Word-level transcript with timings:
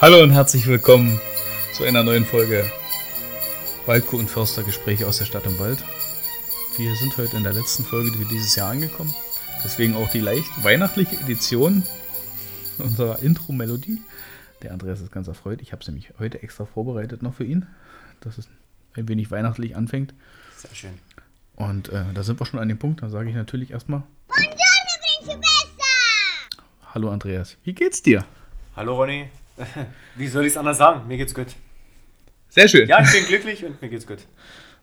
Hallo 0.00 0.22
und 0.22 0.30
herzlich 0.30 0.66
willkommen 0.66 1.20
zu 1.74 1.84
einer 1.84 2.02
neuen 2.02 2.24
Folge 2.24 2.64
Waldkuh 3.84 4.16
und 4.16 4.30
Förster 4.30 4.62
Gespräche 4.62 5.06
aus 5.06 5.18
der 5.18 5.26
Stadt 5.26 5.44
im 5.44 5.58
Wald. 5.58 5.84
Wir 6.78 6.94
sind 6.94 7.18
heute 7.18 7.36
in 7.36 7.42
der 7.42 7.52
letzten 7.52 7.84
Folge 7.84 8.10
für 8.10 8.24
dieses 8.24 8.56
Jahr 8.56 8.70
angekommen. 8.70 9.14
Deswegen 9.62 9.94
auch 9.96 10.08
die 10.08 10.20
leicht 10.20 10.64
weihnachtliche 10.64 11.16
Edition 11.16 11.82
unserer 12.78 13.18
Intro-Melodie. 13.18 14.00
Der 14.62 14.72
Andreas 14.72 15.02
ist 15.02 15.12
ganz 15.12 15.28
erfreut. 15.28 15.60
Ich 15.60 15.72
habe 15.72 15.84
sie 15.84 15.90
nämlich 15.90 16.14
heute 16.18 16.42
extra 16.42 16.64
vorbereitet 16.64 17.22
noch 17.22 17.34
für 17.34 17.44
ihn, 17.44 17.66
dass 18.22 18.38
es 18.38 18.48
ein 18.94 19.06
wenig 19.06 19.30
weihnachtlich 19.30 19.76
anfängt. 19.76 20.14
Sehr 20.56 20.74
schön. 20.74 20.98
Und 21.56 21.90
äh, 21.90 22.04
da 22.14 22.22
sind 22.22 22.40
wir 22.40 22.46
schon 22.46 22.58
an 22.58 22.68
dem 22.68 22.78
Punkt. 22.78 23.02
Da 23.02 23.10
sage 23.10 23.28
ich 23.28 23.36
natürlich 23.36 23.70
erstmal 23.70 24.02
Buongiorno, 24.28 24.56
Principessa! 25.02 25.84
Hallo 26.94 27.10
Andreas, 27.10 27.58
wie 27.64 27.74
geht's 27.74 28.00
dir? 28.00 28.24
Hallo 28.74 28.96
Ronny. 28.96 29.28
Wie 30.16 30.28
soll 30.28 30.44
ich 30.46 30.52
es 30.52 30.56
anders 30.56 30.78
sagen? 30.78 31.06
Mir 31.08 31.16
geht's 31.16 31.34
gut. 31.34 31.48
Sehr 32.48 32.68
schön. 32.68 32.88
Ja, 32.88 33.02
ich 33.02 33.12
bin 33.12 33.26
glücklich 33.26 33.64
und 33.64 33.80
mir 33.80 33.88
geht's 33.88 34.06
gut. 34.06 34.18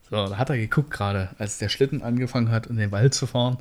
So, 0.09 0.27
da 0.27 0.37
hat 0.37 0.49
er 0.49 0.57
geguckt 0.57 0.89
gerade, 0.91 1.29
als 1.37 1.57
der 1.57 1.67
Schlitten 1.69 2.01
angefangen 2.01 2.49
hat, 2.49 2.67
in 2.67 2.77
den 2.77 2.91
Wald 2.91 3.13
zu 3.13 3.27
fahren. 3.27 3.57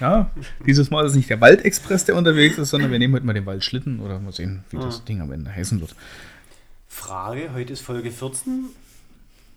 Ja, 0.00 0.30
dieses 0.66 0.90
Mal 0.90 1.04
ist 1.04 1.12
es 1.12 1.16
nicht 1.16 1.30
der 1.30 1.40
Waldexpress, 1.40 2.04
der 2.04 2.16
unterwegs 2.16 2.58
ist, 2.58 2.70
sondern 2.70 2.90
wir 2.90 2.98
nehmen 2.98 3.14
heute 3.14 3.26
mal 3.26 3.32
den 3.32 3.46
Waldschlitten 3.46 4.00
oder 4.00 4.18
mal 4.18 4.32
sehen, 4.32 4.64
wie 4.70 4.76
das 4.76 5.04
Ding 5.04 5.20
am 5.20 5.32
Ende 5.32 5.52
heißen 5.54 5.80
wird. 5.80 5.94
Frage, 6.88 7.50
heute 7.54 7.72
ist 7.72 7.80
Folge 7.82 8.10
14. 8.10 8.66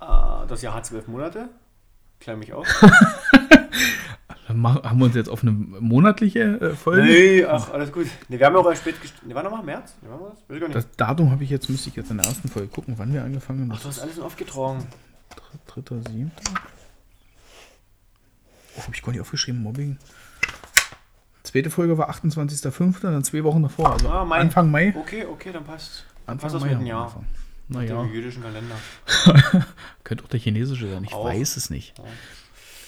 Äh, 0.02 0.05
Das 0.48 0.62
Jahr 0.62 0.73
hat 0.73 0.86
zwölf 0.86 1.08
Monate. 1.08 1.50
Klär 2.20 2.36
mich 2.38 2.53
auf. 2.53 2.67
Haben 4.63 4.99
wir 4.99 5.05
uns 5.05 5.16
jetzt 5.16 5.29
auf 5.29 5.41
eine 5.43 5.52
monatliche 5.52 6.39
äh, 6.61 6.75
Folge. 6.75 7.03
Nee, 7.03 7.45
ach, 7.45 7.72
alles 7.72 7.91
gut. 7.91 8.08
Nee, 8.30 8.39
wir 8.39 8.45
haben 8.45 8.53
ja 8.53 8.59
auch 8.61 8.69
erst 8.69 8.81
spät 8.81 9.02
gestellt. 9.02 9.23
Nee, 9.25 9.36
war 9.36 9.44
nochmal 9.44 9.64
März? 9.64 9.95
Nee, 10.02 10.09
war 10.09 10.30
das? 10.30 10.39
Ich 10.49 10.59
gar 10.59 10.67
nicht. 10.67 10.75
Das 10.75 10.88
Datum 10.95 11.31
habe 11.31 11.44
ich 11.44 11.49
jetzt, 11.49 11.69
müsste 11.69 11.89
ich 11.89 11.95
jetzt 11.95 12.11
in 12.11 12.17
der 12.17 12.25
ersten 12.27 12.47
Folge 12.47 12.67
gucken, 12.69 12.95
wann 12.97 13.14
wir 13.14 13.23
angefangen 13.23 13.61
haben. 13.61 13.72
Ach, 13.75 13.81
du 13.81 13.88
hast 13.89 13.99
alles 13.99 14.19
aufgetragen. 14.19 14.86
Dritter, 15.67 15.95
siebter. 15.97 16.52
Oh, 18.77 18.81
habe 18.83 18.94
ich 18.95 19.02
gar 19.02 19.11
nicht 19.11 19.22
aufgeschrieben, 19.22 19.61
Mobbing. 19.61 19.97
Zweite 21.44 21.69
Folge 21.69 21.97
war 21.97 22.09
28.05., 22.09 23.02
dann 23.02 23.23
zwei 23.23 23.44
Wochen 23.44 23.64
davor, 23.64 23.94
also 23.94 24.09
Ah, 24.09 24.25
Mai. 24.25 24.39
Anfang 24.39 24.69
Mai. 24.69 24.94
Okay, 24.97 25.25
okay, 25.25 25.52
dann 25.52 25.64
passt. 25.64 26.05
Anfang 26.25 26.39
passt 26.52 26.55
das 26.55 26.61
Mai 26.61 26.69
mit 26.69 26.77
dem 26.80 26.81
wir 26.81 26.88
Jahr. 26.89 27.23
Mit 27.69 27.77
Naja, 27.77 28.02
dem 28.03 28.14
jüdischen 28.14 28.44
Kalender. 28.44 28.75
könnte 30.03 30.23
auch 30.23 30.27
der 30.30 30.39
chinesische 30.39 30.89
sein, 30.89 31.03
ich 31.03 31.14
Auch. 31.14 31.25
weiß 31.25 31.58
es 31.58 31.69
nicht. 31.69 31.94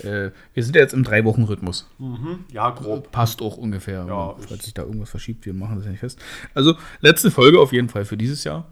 Äh, 0.03 0.31
wir 0.53 0.63
sind 0.63 0.75
ja 0.75 0.81
jetzt 0.81 0.93
im 0.93 1.03
Drei-Wochen-Rhythmus. 1.03 1.87
Mhm. 1.97 2.45
Ja, 2.51 2.69
grob. 2.71 3.11
Passt 3.11 3.41
auch 3.41 3.57
ungefähr, 3.57 4.05
Ja, 4.07 4.35
falls 4.39 4.65
sich 4.65 4.73
da 4.73 4.83
irgendwas 4.83 5.09
verschiebt, 5.09 5.45
wir 5.45 5.53
machen 5.53 5.75
das 5.77 5.85
ja 5.85 5.91
nicht 5.91 5.99
fest. 5.99 6.19
Also, 6.53 6.75
letzte 7.01 7.31
Folge 7.31 7.59
auf 7.59 7.73
jeden 7.73 7.89
Fall 7.89 8.05
für 8.05 8.17
dieses 8.17 8.43
Jahr. 8.43 8.65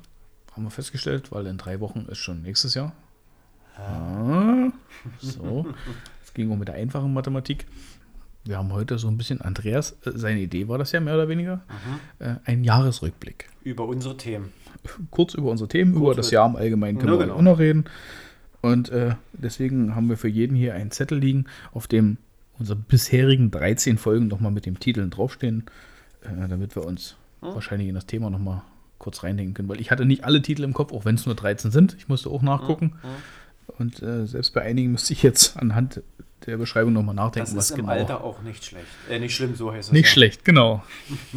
Haben 0.54 0.64
wir 0.64 0.72
festgestellt, 0.72 1.32
weil 1.32 1.46
in 1.48 1.58
drei 1.58 1.80
Wochen 1.80 2.06
ist 2.10 2.18
schon 2.18 2.42
nächstes 2.42 2.74
Jahr. 2.74 2.94
Ah, 3.78 4.70
so. 5.20 5.68
Es 6.26 6.34
ging 6.34 6.52
auch 6.52 6.56
mit 6.58 6.68
der 6.68 6.76
einfachen 6.76 7.14
Mathematik. 7.14 7.68
Wir 8.44 8.58
haben 8.58 8.72
heute 8.72 8.98
so 8.98 9.08
ein 9.08 9.18
bisschen, 9.18 9.42
Andreas, 9.42 9.92
äh, 10.06 10.12
seine 10.16 10.40
Idee 10.40 10.68
war 10.68 10.78
das 10.78 10.92
ja 10.94 11.00
mehr 11.00 11.16
oder 11.16 11.28
weniger, 11.28 11.62
äh, 12.20 12.36
ein 12.46 12.64
Jahresrückblick. 12.64 13.50
Über 13.64 13.86
unsere 13.86 14.16
Themen. 14.18 14.54
Kurz 15.12 15.34
über 15.34 15.52
unsere 15.52 15.68
Themen, 15.68 15.94
über 15.96 16.16
das 16.16 16.32
Jahr 16.32 16.48
im 16.48 16.56
Allgemeinen 16.56 16.98
können 16.98 17.14
Ja, 17.14 17.20
wir 17.20 17.26
genau. 17.26 17.38
auch 17.38 17.42
noch 17.42 17.60
reden. 17.60 17.86
Und 18.62 18.90
äh, 18.90 19.16
deswegen 19.34 19.96
haben 19.96 20.10
wir 20.10 20.18
für 20.18 20.28
jeden 20.28 20.56
hier 20.56 20.74
einen 20.74 20.92
Zettel 20.92 21.20
liegen, 21.20 21.46
auf 21.74 21.88
dem 21.88 22.18
unsere 22.60 22.78
bisherigen 22.78 23.52
13 23.52 23.98
Folgen 23.98 24.28
nochmal 24.28 24.52
mit 24.52 24.66
dem 24.66 24.80
Titeln 24.80 25.12
draufstehen, 25.12 25.66
äh, 26.24 26.48
damit 26.48 26.76
wir 26.76 26.86
uns 26.86 27.16
Hm? 27.42 27.54
wahrscheinlich 27.54 27.88
in 27.88 27.96
das 27.96 28.06
Thema 28.06 28.30
nochmal 28.30 28.62
kurz 28.98 29.24
reindenken 29.24 29.54
können. 29.54 29.70
Weil 29.70 29.82
ich 29.82 29.92
hatte 29.92 30.06
nicht 30.06 30.24
alle 30.24 30.42
Titel 30.42 30.64
im 30.64 30.74
Kopf, 30.74 30.92
auch 30.92 31.06
wenn 31.06 31.16
es 31.16 31.26
nur 31.26 31.36
13 31.36 31.72
sind. 31.72 31.96
Ich 31.98 32.08
musste 32.08 32.30
auch 32.30 32.42
nachgucken. 32.42 32.94
Hm? 33.02 33.10
Und 33.78 34.02
äh, 34.02 34.26
selbst 34.26 34.54
bei 34.54 34.62
einigen 34.62 34.94
müsste 34.94 35.14
ich 35.14 35.22
jetzt 35.24 35.58
anhand 35.58 36.02
der 36.46 36.58
Beschreibung 36.58 36.94
nochmal 36.94 37.16
Das 37.16 37.26
nachdenken, 37.26 37.58
was 37.58 37.66
ist 37.66 37.72
im 37.72 37.86
genau. 37.86 37.92
Alter 37.92 38.24
auch 38.24 38.42
nicht 38.42 38.64
schlecht. 38.64 38.88
Äh, 39.10 39.20
nicht 39.20 39.36
schlimm, 39.36 39.56
so 39.56 39.72
heißt 39.72 39.90
es. 39.90 39.94
Nicht 39.94 40.06
ja. 40.06 40.12
schlecht, 40.12 40.46
genau. 40.46 40.84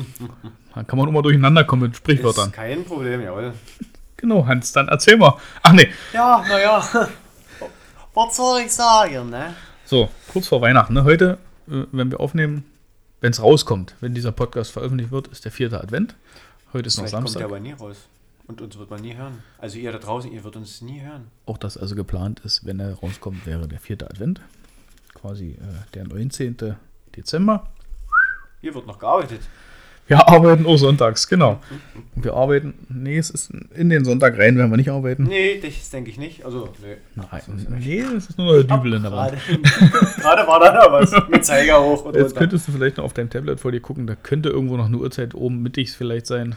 da 0.75 0.85
kann 0.85 0.99
man 0.99 1.09
immer 1.09 1.23
durcheinander 1.23 1.65
kommen 1.65 1.83
mit 1.83 1.97
Sprichwörtern. 1.97 2.47
Ist 2.47 2.55
kein 2.55 2.85
Problem, 2.85 3.21
jawohl. 3.21 3.53
Genau, 4.21 4.47
Hans, 4.47 4.73
dann 4.73 4.89
erzähl 4.89 5.17
mal. 5.17 5.39
Ach 5.63 5.73
nee, 5.73 5.89
Ja, 6.13 6.45
naja. 6.47 6.83
Was 8.15 8.37
soll 8.37 8.61
ich 8.61 8.73
sagen, 8.73 9.31
ne? 9.31 9.55
So, 9.87 10.11
kurz 10.33 10.47
vor 10.49 10.61
Weihnachten. 10.61 10.93
Ne? 10.93 11.05
Heute, 11.05 11.39
äh, 11.69 11.85
wenn 11.91 12.11
wir 12.11 12.21
aufnehmen, 12.21 12.65
wenn 13.23 13.31
es 13.33 13.43
rauskommt, 13.43 13.95
wenn 14.01 14.13
dieser 14.15 14.33
Podcast 14.33 14.73
veröffentlicht 14.73 15.11
wird, 15.11 15.29
ist 15.29 15.45
der 15.47 15.53
vierte 15.53 15.81
Advent. 15.81 16.15
Heute 16.75 16.89
ist 16.89 16.99
noch 16.99 17.05
Vielleicht 17.05 17.15
kommt 17.15 17.29
der 17.29 17.33
Samstag. 17.33 17.45
aber 17.45 17.61
nie 17.61 17.73
raus. 17.73 17.97
Und 18.47 18.61
uns 18.61 18.77
wird 18.79 18.91
man 18.91 19.01
nie 19.01 19.15
hören. 19.15 19.43
Also 19.59 19.79
ihr 19.79 19.91
da 19.93 19.99
draußen, 19.99 20.31
ihr 20.31 20.45
wird 20.45 20.57
uns 20.57 20.83
nie 20.83 21.01
hören. 21.01 21.29
Auch 21.47 21.57
das 21.57 21.77
also 21.79 21.95
geplant 21.95 22.41
ist, 22.41 22.67
wenn 22.67 22.79
er 22.81 22.95
rauskommt, 22.95 23.47
wäre 23.47 23.69
der 23.69 23.79
vierte 23.81 24.11
Advent. 24.11 24.41
Quasi 25.15 25.53
äh, 25.53 25.93
der 25.95 26.07
19. 26.07 26.77
Dezember. 27.17 27.69
Hier 28.61 28.75
wird 28.75 28.87
noch 28.87 28.99
gearbeitet. 28.99 29.41
Wir 30.11 30.29
arbeiten 30.29 30.67
auch 30.67 30.77
sonntags, 30.77 31.29
genau. 31.29 31.61
Wir 32.17 32.35
arbeiten, 32.35 32.75
nee, 32.89 33.17
es 33.17 33.31
ist 33.31 33.51
in 33.75 33.89
den 33.91 34.05
Sonntag 34.05 34.37
rein, 34.37 34.59
werden 34.59 34.71
wir 34.71 34.77
nicht 34.77 34.91
arbeiten. 34.91 35.23
Nee, 35.23 35.61
das 35.61 35.89
denke 35.91 36.11
ich 36.11 36.19
nicht. 36.19 36.45
Also, 36.45 36.69
nee. 36.83 36.97
Nein, 37.15 37.79
nee, 37.79 38.01
es 38.01 38.27
ist 38.31 38.37
nur 38.39 38.63
der 38.63 38.77
Dübel 38.77 38.95
in 38.95 39.03
der 39.05 39.13
Wand. 39.13 39.35
Gerade, 40.17 40.47
war 40.49 40.59
da 40.59 40.75
noch 40.75 40.93
was 40.93 41.13
mit 41.29 41.45
Zeiger 41.45 41.81
hoch 41.81 42.05
und 42.05 42.15
Jetzt 42.17 42.25
runter. 42.25 42.39
könntest 42.41 42.67
du 42.69 42.73
vielleicht 42.73 42.97
noch 42.97 43.05
auf 43.05 43.13
deinem 43.13 43.31
Tablet 43.31 43.61
vor 43.61 43.71
dir 43.71 43.81
gucken, 43.81 44.09
da 44.09 44.17
könnte 44.17 44.49
irgendwo 44.49 44.77
noch 44.77 44.87
eine 44.87 44.97
Uhrzeit 44.99 45.35
oben 45.35 45.63
mittig 45.63 45.93
vielleicht 45.93 46.27
sein. 46.27 46.57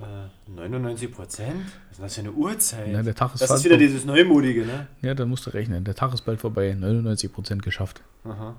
Äh, 0.00 0.50
99 0.56 1.12
Prozent? 1.12 1.54
Was 1.90 1.98
ist 1.98 2.02
das 2.02 2.14
für 2.14 2.20
eine 2.22 2.32
Uhrzeit? 2.32 2.88
Ja, 2.92 3.02
der 3.02 3.14
Tag 3.14 3.34
ist 3.34 3.42
das 3.42 3.50
ist 3.50 3.64
wieder 3.64 3.76
dieses 3.76 4.06
Neumodige, 4.06 4.64
ne? 4.64 4.86
Ja, 5.02 5.12
dann 5.14 5.28
musst 5.28 5.44
du 5.46 5.50
rechnen. 5.50 5.84
Der 5.84 5.94
Tag 5.94 6.14
ist 6.14 6.22
bald 6.22 6.40
vorbei. 6.40 6.74
99% 6.80 7.58
geschafft. 7.58 8.00
Aha. 8.24 8.56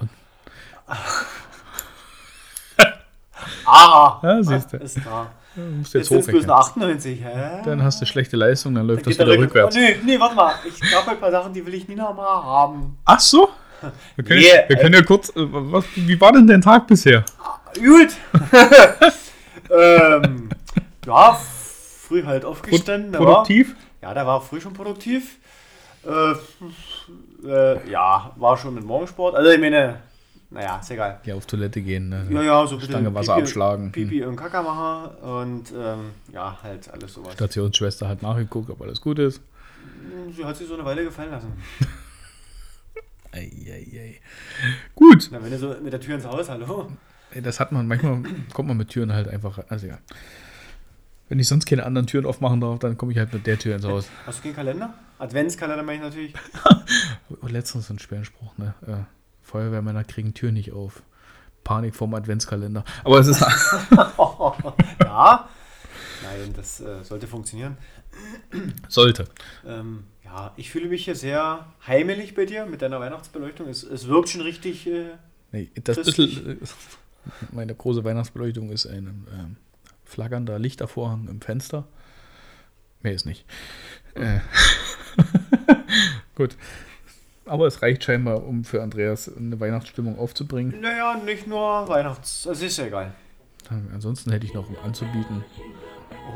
Und- 0.00 0.08
Ah! 3.66 4.20
Ja, 4.22 4.42
siehst 4.42 4.72
du. 4.72 4.76
Ist 4.78 4.98
da. 5.04 5.26
Du 5.54 5.62
musst 5.62 5.94
Jetzt 5.94 5.94
jetzt 5.94 6.08
sind 6.08 6.18
es 6.18 6.26
bloß 6.26 6.34
hochrechnen. 6.46 6.46
nur 6.48 6.58
98, 6.58 7.20
hä? 7.24 7.62
Dann 7.64 7.82
hast 7.82 8.00
du 8.02 8.06
schlechte 8.06 8.36
Leistung, 8.36 8.74
dann 8.74 8.86
läuft 8.86 9.06
das 9.06 9.12
Geht 9.16 9.20
der 9.20 9.26
wieder 9.26 9.38
rückwärts. 9.44 9.74
Oh, 9.74 9.78
nee, 9.80 9.96
nee, 10.04 10.20
warte 10.20 10.34
mal. 10.34 10.52
Ich 10.66 10.78
glaube, 10.80 11.10
ein 11.12 11.18
paar 11.18 11.30
Sachen, 11.30 11.52
die 11.54 11.64
will 11.64 11.72
ich 11.74 11.88
nie 11.88 11.94
nochmal 11.94 12.26
haben. 12.44 12.98
Ach 13.06 13.18
so? 13.20 13.48
Wir 14.16 14.24
können, 14.24 14.40
Yeah. 14.42 14.68
wir 14.68 14.76
können 14.76 14.94
ja 14.94 15.02
kurz. 15.02 15.30
äh, 15.30 15.32
Was, 15.36 15.84
wie 15.94 16.20
war 16.20 16.32
denn 16.32 16.46
dein 16.46 16.60
Tag 16.62 16.86
bisher? 16.86 17.24
Gut. 17.74 18.08
ähm, 19.70 20.48
ja, 21.06 21.38
früh 22.08 22.24
halt 22.24 22.44
aufgestanden. 22.44 23.12
da 23.12 23.18
Produktiv? 23.18 23.74
War, 24.00 24.08
ja, 24.08 24.14
da 24.14 24.26
war 24.26 24.40
früh 24.40 24.60
schon 24.60 24.72
produktiv. 24.74 25.36
Äh, 26.04 27.48
äh, 27.48 27.90
ja, 27.90 28.30
war 28.36 28.56
schon 28.56 28.74
mit 28.74 28.84
Morgensport. 28.84 29.34
Also 29.34 29.50
ich 29.50 29.60
meine, 29.60 29.96
naja, 30.50 30.78
ist 30.78 30.90
egal. 30.90 31.20
Ja, 31.24 31.34
auf 31.34 31.46
Toilette 31.46 31.80
gehen. 31.82 32.08
Ne? 32.08 32.26
Ja, 32.30 32.42
ja, 32.42 32.66
so 32.66 32.76
ein 32.76 32.80
Stange 32.80 33.12
Wasser 33.14 33.34
Pipi- 33.36 33.42
abschlagen. 33.42 33.92
Pipi 33.92 34.24
und 34.24 34.36
Kaka 34.36 34.62
machen 34.62 35.16
und 35.16 35.72
ähm, 35.76 36.10
ja, 36.32 36.56
halt 36.62 36.88
alles 36.92 37.14
sowas. 37.14 37.34
Stationsschwester 37.34 38.08
hat 38.08 38.22
nachgeguckt, 38.22 38.70
ob 38.70 38.80
alles 38.82 39.00
gut 39.00 39.18
ist. 39.18 39.40
Sie 40.34 40.44
hat 40.44 40.56
sich 40.56 40.66
so 40.68 40.74
eine 40.74 40.84
Weile 40.84 41.04
gefallen 41.04 41.30
lassen. 41.30 41.52
Ei, 43.32 43.50
ei, 43.68 43.98
ei. 44.00 44.20
Gut. 44.94 45.28
Na, 45.30 45.42
wenn 45.42 45.50
du 45.50 45.58
so 45.58 45.74
mit 45.82 45.92
der 45.92 46.00
Tür 46.00 46.14
ins 46.14 46.24
Haus, 46.24 46.48
hallo? 46.48 46.90
Ey, 47.32 47.42
Das 47.42 47.60
hat 47.60 47.70
man, 47.70 47.86
manchmal 47.86 48.22
kommt 48.54 48.68
man 48.68 48.76
mit 48.78 48.88
Türen 48.88 49.12
halt 49.12 49.28
einfach. 49.28 49.58
Also 49.68 49.86
ja. 49.88 49.98
Wenn 51.28 51.38
ich 51.38 51.48
sonst 51.48 51.66
keine 51.66 51.84
anderen 51.84 52.06
Türen 52.06 52.24
aufmachen 52.24 52.60
darf, 52.60 52.78
dann 52.78 52.96
komme 52.96 53.12
ich 53.12 53.18
halt 53.18 53.32
mit 53.34 53.46
der 53.46 53.58
Tür 53.58 53.74
ins 53.76 53.84
Haus. 53.84 54.08
Hast 54.26 54.38
du 54.38 54.42
keinen 54.44 54.54
Kalender? 54.54 54.94
Adventskalender 55.18 55.82
meine 55.82 55.98
ich 55.98 56.02
natürlich. 56.04 56.34
Oh, 57.42 57.48
letztens 57.48 57.90
ein 57.90 57.98
Sperrenspruch, 57.98 58.56
ne? 58.56 58.72
Äh, 58.86 58.92
Feuerwehrmänner 59.46 60.04
kriegen 60.04 60.34
Tür 60.34 60.52
nicht 60.52 60.72
auf. 60.72 61.02
Panik 61.64 61.94
vorm 61.94 62.14
Adventskalender. 62.14 62.84
Aber 63.04 63.20
es 63.20 63.28
ist. 63.28 63.40
ja. 65.00 65.48
Nein, 66.22 66.52
das 66.54 66.80
äh, 66.80 67.04
sollte 67.04 67.26
funktionieren. 67.26 67.76
sollte. 68.88 69.26
Ähm, 69.64 70.04
ja, 70.24 70.52
ich 70.56 70.70
fühle 70.70 70.88
mich 70.88 71.04
hier 71.04 71.14
sehr 71.14 71.66
heimelig 71.86 72.34
bei 72.34 72.44
dir 72.44 72.66
mit 72.66 72.82
deiner 72.82 73.00
Weihnachtsbeleuchtung. 73.00 73.68
Es, 73.68 73.82
es 73.82 74.08
wirkt 74.08 74.28
schon 74.28 74.40
richtig. 74.42 74.86
Äh, 74.86 75.10
Nee, 75.52 75.70
das 75.82 75.96
bisschen, 75.96 76.60
äh, 76.60 76.66
meine 77.52 77.74
große 77.74 78.04
Weihnachtsbeleuchtung 78.04 78.70
ist 78.70 78.86
ein 78.86 79.26
ähm, 79.32 79.56
flackernder 80.04 80.58
Lichtervorhang 80.58 81.28
im 81.28 81.40
Fenster. 81.40 81.86
Mehr 83.00 83.12
ist 83.12 83.26
nicht. 83.26 83.44
Äh, 84.14 84.40
gut. 86.34 86.56
Aber 87.46 87.66
es 87.66 87.80
reicht 87.80 88.04
scheinbar, 88.04 88.44
um 88.44 88.64
für 88.64 88.82
Andreas 88.82 89.30
eine 89.34 89.58
Weihnachtsstimmung 89.60 90.18
aufzubringen. 90.18 90.80
naja, 90.80 91.16
nicht 91.24 91.46
nur 91.46 91.88
Weihnachts. 91.88 92.46
Es 92.46 92.60
ist 92.60 92.76
ja 92.76 92.86
egal. 92.86 93.12
Ansonsten 93.92 94.30
hätte 94.32 94.46
ich 94.46 94.54
noch 94.54 94.66
anzubieten. 94.84 95.44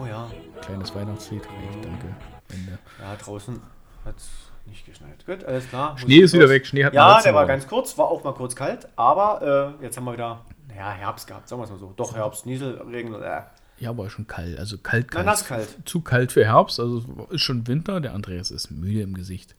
Oh 0.00 0.06
ja. 0.06 0.30
Kleines 0.62 0.94
Weihnachtslied. 0.94 1.42
Reicht, 1.42 1.84
danke. 1.84 2.16
Ende. 2.52 2.78
Ja, 3.00 3.16
draußen 3.16 3.60
hat 4.04 4.16
es 4.16 4.28
nicht 4.66 4.86
geschneit. 4.86 5.24
Gut, 5.26 5.44
alles 5.44 5.68
klar. 5.68 5.96
Schnee 5.98 6.18
ist 6.18 6.32
wieder 6.32 6.48
weg. 6.48 6.66
Schnee 6.66 6.84
hat 6.84 6.94
Ja, 6.94 7.20
der 7.22 7.34
war 7.34 7.46
ganz 7.46 7.66
kurz, 7.66 7.96
war 7.98 8.06
auch 8.06 8.22
mal 8.24 8.34
kurz 8.34 8.54
kalt, 8.54 8.88
aber 8.96 9.76
äh, 9.80 9.84
jetzt 9.84 9.96
haben 9.96 10.04
wir 10.04 10.12
wieder, 10.12 10.44
naja, 10.68 10.90
Herbst 10.90 11.26
gehabt, 11.26 11.48
sagen 11.48 11.60
wir 11.60 11.64
es 11.64 11.70
mal 11.70 11.78
so. 11.78 11.92
Doch, 11.96 12.14
Herbst, 12.14 12.46
Nieselregen, 12.46 13.14
äh, 13.14 13.42
Ja, 13.78 13.90
aber 13.90 14.10
schon 14.10 14.26
kalt. 14.26 14.58
Also 14.58 14.78
kalt, 14.78 15.08
Na, 15.12 15.34
kalt. 15.34 15.68
Zu 15.84 16.00
kalt 16.00 16.32
für 16.32 16.44
Herbst. 16.44 16.78
Also 16.80 17.04
ist 17.30 17.42
schon 17.42 17.66
Winter. 17.66 18.00
Der 18.00 18.14
Andreas 18.14 18.50
ist 18.50 18.70
müde 18.70 19.02
im 19.02 19.14
Gesicht. 19.14 19.54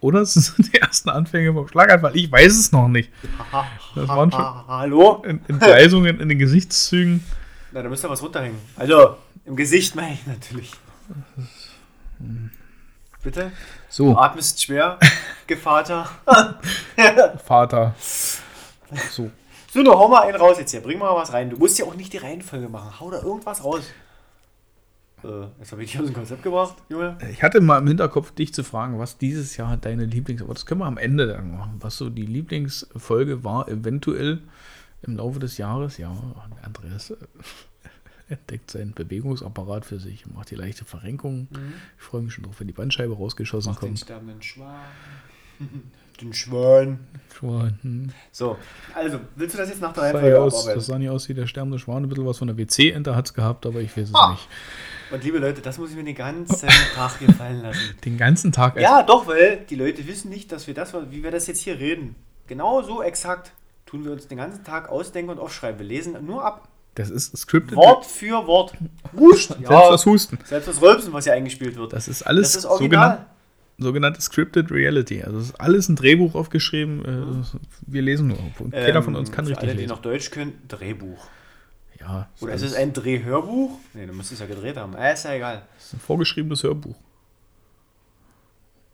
Oder 0.00 0.20
es 0.22 0.34
sind 0.34 0.72
die 0.72 0.78
ersten 0.78 1.08
Anfänge 1.10 1.52
vom 1.52 1.66
Schlaganfall. 1.68 2.16
Ich 2.16 2.30
weiß 2.30 2.52
es 2.58 2.72
noch 2.72 2.88
nicht. 2.88 3.10
Das 3.94 4.08
waren 4.08 4.30
schon 4.32 4.44
hallo? 4.68 5.22
Ent- 5.26 5.48
Entgleisungen 5.48 6.20
in 6.20 6.28
den 6.28 6.38
Gesichtszügen. 6.38 7.24
Na, 7.72 7.82
da 7.82 7.88
müsste 7.88 8.08
was 8.08 8.22
runterhängen. 8.22 8.58
Also, 8.76 9.16
im 9.44 9.56
Gesicht 9.56 9.94
meine 9.96 10.14
ich 10.14 10.26
natürlich. 10.26 10.72
Bitte? 13.22 13.44
Du 13.46 13.50
So, 13.88 14.16
atmest 14.16 14.62
schwer, 14.62 14.98
Gevater. 15.46 16.08
Vater. 17.44 17.94
So. 19.10 19.30
So, 19.72 19.82
nur 19.82 19.98
hau 19.98 20.08
mal 20.08 20.22
einen 20.22 20.36
raus 20.36 20.56
jetzt 20.58 20.70
hier. 20.70 20.80
Bring 20.80 20.98
mal 20.98 21.14
was 21.14 21.32
rein. 21.32 21.50
Du 21.50 21.56
musst 21.56 21.78
ja 21.78 21.84
auch 21.84 21.94
nicht 21.94 22.12
die 22.12 22.18
Reihenfolge 22.18 22.68
machen. 22.68 22.98
Hau 23.00 23.10
da 23.10 23.20
irgendwas 23.20 23.62
raus. 23.62 23.82
Äh, 25.26 25.48
jetzt 25.58 25.72
habe 25.72 25.82
ich 25.82 25.90
dich 25.90 26.00
aus 26.00 26.06
dem 26.06 26.14
Konzept 26.14 26.42
gebracht, 26.42 26.76
Junge. 26.88 27.18
Ich 27.30 27.42
hatte 27.42 27.60
mal 27.60 27.78
im 27.78 27.86
Hinterkopf, 27.88 28.30
dich 28.32 28.54
zu 28.54 28.62
fragen, 28.62 28.98
was 28.98 29.18
dieses 29.18 29.56
Jahr 29.56 29.76
deine 29.76 30.04
Lieblings... 30.04 30.42
Aber 30.42 30.54
das 30.54 30.66
können 30.66 30.80
wir 30.80 30.86
am 30.86 30.98
Ende 30.98 31.26
dann 31.26 31.52
machen. 31.56 31.76
Was 31.80 31.96
so 31.96 32.08
die 32.10 32.26
Lieblingsfolge 32.26 33.42
war, 33.44 33.68
eventuell 33.68 34.42
im 35.02 35.16
Laufe 35.16 35.38
des 35.40 35.58
Jahres. 35.58 35.98
Ja, 35.98 36.16
Andreas 36.62 37.10
äh, 37.10 37.16
entdeckt 38.28 38.70
seinen 38.70 38.92
Bewegungsapparat 38.92 39.84
für 39.84 39.98
sich, 39.98 40.26
macht 40.26 40.50
die 40.50 40.56
leichte 40.56 40.84
Verrenkung. 40.84 41.48
Ich 41.96 42.02
freue 42.02 42.22
mich 42.22 42.34
schon 42.34 42.44
drauf, 42.44 42.58
wenn 42.60 42.66
die 42.66 42.72
Bandscheibe 42.72 43.14
rausgeschossen 43.14 43.72
Mach 43.72 43.80
den 43.80 43.88
kommt. 43.90 44.00
sterbenden 44.00 44.42
Schwan. 44.42 44.80
den 46.16 46.32
Schwan. 46.32 47.00
Schwan, 47.34 47.78
hm. 47.82 48.08
So, 48.32 48.56
also, 48.94 49.20
willst 49.34 49.54
du 49.54 49.58
das 49.58 49.68
jetzt 49.68 49.80
nach 49.80 49.92
der 49.92 50.04
Reihenfolge 50.04 50.30
ja 50.30 50.38
aus, 50.38 50.54
abarbeiten? 50.54 50.78
das 50.78 50.86
sah 50.86 50.98
nicht 50.98 51.10
aus 51.10 51.28
wie 51.28 51.34
der 51.34 51.46
sterbende 51.46 51.78
Schwan. 51.78 52.02
Ein 52.04 52.08
bisschen 52.08 52.26
was 52.26 52.38
von 52.38 52.48
der 52.48 52.56
WC-Ente 52.56 53.14
hat 53.14 53.26
es 53.26 53.34
gehabt, 53.34 53.66
aber 53.66 53.80
ich 53.80 53.94
weiß 53.96 54.08
es 54.08 54.14
Ah. 54.14 54.30
nicht. 54.30 54.48
Und 55.12 55.22
liebe 55.22 55.38
Leute, 55.38 55.60
das 55.60 55.78
muss 55.78 55.90
ich 55.90 55.96
mir 55.96 56.02
den 56.04 56.14
ganzen 56.16 56.68
Tag 56.94 57.18
gefallen 57.20 57.62
lassen. 57.62 57.94
Den 58.04 58.16
ganzen 58.18 58.50
Tag. 58.52 58.80
Ja, 58.80 59.02
doch, 59.04 59.26
weil 59.28 59.58
die 59.70 59.76
Leute 59.76 60.06
wissen 60.08 60.30
nicht, 60.30 60.50
dass 60.50 60.66
wir 60.66 60.74
das, 60.74 60.94
wie 61.10 61.22
wir 61.22 61.30
das 61.30 61.46
jetzt 61.46 61.60
hier 61.60 61.78
reden, 61.78 62.16
genau 62.48 62.82
so 62.82 63.02
exakt 63.02 63.52
tun 63.84 64.04
wir 64.04 64.10
uns 64.10 64.26
den 64.26 64.38
ganzen 64.38 64.64
Tag 64.64 64.88
ausdenken 64.88 65.30
und 65.30 65.38
aufschreiben. 65.38 65.78
Wir 65.78 65.86
lesen 65.86 66.16
nur 66.26 66.44
ab. 66.44 66.68
Das 66.96 67.08
ist 67.10 67.36
scripted. 67.36 67.76
Wort 67.76 68.04
für 68.04 68.46
Wort. 68.48 68.72
Hust. 69.16 69.48
Selbst 69.50 69.68
das 69.68 70.06
Husten. 70.06 70.38
Selbst 70.44 70.66
das 70.68 70.82
Rülpsen, 70.82 71.12
was 71.12 71.22
hier 71.24 71.34
eingespielt 71.34 71.76
wird. 71.76 71.92
Das 71.92 72.08
ist 72.08 72.22
alles 72.22 72.52
Das 72.54 72.64
ist 72.64 72.66
original. 72.66 73.26
Sogenannt, 73.78 74.16
sogenannte 74.16 74.20
Scripted 74.20 74.70
Reality. 74.70 75.22
Also 75.22 75.38
es 75.38 75.44
ist 75.50 75.60
alles 75.60 75.88
ein 75.88 75.96
Drehbuch 75.96 76.34
aufgeschrieben. 76.34 77.04
äh, 77.04 77.58
Wir 77.86 78.02
lesen 78.02 78.28
nur. 78.28 78.38
Keiner 78.70 79.02
von 79.02 79.16
uns 79.16 79.30
kann 79.32 79.44
Ähm, 79.44 79.46
für 79.46 79.50
richtig 79.52 79.68
alle, 79.68 79.72
die 79.76 79.82
lesen. 79.82 79.88
noch 79.90 80.02
Deutsch 80.02 80.30
können, 80.30 80.52
Drehbuch. 80.68 81.26
Ja, 82.00 82.28
Oder 82.40 82.52
ist 82.54 82.62
es 82.62 82.74
ein 82.74 82.92
Drehhörbuch? 82.92 83.78
Nee, 83.94 84.06
du 84.06 84.12
musst 84.12 84.30
es 84.30 84.38
ja 84.38 84.46
gedreht 84.46 84.76
haben. 84.76 84.94
Äh, 84.94 85.14
ist 85.14 85.24
ja 85.24 85.32
egal. 85.34 85.62
ist 85.78 85.94
ein 85.94 86.00
vorgeschriebenes 86.00 86.62
Hörbuch. 86.62 86.96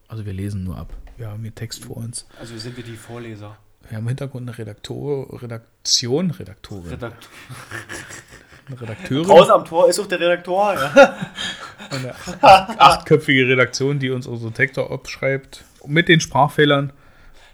Also 0.09 0.25
wir 0.27 0.33
lesen 0.33 0.65
nur 0.65 0.77
ab. 0.77 0.93
Wir 1.17 1.29
haben 1.29 1.43
hier 1.43 1.55
Text 1.55 1.85
vor 1.85 1.97
uns. 1.99 2.27
Also 2.39 2.57
sind 2.59 2.77
wir 2.77 2.85
die 2.85 2.97
Vorleser. 2.97 3.57
Wir 3.89 3.97
haben 3.97 4.05
im 4.05 4.09
Hintergrund 4.09 4.49
eine 4.49 4.57
Redaktor, 4.57 5.43
Redaktion, 5.43 6.31
Redaktorin, 6.31 6.91
Redakt 6.91 7.29
eine 7.49 7.57
Redakteurin, 8.71 9.25
Draußen 9.27 9.53
am 9.53 9.65
Tor 9.65 9.89
ist 9.89 9.99
auch 9.99 10.07
der 10.07 10.21
Redaktor. 10.21 10.75
Ja. 10.75 11.17
eine 11.91 12.15
acht- 12.43 12.81
achtköpfige 12.81 13.49
Redaktion, 13.49 13.99
die 13.99 14.11
uns 14.11 14.27
unsere 14.27 14.53
Texte 14.53 14.89
abschreibt. 14.89 15.65
Mit 15.87 16.09
den 16.09 16.21
Sprachfehlern. 16.21 16.93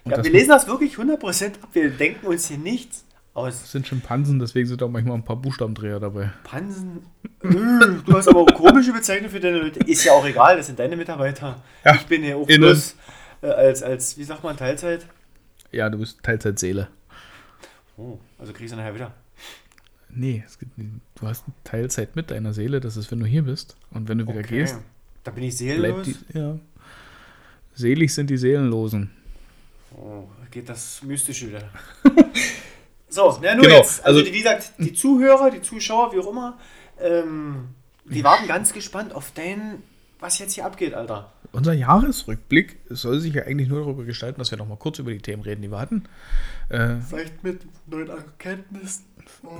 Und 0.03 0.11
Ja, 0.11 0.17
das 0.17 0.25
wir 0.25 0.31
lesen 0.31 0.49
das 0.49 0.67
wirklich 0.67 0.95
100% 0.95 1.45
ab. 1.61 1.69
Wir 1.73 1.89
denken 1.89 2.25
uns 2.27 2.47
hier 2.47 2.57
nichts 2.57 3.03
aus. 3.33 3.71
sind 3.71 3.87
Schimpansen, 3.87 4.39
deswegen 4.39 4.67
sind 4.67 4.81
auch 4.83 4.89
manchmal 4.89 5.15
ein 5.15 5.25
paar 5.25 5.35
Buchstabendreher 5.35 5.99
dabei. 5.99 6.31
Pansen. 6.43 7.03
Du 7.41 8.13
hast 8.13 8.27
aber 8.27 8.41
auch 8.41 8.53
komische 8.53 8.91
Bezeichnungen 8.93 9.31
für 9.31 9.39
deine 9.39 9.57
Leute. 9.59 9.79
Ist 9.79 10.03
ja 10.03 10.11
auch 10.13 10.25
egal, 10.25 10.57
das 10.57 10.67
sind 10.67 10.77
deine 10.79 10.95
Mitarbeiter. 10.95 11.61
Ja, 11.83 11.95
ich 11.95 12.05
bin 12.05 12.21
hier 12.23 12.37
auch 12.37 12.47
innen. 12.47 12.61
bloß 12.61 12.95
äh, 13.41 13.47
als, 13.47 13.81
als, 13.83 14.17
wie 14.17 14.23
sagt 14.23 14.43
man, 14.43 14.55
Teilzeit. 14.57 15.05
Ja, 15.71 15.89
du 15.89 15.97
bist 15.99 16.21
Teilzeitseele. 16.23 16.87
Oh, 17.97 18.17
also 18.37 18.53
kriegst 18.53 18.73
du 18.73 18.77
nachher 18.77 18.93
wieder. 18.95 19.11
Nee, 20.11 20.43
gibt, 20.59 20.71
du 20.77 21.27
hast 21.27 21.43
Teilzeit 21.63 22.15
mit 22.15 22.31
deiner 22.31 22.53
Seele, 22.53 22.79
das 22.79 22.97
ist, 22.97 23.11
wenn 23.11 23.19
du 23.19 23.25
hier 23.25 23.43
bist. 23.43 23.77
Und 23.91 24.07
wenn 24.09 24.17
du 24.17 24.27
wieder 24.27 24.39
Okay. 24.39 24.59
gehst, 24.59 24.77
Da 25.23 25.31
bin 25.31 25.43
ich 25.43 25.55
seelenlos. 25.57 26.05
die. 26.07 26.15
Ja. 26.37 26.57
Selig 27.75 28.13
sind 28.13 28.29
die 28.29 28.37
Seelenlosen. 28.37 29.11
Oh, 29.95 30.23
geht 30.51 30.67
das 30.69 31.01
Mystische 31.03 31.49
wieder. 31.49 31.69
so, 33.09 33.37
na 33.41 33.55
nur 33.55 33.63
Genau, 33.65 33.77
jetzt. 33.77 34.03
Also, 34.05 34.19
also- 34.19 34.31
wie 34.33 34.37
gesagt, 34.37 34.73
die 34.77 34.93
Zuhörer, 34.93 35.51
die 35.51 35.61
Zuschauer, 35.61 36.13
wie 36.13 36.19
auch 36.19 36.29
immer, 36.29 36.57
ähm, 36.99 37.69
die 38.05 38.23
warten 38.23 38.47
ganz 38.47 38.73
gespannt 38.73 39.13
auf 39.13 39.31
dein, 39.33 39.81
was 40.19 40.39
jetzt 40.39 40.53
hier 40.53 40.65
abgeht, 40.65 40.93
Alter. 40.93 41.31
Unser 41.51 41.73
Jahresrückblick 41.73 42.77
soll 42.89 43.19
sich 43.19 43.33
ja 43.33 43.43
eigentlich 43.43 43.69
nur 43.69 43.79
darüber 43.81 44.03
gestalten, 44.03 44.39
dass 44.39 44.51
wir 44.51 44.57
noch 44.59 44.67
mal 44.67 44.77
kurz 44.77 44.99
über 44.99 45.11
die 45.11 45.17
Themen 45.19 45.41
reden, 45.41 45.61
die 45.63 45.71
wir 45.71 45.79
hatten. 45.79 46.03
Äh, 46.69 46.97
Vielleicht 47.07 47.43
mit 47.43 47.61
neuen 47.87 48.09
Erkenntnissen. 48.09 49.05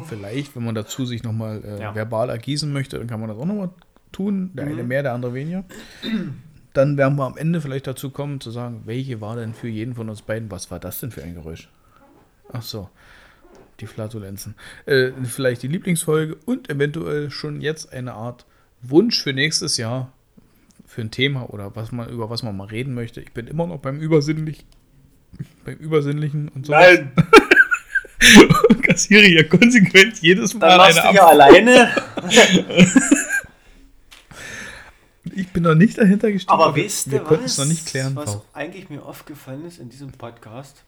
Vielleicht, 0.05 0.55
wenn 0.55 0.63
man 0.63 0.75
dazu 0.75 1.05
sich 1.05 1.23
noch 1.23 1.31
mal 1.33 1.63
äh, 1.63 1.81
Ja. 1.81 1.95
verbal 1.95 2.29
ergießen 2.29 2.71
möchte, 2.71 2.97
dann 2.97 3.07
kann 3.07 3.19
man 3.19 3.29
das 3.29 3.37
auch 3.37 3.45
noch 3.45 3.55
mal 3.55 3.69
tun. 4.11 4.51
Der 4.53 4.65
Mhm. 4.65 4.71
eine 4.73 4.83
mehr, 4.83 5.03
der 5.03 5.13
andere 5.13 5.33
weniger. 5.33 5.63
Dann 6.73 6.97
werden 6.97 7.17
wir 7.17 7.25
am 7.25 7.37
Ende 7.37 7.61
vielleicht 7.61 7.87
dazu 7.87 8.09
kommen, 8.11 8.39
zu 8.41 8.51
sagen, 8.51 8.81
welche 8.85 9.21
war 9.21 9.35
denn 9.35 9.53
für 9.53 9.67
jeden 9.67 9.95
von 9.95 10.09
uns 10.09 10.21
beiden, 10.21 10.51
was 10.51 10.69
war 10.71 10.79
das 10.79 10.99
denn 10.99 11.11
für 11.11 11.23
ein 11.23 11.33
Geräusch? 11.33 11.69
Ach 12.51 12.61
so, 12.61 12.89
die 13.79 13.87
Flatulenzen. 13.87 14.55
Äh, 14.85 15.11
vielleicht 15.23 15.63
die 15.63 15.67
Lieblingsfolge 15.67 16.35
und 16.45 16.69
eventuell 16.69 17.29
schon 17.31 17.61
jetzt 17.61 17.91
eine 17.93 18.13
Art 18.13 18.45
Wunsch 18.81 19.21
für 19.21 19.33
nächstes 19.33 19.77
Jahr, 19.77 20.11
für 20.85 21.01
ein 21.01 21.11
Thema 21.11 21.49
oder 21.51 21.75
was 21.75 21.91
man, 21.91 22.09
über 22.09 22.29
was 22.29 22.43
man 22.43 22.55
mal 22.57 22.65
reden 22.67 22.93
möchte. 22.93 23.21
Ich 23.21 23.31
bin 23.33 23.47
immer 23.47 23.67
noch 23.67 23.79
beim 23.79 23.99
Übersinnlichen, 23.99 24.65
beim 25.65 25.75
Übersinnlichen 25.75 26.49
und 26.49 26.65
so. 26.65 26.71
Nein, 26.71 27.11
kassiere 28.93 29.25
hier 29.25 29.47
konsequent 29.47 30.19
jedes 30.19 30.53
Mal 30.53 30.69
dann 30.69 30.77
machst 30.77 30.99
eine 30.99 31.11
du 31.11 31.15
ja 31.15 31.27
alleine. 31.27 31.91
Ich 35.35 35.53
bin 35.53 35.63
noch 35.63 35.75
nicht 35.75 35.97
dahinter 35.97 36.31
gestiegen. 36.31 36.51
Aber 36.51 36.75
wir 36.75 36.83
konnten 37.19 37.43
was, 37.43 37.51
es 37.51 37.57
noch 37.59 37.65
nicht 37.65 37.85
klären. 37.85 38.15
was 38.15 38.31
Frau. 38.31 38.45
eigentlich 38.51 38.89
mir 38.89 39.05
aufgefallen 39.05 39.63
ist 39.65 39.79
in 39.79 39.89
diesem 39.89 40.11
Podcast? 40.11 40.83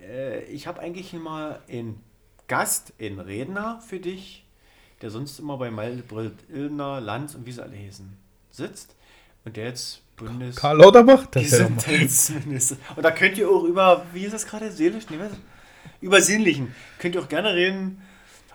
Äh, 0.00 0.44
ich 0.44 0.66
habe 0.66 0.80
eigentlich 0.80 1.12
immer 1.12 1.60
einen 1.68 2.00
Gast, 2.48 2.94
einen 2.98 3.20
Redner 3.20 3.82
für 3.86 4.00
dich, 4.00 4.44
der 5.02 5.10
sonst 5.10 5.38
immer 5.38 5.56
bei 5.58 5.70
Maldebrüll, 5.70 6.32
Illner, 6.52 7.00
Lanz 7.00 7.34
und 7.34 7.46
wie 7.46 7.52
sie 7.52 7.62
alle 7.62 7.76
hießen, 7.76 8.16
sitzt 8.50 8.96
und 9.44 9.56
der 9.56 9.66
jetzt 9.66 10.02
Bundes... 10.16 10.56
Karl 10.56 10.78
Lauterbach? 10.78 11.26
Das 11.26 11.50
mal. 11.50 11.58
Gesundheitsminister. 11.58 12.76
Und 12.96 13.02
da 13.02 13.10
könnt 13.10 13.36
ihr 13.36 13.48
auch 13.48 13.64
über, 13.64 14.06
wie 14.12 14.24
ist 14.24 14.32
das 14.32 14.46
gerade, 14.46 14.72
seelisch? 14.72 15.04
Nee, 15.10 15.18
was? 15.84 16.00
Über 16.00 16.20
Sinnlichen. 16.20 16.74
Könnt 16.98 17.14
ihr 17.14 17.22
auch 17.22 17.28
gerne 17.28 17.54
reden. 17.54 18.00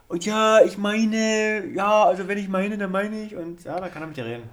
Und 0.07 0.25
ja, 0.25 0.61
ich 0.65 0.77
meine, 0.77 1.65
ja, 1.75 2.03
also 2.05 2.27
wenn 2.27 2.37
ich 2.37 2.49
meine, 2.49 2.77
dann 2.77 2.91
meine 2.91 3.21
ich. 3.23 3.35
Und 3.35 3.63
ja, 3.63 3.79
da 3.79 3.89
kann 3.89 4.01
er 4.01 4.07
mit 4.07 4.17
dir 4.17 4.25
reden. 4.25 4.43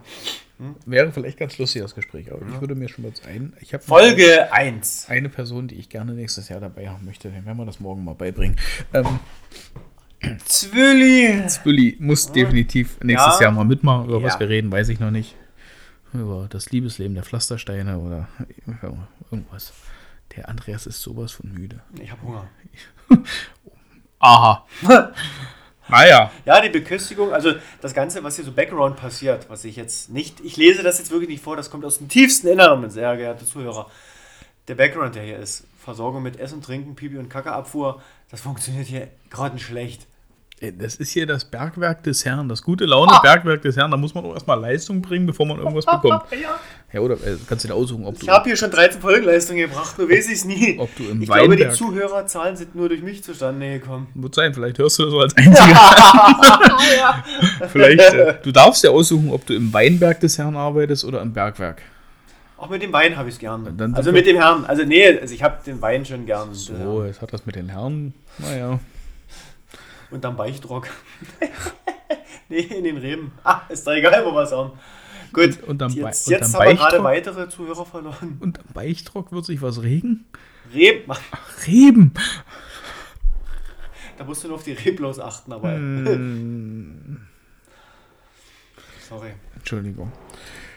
Wäre 0.87 1.13
vielleicht 1.13 1.39
ganz 1.39 1.59
lustig, 1.59 1.83
das 1.83 1.95
Gespräch. 1.95 2.33
Aber 2.33 2.41
ich 2.47 2.61
würde 2.61 2.75
mir 2.75 2.89
schon 2.89 3.05
mal 3.05 3.13
ein. 3.29 3.53
Ich 3.61 3.75
Folge 3.81 4.51
1. 4.53 5.07
eine 5.11 5.29
Person, 5.29 5.69
die 5.69 5.75
ich 5.75 5.89
gerne 5.91 6.13
nächstes 6.13 6.49
Jahr 6.49 6.61
dabei 6.61 6.89
haben 6.89 7.05
möchte. 7.05 7.29
Den 7.29 7.45
werden 7.45 7.59
wir 7.59 7.67
das 7.67 7.79
morgen 7.81 8.05
mal 8.05 8.15
beibringen. 8.15 8.57
Ähm, 8.95 9.19
Zwilli. 10.47 11.43
Willi 11.65 11.97
muss 12.01 12.33
definitiv 12.33 12.99
nächstes 13.03 13.35
Ja. 13.39 13.43
Jahr 13.47 13.53
mal 13.53 13.65
mitmachen. 13.65 14.07
Über 14.09 14.23
was 14.23 14.35
Ja. 14.35 14.41
wir 14.41 14.49
reden, 14.49 14.73
weiß 14.73 14.89
ich 14.89 14.99
noch 15.01 15.11
nicht. 15.11 15.35
Über 16.15 16.47
das 16.49 16.71
Liebesleben 16.71 17.15
der 17.15 17.25
Pflastersteine 17.25 17.99
oder 17.99 18.29
irgendwas. 19.31 19.73
Der 20.35 20.49
Andreas 20.49 20.87
ist 20.87 21.01
sowas 21.03 21.33
von 21.33 21.53
müde. 21.53 21.81
Ich 22.01 22.11
habe 22.11 22.23
Hunger. 22.23 22.49
Aha. 24.19 24.67
naja. 25.89 26.31
Ja, 26.45 26.61
die 26.61 26.69
Beköstigung, 26.69 27.33
also 27.33 27.53
das 27.81 27.95
Ganze, 27.95 28.23
was 28.25 28.37
hier 28.37 28.45
so 28.45 28.53
Background 28.53 28.97
passiert, 28.97 29.49
was 29.49 29.65
ich 29.65 29.77
jetzt 29.77 30.11
nicht, 30.11 30.41
ich 30.41 30.57
lese 30.57 30.83
das 30.83 30.99
jetzt 30.99 31.11
wirklich 31.11 31.29
nicht 31.29 31.45
vor, 31.45 31.57
das 31.57 31.71
kommt 31.71 31.85
aus 31.85 31.99
dem 31.99 32.09
tiefsten 32.09 32.49
Inneren, 32.49 32.89
sehr 32.91 33.17
geehrte 33.17 33.45
Zuhörer. 33.45 33.91
Der 34.69 34.75
Background, 34.75 35.15
der 35.15 35.23
hier 35.23 35.39
ist, 35.39 35.65
Versorgung 35.79 36.23
mit 36.23 36.41
Essen, 36.41 36.61
Trinken, 36.61 36.97
Pipi 36.97 37.19
und 37.19 37.29
Kackeabfuhr, 37.29 38.03
das 38.31 38.41
funktioniert 38.41 38.87
hier 38.87 39.09
gerade 39.31 39.59
schlecht. 39.59 40.07
Äh, 40.61 40.73
Das 40.73 40.97
ist 40.97 41.11
hier 41.11 41.27
das 41.27 41.45
Bergwerk 41.45 42.03
des 42.03 42.25
Herrn, 42.25 42.49
das 42.49 42.63
gute 42.63 42.85
Laune-Bergwerk 42.87 43.63
des 43.63 43.77
Herrn. 43.77 43.91
Da 43.93 43.97
muss 43.97 44.15
man 44.15 44.25
doch 44.25 44.35
erstmal 44.35 44.59
Leistung 44.59 45.03
bringen, 45.03 45.27
bevor 45.27 45.47
man 45.47 45.59
irgendwas 45.59 45.87
bekommt. 45.87 46.25
Ja. 46.33 46.59
Ja, 46.93 47.01
oder 47.01 47.15
äh, 47.17 47.37
kannst 47.49 47.65
du 47.65 47.69
dir 47.69 47.75
aussuchen, 47.75 48.07
ob 48.07 48.15
Ich 48.15 48.21
du. 48.27 48.29
habe 48.33 48.45
hier 48.49 48.57
schon 48.57 48.71
13 48.71 49.01
Folgenleistungen 49.01 49.59
gebracht, 49.69 49.99
nur 49.99 50.09
weiß 50.09 50.27
ich 50.29 50.35
es 50.35 50.45
nie. 50.45 50.77
Ob 50.79 50.95
du 50.97 51.03
im 51.05 51.21
ich 51.21 51.29
glaube, 51.29 51.57
die 51.57 51.63
Weinberg- 51.65 51.75
Zuhörerzahlen 51.75 52.57
sind 52.57 52.75
nur 52.77 52.89
durch 52.89 53.03
mich 53.03 53.23
zustande 53.25 53.81
gekommen. 53.81 54.07
Wird 54.15 54.35
sein, 54.35 54.55
vielleicht 54.55 54.79
hörst 54.79 54.99
du 54.99 55.03
das 55.03 55.11
so 55.11 55.21
als 55.21 55.37
einziger. 55.37 55.77
vielleicht. 57.69 58.15
Äh, 58.15 58.35
du 58.43 58.53
darfst 58.53 58.85
ja 58.85 58.91
aussuchen, 58.91 59.31
ob 59.31 59.45
du 59.47 59.55
im 59.55 59.73
Weinberg 59.73 60.21
des 60.21 60.39
Herrn 60.39 60.57
arbeitest 60.57 61.05
oder 61.05 61.21
im 61.23 61.33
Bergwerk. 61.33 61.83
Auch 62.57 62.71
mit 62.71 62.83
dem 62.83 62.93
Wein 62.93 63.17
habe 63.17 63.29
ich 63.29 63.35
es 63.35 63.39
gern. 63.39 63.77
Dann 63.77 63.95
also 63.95 64.13
mit 64.13 64.27
dem 64.27 64.37
Herrn. 64.37 64.65
Also 64.65 64.85
nee, 64.85 65.07
also 65.19 65.35
ich 65.35 65.43
habe 65.43 65.59
den 65.67 65.83
Wein 65.83 66.07
schon 66.07 66.25
gern. 66.25 66.55
So, 66.55 67.05
jetzt 67.05 67.21
hat 67.21 67.33
das 67.33 67.45
mit 67.45 67.55
den 67.57 67.69
Herren. 67.69 68.15
Naja. 68.39 68.79
Unterm 70.11 70.37
Beichtrock. 70.37 70.87
nee, 72.49 72.61
in 72.61 72.85
den 72.85 72.97
Reben. 72.97 73.33
Ah, 73.45 73.63
ist 73.69 73.87
doch 73.87 73.93
egal, 73.93 74.25
wo 74.25 74.33
wir 74.33 74.43
es 74.43 74.53
haben. 74.53 74.71
Gut, 75.33 75.63
Unterm 75.65 75.95
Bei- 75.95 76.01
jetzt, 76.09 76.27
unterm 76.29 76.41
jetzt 76.43 76.55
haben 76.55 76.67
wir 76.69 76.75
gerade 76.75 77.05
weitere 77.05 77.49
Zuhörer 77.49 77.85
verloren. 77.87 78.37
Und 78.41 78.59
am 78.59 78.65
Beichtrock 78.73 79.33
wird 79.33 79.45
sich 79.45 79.61
was 79.63 79.83
regen? 79.83 80.25
Reben, 80.75 81.13
Reben! 81.67 82.13
da 84.19 84.25
musst 84.25 84.43
du 84.45 84.49
nur 84.49 84.57
auf 84.57 84.65
die 84.65 84.73
Reblos 84.73 85.19
achten, 85.21 85.53
aber. 85.53 85.73
Hm. 85.75 87.19
Sorry. 89.09 89.31
Entschuldigung. 89.57 90.11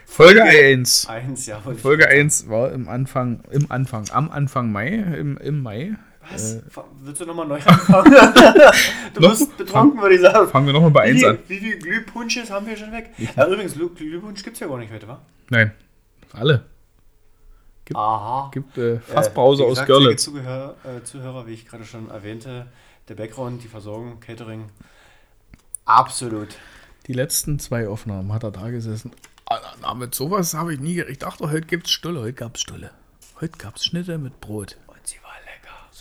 Folge 0.06 0.44
1. 0.44 1.08
Eins, 1.08 1.46
ja. 1.46 1.64
wollte 1.64 1.78
ich- 1.78 1.82
Folge 1.82 2.08
1 2.08 2.50
war 2.50 2.72
im 2.72 2.88
Anfang, 2.90 3.44
im 3.52 3.72
Anfang, 3.72 4.06
am 4.12 4.30
Anfang 4.30 4.72
Mai, 4.72 4.90
im, 4.90 5.38
im 5.38 5.62
Mai. 5.62 5.96
Was? 6.32 6.54
Äh, 6.56 6.62
Willst 7.02 7.22
du 7.22 7.26
nochmal 7.26 7.48
neu 7.48 7.56
anfangen? 7.64 8.12
du 9.14 9.22
Noch? 9.22 9.30
bist 9.32 9.58
betrunken, 9.58 10.02
würde 10.02 10.16
ich 10.16 10.22
sagen. 10.22 10.48
fangen 10.50 10.66
wir 10.68 10.74
nochmal 10.74 10.92
bei 10.92 11.02
1 11.04 11.22
Wie, 11.22 11.26
an. 11.26 11.40
wie 11.48 11.58
viel 11.60 11.80
Glühpunsches 11.80 12.52
haben 12.52 12.66
wir 12.68 12.78
schon 12.78 12.92
weg? 12.92 13.12
Ja, 13.36 13.48
übrigens, 13.48 13.76
Glüh- 13.76 13.94
Glühpunsch 13.96 14.44
gibt 14.44 14.56
es 14.56 14.60
ja 14.60 14.68
gar 14.68 14.78
nicht 14.78 14.92
heute, 14.94 15.08
wa? 15.08 15.20
Nein, 15.50 15.72
alle. 16.34 16.66
Aha. 17.94 18.52
Gibt 18.54 18.78
äh, 18.78 19.00
Fassbrause 19.00 19.64
Äh, 19.64 19.68
aus 19.68 19.86
Görlitz. 19.86 20.24
Zuhörer, 20.24 20.76
äh, 20.84 21.04
Zuhörer, 21.04 21.48
wie 21.48 21.54
ich 21.54 21.66
gerade 21.68 21.86
schon 21.86 22.10
erwähnte, 22.12 22.68
der 23.08 23.16
Background, 23.16 23.64
die 23.64 23.68
Versorgung, 23.68 24.20
Catering. 24.20 24.70
Absolut. 25.86 26.50
Die 27.08 27.14
letzten 27.14 27.58
zwei 27.58 27.88
Aufnahmen 27.88 28.32
hat 28.32 28.44
er 28.44 28.52
da 28.52 28.70
gesessen. 28.70 29.12
Ah, 29.82 29.96
Mit 29.96 30.14
sowas 30.14 30.54
habe 30.54 30.76
ich 30.76 30.80
nie 30.80 30.94
gerechnet. 30.94 31.14
Ich 31.14 31.18
dachte, 31.20 31.50
heute 31.50 31.66
gibt's 31.66 31.90
Stulle. 31.92 32.20
Heute 32.22 32.34
gab's 32.34 32.62
Stulle. 32.62 32.92
Heute 33.42 33.58
gab's 33.58 33.84
Schnitte 33.86 34.20
mit 34.20 34.40
Brot. 34.40 34.78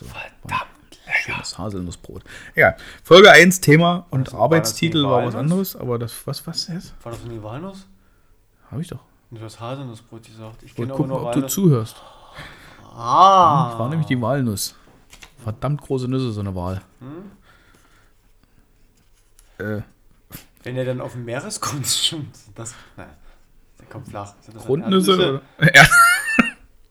War 0.02 0.22
lecker. 0.22 0.30
Verdammt 0.42 0.98
lecker. 1.06 1.18
Schönes 1.22 1.58
Haselnussbrot. 1.58 2.22
Ja, 2.54 2.76
Folge 3.02 3.30
1 3.30 3.60
Thema 3.60 4.06
und 4.10 4.34
Arbeitstitel 4.34 5.04
war 5.04 5.10
war 5.10 5.22
das 5.22 5.34
was 5.34 5.40
anderes, 5.40 5.76
aber 5.76 5.98
das, 5.98 6.26
was, 6.26 6.46
was 6.46 6.68
jetzt? 6.68 6.94
War 7.02 7.12
das 7.12 7.22
nie 7.24 7.42
Walnuss? 7.42 7.86
Habe 8.70 8.82
ich 8.82 8.88
doch. 8.88 9.00
Du 9.30 9.40
hast 9.40 9.60
Haselnussbrot 9.60 10.24
gesagt. 10.24 10.62
Ich 10.62 10.74
kenne 10.74 10.88
wollte 10.90 11.02
aber 11.04 11.06
nur 11.08 11.26
ob 11.26 11.32
du 11.32 11.46
zuhörst. 11.46 11.96
Ah. 12.94 13.68
Das 13.70 13.78
war 13.78 13.88
nämlich 13.88 14.06
die 14.06 14.20
Walnuss. 14.20 14.74
Verdammt 15.42 15.82
große 15.82 16.08
Nüsse, 16.08 16.32
so 16.32 16.40
eine 16.40 16.54
Wahl. 16.54 16.82
Äh, 19.58 19.82
Wenn 20.62 20.76
er 20.76 20.84
dann 20.84 21.00
auf 21.00 21.12
dem 21.12 21.24
Meeresgrund 21.24 21.86
schon. 21.86 22.28
Das, 22.54 22.74
nein, 22.96 23.08
der 23.78 23.86
kommt 23.86 24.08
flach. 24.08 24.34
Grundnüsse? 24.66 25.12
Erdnüsse? 25.12 25.42
Ja. 25.74 25.86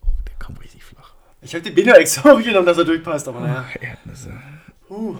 Oh, 0.05 0.09
der 0.27 0.35
kommt 0.45 0.61
richtig 0.61 0.83
flach. 0.83 1.13
Ich 1.41 1.53
habe 1.53 1.63
die 1.63 1.71
Binder 1.71 1.97
extra 1.99 2.31
aufgenommen, 2.33 2.65
dass 2.65 2.77
er 2.77 2.85
durchpasst, 2.85 3.27
aber 3.27 3.39
naja. 3.41 3.65
Erdnüsse. 3.79 4.33
Huh. 4.89 5.17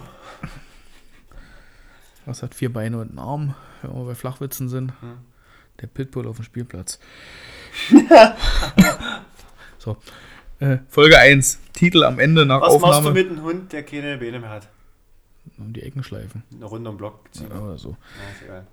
Was 2.26 2.42
hat 2.42 2.54
vier 2.54 2.72
Beine 2.72 2.98
und 2.98 3.10
einen 3.10 3.18
Arm, 3.18 3.54
wenn 3.82 3.94
wir 3.94 4.04
bei 4.04 4.14
Flachwitzen 4.14 4.68
sind? 4.68 4.92
Hm. 5.00 5.18
Der 5.80 5.86
Pitbull 5.86 6.26
auf 6.26 6.36
dem 6.36 6.44
Spielplatz. 6.44 6.98
so. 9.78 9.96
Äh, 10.60 10.78
Folge 10.88 11.18
1. 11.18 11.60
Titel 11.72 12.02
am 12.02 12.18
Ende 12.18 12.44
nach 12.44 12.60
Was 12.60 12.72
machst 12.72 12.82
du 12.82 12.86
Aufnahme. 12.88 13.14
mit 13.14 13.30
einem 13.30 13.42
Hund, 13.42 13.72
der 13.72 13.84
keine 13.84 14.18
Beine 14.18 14.40
mehr 14.40 14.50
hat? 14.50 14.68
Um 15.56 15.72
die 15.72 15.82
Ecken 15.82 16.02
schleifen. 16.02 16.42
Eine 16.52 16.64
Runde 16.64 16.90
um 16.90 16.96
den 16.96 16.98
Block 16.98 17.20
ziehen. 17.32 17.46
Ja, 17.50 17.60
oder 17.60 17.78
so. 17.78 17.96
Ja. 18.48 18.64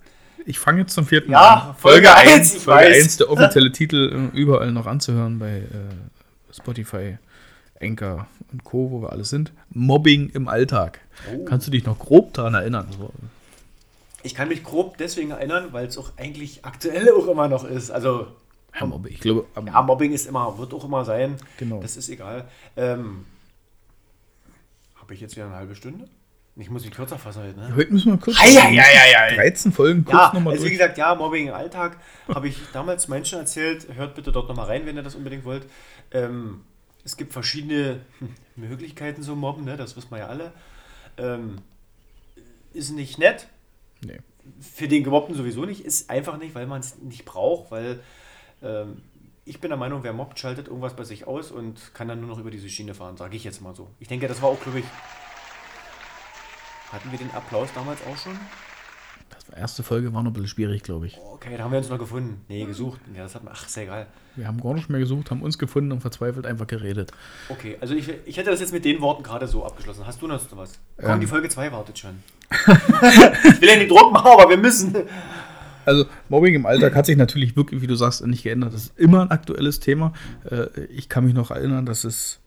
Ich 0.45 0.59
fange 0.59 0.81
jetzt 0.81 0.93
zum 0.93 1.05
vierten 1.05 1.31
Ja, 1.31 1.69
an. 1.69 1.75
Folge 1.77 2.13
eins, 2.13 2.55
ich 2.55 2.63
Folge 2.63 2.89
weiß. 2.89 3.03
1, 3.03 3.17
der 3.17 3.29
offizielle 3.29 3.71
Titel 3.71 4.29
äh, 4.33 4.37
überall 4.37 4.71
noch 4.71 4.87
anzuhören 4.87 5.39
bei 5.39 5.59
äh, 5.59 6.53
Spotify, 6.53 7.17
Anchor 7.81 8.27
und 8.51 8.63
Co., 8.63 8.91
wo 8.91 9.01
wir 9.01 9.11
alle 9.11 9.25
sind. 9.25 9.51
Mobbing 9.69 10.29
im 10.29 10.47
Alltag. 10.47 10.99
Oh. 11.33 11.45
Kannst 11.45 11.67
du 11.67 11.71
dich 11.71 11.85
noch 11.85 11.99
grob 11.99 12.33
daran 12.33 12.53
erinnern? 12.53 12.87
Ich 14.23 14.33
kann 14.33 14.47
mich 14.47 14.63
grob 14.63 14.97
deswegen 14.97 15.31
erinnern, 15.31 15.69
weil 15.71 15.87
es 15.87 15.97
auch 15.97 16.11
eigentlich 16.17 16.63
aktuell 16.65 17.11
auch 17.11 17.27
immer 17.27 17.47
noch 17.47 17.63
ist. 17.63 17.91
Also, 17.91 18.27
ja, 18.79 18.85
Mobbing. 18.85 19.11
Ich 19.13 19.19
glaube, 19.19 19.45
ja, 19.65 19.81
Mobbing 19.81 20.13
ist 20.13 20.25
immer, 20.25 20.57
wird 20.57 20.73
auch 20.73 20.83
immer 20.83 21.05
sein. 21.05 21.35
Genau. 21.57 21.79
Das 21.81 21.95
ist 21.97 22.09
egal. 22.09 22.47
Ähm, 22.75 23.25
Habe 24.95 25.13
ich 25.13 25.21
jetzt 25.21 25.35
wieder 25.35 25.45
eine 25.45 25.55
halbe 25.55 25.75
Stunde? 25.75 26.07
Ich 26.57 26.69
muss 26.69 26.85
mich 26.85 26.91
kürzer 26.93 27.19
fassen 27.19 27.43
heute, 27.43 27.59
ne? 27.59 27.75
heute 27.75 27.91
müssen 27.91 28.13
wir 28.13 28.17
kurz. 28.17 28.37
Ei, 28.39 28.47
ei, 28.47 28.79
ei, 28.79 28.79
ei, 28.79 29.31
ei. 29.31 29.35
13 29.35 29.73
Folgen 29.73 30.05
kurz 30.05 30.15
Ja, 30.17 30.31
nochmal 30.33 30.53
also 30.53 30.63
wie 30.63 30.69
durch. 30.69 30.79
gesagt, 30.79 30.97
ja, 30.97 31.13
Mobbing 31.13 31.47
im 31.49 31.53
Alltag 31.53 31.97
habe 32.33 32.47
ich 32.47 32.57
damals 32.71 33.09
Menschen 33.09 33.39
erzählt. 33.39 33.87
Hört 33.93 34.15
bitte 34.15 34.31
dort 34.31 34.47
nochmal 34.47 34.67
rein, 34.67 34.85
wenn 34.85 34.95
ihr 34.95 35.03
das 35.03 35.15
unbedingt 35.15 35.43
wollt. 35.43 35.65
Ähm, 36.11 36.61
es 37.05 37.15
gibt 37.15 37.31
verschiedene 37.31 38.01
Möglichkeiten 38.57 39.23
zu 39.23 39.35
mobben, 39.37 39.63
ne? 39.63 39.77
das 39.77 39.95
wissen 39.95 40.11
wir 40.11 40.17
ja 40.17 40.27
alle. 40.27 40.51
Ähm, 41.17 41.59
ist 42.73 42.89
nicht 42.89 43.17
nett, 43.19 43.47
Nee. 44.03 44.19
für 44.59 44.89
den 44.89 45.05
Gemobbten 45.05 45.33
sowieso 45.35 45.63
nicht, 45.65 45.85
ist 45.85 46.09
einfach 46.09 46.37
nicht, 46.37 46.53
weil 46.55 46.67
man 46.67 46.81
es 46.81 46.97
nicht 46.97 47.23
braucht, 47.23 47.71
weil 47.71 48.01
ähm, 48.61 49.01
ich 49.45 49.61
bin 49.61 49.69
der 49.69 49.77
Meinung, 49.77 50.03
wer 50.03 50.11
mobbt, 50.11 50.37
schaltet 50.39 50.67
irgendwas 50.67 50.95
bei 50.95 51.03
sich 51.05 51.25
aus 51.25 51.51
und 51.51 51.93
kann 51.93 52.07
dann 52.09 52.19
nur 52.19 52.29
noch 52.29 52.39
über 52.39 52.51
diese 52.51 52.67
Schiene 52.67 52.93
fahren, 52.93 53.15
sage 53.15 53.37
ich 53.37 53.43
jetzt 53.45 53.61
mal 53.61 53.75
so. 53.75 53.89
Ich 53.99 54.07
denke, 54.09 54.27
das 54.27 54.41
war 54.41 54.49
auch, 54.49 54.59
glaube 54.59 54.79
ich, 54.79 54.85
hatten 56.91 57.11
wir 57.11 57.19
den 57.19 57.31
Applaus 57.31 57.69
damals 57.73 57.99
auch 58.07 58.17
schon? 58.17 58.37
Erste 59.57 59.83
Folge 59.83 60.13
war 60.13 60.21
noch 60.21 60.31
ein 60.31 60.33
bisschen 60.33 60.49
schwierig, 60.49 60.83
glaube 60.83 61.07
ich. 61.07 61.17
Okay, 61.33 61.55
da 61.57 61.63
haben 61.63 61.71
wir 61.71 61.77
uns 61.77 61.87
noch 61.89 61.97
gefunden. 61.97 62.41
Nee, 62.49 62.65
gesucht. 62.65 62.99
Ja, 63.15 63.23
das 63.23 63.35
hat 63.35 63.43
man. 63.45 63.53
Ach, 63.55 63.65
ist 63.65 63.75
ja 63.77 63.83
egal. 63.83 64.07
Wir 64.35 64.47
haben 64.47 64.59
gar 64.59 64.73
nicht 64.73 64.89
mehr 64.89 64.99
gesucht, 64.99 65.31
haben 65.31 65.41
uns 65.41 65.57
gefunden 65.57 65.93
und 65.93 66.01
verzweifelt 66.01 66.45
einfach 66.45 66.67
geredet. 66.67 67.11
Okay, 67.47 67.77
also 67.79 67.93
ich, 67.95 68.09
ich 68.25 68.35
hätte 68.37 68.49
das 68.51 68.59
jetzt 68.59 68.73
mit 68.73 68.83
den 68.83 68.99
Worten 68.99 69.23
gerade 69.23 69.47
so 69.47 69.65
abgeschlossen. 69.65 70.05
Hast 70.05 70.21
du 70.21 70.27
noch 70.27 70.41
was? 70.57 70.79
Komm, 70.99 71.09
Ähm. 71.11 71.19
die 71.21 71.27
Folge 71.27 71.47
2 71.47 71.71
wartet 71.71 71.97
schon. 71.97 72.21
ich 72.51 73.61
will 73.61 73.69
ja 73.69 73.77
nicht 73.77 73.89
Druck 73.91 74.11
machen, 74.11 74.27
aber 74.29 74.49
wir 74.49 74.57
müssen. 74.57 74.93
Also 75.85 76.05
Mobbing 76.29 76.55
im 76.55 76.65
Alltag 76.65 76.93
hat 76.95 77.05
sich 77.05 77.15
natürlich 77.15 77.55
wirklich, 77.55 77.81
wie 77.81 77.87
du 77.87 77.95
sagst, 77.95 78.25
nicht 78.25 78.43
geändert. 78.43 78.73
Das 78.73 78.83
ist 78.87 78.99
immer 78.99 79.21
ein 79.21 79.31
aktuelles 79.31 79.79
Thema. 79.79 80.11
Äh, 80.49 80.65
Ich 80.89 81.07
kann 81.09 81.23
mich 81.25 81.33
noch 81.33 81.51
erinnern, 81.51 81.85
dass 81.85 82.03
es 82.03 82.39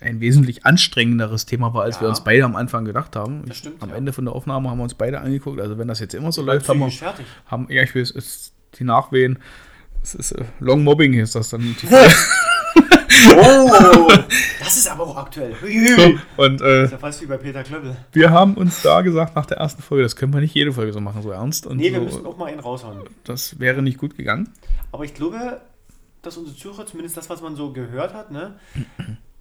ein 0.00 0.20
wesentlich 0.20 0.64
anstrengenderes 0.66 1.46
Thema 1.46 1.72
war, 1.74 1.82
als 1.82 1.96
Ja. 1.96 2.02
wir 2.02 2.08
uns 2.10 2.22
beide 2.24 2.44
am 2.44 2.56
Anfang 2.56 2.84
gedacht 2.84 3.16
haben. 3.16 3.44
Das 3.46 3.56
stimmt, 3.58 3.82
am 3.82 3.90
ja. 3.90 3.96
Ende 3.96 4.12
von 4.12 4.24
der 4.24 4.34
Aufnahme 4.34 4.70
haben 4.70 4.78
wir 4.78 4.84
uns 4.84 4.94
beide 4.94 5.20
angeguckt. 5.20 5.60
Also 5.60 5.78
wenn 5.78 5.88
das 5.88 6.00
jetzt 6.00 6.14
immer 6.14 6.32
so 6.32 6.42
läuft, 6.42 6.68
haben 6.68 6.80
wir, 6.80 6.90
fertig. 6.90 7.26
haben, 7.46 7.66
ja, 7.70 7.82
ich 7.82 7.94
will, 7.94 8.02
es 8.02 8.10
ist 8.10 8.52
die 8.78 8.84
Nachwehen. 8.84 9.38
Es 10.02 10.14
ist 10.14 10.32
äh, 10.32 10.44
Long 10.60 10.82
Mobbing, 10.84 11.14
ist 11.14 11.34
das 11.34 11.50
dann. 11.50 11.76
Oh, 13.36 14.08
das 14.60 14.76
ist 14.78 14.90
aber 14.90 15.04
auch 15.06 15.16
aktuell. 15.16 15.54
so, 15.60 16.42
und 16.42 16.60
äh, 16.62 16.84
ist 16.84 16.92
ja 16.92 16.98
fast 16.98 17.20
wie 17.20 17.26
bei 17.26 17.36
Peter 17.36 17.62
Klöppel. 17.62 17.94
wir 18.12 18.30
haben 18.30 18.54
uns 18.54 18.80
da 18.82 19.02
gesagt 19.02 19.36
nach 19.36 19.44
der 19.46 19.58
ersten 19.58 19.82
Folge, 19.82 20.04
das 20.04 20.16
können 20.16 20.32
wir 20.32 20.40
nicht 20.40 20.54
jede 20.54 20.72
Folge 20.72 20.92
so 20.92 21.00
machen, 21.00 21.20
so 21.22 21.30
ernst. 21.30 21.66
Und 21.66 21.76
Nee, 21.76 21.92
wir 21.92 21.98
so, 21.98 22.04
müssen 22.06 22.26
auch 22.26 22.38
mal 22.38 22.46
einen 22.46 22.60
raushauen. 22.60 23.00
das 23.24 23.58
wäre 23.60 23.82
nicht 23.82 23.98
gut 23.98 24.16
gegangen. 24.16 24.48
Aber 24.90 25.04
ich 25.04 25.12
glaube, 25.14 25.60
dass 26.22 26.36
unsere 26.38 26.56
Zuhörer, 26.56 26.86
zumindest 26.86 27.16
das, 27.16 27.28
was 27.28 27.42
man 27.42 27.56
so 27.56 27.72
gehört 27.72 28.14
hat, 28.14 28.30
ne, 28.30 28.58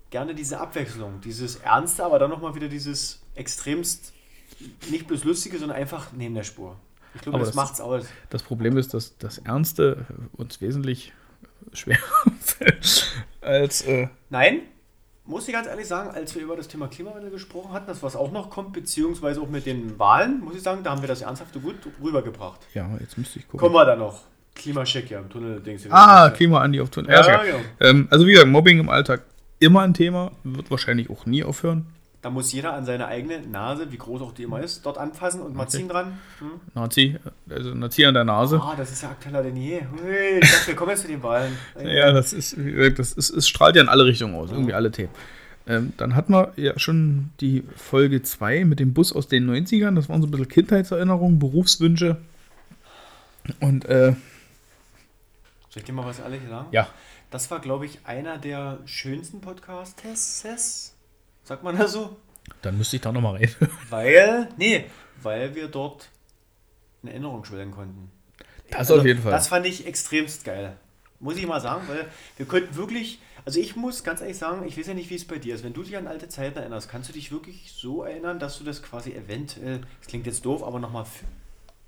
gerne 0.09 0.33
diese 0.35 0.59
Abwechslung, 0.59 1.21
dieses 1.21 1.57
Ernste, 1.57 2.03
aber 2.03 2.19
dann 2.19 2.29
nochmal 2.29 2.55
wieder 2.55 2.67
dieses 2.67 3.21
extremst, 3.35 4.13
nicht 4.89 5.07
bloß 5.07 5.23
Lustige, 5.23 5.57
sondern 5.57 5.77
einfach 5.77 6.07
neben 6.13 6.35
der 6.35 6.43
Spur. 6.43 6.75
Ich 7.15 7.21
glaube, 7.21 7.37
Aber 7.37 7.45
das, 7.45 7.49
das- 7.49 7.55
macht's 7.55 7.81
aus. 7.81 8.05
Das 8.29 8.43
Problem 8.43 8.77
ist, 8.77 8.93
dass 8.93 9.17
das 9.17 9.39
Ernste 9.39 10.05
uns 10.33 10.61
wesentlich 10.61 11.13
schwerer 11.73 11.99
fällt 12.39 13.07
als. 13.41 13.81
Äh, 13.81 14.07
Nein, 14.29 14.61
muss 15.25 15.47
ich 15.47 15.53
ganz 15.53 15.67
ehrlich 15.67 15.87
sagen, 15.87 16.09
als 16.11 16.33
wir 16.35 16.41
über 16.41 16.55
das 16.55 16.67
Thema 16.67 16.87
Klimawandel 16.87 17.29
gesprochen 17.31 17.71
hatten, 17.71 17.87
das 17.87 18.01
was 18.03 18.15
auch 18.15 18.31
noch 18.31 18.49
kommt, 18.49 18.73
beziehungsweise 18.73 19.41
auch 19.41 19.49
mit 19.49 19.65
den 19.65 19.97
Wahlen, 19.99 20.41
muss 20.43 20.55
ich 20.55 20.61
sagen, 20.63 20.83
da 20.83 20.91
haben 20.91 21.01
wir 21.01 21.07
das 21.07 21.21
Ernsthafte 21.21 21.59
gut 21.59 21.75
rübergebracht. 22.03 22.59
ja, 22.73 22.89
jetzt 22.99 23.17
müsste 23.17 23.39
ich 23.39 23.45
gucken. 23.45 23.59
Kommen 23.59 23.75
wir 23.75 23.85
da 23.85 23.95
noch. 23.95 24.21
Klimacheck 24.55 25.09
ja 25.09 25.19
im 25.19 25.29
Tunnel, 25.29 25.61
denkst 25.61 25.83
du. 25.83 25.89
ah, 25.91 26.29
Klima 26.31 26.61
Andi 26.61 26.81
auf 26.81 26.89
Ton. 26.89 27.05
Ja, 27.05 27.25
Ja, 27.25 27.43
genau. 27.43 27.59
ähm, 27.79 28.07
also 28.11 28.25
wie 28.27 28.31
gesagt, 28.31 28.49
Mobbing 28.49 28.79
im 28.79 28.89
Alltag 28.89 29.21
immer 29.59 29.81
ein 29.81 29.93
Thema, 29.93 30.31
wird 30.43 30.71
wahrscheinlich 30.71 31.09
auch 31.09 31.25
nie 31.25 31.43
aufhören. 31.43 31.85
Da 32.21 32.29
muss 32.29 32.51
jeder 32.51 32.73
an 32.73 32.85
seine 32.85 33.07
eigene 33.07 33.39
Nase, 33.47 33.93
wie 33.93 33.97
groß 33.97 34.21
auch 34.21 34.33
die 34.33 34.43
immer 34.43 34.59
ist, 34.61 34.85
dort 34.85 34.97
anfassen 34.97 35.41
und 35.41 35.55
mal 35.55 35.69
ziehen 35.69 35.87
dran. 35.87 36.17
Hm? 36.39 36.51
Nazi, 36.73 37.17
also 37.49 37.73
Nazi 37.73 38.03
an 38.05 38.13
der 38.13 38.25
Nase. 38.25 38.59
Ah, 38.61 38.75
das 38.75 38.91
ist 38.91 39.03
ja 39.03 39.09
aktueller 39.09 39.41
denn 39.41 39.55
je. 39.55 39.77
Ich 40.41 40.51
dachte, 40.51 40.67
wir 40.67 40.75
kommen 40.75 40.89
jetzt 40.91 41.03
zu 41.03 41.07
den 41.07 41.23
Wahlen. 41.23 41.55
Ja, 41.81 42.11
das 42.11 42.33
ist, 42.33 42.57
das 42.97 43.13
ist, 43.13 43.29
es 43.29 43.47
strahlt 43.47 43.77
ja 43.77 43.81
in 43.83 43.87
alle 43.87 44.05
Richtungen 44.05 44.35
aus, 44.35 44.51
irgendwie 44.51 44.73
alle 44.73 44.91
Themen. 44.91 45.11
Ähm, 45.65 45.93
dann 45.95 46.13
hatten 46.15 46.33
wir 46.33 46.51
ja 46.57 46.77
schon 46.77 47.29
die 47.39 47.63
Folge 47.77 48.21
2 48.21 48.65
mit 48.65 48.79
dem 48.81 48.93
Bus 48.93 49.13
aus 49.13 49.29
den 49.29 49.49
90ern. 49.49 49.95
Das 49.95 50.09
waren 50.09 50.19
so 50.21 50.27
ein 50.27 50.31
bisschen 50.31 50.49
Kindheitserinnerungen, 50.49 51.39
Berufswünsche. 51.39 52.17
Und 53.61 53.85
äh, 53.85 54.13
Soll 55.69 55.77
ich 55.77 55.83
dir 55.83 55.93
mal 55.93 56.05
was 56.05 56.19
ehrlich 56.19 56.41
sagen? 56.49 56.67
ja, 56.71 56.87
Das 57.29 57.51
war, 57.51 57.59
glaube 57.59 57.85
ich, 57.85 57.99
einer 58.05 58.37
der 58.37 58.79
schönsten 58.85 59.41
Podcasts. 59.41 60.43
Sagt 61.43 61.63
man 61.63 61.77
das 61.77 61.93
so? 61.93 62.15
dann 62.61 62.77
müsste 62.77 62.95
ich 62.95 63.01
da 63.01 63.11
nochmal 63.11 63.35
reden. 63.35 63.69
Weil, 63.89 64.49
nee, 64.57 64.85
weil 65.21 65.53
wir 65.55 65.67
dort 65.67 66.09
eine 67.01 67.11
Erinnerung 67.11 67.45
schwellen 67.45 67.71
konnten. 67.71 68.11
Das 68.71 68.91
auf 68.91 69.05
jeden 69.05 69.21
Fall. 69.21 69.31
Das 69.31 69.47
fand 69.47 69.65
ich 69.65 69.85
extremst 69.85 70.43
geil. 70.43 70.75
Muss 71.19 71.37
ich 71.37 71.45
mal 71.45 71.61
sagen, 71.61 71.87
weil 71.87 72.07
wir 72.37 72.45
konnten 72.45 72.75
wirklich, 72.75 73.19
Also 73.45 73.59
ich 73.59 73.75
muss 73.75 74.03
ganz 74.03 74.21
ehrlich 74.21 74.37
sagen, 74.37 74.65
ich 74.67 74.77
weiß 74.77 74.87
ja 74.87 74.93
nicht, 74.93 75.09
wie 75.09 75.15
es 75.15 75.25
bei 75.25 75.37
dir 75.37 75.55
ist. 75.55 75.63
Wenn 75.63 75.73
du 75.73 75.83
dich 75.83 75.97
an 75.97 76.07
alte 76.07 76.29
Zeiten 76.29 76.57
erinnerst, 76.57 76.89
kannst 76.89 77.09
du 77.09 77.13
dich 77.13 77.31
wirklich 77.31 77.71
so 77.73 78.03
erinnern, 78.03 78.39
dass 78.39 78.57
du 78.57 78.63
das 78.63 78.81
quasi 78.81 79.11
eventuell, 79.13 79.81
das 79.99 80.07
klingt 80.07 80.25
jetzt 80.25 80.45
doof, 80.45 80.63
aber 80.63 80.79
nochmal, 80.79 81.05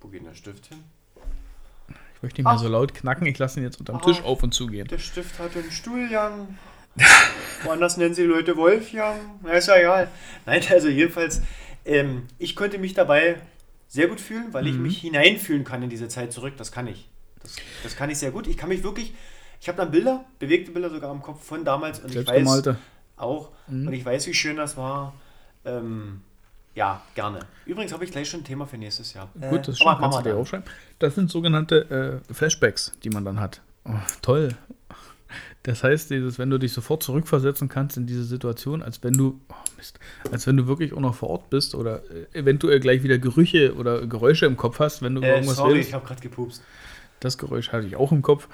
wo 0.01 0.07
geht 0.09 0.21
denn 0.21 0.27
der 0.27 0.35
Stift 0.35 0.67
hin? 0.67 0.83
Ich 2.21 2.23
möchte 2.23 2.41
nicht 2.41 2.45
mehr 2.45 2.53
Ach. 2.53 2.59
so 2.61 2.67
laut 2.67 2.93
knacken, 2.93 3.25
ich 3.25 3.39
lasse 3.39 3.59
ihn 3.59 3.63
jetzt 3.63 3.79
unterm 3.79 3.95
Ah. 3.95 3.99
Tisch 4.05 4.21
auf 4.21 4.43
und 4.43 4.53
zu 4.53 4.67
gehen. 4.67 4.87
Der 4.87 4.99
Stift 4.99 5.39
hat 5.39 5.55
einen 5.57 5.71
Stuhlgang. 5.71 6.55
Woanders 7.63 7.97
nennen 7.97 8.13
sie 8.13 8.25
Leute 8.25 8.55
Wolfgang. 8.57 9.19
Na, 9.41 9.53
ist 9.53 9.67
ja 9.67 9.77
egal. 9.77 10.07
Nein, 10.45 10.61
also 10.69 10.87
jedenfalls, 10.87 11.41
ähm, 11.83 12.27
ich 12.37 12.55
konnte 12.55 12.77
mich 12.77 12.93
dabei 12.93 13.37
sehr 13.87 14.07
gut 14.07 14.21
fühlen, 14.21 14.53
weil 14.53 14.67
ich 14.67 14.75
mich 14.75 14.99
hineinfühlen 14.99 15.63
kann 15.63 15.81
in 15.81 15.89
diese 15.89 16.09
Zeit 16.09 16.31
zurück. 16.31 16.53
Das 16.57 16.71
kann 16.71 16.85
ich. 16.85 17.09
Das, 17.41 17.55
das 17.81 17.95
kann 17.95 18.11
ich 18.11 18.19
sehr 18.19 18.29
gut. 18.29 18.45
Ich 18.45 18.55
kann 18.55 18.69
mich 18.69 18.83
wirklich, 18.83 19.15
ich 19.59 19.67
habe 19.67 19.79
dann 19.79 19.89
Bilder, 19.89 20.23
bewegte 20.37 20.69
Bilder 20.71 20.91
sogar 20.91 21.11
im 21.11 21.23
Kopf 21.23 21.43
von 21.43 21.65
damals 21.65 22.01
und 22.01 22.13
ich 22.15 22.27
weiß 22.27 22.75
auch, 23.17 23.49
und 23.67 23.91
ich 23.93 24.05
weiß, 24.05 24.27
wie 24.27 24.35
schön 24.35 24.57
das 24.57 24.77
war. 24.77 25.15
Ähm, 25.65 26.21
ja, 26.75 27.01
gerne. 27.15 27.39
Übrigens 27.65 27.93
habe 27.93 28.03
ich 28.05 28.11
gleich 28.11 28.29
schon 28.29 28.41
ein 28.41 28.43
Thema 28.45 28.65
für 28.65 28.77
nächstes 28.77 29.13
Jahr. 29.13 29.29
Gut, 29.49 29.67
das 29.67 29.81
aber 29.81 29.91
schon, 29.91 29.99
kannst 30.01 30.19
du 30.19 30.23
dir 30.23 30.35
aufschreiben. 30.35 30.65
Das 30.99 31.15
sind 31.15 31.29
sogenannte 31.29 32.21
äh, 32.29 32.33
Flashbacks, 32.33 32.93
die 33.03 33.09
man 33.09 33.25
dann 33.25 33.39
hat. 33.39 33.61
Oh, 33.85 33.91
toll. 34.21 34.49
Das 35.63 35.83
heißt, 35.83 36.09
dieses, 36.09 36.39
wenn 36.39 36.49
du 36.49 36.57
dich 36.57 36.73
sofort 36.73 37.03
zurückversetzen 37.03 37.69
kannst 37.69 37.95
in 37.95 38.07
diese 38.07 38.23
Situation, 38.23 38.81
als 38.81 39.03
wenn 39.03 39.13
du, 39.13 39.39
oh 39.49 39.53
Mist, 39.77 39.99
als 40.31 40.47
wenn 40.47 40.57
du 40.57 40.65
wirklich 40.67 40.93
auch 40.93 40.99
noch 40.99 41.13
vor 41.15 41.29
Ort 41.29 41.49
bist 41.51 41.75
oder 41.75 42.01
äh, 42.11 42.25
eventuell 42.39 42.79
gleich 42.79 43.03
wieder 43.03 43.19
Gerüche 43.19 43.75
oder 43.75 44.07
Geräusche 44.07 44.45
im 44.47 44.57
Kopf 44.57 44.79
hast, 44.79 45.01
wenn 45.03 45.13
du 45.15 45.21
Äh, 45.21 45.35
irgendwas 45.35 45.57
sorry, 45.57 45.73
redest. 45.73 45.89
ich 45.89 45.93
habe 45.93 46.05
gerade 46.05 46.21
gepupst. 46.21 46.63
Das 47.19 47.37
Geräusch 47.37 47.71
hatte 47.71 47.85
ich 47.85 47.95
auch 47.95 48.11
im 48.11 48.23
Kopf. 48.23 48.47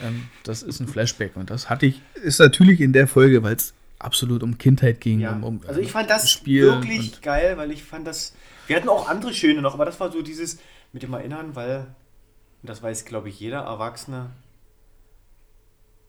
Ähm, 0.00 0.28
das 0.44 0.62
ist 0.62 0.80
ein 0.80 0.86
Flashback 0.88 1.36
und 1.36 1.50
das 1.50 1.68
hatte 1.70 1.86
ich, 1.86 2.00
ist 2.22 2.38
natürlich 2.38 2.80
in 2.80 2.92
der 2.92 3.08
Folge, 3.08 3.42
weil 3.42 3.56
es 3.56 3.74
absolut 4.04 4.42
um 4.42 4.58
Kindheit 4.58 5.00
ging, 5.00 5.20
Ja. 5.20 5.32
um, 5.32 5.44
um 5.44 5.60
also 5.66 5.80
ich 5.80 5.90
fand 5.92 6.10
das 6.10 6.30
Spielen 6.30 6.82
wirklich 6.82 7.20
geil, 7.20 7.56
weil 7.56 7.70
ich 7.70 7.82
fand 7.82 8.06
das. 8.06 8.34
Wir 8.66 8.76
hatten 8.76 8.88
auch 8.88 9.08
andere 9.08 9.34
schöne 9.34 9.60
noch, 9.62 9.74
aber 9.74 9.84
das 9.84 9.98
war 10.00 10.10
so 10.12 10.22
dieses 10.22 10.58
mit 10.92 11.02
dem 11.02 11.12
Erinnern, 11.12 11.54
weil, 11.56 11.86
und 12.62 12.68
das 12.70 12.82
weiß 12.82 13.04
glaube 13.04 13.28
ich 13.28 13.40
jeder 13.40 13.60
Erwachsene, 13.60 14.30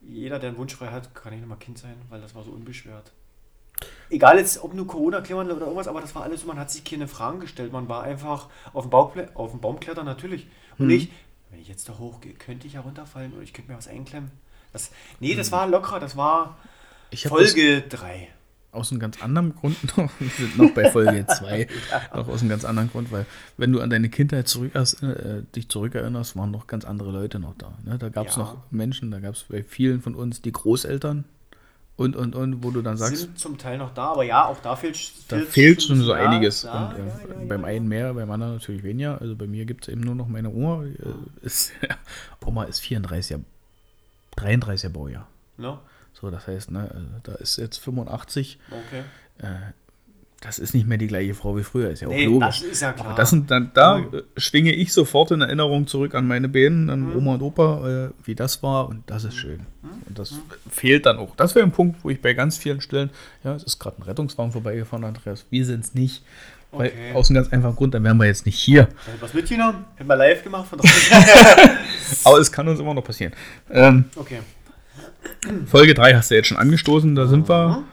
jeder, 0.02 0.40
der 0.40 0.50
einen 0.50 0.58
Wunsch 0.58 0.76
frei 0.76 0.88
hat, 0.88 1.16
kann 1.16 1.34
nicht 1.34 1.42
nochmal 1.42 1.58
Kind 1.58 1.78
sein, 1.78 1.96
weil 2.10 2.22
das 2.22 2.36
war 2.36 2.44
so 2.44 2.52
unbeschwert. 2.52 3.12
Egal 4.10 4.38
jetzt, 4.38 4.64
ob 4.64 4.74
nur 4.74 4.88
Corona, 4.88 5.22
Klimawandel 5.22 5.58
oder 5.58 5.66
irgendwas, 5.66 5.88
aber 5.88 6.00
das 6.00 6.14
war 6.16 6.24
alles 6.24 6.46
man 6.46 6.60
hat 6.60 6.72
sich 6.72 6.84
keine 6.84 7.08
Fragen 7.08 7.40
gestellt. 7.40 7.74
Man 7.74 7.90
war 7.90 8.04
einfach 8.04 8.48
auf 8.74 8.86
dem, 8.86 8.92
Baukle 8.92 9.30
auf 9.34 9.52
dem 9.52 9.60
Baum 9.62 9.80
klettern 9.80 10.06
natürlich. 10.06 10.48
Und 10.78 10.88
nicht, 10.88 11.12
wenn 11.50 11.60
ich 11.60 11.68
jetzt 11.68 11.90
da 11.90 11.98
hochgehe, 11.98 12.34
könnte 12.34 12.68
ich 12.68 12.74
ja 12.74 12.82
runterfallen 12.82 13.34
oder 13.34 13.42
ich 13.42 13.54
könnte 13.54 13.72
mir 13.72 13.78
was 13.78 13.88
einklemmen. 13.88 14.32
Das, 14.72 14.92
nee, 15.20 15.36
das 15.36 15.52
war 15.52 15.68
locker, 15.68 16.00
das 16.00 16.16
war 16.16 16.58
Ich 16.64 16.75
Folge 17.14 17.82
3. 17.82 18.28
aus 18.72 18.92
einem 18.92 19.00
ganz 19.00 19.22
anderen 19.22 19.56
Grund 19.56 19.78
noch, 19.98 20.10
wir 20.20 20.30
sind 20.30 20.58
noch 20.58 20.72
bei 20.74 20.92
Folge 20.92 21.26
2, 21.38 21.68
noch 22.14 22.28
aus 22.28 22.42
einem 22.42 22.50
ganz 22.50 22.66
anderen 22.66 22.90
Grund, 22.92 23.12
weil 23.12 23.26
wenn 23.58 23.72
du 23.72 23.82
an 23.82 23.90
deine 23.90 24.10
Kindheit 24.10 24.48
zurück, 24.48 24.76
äh, 24.76 25.42
dich 25.56 25.70
zurückerinnerst, 25.70 26.36
waren 26.36 26.52
noch 26.52 26.68
ganz 26.68 26.86
andere 26.86 27.12
Leute 27.12 27.40
noch 27.40 27.56
da. 27.58 27.78
Ne? 27.84 27.98
Da 27.98 28.10
gab 28.10 28.28
es 28.28 28.36
Ja. 28.36 28.44
noch 28.44 28.58
Menschen, 28.72 29.12
da 29.12 29.20
gab 29.20 29.36
es 29.36 29.44
bei 29.44 29.64
vielen 29.64 30.02
von 30.02 30.16
uns 30.16 30.42
die 30.42 30.52
Großeltern 30.52 31.26
und, 31.98 32.18
und, 32.18 32.36
und, 32.36 32.62
wo 32.62 32.72
du 32.72 32.82
dann 32.82 32.98
sagst, 32.98 33.16
sind 33.16 33.40
zum 33.40 33.58
Teil 33.58 33.78
noch 33.78 33.94
da, 33.94 34.08
aber 34.12 34.24
ja, 34.24 34.46
auch 34.46 34.60
da 34.60 34.76
fehlt 34.76 35.00
da 35.30 35.40
fehlt 35.40 35.82
schon 35.82 36.02
so 36.02 36.14
ja, 36.14 36.30
einiges. 36.30 36.64
Ja, 36.64 36.88
und, 36.88 36.96
äh, 36.96 37.00
ja, 37.00 37.06
ja, 37.40 37.46
beim 37.48 37.62
ja. 37.62 37.68
einen 37.68 37.88
mehr, 37.88 38.14
beim 38.14 38.30
anderen 38.30 38.56
natürlich 38.56 38.84
weniger. 38.84 39.22
Also 39.22 39.36
bei 39.38 39.48
mir 39.48 39.64
gibt 39.66 39.84
es 39.88 39.94
eben 39.94 40.02
nur 40.02 40.14
noch 40.14 40.28
meine 40.28 40.50
Oma. 40.50 40.84
Äh, 40.84 41.46
ist, 41.46 41.72
Oma 42.46 42.66
ist 42.66 42.82
34er, 42.84 43.40
33er 44.38 44.90
Baujahr. 44.90 45.28
Ne? 45.56 45.80
So, 46.20 46.32
das 46.32 46.48
heißt, 46.48 46.72
ne, 46.72 46.90
also 46.94 47.06
da 47.24 47.34
ist 47.36 47.58
jetzt 47.58 47.78
85. 47.78 48.58
Okay. 48.72 49.04
Das 50.42 50.60
ist 50.60 50.74
nicht 50.76 50.86
mehr 50.88 50.98
die 51.00 51.08
gleiche 51.08 51.34
Frau 51.34 51.58
wie 51.58 51.64
früher, 51.64 51.90
ist 51.90 52.02
ja 52.02 52.08
auch 52.08 52.12
Nee, 52.12 52.26
logisch. 52.26 52.60
das 52.60 52.62
ist 52.62 52.82
ja 52.82 52.94
klar. 52.94 53.08
Aber 53.08 53.16
das 53.16 53.32
sind 53.32 53.50
dann, 53.50 53.72
da 53.74 54.00
äh, 54.00 54.22
schwinge 54.38 54.74
ich 54.74 54.94
sofort 54.94 55.32
in 55.32 55.42
Erinnerung 55.42 55.88
zurück 55.88 56.14
an 56.14 56.28
meine 56.28 56.48
Bänen, 56.50 56.90
an 56.92 57.02
Mhm. 57.10 57.16
Oma 57.18 57.34
und 57.36 57.42
Opa, 57.42 58.06
äh, 58.08 58.10
wie 58.26 58.36
das 58.36 58.62
war 58.62 58.88
und 58.88 59.10
das 59.10 59.24
ist 59.24 59.36
schön. 59.36 59.62
Und 60.08 60.20
das 60.20 60.36
fehlt 60.70 61.06
dann 61.08 61.18
auch. 61.18 61.36
Das 61.36 61.56
wäre 61.56 61.66
ein 61.66 61.72
Punkt, 61.72 62.04
wo 62.04 62.10
ich 62.12 62.22
bei 62.22 62.34
ganz 62.34 62.58
vielen 62.58 62.80
Stellen, 62.80 63.10
ja, 63.44 63.56
es 63.56 63.64
ist 63.64 63.80
gerade 63.80 63.98
ein 64.00 64.04
Rettungswagen 64.04 64.52
vorbeigefahren, 64.52 65.04
Andreas, 65.04 65.46
wir 65.50 65.66
sind 65.66 65.84
es 65.84 65.94
nicht. 65.96 66.24
Weil, 66.72 66.90
Okay. 66.90 67.14
aus 67.14 67.30
einem 67.30 67.36
ganz 67.36 67.52
einfachen 67.54 67.76
Grund, 67.76 67.94
dann 67.94 68.04
wären 68.04 68.18
wir 68.18 68.26
jetzt 68.26 68.46
nicht 68.46 68.60
hier. 68.60 68.82
Hätten 69.06 69.20
wir 69.22 69.28
es 69.28 69.34
mitgenommen? 69.34 69.86
Hätten 69.96 70.10
wir 70.10 70.16
live 70.18 70.44
gemacht 70.44 70.68
von? 70.68 70.80
Aber 72.26 72.38
es 72.40 72.52
kann 72.52 72.68
uns 72.68 72.80
immer 72.80 72.94
noch 72.94 73.04
passieren. 73.04 73.34
Ähm, 73.72 74.06
okay. 74.16 74.40
Folge 75.68 75.94
3 75.94 76.14
hast 76.16 76.32
du 76.32 76.36
jetzt 76.36 76.48
schon 76.48 76.58
angestoßen, 76.58 77.16
da 77.16 77.28
sind 77.28 77.48
wir. 77.50 77.84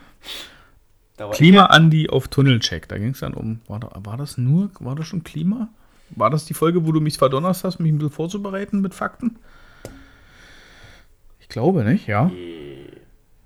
Da 1.16 1.26
war 1.26 1.32
Klima 1.34 1.66
Andi 1.66 2.08
auf 2.08 2.28
Tunnelcheck. 2.28 2.88
Da 2.88 2.98
ging 2.98 3.10
es 3.10 3.20
dann 3.20 3.34
um, 3.34 3.60
war, 3.68 3.80
da, 3.80 3.90
war 4.04 4.16
das 4.16 4.38
nur, 4.38 4.70
war 4.80 4.94
das 4.96 5.06
schon 5.06 5.24
Klima? 5.24 5.68
War 6.10 6.30
das 6.30 6.44
die 6.46 6.54
Folge, 6.54 6.86
wo 6.86 6.92
du 6.92 7.00
mich 7.00 7.18
verdonnerst 7.18 7.64
hast, 7.64 7.78
mich 7.80 7.92
ein 7.92 7.98
bisschen 7.98 8.12
vorzubereiten 8.12 8.80
mit 8.80 8.94
Fakten? 8.94 9.36
Ich 11.40 11.48
glaube 11.48 11.84
nicht, 11.84 12.06
ja. 12.06 12.30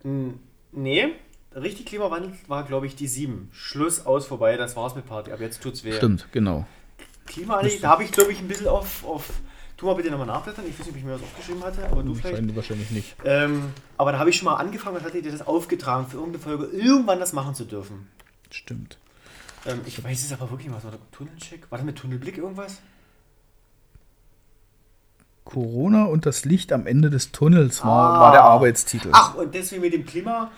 N- 0.05 0.38
Nee, 0.72 1.09
richtig 1.55 1.87
Klimawandel 1.87 2.33
war, 2.49 2.64
glaube 2.64 2.87
ich, 2.87 2.96
die 2.96 3.07
7. 3.07 3.49
Schluss, 3.53 4.05
aus, 4.05 4.27
vorbei, 4.27 4.57
das 4.57 4.77
war's 4.77 4.94
mit 4.94 5.07
Party. 5.07 5.33
Aber 5.33 5.42
jetzt 5.42 5.62
tut's 5.62 5.85
weh. 5.85 5.92
Stimmt, 5.92 6.27
genau. 6.33 6.66
Klimawandel, 7.27 7.79
da 7.81 7.90
habe 7.90 8.05
ich, 8.05 8.12
glaube 8.12 8.31
ich, 8.33 8.40
ein 8.40 8.49
bisschen 8.49 8.68
auf, 8.68 9.05
auf. 9.05 9.31
Tu 9.76 9.84
mal 9.84 9.94
bitte 9.94 10.10
nochmal 10.10 10.26
nachblättern. 10.26 10.64
Ich 10.66 10.72
weiß 10.78 10.86
nicht, 10.86 10.90
ob 10.94 10.96
ich 10.96 11.04
mir 11.04 11.12
das 11.12 11.22
aufgeschrieben 11.22 11.62
hatte, 11.62 11.84
aber 11.90 12.02
du 12.02 12.14
vielleicht. 12.14 12.32
Wahrscheinlich, 12.32 12.56
wahrscheinlich 12.56 12.90
nicht. 12.92 13.16
Ähm, 13.24 13.72
aber 13.98 14.12
da 14.12 14.18
habe 14.18 14.30
ich 14.30 14.36
schon 14.36 14.46
mal 14.46 14.54
angefangen 14.56 14.96
und 14.96 15.04
hatte 15.04 15.20
dir 15.20 15.30
das 15.30 15.46
aufgetragen, 15.46 16.06
für 16.06 16.16
irgendeine 16.16 16.42
Folge 16.42 16.64
irgendwann 16.76 17.20
das 17.20 17.32
machen 17.34 17.54
zu 17.54 17.64
dürfen. 17.66 18.08
Stimmt. 18.50 18.96
Ähm, 19.66 19.80
ich 19.84 20.02
weiß 20.02 20.24
es 20.24 20.32
aber 20.32 20.50
wirklich, 20.50 20.72
was 20.72 20.82
war 20.84 20.92
da? 20.92 20.98
Tunnelcheck? 21.12 21.70
War 21.70 21.78
das 21.78 21.84
mit 21.84 21.96
Tunnelblick 21.96 22.38
irgendwas? 22.38 22.78
Corona 25.44 26.04
und 26.06 26.26
das 26.26 26.44
Licht 26.44 26.72
am 26.72 26.86
Ende 26.86 27.10
des 27.10 27.30
Tunnels 27.32 27.84
war, 27.84 28.16
Ah. 28.16 28.20
war 28.20 28.32
der 28.32 28.44
Arbeitstitel. 28.44 29.10
Ach, 29.12 29.34
und 29.34 29.54
deswegen 29.54 29.82
mit 29.82 29.92
dem 29.92 30.04
Klima, 30.04 30.50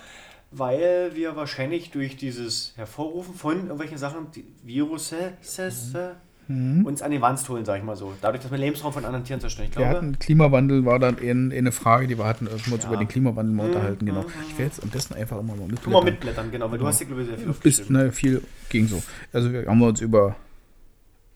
weil 0.50 1.14
wir 1.14 1.37
wahrscheinlich 1.37 1.90
durch 1.90 2.16
dieses 2.16 2.72
Hervorrufen 2.76 3.35
von 3.35 3.57
irgendwelchen 3.62 3.98
Sachen, 3.98 4.31
die 4.31 4.46
Virusse, 4.62 5.33
Mhm. 5.42 6.11
Uns 6.49 7.03
an 7.03 7.11
die 7.11 7.21
Wand 7.21 7.47
holen, 7.49 7.65
sag 7.67 7.77
ich 7.79 7.85
mal 7.85 7.95
so. 7.95 8.15
Dadurch, 8.23 8.43
dass 8.43 8.51
wir 8.51 8.57
Lebensraum 8.57 8.93
von 8.93 9.05
anderen 9.05 9.25
Tieren 9.25 9.39
zerstören. 9.41 9.67
Ich 9.69 9.73
glaube, 9.77 9.91
hatten 9.91 10.19
Klimawandel, 10.19 10.87
war 10.87 10.99
dann 10.99 11.19
in, 11.19 11.51
in 11.51 11.59
eine 11.59 11.73
Frage, 11.73 12.07
die 12.07 12.17
wir 12.17 12.25
hatten, 12.25 12.47
wir 12.47 12.53
uns 12.55 12.67
Ja. 12.85 12.89
über 12.89 12.97
den 12.97 13.07
Klimawandel 13.07 13.55
mal 13.55 13.67
unterhalten, 13.67 14.07
genau. 14.07 14.23
mhm. 14.23 14.29
Ich 14.49 14.59
werde 14.59 14.65
jetzt 14.65 14.83
am 14.83 14.89
besten 14.89 15.15
einfach 15.15 15.39
immer 15.39 15.55
mal 15.55 15.67
mitblättern. 15.67 15.93
mal 15.93 16.05
mitblättern, 16.05 16.51
genau, 16.51 16.71
weil 16.71 16.79
du 16.79 16.87
hast 16.87 17.01
ja, 17.01 17.07
glaube 17.07 17.23
ich, 17.23 17.29
sehr 17.29 17.37
viel 17.39 17.47
Bis, 17.49 17.81
aufgeschrieben. 17.81 17.97
ne, 18.07 18.13
viel 18.13 18.43
ging 18.71 18.89
so. 18.89 19.03
Also 19.33 19.53
wir 19.53 19.67
haben 19.67 19.83
uns 19.83 20.01
über, 20.01 20.37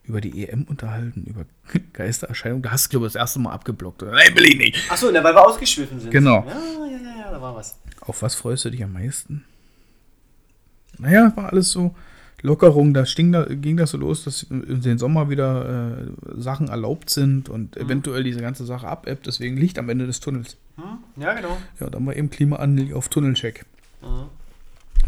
über 0.04 0.22
die 0.22 0.48
EM 0.48 0.64
unterhalten, 0.64 1.24
über 1.28 1.44
Geistererscheinungen. 1.92 2.62
Da 2.62 2.70
hast 2.70 2.86
du, 2.86 2.90
glaube 2.90 3.06
ich, 3.06 3.12
das 3.12 3.20
erste 3.20 3.38
Mal 3.38 3.52
abgeblockt. 3.52 4.02
Oder? 4.02 4.12
Nein, 4.12 4.34
will 4.34 4.46
ich 4.46 4.56
nicht. 4.56 4.90
Achso, 4.90 5.12
weil 5.12 5.22
wir 5.22 5.46
ausgeschwiffen 5.46 6.00
sind. 6.00 6.10
Genau. 6.10 6.46
Ja, 6.48 6.86
ja, 6.86 6.96
ja, 6.96 7.18
ja, 7.26 7.30
da 7.32 7.42
war 7.42 7.54
was. 7.54 7.76
Auf 8.00 8.22
was 8.22 8.34
freust 8.34 8.64
du 8.64 8.70
dich 8.70 8.82
am 8.82 8.94
meisten? 8.94 9.44
Naja, 10.98 11.32
war 11.36 11.52
alles 11.52 11.70
so 11.70 11.94
Lockerung. 12.42 12.92
Da, 12.94 13.04
da 13.04 13.44
ging 13.54 13.76
das 13.76 13.90
so 13.92 13.98
los, 13.98 14.24
dass 14.24 14.42
in 14.44 14.80
den 14.82 14.98
Sommer 14.98 15.30
wieder 15.30 15.96
äh, 15.98 16.40
Sachen 16.40 16.68
erlaubt 16.68 17.10
sind 17.10 17.48
und 17.48 17.76
Mhm. 17.76 17.82
eventuell 17.82 18.24
diese 18.24 18.40
ganze 18.40 18.64
Sache 18.64 18.86
abebbt. 18.88 19.26
Deswegen 19.26 19.56
Licht 19.56 19.78
am 19.78 19.88
Ende 19.88 20.06
des 20.06 20.20
Tunnels. 20.20 20.56
Hm? 20.76 21.22
Ja, 21.22 21.34
genau. 21.34 21.56
Ja, 21.80 21.88
dann 21.90 22.04
war 22.06 22.16
eben 22.16 22.30
Klimaanliegen 22.30 22.94
auf 22.94 23.08
Tunnelcheck. 23.08 23.64
Mhm. 24.02 24.24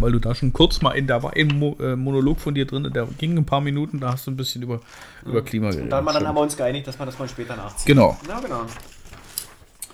Weil 0.01 0.11
du 0.11 0.18
da 0.18 0.35
schon 0.35 0.53
kurz 0.53 0.83
mal 0.83 0.90
in, 0.92 1.07
da 1.07 1.23
war 1.23 1.35
ein 1.37 1.47
Mo 1.59 1.77
äh, 1.81 1.94
Monolog 1.94 2.40
von 2.40 2.53
dir 2.55 2.66
drin, 2.66 2.90
der 2.92 3.07
ging 3.16 3.37
ein 3.38 3.44
paar 3.47 3.61
Minuten, 3.61 4.01
da 4.01 4.12
hast 4.12 4.27
du 4.27 4.33
ein 4.33 4.37
bisschen 4.37 4.62
über, 4.62 4.81
über 5.25 5.40
Klima 5.42 5.68
geredet. 5.68 5.85
Und 5.85 5.90
dann, 5.90 6.05
dann 6.05 6.27
haben 6.27 6.35
wir 6.37 6.40
uns 6.40 6.57
geeinigt, 6.57 6.87
dass 6.88 6.99
man 6.99 7.07
das 7.07 7.16
mal 7.18 7.29
später 7.29 7.55
nachzieht. 7.57 7.87
Genau. 7.87 8.18
Ja, 8.29 8.40
genau. 8.40 8.62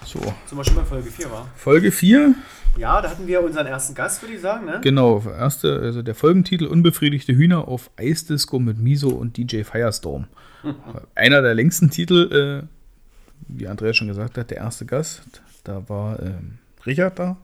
So, 0.07 0.19
Sind 0.47 0.57
wir 0.57 0.65
schon 0.65 0.77
bei 0.77 0.85
Folge 0.85 1.11
4, 1.11 1.31
war? 1.31 1.47
Folge 1.55 1.93
4, 1.93 2.35
Ja, 2.77 3.03
da 3.03 3.11
hatten 3.11 3.27
wir 3.27 3.43
unseren 3.43 3.67
ersten 3.67 3.95
Gast, 3.95 4.23
würde 4.23 4.35
ich 4.35 4.41
sagen, 4.41 4.67
ne? 4.67 4.81
genau, 4.83 5.23
erste, 5.27 5.81
also 5.81 6.03
der 6.03 6.15
Folgentitel 6.15 6.67
Unbefriedigte 6.67 7.35
Hühner 7.35 7.69
auf 7.69 7.91
Eisdisco 7.97 8.59
mit 8.59 8.79
Miso 8.79 9.11
und 9.11 9.37
DJ 9.37 9.65
Firestorm. 9.65 10.27
Einer 11.15 11.43
der 11.43 11.55
längsten 11.55 11.91
Titel, 11.91 12.63
äh, 12.65 12.67
wie 13.49 13.69
Andreas 13.69 13.97
schon 13.97 14.09
gesagt 14.09 14.39
hat, 14.39 14.51
der 14.51 14.59
erste 14.59 14.87
Gast, 14.87 15.43
da 15.65 15.89
war 15.89 16.21
ähm, 16.23 16.59
Richard 16.87 17.19
da, 17.19 17.37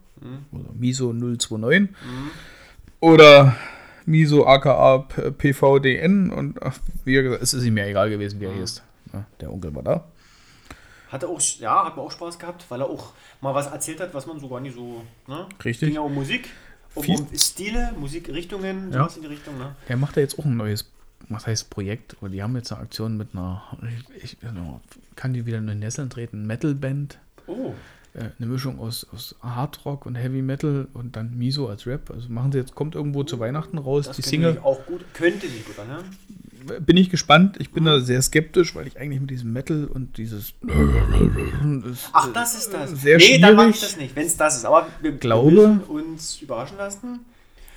oder 0.53 0.71
Miso 0.73 1.13
029 1.13 1.89
oder 3.01 3.57
Miso 4.07 4.47
aka 4.47 4.99
PVDN 4.99 6.31
und 6.31 6.63
ach, 6.63 6.79
wie 7.05 7.15
gesagt, 7.15 7.43
es 7.43 7.55
ist 7.55 7.65
ihm 7.65 7.77
ja 7.77 7.87
egal 7.87 8.09
gewesen, 8.09 8.41
wie 8.41 8.47
er 8.47 8.53
hieß. 8.53 8.83
Ja, 9.13 9.27
der 9.41 9.53
Onkel 9.53 9.75
war 9.75 9.83
da. 9.83 10.05
Hatte 11.09 11.29
auch, 11.29 11.41
ja, 11.61 11.85
hat 11.85 11.97
mir 11.97 12.03
auch 12.03 12.11
Spaß 12.11 12.39
gehabt, 12.39 12.65
weil 12.69 12.81
er 12.81 12.87
auch 12.91 13.13
mal 13.41 13.55
was 13.55 13.67
erzählt 13.69 14.01
hat, 14.01 14.13
was 14.15 14.27
man 14.27 14.41
so 14.41 14.49
gar 14.49 14.61
nicht 14.61 14.75
so, 14.75 15.03
ne? 15.29 15.47
Richtig. 15.65 15.87
Ging 15.89 15.95
ja 15.95 16.01
um 16.01 16.15
Musik, 16.15 16.49
um, 16.95 17.03
Viel- 17.05 17.21
um 17.21 17.29
Stile, 17.37 17.93
Musikrichtungen, 17.99 18.93
Ja. 18.93 19.07
in 19.15 19.23
die 19.23 19.29
Richtung, 19.29 19.57
ne? 19.59 19.77
Der 19.89 19.97
macht 19.97 20.17
ja 20.17 20.23
jetzt 20.23 20.39
auch 20.39 20.45
ein 20.45 20.57
neues, 20.57 20.91
was 21.29 21.47
heißt 21.47 21.71
Projekt, 21.71 22.17
oder 22.21 22.31
die 22.31 22.43
haben 22.43 22.57
jetzt 22.57 22.73
eine 22.73 22.81
Aktion 22.83 23.17
mit 23.17 23.29
einer, 23.35 23.63
ich, 24.21 24.39
genau, 24.41 24.81
kann 25.15 25.33
die 25.33 25.47
wieder 25.47 25.59
in 25.59 25.67
den 25.69 25.79
Nesseln 25.79 26.11
treten, 26.11 26.45
Metalband. 26.47 27.19
Oh, 27.47 27.73
äh, 28.15 28.31
eine 28.39 28.47
Mischung 28.49 28.81
aus, 28.81 29.07
aus 29.15 29.37
Hard 29.43 29.85
Rock 29.85 30.07
und 30.07 30.17
Heavy 30.17 30.43
Metal 30.43 30.89
und 30.95 31.15
dann 31.15 31.37
Miso 31.39 31.69
als 31.69 31.87
Rap. 31.87 32.11
Also 32.11 32.29
machen 32.31 32.51
sie 32.51 32.59
jetzt, 32.59 32.75
kommt 32.75 32.97
irgendwo 32.97 33.23
zu 33.23 33.39
Weihnachten 33.39 33.79
raus, 33.79 34.07
Das 34.07 34.17
die 34.17 34.23
Single. 34.23 34.59
auch 34.65 34.85
gut, 34.87 35.03
könnte 35.15 35.47
sich 35.49 35.65
gut 35.65 35.79
anhören. 35.79 36.05
Bin 36.81 36.97
ich 36.97 37.11
gespannt. 37.11 37.57
Ich 37.59 37.71
bin 37.71 37.85
da 37.85 38.01
sehr 38.01 38.21
skeptisch, 38.23 38.75
weil 38.75 38.87
ich 38.87 38.99
eigentlich 38.99 39.21
mit 39.21 39.31
diesem 39.31 39.53
Metal 39.53 39.85
und 39.85 40.17
dieses. 40.19 40.55
Ach, 42.13 42.33
das 42.33 42.55
ist 42.57 42.73
das. 42.73 42.91
Sehr 43.01 43.19
nee, 43.19 43.39
dann 43.39 43.57
mache 43.57 43.71
ich 43.71 43.81
das 43.81 43.97
nicht, 43.97 44.15
wenn 44.17 44.27
es 44.27 44.37
das 44.37 44.57
ist. 44.57 44.65
Aber 44.65 44.87
wir 45.01 45.13
Glaube- 45.13 45.51
müssen 45.51 45.81
uns 45.83 46.41
überraschen 46.43 46.79
lassen. 46.79 47.21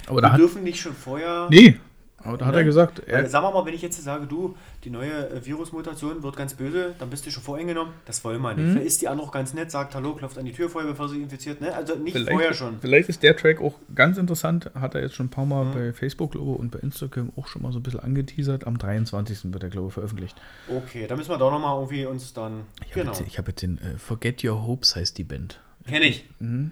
Aber 0.08 0.22
Wir 0.22 0.30
dürfen 0.38 0.64
nicht 0.64 0.80
schon 0.80 0.94
vorher. 0.94 1.48
Nee, 1.52 1.76
aber 2.24 2.38
da 2.38 2.46
hat 2.46 2.56
er 2.56 2.64
gesagt, 2.64 3.00
er, 3.08 3.30
sagen 3.30 3.46
wir 3.46 3.52
mal, 3.52 3.66
wenn 3.66 3.74
ich 3.74 3.82
jetzt 3.82 4.02
sage, 4.04 4.26
du, 4.28 4.56
die 4.84 4.90
neue 4.90 5.30
äh, 5.30 5.46
Virusmutation 5.46 6.22
wird 6.24 6.36
ganz 6.36 6.54
böse, 6.54 6.96
dann 7.00 7.10
bist 7.10 7.26
du 7.26 7.32
schon 7.32 7.44
voreingenommen. 7.44 7.94
Das 8.06 8.24
wollen 8.24 8.42
wir 8.42 8.54
nicht. 8.54 8.66
Mhm. 8.66 8.72
Vielleicht 8.72 8.88
ist 8.88 9.02
die 9.02 9.08
andere 9.08 9.28
auch 9.28 9.32
ganz 9.32 9.54
nett, 9.54 9.72
sagt 9.72 9.96
Hallo, 9.96 10.14
klopft 10.16 10.38
an 10.38 10.46
die 10.46 10.52
Tür 10.54 10.70
vorher, 10.70 10.90
bevor 10.90 11.08
sie 11.10 11.22
infiziert. 11.22 11.62
Ne? 11.62 11.74
Also 11.74 11.96
nicht 11.96 12.18
vorher 12.18 12.38
vielleicht, 12.38 12.56
schon. 12.58 12.80
vielleicht 12.82 13.10
ist 13.10 13.24
der 13.24 13.36
Track 13.38 13.62
auch 13.62 13.76
ganz 13.96 14.18
interessant. 14.18 14.72
Hat 14.76 14.96
er 14.96 15.02
jetzt 15.02 15.16
schon 15.16 15.28
ein 15.28 15.30
paar 15.30 15.46
Mal 15.46 15.60
Mhm. 15.66 15.74
bei 15.74 15.94
Facebook 15.94 16.32
glaube 16.32 16.52
ich, 16.54 16.60
und 16.60 16.72
bei 16.72 16.80
Instagram 16.80 17.32
auch 17.36 17.48
schon 17.48 17.62
mal 17.62 17.72
so 17.72 17.80
ein 17.80 17.84
bisschen 17.84 18.00
angeteasert. 18.00 18.66
Am 18.68 18.78
23. 18.78 19.54
wird 19.54 19.64
er, 19.64 19.70
glaube 19.70 19.88
ich, 19.88 19.94
veröffentlicht. 19.94 20.36
Okay, 20.70 21.06
da 21.08 21.16
müssen 21.16 21.30
wir 21.30 21.38
doch 21.38 21.52
nochmal 21.52 21.76
irgendwie 21.76 22.06
uns 22.06 22.34
dann. 22.34 22.62
Ich 22.86 22.94
genau. 22.94 23.12
habe 23.12 23.20
jetzt, 23.20 23.28
ich 23.28 23.38
hab 23.38 23.48
jetzt 23.48 23.62
den 23.62 23.78
äh, 23.80 23.98
Forget 23.98 24.44
Your 24.44 24.66
Hopes 24.66 24.96
heißt 24.96 25.18
die 25.18 25.24
Band. 25.24 25.60
Kenn 25.88 26.04
ich. 26.04 26.26
Mhm. 26.40 26.72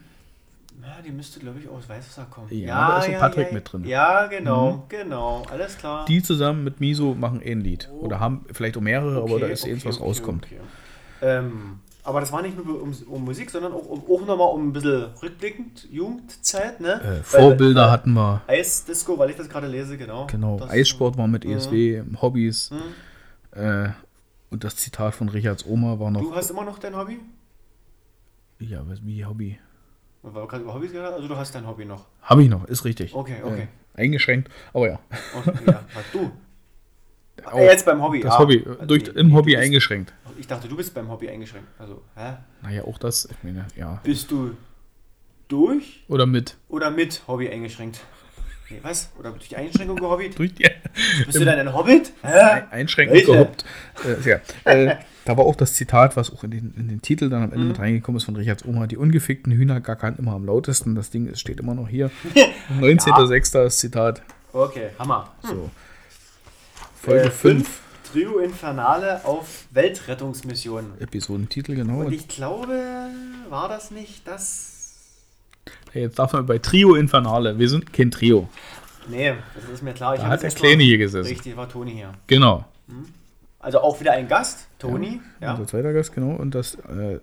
Ja, 0.81 1.01
die 1.03 1.11
müsste, 1.11 1.39
glaube 1.39 1.59
ich, 1.59 1.67
aus 1.67 1.89
Weißwasser 1.89 2.27
kommen. 2.29 2.47
Ja, 2.51 2.89
da 2.89 2.99
ist 2.99 3.05
so 3.07 3.11
Patrick 3.13 3.51
mit 3.51 3.71
drin. 3.71 3.81
Mhm. 3.81 3.87
Ja, 3.87 4.27
genau, 4.27 4.85
genau. 4.89 5.43
Alles 5.49 5.77
klar. 5.77 6.05
Die 6.05 6.21
zusammen 6.21 6.63
mit 6.63 6.79
Miso 6.79 7.15
machen 7.15 7.41
eh 7.41 7.51
ein 7.51 7.61
Lied. 7.61 7.89
Oder 7.99 8.19
haben 8.19 8.45
vielleicht 8.51 8.77
auch 8.77 8.81
mehrere, 8.81 9.21
aber 9.21 9.39
da 9.39 9.47
ist 9.47 9.61
eh 9.63 9.67
okay, 9.67 9.73
eins, 9.73 9.85
was 9.85 9.95
okay, 9.97 10.05
rauskommt. 10.05 10.45
okay. 10.45 10.59
Ähm, 11.21 11.79
aber 12.03 12.19
das 12.21 12.31
war 12.31 12.41
nicht 12.41 12.55
nur 12.55 12.81
um, 12.81 12.95
um 13.07 13.25
Musik, 13.25 13.49
sondern 13.49 13.73
auch, 13.73 13.85
um, 13.85 14.03
auch 14.03 14.25
nochmal 14.25 14.49
um 14.53 14.69
ein 14.69 14.73
bisschen 14.73 15.05
rückblickend, 15.21 15.87
Jugendzeit, 15.91 16.79
ne? 16.79 17.01
Äh, 17.01 17.23
Vorbilder 17.23 17.85
Weil, 17.85 17.91
hatten 17.91 18.13
wir. 18.13 18.41
äh, 18.47 18.59
Eisdisco, 18.59 19.17
weil 19.17 19.31
ich 19.31 19.35
das 19.35 19.49
gerade 19.49 19.67
lese, 19.67 19.97
genau. 19.97 20.27
Genau, 20.27 20.57
Das- 20.59 20.69
Eissport 20.69 21.17
war 21.17 21.27
mit 21.27 21.43
ESW, 21.43 22.03
Hobbys. 22.21 22.71
Mhm. 22.71 23.59
Äh, 23.59 23.89
und 24.51 24.63
das 24.63 24.75
Zitat 24.77 25.15
von 25.15 25.27
Richards 25.27 25.65
Oma 25.65 25.99
war 25.99 26.11
noch. 26.11 26.21
Du 26.21 26.33
hast 26.35 26.49
immer 26.51 26.63
noch 26.63 26.79
dein 26.79 26.95
Hobby? 26.95 27.19
ja, 28.59 28.81
was, 28.87 29.05
wie 29.05 29.25
Hobby? 29.25 29.59
Weil 30.23 30.33
wir 30.35 30.47
gerade 30.47 30.63
über 30.63 30.73
Hobbys 30.73 30.91
geredet 30.91 31.13
Also 31.13 31.27
du 31.27 31.35
hast 31.37 31.53
dein 31.55 31.67
Hobby 31.67 31.85
noch. 31.85 32.05
Habe 32.21 32.43
ich 32.43 32.49
noch, 32.49 32.65
ist 32.65 32.83
richtig. 32.85 33.13
Okay, 33.13 33.37
okay. 33.43 33.67
Äh, 33.95 34.01
eingeschränkt, 34.01 34.51
aber 34.73 34.87
ja. 34.89 34.99
Okay, 35.37 35.51
ja, 35.67 35.83
was 35.93 36.03
du. 36.13 36.31
Auch 37.45 37.59
Jetzt 37.59 37.85
beim 37.85 38.01
Hobby. 38.01 38.21
das 38.21 38.33
ah. 38.33 38.39
Hobby, 38.39 38.63
Also, 38.67 38.85
durch, 38.85 39.03
nee, 39.05 39.19
im 39.21 39.27
nee, 39.27 39.33
Hobby 39.33 39.51
du 39.51 39.57
bist- 39.57 39.65
eingeschränkt. 39.65 40.13
Ich 40.39 40.47
dachte, 40.47 40.67
du 40.67 40.75
bist 40.75 40.93
beim 40.93 41.09
Hobby 41.09 41.29
eingeschränkt. 41.29 41.67
Also, 41.79 42.01
hä? 42.15 42.33
Naja, 42.61 42.83
auch 42.83 42.97
das, 42.97 43.25
ich 43.31 43.43
meine, 43.43 43.65
ja. 43.75 43.99
Bist 44.03 44.29
du 44.31 44.55
durch 45.47 46.03
Oder 46.07 46.25
mit. 46.25 46.57
oder 46.67 46.91
mit 46.91 47.21
Hobby 47.27 47.47
eingeschränkt? 47.49 48.01
Nee, 48.69 48.79
was? 48.81 49.11
Oder 49.17 49.31
durch 49.31 49.47
die 49.47 49.55
Einschränkung 49.55 49.95
gehobbyt? 49.95 50.37
Durch 50.37 50.53
die 50.53 50.69
Bist 51.25 51.39
du 51.39 51.45
dann 51.45 51.57
ein 51.57 51.73
Hobbit? 51.73 52.11
Hä? 52.21 52.63
Einschränkung 52.69 53.15
Welche? 53.15 53.31
gehoppt. 53.31 53.65
Äh, 54.03 54.29
ja. 54.29 54.39
äh, 54.65 54.95
da 55.27 55.35
war 55.37 55.45
auch 55.45 55.55
das 55.55 55.73
Zitat, 55.73 56.15
was 56.15 56.31
auch 56.33 56.43
in 56.43 56.51
den, 56.51 56.73
in 56.77 56.87
den 56.87 57.01
Titel 57.01 57.29
dann 57.29 57.43
am 57.43 57.51
Ende 57.51 57.63
Mhm. 57.65 57.67
mit 57.69 57.79
reingekommen 57.79 58.17
ist 58.17 58.23
von 58.25 58.35
Richards 58.35 58.63
Oma. 58.65 58.87
Die 58.87 58.97
ungefickten 58.97 59.51
Hühner 59.51 59.81
gackern 59.81 60.15
immer 60.17 60.33
am 60.33 60.45
lautesten. 60.45 60.95
Das 60.95 61.09
Ding 61.09 61.27
ist, 61.27 61.39
steht 61.39 61.59
immer 61.59 61.73
noch 61.75 61.89
hier. 61.89 62.09
19.06. 62.79 63.51
das 63.53 63.77
Zitat. 63.79 64.21
Okay, 64.53 64.89
Hammer. 64.99 65.31
So. 65.43 65.69
Folge 67.01 67.27
Äh, 67.27 67.31
5. 67.31 67.81
Trio 68.11 68.37
Infernale 68.39 69.25
auf 69.25 69.65
Weltrettungsmission. 69.71 70.93
Episodentitel, 70.99 71.75
genau. 71.75 71.99
Und 72.05 72.13
ich 72.13 72.27
glaube, 72.29 73.09
war 73.49 73.67
das 73.67 73.91
nicht 73.91 74.25
das. 74.25 74.73
Hey, 75.91 76.03
jetzt 76.03 76.17
darf 76.17 76.31
man 76.31 76.45
bei 76.45 76.57
Trio 76.59 76.95
Infernale. 76.95 77.59
Wir 77.59 77.67
sind 77.67 77.91
kein 77.91 78.09
Trio. 78.11 78.47
Nee, 79.09 79.33
das 79.55 79.69
ist 79.73 79.83
mir 79.83 79.93
klar. 79.93 80.15
Ich 80.15 80.21
Da 80.21 80.27
hat 80.27 80.41
der 80.41 80.51
Kleine 80.51 80.83
hier 80.83 80.97
gesessen. 80.97 81.27
Richtig, 81.27 81.57
war 81.57 81.67
Toni 81.67 81.91
hier. 81.91 82.13
Genau. 82.27 82.63
Also 83.59 83.79
auch 83.81 83.99
wieder 83.99 84.13
ein 84.13 84.27
Gast, 84.29 84.66
Toni. 84.79 85.21
Ja. 85.41 85.53
Unser 85.53 85.67
zweiter 85.67 85.93
Gast, 85.93 86.13
genau. 86.13 86.35
Und 86.35 86.55
das 86.55 86.75
äh, 86.75 87.19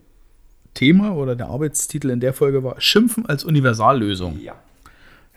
Thema 0.75 1.15
oder 1.15 1.37
der 1.37 1.49
Arbeitstitel 1.49 2.11
in 2.11 2.21
der 2.21 2.33
Folge 2.33 2.65
war 2.65 2.81
Schimpfen 2.81 3.27
als 3.27 3.45
Universallösung. 3.45 4.41
Ja. 4.41 4.57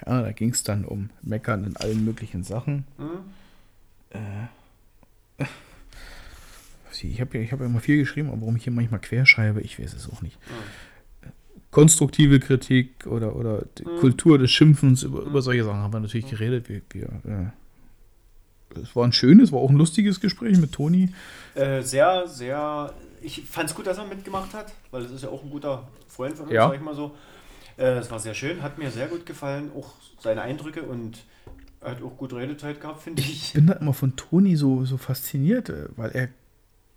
Ja, 0.06 0.21
da 0.21 0.32
ging 0.32 0.51
es 0.51 0.63
dann 0.63 0.86
um 0.86 1.10
Meckern 1.21 1.63
in 1.63 1.75
allen 1.75 2.06
möglichen 2.06 2.43
Sachen. 2.43 2.86
Hm? 2.97 3.19
Äh, 4.12 5.45
ich 7.01 7.21
habe 7.21 7.38
ja, 7.38 7.43
ich 7.43 7.51
hab 7.51 7.60
ja 7.60 7.65
immer 7.65 7.80
viel 7.80 7.97
geschrieben, 7.97 8.30
aber 8.30 8.41
warum 8.41 8.56
ich 8.56 8.63
hier 8.63 8.73
manchmal 8.73 8.99
querschreibe, 8.99 9.62
ich 9.62 9.80
weiß 9.80 9.93
es 9.93 10.10
auch 10.10 10.21
nicht. 10.21 10.38
Konstruktive 11.69 12.39
Kritik 12.39 13.06
oder, 13.06 13.36
oder 13.36 13.65
die 13.77 13.84
Kultur 13.84 14.39
des 14.39 14.49
Schimpfens, 14.51 15.03
über, 15.03 15.21
über 15.21 15.41
solche 15.41 15.63
Sachen 15.63 15.80
haben 15.80 15.93
wir 15.93 15.99
natürlich 15.99 16.27
geredet. 16.27 16.69
Wir, 16.69 16.82
wir, 16.91 17.03
äh, 17.03 17.51
es 18.75 18.95
war 18.95 19.06
ein 19.06 19.13
schönes, 19.13 19.51
war 19.51 19.60
auch 19.60 19.69
ein 19.69 19.77
lustiges 19.77 20.19
Gespräch 20.19 20.58
mit 20.58 20.71
Toni. 20.71 21.10
Äh, 21.56 21.82
sehr, 21.82 22.27
sehr. 22.27 22.93
Ich 23.21 23.43
fand 23.49 23.69
es 23.69 23.75
gut, 23.75 23.88
dass 23.88 23.97
er 23.97 24.06
mitgemacht 24.06 24.53
hat, 24.53 24.73
weil 24.91 25.03
es 25.03 25.12
ist 25.12 25.23
ja 25.23 25.30
auch 25.30 25.43
ein 25.43 25.49
guter 25.49 25.88
Freund 26.08 26.36
von 26.36 26.45
uns, 26.45 26.53
Ja. 26.53 26.67
sag 26.67 26.75
ich 26.75 26.82
mal 26.82 26.95
so. 26.95 27.15
Äh, 27.77 27.97
Es 27.97 28.10
war 28.12 28.19
sehr 28.19 28.34
schön, 28.34 28.62
hat 28.62 28.77
mir 28.77 28.89
sehr 28.91 29.08
gut 29.08 29.25
gefallen, 29.25 29.71
auch 29.77 29.91
seine 30.19 30.41
Eindrücke 30.41 30.82
und 30.84 31.19
er 31.82 31.91
hat 31.91 32.01
auch 32.01 32.17
gut 32.17 32.34
Redezeit 32.34 32.82
gehabt, 32.82 33.03
finde 33.03 33.21
ich. 33.21 33.30
Ich 33.47 33.53
bin 33.53 33.67
da 33.67 33.73
immer 33.73 33.93
von 33.93 34.15
Toni 34.15 34.56
so, 34.56 34.84
so 34.86 34.97
fasziniert, 34.97 35.69
äh, 35.69 35.86
weil 35.95 36.12
er 36.12 36.30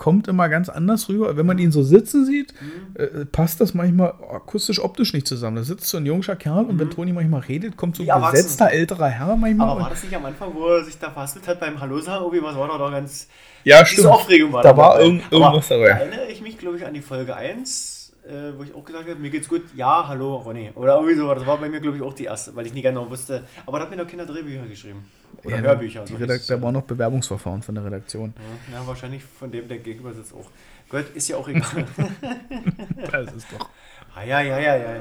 kommt 0.01 0.27
immer 0.29 0.49
ganz 0.49 0.69
anders 0.71 1.09
rüber. 1.11 1.37
Wenn 1.37 1.45
man 1.45 1.59
ihn 1.59 1.71
so 1.73 1.83
sitzen 1.83 2.25
sieht, 2.25 2.55
Mhm. 2.61 2.97
äh, 3.01 3.25
passt 3.27 3.61
das 3.61 3.75
manchmal 3.75 4.15
akustisch 4.33 4.81
optisch 4.81 5.13
nicht 5.13 5.27
zusammen. 5.29 5.57
Da 5.57 5.63
sitzt 5.63 5.87
so 5.89 5.99
ein 5.99 6.07
junger 6.07 6.37
Kerl 6.37 6.65
und 6.65 6.79
wenn 6.79 6.89
Toni 6.89 7.13
manchmal 7.13 7.43
redet, 7.43 7.77
kommt 7.77 7.97
so 7.97 8.03
Mhm. 8.03 8.11
Ein 8.11 8.17
erwachsen. 8.17 8.37
gesetzter 8.37 8.71
älterer 8.71 9.09
Herr 9.09 9.37
manchmal. 9.37 9.69
Aber 9.69 9.81
war 9.83 9.91
das 9.91 10.03
nicht 10.03 10.17
am 10.17 10.25
Anfang, 10.25 10.55
wo 10.55 10.67
er 10.69 10.85
sich 10.85 10.99
da 10.99 11.11
verhaspelt 11.11 11.47
hat 11.47 11.61
beim 11.61 11.79
Hallo 11.81 12.01
sagen? 12.01 12.25
Irgendwie, 12.25 12.43
was 12.43 12.57
war 12.57 12.67
da 12.69 12.79
doch 12.79 12.91
ganz. 12.91 13.29
ja, 13.65 13.83
Diese 13.85 14.11
Aufregung 14.11 14.53
war 14.55 14.63
Da 14.63 14.75
war 14.77 14.99
irgend, 15.01 15.23
irgendwas 15.31 15.69
dabei. 15.69 15.89
erinnere 15.89 16.27
ich 16.33 16.41
mich, 16.41 16.57
glaube 16.57 16.79
ich, 16.79 16.87
an 16.87 16.95
die 16.95 17.03
Folge 17.03 17.37
1, 17.37 18.13
äh, 18.27 18.57
wo 18.57 18.63
ich 18.63 18.75
auch 18.75 18.85
gesagt 18.85 19.07
habe, 19.09 19.21
mir 19.21 19.29
geht's 19.31 19.49
gut. 19.49 19.63
Ja, 19.77 20.09
hallo, 20.09 20.37
Ronny. 20.37 20.71
Oder 20.75 20.95
irgendwie 20.97 21.15
so. 21.15 21.33
Das 21.35 21.45
war 21.47 21.59
bei 21.59 21.69
mir, 21.69 21.81
glaube 21.81 21.97
ich, 21.99 22.03
auch 22.03 22.15
die 22.15 22.25
erste, 22.25 22.57
weil 22.57 22.65
ich 22.67 22.73
nie 22.73 22.83
genau 22.83 23.11
wusste. 23.11 23.45
Aber 23.67 23.79
da 23.79 23.85
hat 23.85 23.91
mir 23.91 23.97
noch 23.99 24.07
Kinder 24.07 24.25
Drehbücher 24.25 24.67
geschrieben. 24.67 25.05
Oder 25.45 25.57
Ja, 25.57 25.63
Hörbücher. 25.63 26.05
Die 26.05 26.13
so 26.13 26.19
Redakt 26.19 26.41
hieß 26.41 26.43
es. 26.43 26.47
da 26.49 26.63
war 26.63 26.73
noch 26.73 26.83
Bewerbungsverfahren 26.83 27.63
von 27.63 27.75
der 27.75 27.85
Redaktion. 27.85 28.35
Ja, 28.71 28.79
ja, 28.81 28.87
wahrscheinlich 28.87 29.25
von 29.25 29.51
dem, 29.51 29.69
der 29.69 29.79
gegenüber 29.79 30.13
sitzt 30.13 30.35
auch. 30.35 30.51
Gott, 30.89 31.09
ist 31.15 31.29
ja 31.29 31.37
auch 31.37 31.49
egal. 31.49 31.87
Das 33.11 33.33
ist 33.35 33.47
doch. 33.53 33.69
ah, 34.15 34.23
ja, 34.25 34.41
ja, 34.41 34.59
ja, 34.59 34.77
ja. 34.77 35.01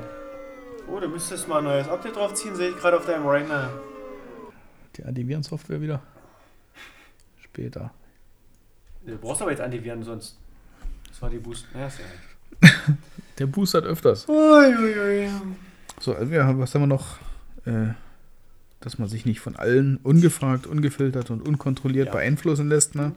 Oh, 0.87 0.99
du 0.99 1.07
müsstest 1.07 1.47
mal 1.47 1.59
ein 1.59 1.63
neues 1.65 1.87
Update 1.87 2.15
draufziehen, 2.15 2.55
sehe 2.55 2.69
ich 2.69 2.77
gerade 2.77 2.97
auf 2.97 3.05
deinem 3.05 3.27
Rechner. 3.27 3.69
Die 4.95 5.03
Antivirensoftware 5.03 5.81
wieder. 5.81 6.01
Später. 7.41 7.91
Du 9.05 9.17
brauchst 9.17 9.41
aber 9.41 9.51
jetzt 9.51 9.61
Antiviren, 9.61 10.03
sonst. 10.03 10.37
Das 11.09 11.21
war 11.21 11.29
die 11.29 11.37
Boost. 11.39 11.65
Ja, 11.73 11.87
ist 11.87 11.99
ja. 11.99 12.69
Der 13.39 13.45
boostert 13.47 13.85
öfters. 13.85 14.27
Uiuiui. 14.27 15.29
So, 15.99 16.13
also 16.13 16.29
wir 16.31 16.43
haben, 16.45 16.59
was 16.59 16.73
haben 16.75 16.81
wir 16.83 16.87
noch? 16.87 17.17
Äh, 17.65 17.93
dass 18.79 18.97
man 18.97 19.09
sich 19.09 19.25
nicht 19.25 19.39
von 19.41 19.55
allen 19.55 19.97
ungefragt, 19.97 20.67
ungefiltert 20.67 21.29
und 21.31 21.45
unkontrolliert 21.47 22.07
Ja. 22.07 22.13
beeinflussen 22.13 22.69
lässt. 22.69 22.95
Ne? 22.95 23.11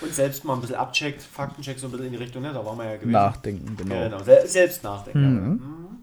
Und 0.00 0.12
selbst 0.12 0.44
mal 0.44 0.54
ein 0.54 0.60
bisschen 0.60 0.76
abcheckt, 0.76 1.22
Faktencheck 1.22 1.78
so 1.78 1.86
ein 1.86 1.90
bisschen 1.92 2.06
in 2.06 2.12
die 2.12 2.18
Richtung, 2.18 2.42
ne? 2.42 2.52
Da 2.52 2.64
waren 2.64 2.76
wir 2.76 2.84
ja 2.86 2.94
gewesen. 2.96 3.12
Nachdenken, 3.12 3.76
genau. 3.76 4.02
Genau, 4.04 4.22
sel 4.24 4.46
selbst 4.46 4.82
nachdenken. 4.82 5.32
Mhm. 5.32 5.38
ja. 5.38 5.50
Mhm. 5.50 5.98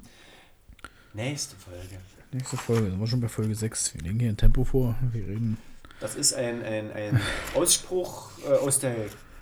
Nächste 1.13 1.55
Folge. 1.57 1.97
Nächste 2.31 2.57
Folge, 2.57 2.89
sind 2.89 2.99
wir 2.99 3.07
schon 3.07 3.21
bei 3.21 3.29
Folge 3.29 3.53
6. 3.53 3.93
Wir 3.93 4.01
legen 4.01 4.19
hier 4.19 4.29
ein 4.29 4.37
Tempo 4.37 4.63
vor. 4.63 4.95
Wir 5.11 5.27
reden. 5.27 5.57
Das 5.99 6.15
ist 6.15 6.33
ein, 6.33 6.63
ein, 6.63 6.91
ein 6.91 7.21
Ausspruch 7.53 8.31
äh, 8.49 8.53
aus 8.53 8.79
der 8.79 8.95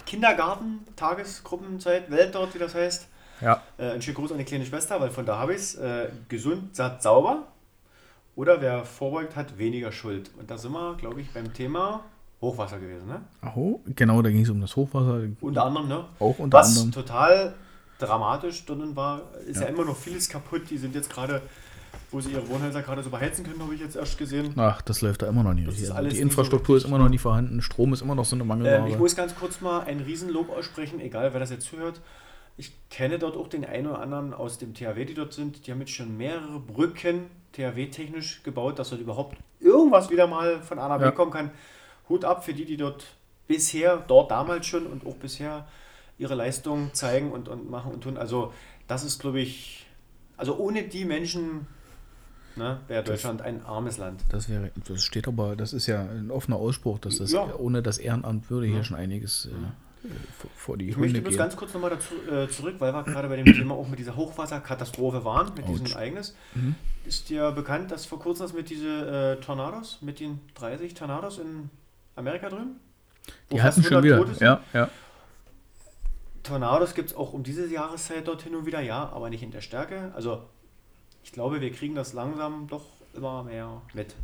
Kindergarten-Tagesgruppenzeit, 0.05 2.11
Welt 2.11 2.35
dort, 2.35 2.53
wie 2.53 2.59
das 2.59 2.75
heißt. 2.75 3.07
Ja. 3.41 3.63
Äh, 3.77 3.91
ein 3.91 4.01
schönen 4.01 4.15
Gruß 4.17 4.31
an 4.31 4.37
die 4.37 4.43
kleine 4.43 4.65
Schwester, 4.65 4.99
weil 4.99 5.09
von 5.09 5.25
da 5.25 5.37
habe 5.37 5.53
ich 5.53 5.61
es. 5.61 5.75
Äh, 5.75 6.09
gesund, 6.29 6.75
satt, 6.75 7.01
sauber. 7.01 7.47
Oder 8.35 8.61
wer 8.61 8.85
vorbeugt, 8.85 9.35
hat 9.35 9.57
weniger 9.57 9.91
Schuld. 9.91 10.31
Und 10.39 10.49
da 10.49 10.57
sind 10.57 10.71
wir, 10.71 10.95
glaube 10.95 11.21
ich, 11.21 11.31
beim 11.33 11.53
Thema 11.53 12.03
Hochwasser 12.41 12.79
gewesen. 12.79 13.07
Ne? 13.07 13.21
Aho, 13.41 13.81
genau, 13.95 14.21
da 14.21 14.29
ging 14.31 14.41
es 14.43 14.49
um 14.49 14.61
das 14.61 14.75
Hochwasser. 14.75 15.21
Unter 15.41 15.65
anderem, 15.65 15.87
ne? 15.87 16.05
Auch 16.19 16.39
unter 16.39 16.57
Was 16.57 16.69
anderem. 16.69 16.91
total 16.91 17.53
dramatisch 17.99 18.65
drinnen 18.65 18.95
war, 18.95 19.21
ist 19.45 19.57
ja. 19.57 19.63
Ja. 19.63 19.67
immer 19.73 19.85
noch 19.85 19.95
vieles 19.97 20.27
kaputt. 20.27 20.63
Die 20.69 20.77
sind 20.77 20.95
jetzt 20.95 21.11
gerade, 21.13 21.41
wo 22.09 22.19
sie 22.19 22.31
ihre 22.31 22.47
Wohnhäuser 22.49 22.81
gerade 22.81 23.03
so 23.03 23.09
beheizen 23.11 23.45
können, 23.45 23.61
habe 23.61 23.75
ich 23.75 23.81
jetzt 23.81 23.95
erst 23.95 24.17
gesehen. 24.17 24.53
Ach, 24.57 24.81
das 24.81 25.01
läuft 25.01 25.21
da 25.21 25.27
immer 25.27 25.43
noch 25.43 25.53
nicht 25.53 25.67
Das 25.67 25.73
richtig. 25.73 25.83
ist 25.89 25.91
Also 25.91 25.99
alles 25.99 26.13
die 26.15 26.19
Infrastruktur 26.21 26.75
so 26.79 26.85
ist 26.85 26.87
immer 26.87 26.97
noch 26.97 27.09
nicht 27.09 27.21
vorhanden. 27.21 27.61
Strom 27.61 27.93
ist 27.93 28.01
immer 28.01 28.15
noch 28.15 28.25
so 28.25 28.35
eine 28.35 28.41
Ähm, 28.43 28.47
Mangelware. 28.47 28.89
ich 28.89 28.97
muss 28.97 29.15
ganz 29.15 29.35
kurz 29.35 29.61
mal 29.61 29.81
ein 29.81 29.99
Riesenlob 29.99 30.49
aussprechen, 30.49 30.99
egal 30.99 31.31
wer 31.33 31.39
das 31.39 31.51
jetzt 31.51 31.67
zuhört. 31.67 32.01
Ich 32.57 32.73
kenne 32.89 33.19
dort 33.19 33.37
auch 33.37 33.47
den 33.47 33.65
einen 33.65 33.87
oder 33.87 33.99
anderen 33.99 34.33
aus 34.33 34.57
dem 34.57 34.73
THW, 34.73 35.05
die 35.05 35.13
dort 35.13 35.33
sind. 35.33 35.67
Die 35.67 35.71
haben 35.71 35.79
jetzt 35.79 35.91
schon 35.93 36.17
mehrere 36.17 36.59
Brücken 36.59 37.25
THW-technisch 37.53 38.43
gebaut, 38.43 38.79
dass 38.79 38.89
dort 38.89 39.01
überhaupt 39.01 39.37
irgendwas 39.59 40.09
wieder 40.09 40.27
mal 40.27 40.61
von 40.61 40.79
A 40.79 40.87
nach 40.87 40.97
B 40.97 41.05
Ja. 41.05 41.11
kommen 41.11 41.31
kann. 41.31 41.51
Hut 42.09 42.25
ab 42.25 42.43
für 42.43 42.53
die, 42.53 42.65
die 42.65 42.77
dort 42.77 43.05
bisher, 43.47 43.97
dort 43.97 44.31
damals 44.31 44.65
schon 44.65 44.85
und 44.87 45.05
auch 45.05 45.15
bisher 45.15 45.67
ihre 46.17 46.35
Leistung 46.35 46.93
zeigen 46.93 47.31
und, 47.31 47.47
und 47.47 47.69
machen 47.69 47.91
und 47.91 48.01
tun. 48.01 48.17
Also 48.17 48.53
das 48.87 49.03
ist, 49.03 49.19
glaube 49.19 49.39
ich, 49.39 49.85
also 50.37 50.57
ohne 50.57 50.83
die 50.83 51.05
Menschen 51.05 51.67
ne, 52.55 52.79
wäre 52.87 53.03
Deutschland 53.03 53.41
ein 53.41 53.65
armes 53.65 53.97
Land. 53.97 54.21
Das 54.29 54.49
wäre, 54.49 54.71
das 54.87 55.03
steht 55.03 55.27
aber, 55.27 55.55
das 55.55 55.73
ist 55.73 55.87
ja 55.87 56.01
ein 56.01 56.31
offener 56.31 56.57
Ausspruch, 56.57 56.99
dass 56.99 57.17
das 57.17 57.31
Ja. 57.31 57.55
ohne 57.55 57.81
das 57.81 57.97
Ehrenamt 57.97 58.49
würde 58.49 58.67
hier 58.67 58.77
Ja. 58.77 58.83
schon 58.83 58.97
einiges 58.97 59.45
äh, 59.45 59.49
vor- 60.39 60.49
vor 60.55 60.77
die 60.77 60.89
Ich 60.89 60.95
Hunde 60.95 61.07
möchte 61.09 61.21
bloß 61.21 61.31
gehen. 61.33 61.37
ganz 61.39 61.55
kurz 61.55 61.73
nochmal 61.73 61.89
dazu 61.91 62.13
äh, 62.31 62.47
zurück, 62.49 62.75
weil 62.79 62.93
wir 62.93 63.03
gerade 63.03 63.27
bei 63.27 63.35
dem 63.35 63.45
Thema 63.45 63.75
auch 63.75 63.87
mit 63.87 63.99
dieser 63.99 64.15
Hochwasserkatastrophe 64.15 65.23
waren, 65.25 65.53
mit 65.55 65.67
diesem 65.67 65.85
Ouch. 65.85 65.91
Ereignis. 65.95 66.35
Mhm. 66.55 66.75
Ist 67.05 67.29
dir 67.29 67.51
bekannt, 67.51 67.91
dass 67.91 68.05
vor 68.05 68.19
kurzem 68.19 68.45
das 68.45 68.53
mit 68.53 68.69
diesen 68.69 69.07
äh, 69.07 69.35
Tornados, 69.37 69.99
mit 70.01 70.19
den 70.19 70.39
30 70.55 70.93
Tornados 70.93 71.37
in 71.39 71.69
Amerika 72.15 72.49
drüben? 72.49 72.79
Die 73.51 73.61
hatten 73.61 73.83
schon 73.83 74.03
100 74.03 74.39
wieder, 74.39 74.45
ja, 74.45 74.61
ja. 74.73 74.89
Tornados 76.43 76.95
gibt 76.95 77.11
es 77.11 77.15
auch 77.15 77.33
um 77.33 77.43
diese 77.43 77.67
Jahreszeit 77.71 78.27
dort 78.27 78.41
hin 78.41 78.55
und 78.55 78.65
wieder, 78.65 78.81
ja, 78.81 79.09
aber 79.13 79.29
nicht 79.29 79.43
in 79.43 79.51
der 79.51 79.61
Stärke. 79.61 80.11
Also 80.15 80.41
ich 81.23 81.31
glaube, 81.31 81.61
wir 81.61 81.71
kriegen 81.71 81.93
das 81.93 82.13
langsam 82.13 82.67
doch 82.67 82.85
immer 83.13 83.43
mehr 83.43 83.81
mit. 83.93 84.15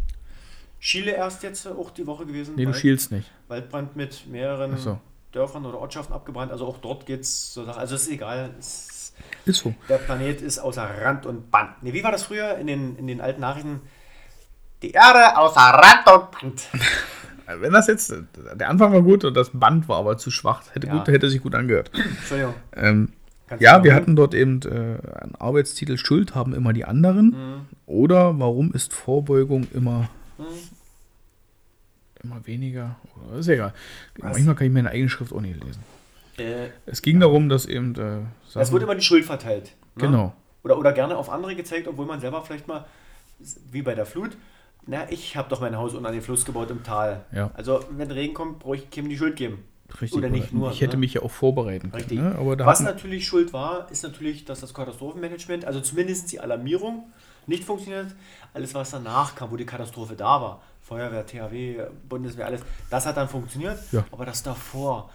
Chile 0.79 1.11
erst 1.11 1.43
jetzt 1.43 1.67
auch 1.67 1.91
die 1.91 2.07
Woche 2.07 2.25
gewesen. 2.25 2.55
Nee, 2.55 2.65
du 2.65 2.73
schielst 2.73 3.11
nicht. 3.11 3.29
Waldbrand 3.47 3.95
mit 3.95 4.25
mehreren 4.27 4.77
so. 4.77 4.99
Dörfern 5.31 5.65
oder 5.65 5.77
Ortschaften 5.79 6.13
abgebrannt. 6.13 6.51
Also 6.51 6.65
auch 6.65 6.77
dort 6.79 7.05
geht 7.05 7.21
es 7.21 7.53
so 7.53 7.63
Sachen. 7.65 7.79
Also 7.79 7.95
es 7.95 8.03
ist 8.03 8.11
egal. 8.13 8.51
Es, 8.59 9.13
Ist 9.45 9.59
so. 9.59 9.73
der 9.89 9.97
Planet 9.97 10.41
ist 10.41 10.59
außer 10.59 10.83
Rand 11.01 11.25
und 11.25 11.51
Band. 11.51 11.71
Nee, 11.81 11.93
wie 11.93 12.03
war 12.03 12.11
das 12.11 12.23
früher 12.23 12.57
in 12.57 12.67
den, 12.67 12.95
in 12.97 13.07
den 13.07 13.21
alten 13.21 13.41
Nachrichten? 13.41 13.81
Die 14.81 14.91
Erde 14.91 15.37
außer 15.37 15.59
Rand 15.59 16.07
und 16.07 16.31
Band. 16.41 16.67
Wenn 17.61 17.71
das 17.71 17.87
jetzt, 17.87 18.13
der 18.55 18.69
Anfang 18.69 18.91
war 18.91 19.01
gut 19.01 19.23
und 19.23 19.33
das 19.33 19.51
Band 19.53 19.87
war 19.87 19.99
aber 19.99 20.17
zu 20.17 20.31
schwach, 20.31 20.63
hätte, 20.73 20.87
Ja. 20.87 20.97
gut, 20.97 21.07
hätte 21.07 21.29
sich 21.29 21.41
gut 21.41 21.55
angehört. 21.55 21.91
Entschuldigung. 21.93 22.53
Ähm, 22.75 23.13
ja, 23.59 23.81
wir 23.85 23.95
hatten 23.95 24.17
dort 24.17 24.33
eben 24.33 24.59
äh, 24.63 24.67
einen 25.21 25.35
Arbeitstitel 25.39 25.97
Schuld 25.97 26.35
haben 26.35 26.53
immer 26.53 26.73
die 26.73 26.83
anderen. 26.83 27.27
Mhm. 27.29 27.65
Oder 27.85 28.37
warum 28.37 28.73
ist 28.73 28.93
Vorbeugung 28.93 29.65
immer, 29.73 30.09
Mhm. 30.37 30.43
Immer 32.31 32.45
weniger? 32.45 32.95
Oder 33.29 33.39
ist 33.39 33.47
egal. 33.47 33.73
Was? 34.19 34.33
Manchmal 34.33 34.55
kann 34.55 34.67
ich 34.67 34.73
meine 34.73 34.89
eigene 34.89 35.09
Schrift 35.09 35.33
auch 35.33 35.41
nicht 35.41 35.63
lesen. 35.63 35.81
Äh, 36.37 36.69
Es 36.85 37.01
ging 37.01 37.19
darum, 37.19 37.49
dass 37.49 37.65
eben. 37.65 37.95
Äh, 37.95 38.59
es 38.59 38.71
wurde 38.71 38.85
immer 38.85 38.95
die 38.95 39.01
Schuld 39.01 39.25
verteilt. 39.25 39.75
ne? 39.95 40.01
genau. 40.03 40.33
Oder, 40.63 40.77
oder 40.77 40.91
gerne 40.93 41.15
auf 41.17 41.29
andere 41.29 41.55
gezeigt, 41.55 41.87
obwohl 41.87 42.05
man 42.05 42.19
selber 42.19 42.43
vielleicht 42.43 42.67
mal, 42.67 42.85
wie 43.71 43.81
bei 43.81 43.95
der 43.95 44.05
Flut, 44.05 44.35
na, 44.85 45.09
ich 45.09 45.37
habe 45.37 45.49
doch 45.49 45.61
mein 45.61 45.77
Haus 45.77 45.93
unter 45.93 46.11
den 46.11 46.21
Fluss 46.21 46.45
gebaut 46.45 46.69
im 46.71 46.83
Tal. 46.83 47.25
Ja. 47.31 47.51
Also, 47.53 47.83
wenn 47.91 48.09
Regen 48.11 48.33
kommt, 48.33 48.59
brauche 48.59 48.75
ich 48.77 48.89
keinem 48.89 49.09
die 49.09 49.17
Schuld 49.17 49.35
geben. 49.35 49.63
Richtig. 50.01 50.13
Oder 50.17 50.29
nicht 50.29 50.51
nur, 50.53 50.71
Ich 50.71 50.81
hätte 50.81 50.97
ne? 50.97 51.01
mich 51.01 51.13
ja 51.13 51.21
auch 51.21 51.31
vorbereiten 51.31 51.91
können. 51.91 52.01
Richtig. 52.03 52.19
Ne? 52.19 52.35
Aber 52.37 52.55
da 52.57 52.65
Was 52.65 52.81
natürlich 52.81 53.25
schuld 53.25 53.53
war, 53.53 53.89
ist 53.91 54.03
natürlich, 54.03 54.43
dass 54.43 54.59
das 54.59 54.73
Katastrophenmanagement, 54.73 55.63
also 55.65 55.79
zumindest 55.79 56.31
die 56.31 56.39
Alarmierung, 56.41 57.05
nicht 57.45 57.63
funktioniert. 57.63 58.13
Alles, 58.53 58.73
was 58.73 58.91
danach 58.91 59.35
kam, 59.35 59.51
wo 59.51 59.55
die 59.55 59.65
Katastrophe 59.65 60.15
da 60.15 60.41
war, 60.41 60.61
Feuerwehr, 60.87 61.25
THW, 61.25 61.87
Bundeswehr, 62.07 62.45
alles, 62.45 62.61
das 62.89 63.05
hat 63.05 63.17
dann 63.17 63.27
funktioniert. 63.27 63.77
Ja. 63.91 64.05
Aber 64.09 64.25
das 64.25 64.41
davor, 64.41 65.09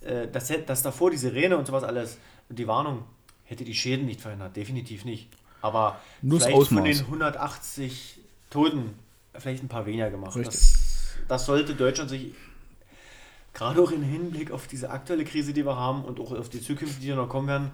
äh, 0.00 0.26
das, 0.26 0.52
das 0.66 0.82
davor, 0.82 1.12
die 1.12 1.16
Sirene 1.16 1.56
und 1.56 1.66
sowas 1.66 1.84
alles, 1.84 2.18
die 2.48 2.66
Warnung, 2.66 3.04
hätte 3.44 3.64
die 3.64 3.74
Schäden 3.74 4.06
nicht 4.06 4.20
verhindert, 4.20 4.56
definitiv 4.56 5.04
nicht. 5.04 5.28
Aber 5.62 6.00
Nur 6.22 6.40
vielleicht 6.40 6.68
von 6.68 6.82
den 6.82 6.98
180 6.98 8.18
Toten 8.50 8.94
vielleicht 9.34 9.62
ein 9.62 9.68
paar 9.68 9.86
weniger 9.86 10.10
gemacht. 10.10 10.36
Das, 10.44 10.74
das 11.28 11.46
sollte 11.46 11.74
Deutschland 11.74 12.10
sich 12.10 12.34
gerade 13.54 13.80
auch 13.80 13.92
im 13.92 14.02
Hinblick 14.02 14.50
auf 14.50 14.66
diese 14.66 14.90
aktuelle 14.90 15.24
Krise, 15.24 15.52
die 15.52 15.64
wir 15.64 15.76
haben 15.76 16.04
und 16.04 16.18
auch 16.18 16.32
auf 16.32 16.48
die 16.48 16.60
zukünftigen, 16.60 17.00
die 17.00 17.14
noch 17.14 17.28
kommen 17.28 17.46
werden, 17.46 17.70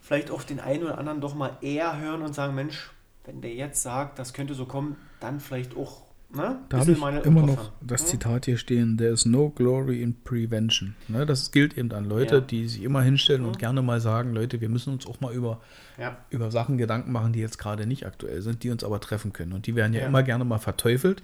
vielleicht 0.00 0.30
auch 0.30 0.42
den 0.42 0.60
einen 0.60 0.84
oder 0.84 0.96
anderen 0.96 1.20
doch 1.20 1.34
mal 1.34 1.58
eher 1.60 1.98
hören 1.98 2.22
und 2.22 2.34
sagen, 2.34 2.54
Mensch, 2.54 2.90
wenn 3.24 3.40
der 3.40 3.52
jetzt 3.54 3.82
sagt, 3.82 4.18
das 4.18 4.32
könnte 4.32 4.54
so 4.54 4.66
kommen, 4.66 4.96
dann 5.20 5.38
vielleicht 5.40 5.76
auch, 5.76 6.02
ne? 6.34 6.58
da 6.68 6.78
habe 6.78 6.92
ich 6.92 6.98
immer 6.98 7.42
noch 7.42 7.56
haben. 7.58 7.68
das 7.80 8.02
Hm? 8.02 8.08
Zitat 8.08 8.44
hier 8.46 8.56
stehen: 8.58 8.98
There 8.98 9.12
is 9.12 9.24
no 9.26 9.50
glory 9.50 10.02
in 10.02 10.14
prevention. 10.24 10.94
Ne? 11.08 11.24
Das 11.26 11.50
gilt 11.52 11.78
eben 11.78 11.92
an 11.92 12.04
Leute, 12.04 12.36
Ja. 12.36 12.40
die 12.40 12.66
sich 12.68 12.82
immer 12.82 13.02
hinstellen 13.02 13.42
und 13.44 13.52
Hm. 13.54 13.58
gerne 13.58 13.82
mal 13.82 14.00
sagen: 14.00 14.32
Leute, 14.34 14.60
wir 14.60 14.68
müssen 14.68 14.92
uns 14.92 15.06
auch 15.06 15.20
mal 15.20 15.32
über, 15.32 15.60
Ja, 15.98 16.16
über 16.30 16.50
Sachen 16.50 16.78
Gedanken 16.78 17.12
machen, 17.12 17.32
die 17.32 17.40
jetzt 17.40 17.58
gerade 17.58 17.86
nicht 17.86 18.06
aktuell 18.06 18.42
sind, 18.42 18.62
die 18.64 18.70
uns 18.70 18.82
aber 18.82 18.98
treffen 19.00 19.32
können. 19.32 19.52
Und 19.52 19.66
die 19.66 19.76
werden 19.76 19.92
ja, 19.92 20.00
Ja. 20.00 20.06
immer 20.06 20.22
gerne 20.22 20.44
mal 20.44 20.58
verteufelt. 20.58 21.22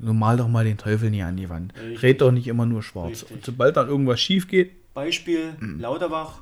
Nun 0.00 0.18
mal 0.18 0.36
doch 0.36 0.48
mal 0.48 0.64
den 0.64 0.76
Teufel 0.76 1.08
nie 1.10 1.22
an 1.22 1.36
die 1.36 1.48
Wand. 1.48 1.72
Richtig. 1.80 2.02
Red 2.02 2.20
doch 2.20 2.32
nicht 2.32 2.48
immer 2.48 2.66
nur 2.66 2.82
schwarz. 2.82 3.10
Richtig. 3.22 3.30
Und 3.30 3.44
sobald 3.46 3.76
dann 3.76 3.86
irgendwas 3.88 4.20
schief 4.20 4.48
geht, 4.48 4.72
Beispiel 4.92 5.54
Hm. 5.58 5.78
Lauterbach. 5.80 6.40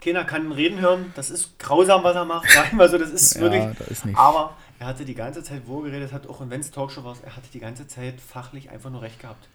Keiner 0.00 0.24
kann 0.24 0.52
reden 0.52 0.80
hören. 0.80 1.12
Das 1.16 1.28
ist 1.30 1.58
grausam, 1.58 2.04
was 2.04 2.14
er 2.14 2.24
macht. 2.24 2.48
Sag 2.50 2.68
ich 2.68 2.72
mal 2.72 2.88
so, 2.88 2.98
das 2.98 3.10
ist 3.10 3.34
Ja, 3.34 3.40
wirklich. 3.42 3.64
da 3.78 3.84
ist. 3.86 4.04
Aber 4.14 4.56
er 4.78 4.86
hatte 4.86 5.04
die 5.04 5.14
ganze 5.14 5.42
Zeit, 5.42 5.62
wo 5.66 5.78
er 5.84 5.90
geredet 5.90 6.12
hat, 6.12 6.28
auch 6.28 6.40
wenn 6.48 6.60
es 6.60 6.70
Talkshow 6.70 7.02
war, 7.04 7.16
er 7.24 7.34
hatte 7.36 7.48
die 7.52 7.58
ganze 7.60 7.86
Zeit 7.88 8.20
fachlich 8.20 8.70
einfach 8.70 8.90
nur 8.90 9.02
recht 9.02 9.20
gehabt. 9.20 9.48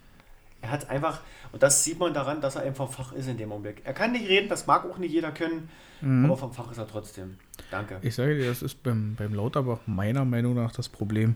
Er 0.61 0.71
hat 0.71 0.89
einfach, 0.89 1.19
und 1.51 1.61
das 1.61 1.83
sieht 1.83 1.99
man 1.99 2.13
daran, 2.13 2.39
dass 2.39 2.55
er 2.55 2.61
einfach 2.63 2.89
Fach 2.89 3.11
ist 3.13 3.27
in 3.27 3.37
dem 3.37 3.51
Augenblick. 3.51 3.81
Er 3.83 3.93
kann 3.93 4.13
nicht 4.13 4.27
reden, 4.29 4.47
das 4.47 4.65
mag 4.65 4.85
auch 4.89 4.97
nicht 4.97 5.11
jeder 5.11 5.31
können, 5.31 5.69
Mhm. 6.01 6.25
aber 6.25 6.37
vom 6.37 6.53
Fach 6.53 6.71
ist 6.71 6.77
er 6.77 6.87
trotzdem. 6.87 7.37
Danke. 7.71 7.97
Ich 8.01 8.15
sage 8.15 8.37
dir, 8.37 8.47
das 8.47 8.61
ist 8.61 8.81
beim, 8.83 9.15
beim 9.15 9.33
Lauterbach 9.33 9.79
meiner 9.85 10.23
Meinung 10.25 10.55
nach 10.55 10.71
das 10.71 10.87
Problem. 10.89 11.35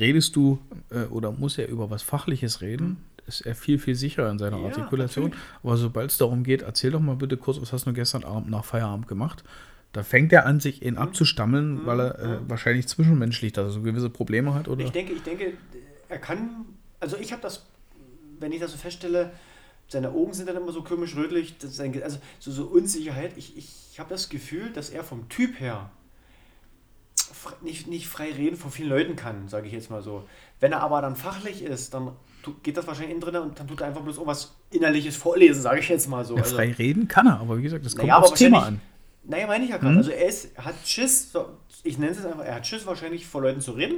Redest 0.00 0.34
du 0.36 0.58
äh, 0.90 1.04
oder 1.06 1.30
muss 1.32 1.58
er 1.58 1.68
über 1.68 1.90
was 1.90 2.02
Fachliches 2.02 2.60
reden, 2.60 3.04
ist 3.26 3.42
er 3.42 3.54
viel, 3.54 3.78
viel 3.78 3.94
sicherer 3.94 4.30
in 4.30 4.38
seiner 4.38 4.56
Mhm. 4.58 4.62
Ja, 4.64 4.68
Artikulation. 4.70 5.24
natürlich. 5.30 5.44
Aber 5.62 5.76
sobald 5.76 6.10
es 6.10 6.18
darum 6.18 6.42
geht, 6.44 6.62
erzähl 6.62 6.90
doch 6.90 7.00
mal 7.00 7.16
bitte 7.16 7.36
kurz, 7.36 7.60
was 7.60 7.72
hast 7.72 7.86
du 7.86 7.92
gestern 7.92 8.24
Abend 8.24 8.50
nach 8.50 8.64
Feierabend 8.64 9.08
gemacht? 9.08 9.44
Da 9.92 10.02
fängt 10.02 10.32
er 10.32 10.46
an, 10.46 10.60
sich 10.60 10.80
Mhm. 10.80 10.86
ihn 10.88 10.96
abzustammeln, 10.98 11.86
weil 11.86 12.00
er 12.00 12.18
äh, 12.18 12.38
wahrscheinlich 12.48 12.86
zwischenmenschlich 12.88 13.52
da 13.52 13.68
so 13.70 13.82
gewisse 13.82 14.10
Probleme 14.10 14.54
hat. 14.54 14.68
Oder? 14.68 14.84
Ich 14.84 14.90
denke, 14.92 15.12
ich 15.12 15.22
denke, 15.22 15.54
er 16.08 16.18
kann, 16.18 16.66
also 17.00 17.16
ich 17.16 17.32
habe 17.32 17.42
das, 17.42 17.66
wenn 18.38 18.52
ich 18.52 18.60
das 18.60 18.72
so 18.72 18.78
feststelle, 18.78 19.30
seine 19.88 20.10
Augen 20.10 20.34
sind 20.34 20.48
dann 20.48 20.56
immer 20.56 20.72
so 20.72 20.82
komisch 20.82 21.14
rötlich, 21.16 21.54
ein, 21.78 22.02
also 22.02 22.18
so, 22.40 22.50
so 22.50 22.64
Unsicherheit. 22.66 23.32
Ich, 23.36 23.56
ich 23.56 23.98
habe 24.00 24.10
das 24.10 24.28
Gefühl, 24.28 24.72
dass 24.72 24.90
er 24.90 25.04
vom 25.04 25.28
Typ 25.28 25.60
her 25.60 25.90
nicht, 27.62 27.86
nicht 27.86 28.08
frei 28.08 28.32
reden 28.32 28.56
vor 28.56 28.70
vielen 28.70 28.88
Leuten 28.88 29.16
kann, 29.16 29.48
sage 29.48 29.66
ich 29.68 29.72
jetzt 29.72 29.90
mal 29.90 30.02
so. 30.02 30.26
Wenn 30.60 30.72
er 30.72 30.80
aber 30.80 31.00
dann 31.02 31.16
fachlich 31.16 31.62
ist, 31.62 31.94
dann 31.94 32.12
geht 32.62 32.76
das 32.76 32.86
wahrscheinlich 32.86 33.12
innen 33.12 33.20
drin 33.20 33.36
und 33.36 33.58
dann 33.58 33.66
tut 33.68 33.80
er 33.80 33.88
einfach 33.88 34.00
bloß 34.02 34.16
irgendwas 34.16 34.54
Innerliches 34.70 35.16
vorlesen, 35.16 35.62
sage 35.62 35.80
ich 35.80 35.88
jetzt 35.88 36.08
mal 36.08 36.24
so. 36.24 36.36
Ja, 36.36 36.42
Also- 36.42 36.56
frei 36.56 36.72
reden 36.72 37.08
kann 37.08 37.26
er, 37.26 37.40
aber 37.40 37.58
wie 37.58 37.62
gesagt, 37.62 37.84
das 37.84 37.94
kommt 37.96 38.08
naja, 38.08 38.20
aufs 38.20 38.32
Thema 38.38 38.66
an. 38.66 38.80
Naja, 39.24 39.46
meine 39.46 39.64
ich 39.64 39.70
ja 39.70 39.76
gerade. 39.78 39.92
Mhm. 39.92 39.98
Also 39.98 40.10
er, 40.12 40.28
ist, 40.28 40.56
er 40.56 40.64
hat 40.66 40.74
Schiss, 40.84 41.32
so, 41.32 41.46
ich 41.82 41.98
nenne 41.98 42.12
es 42.12 42.18
jetzt 42.18 42.26
einfach, 42.26 42.44
er 42.44 42.54
hat 42.56 42.66
Schiss 42.66 42.86
wahrscheinlich 42.86 43.26
vor 43.26 43.42
Leuten 43.42 43.60
zu 43.60 43.72
reden. 43.72 43.96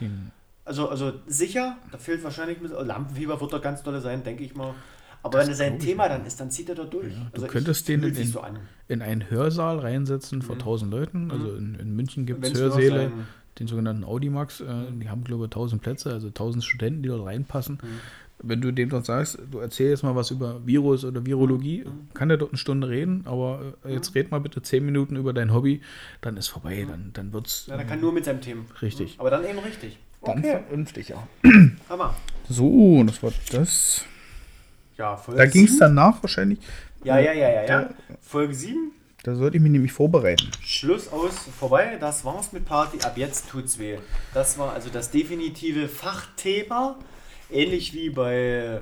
Den, 0.00 0.32
Also, 0.64 0.88
also 0.88 1.12
sicher, 1.26 1.76
da 1.92 1.98
fehlt 1.98 2.24
wahrscheinlich 2.24 2.60
mit 2.60 2.72
Lampenfieber 2.72 3.40
wird 3.40 3.52
doch 3.52 3.62
ganz 3.62 3.82
dolle 3.84 4.00
sein, 4.00 4.24
denke 4.24 4.42
ich 4.42 4.54
mal. 4.56 4.74
Aber 5.22 5.40
wenn 5.40 5.50
es 5.50 5.58
sein 5.58 5.78
Thema 5.80 6.08
dann 6.08 6.24
ist, 6.24 6.38
dann 6.40 6.50
zieht 6.50 6.68
er 6.68 6.74
dort 6.76 6.92
durch. 6.94 7.12
Ja, 7.12 7.18
du 7.32 7.42
also 7.42 7.46
könntest 7.48 7.88
den 7.88 8.02
in 8.02 8.26
so 8.26 8.42
in 8.88 9.02
einen 9.02 9.28
Hörsaal 9.30 9.78
reinsetzen 9.80 10.42
vor 10.42 10.54
Mhm. 10.56 10.60
1000 10.60 10.90
Leuten. 10.92 11.30
Also 11.32 11.54
in, 11.54 11.74
in 11.76 11.96
München 11.96 12.26
gibt 12.26 12.44
es 12.44 12.54
Hörsäle. 12.54 13.10
Den 13.58 13.66
sogenannten 13.66 14.04
Audimax, 14.04 14.60
äh, 14.60 14.64
die 14.92 15.08
haben 15.08 15.24
glaube 15.24 15.44
ich 15.44 15.50
1000 15.50 15.82
Plätze, 15.82 16.12
also 16.12 16.28
1000 16.28 16.64
Studenten, 16.64 17.02
die 17.02 17.08
dort 17.08 17.26
reinpassen. 17.26 17.78
Mhm. 17.82 18.00
Wenn 18.42 18.60
du 18.60 18.70
dem 18.70 18.90
dort 18.90 19.06
sagst, 19.06 19.38
du 19.50 19.60
erzählst 19.60 20.02
mal 20.02 20.14
was 20.14 20.30
über 20.30 20.60
Virus 20.66 21.06
oder 21.06 21.24
Virologie, 21.24 21.84
Mhm. 21.86 22.08
kann 22.12 22.28
der 22.28 22.36
dort 22.36 22.50
eine 22.52 22.58
Stunde 22.58 22.88
reden, 22.88 23.22
aber 23.24 23.72
äh, 23.84 23.94
jetzt 23.94 24.14
red 24.14 24.30
mal 24.30 24.40
bitte 24.40 24.60
10 24.60 24.84
Minuten 24.84 25.16
über 25.16 25.32
dein 25.32 25.54
Hobby, 25.54 25.80
dann 26.20 26.36
ist 26.36 26.48
vorbei, 26.48 26.84
dann, 26.86 27.10
dann 27.14 27.32
wird's 27.32 27.66
Ja, 27.66 27.76
der 27.78 27.86
kann 27.86 28.00
nur 28.00 28.12
mit 28.12 28.26
seinem 28.26 28.42
Thema. 28.42 28.64
Richtig. 28.82 29.16
Aber 29.18 29.30
dann 29.30 29.44
eben 29.46 29.58
richtig. 29.58 29.98
dann 30.22 30.38
Okay, 30.38 30.60
vernünftig, 30.68 31.08
ja. 31.08 31.26
Hammer. 31.88 32.14
So, 32.48 33.02
das 33.04 33.22
war 33.22 33.32
das. 33.52 34.04
Ja, 34.98 35.16
Folge 35.16 35.38
Da 35.40 35.46
ging 35.46 35.64
es 35.64 35.78
danach 35.78 36.22
wahrscheinlich, 36.22 36.58
Ja, 37.04 37.18
ja, 37.18 37.32
ja, 37.32 37.48
ja, 37.50 37.64
ja. 37.66 37.90
Folge 38.20 38.54
7, 38.54 38.92
da 39.26 39.34
sollte 39.34 39.56
ich 39.56 39.62
mich 39.62 39.72
nämlich 39.72 39.92
vorbereiten. 39.92 40.50
Schluss 40.62 41.08
aus, 41.08 41.32
vorbei. 41.58 41.96
Das 41.98 42.24
war's 42.24 42.52
mit 42.52 42.64
Party. 42.64 42.98
Ab 43.02 43.16
jetzt 43.16 43.48
tut's 43.50 43.78
weh. 43.78 43.98
Das 44.32 44.56
war 44.56 44.72
also 44.72 44.88
das 44.88 45.10
definitive 45.10 45.88
Fachthema. 45.88 46.96
Ähnlich 47.50 47.92
wie 47.92 48.10
bei, 48.10 48.80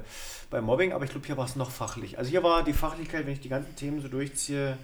bei 0.51 0.61
Mobbing, 0.61 0.93
aber 0.93 1.05
ich 1.05 1.11
glaube, 1.11 1.27
hier 1.27 1.37
war 1.37 1.47
es 1.47 1.57
noch 1.57 1.71
fachlich. 1.71 2.19
Also 2.19 2.31
hier 2.31 2.43
war 2.43 2.63
die 2.63 2.73
Fachlichkeit, 2.75 3.27
wenn 3.27 3.33
ich 3.33 3.41
die 3.41 3.49
ganzen 3.49 3.75
Themen 3.77 4.01
so 4.03 4.09
durchziehe. 4.09 4.77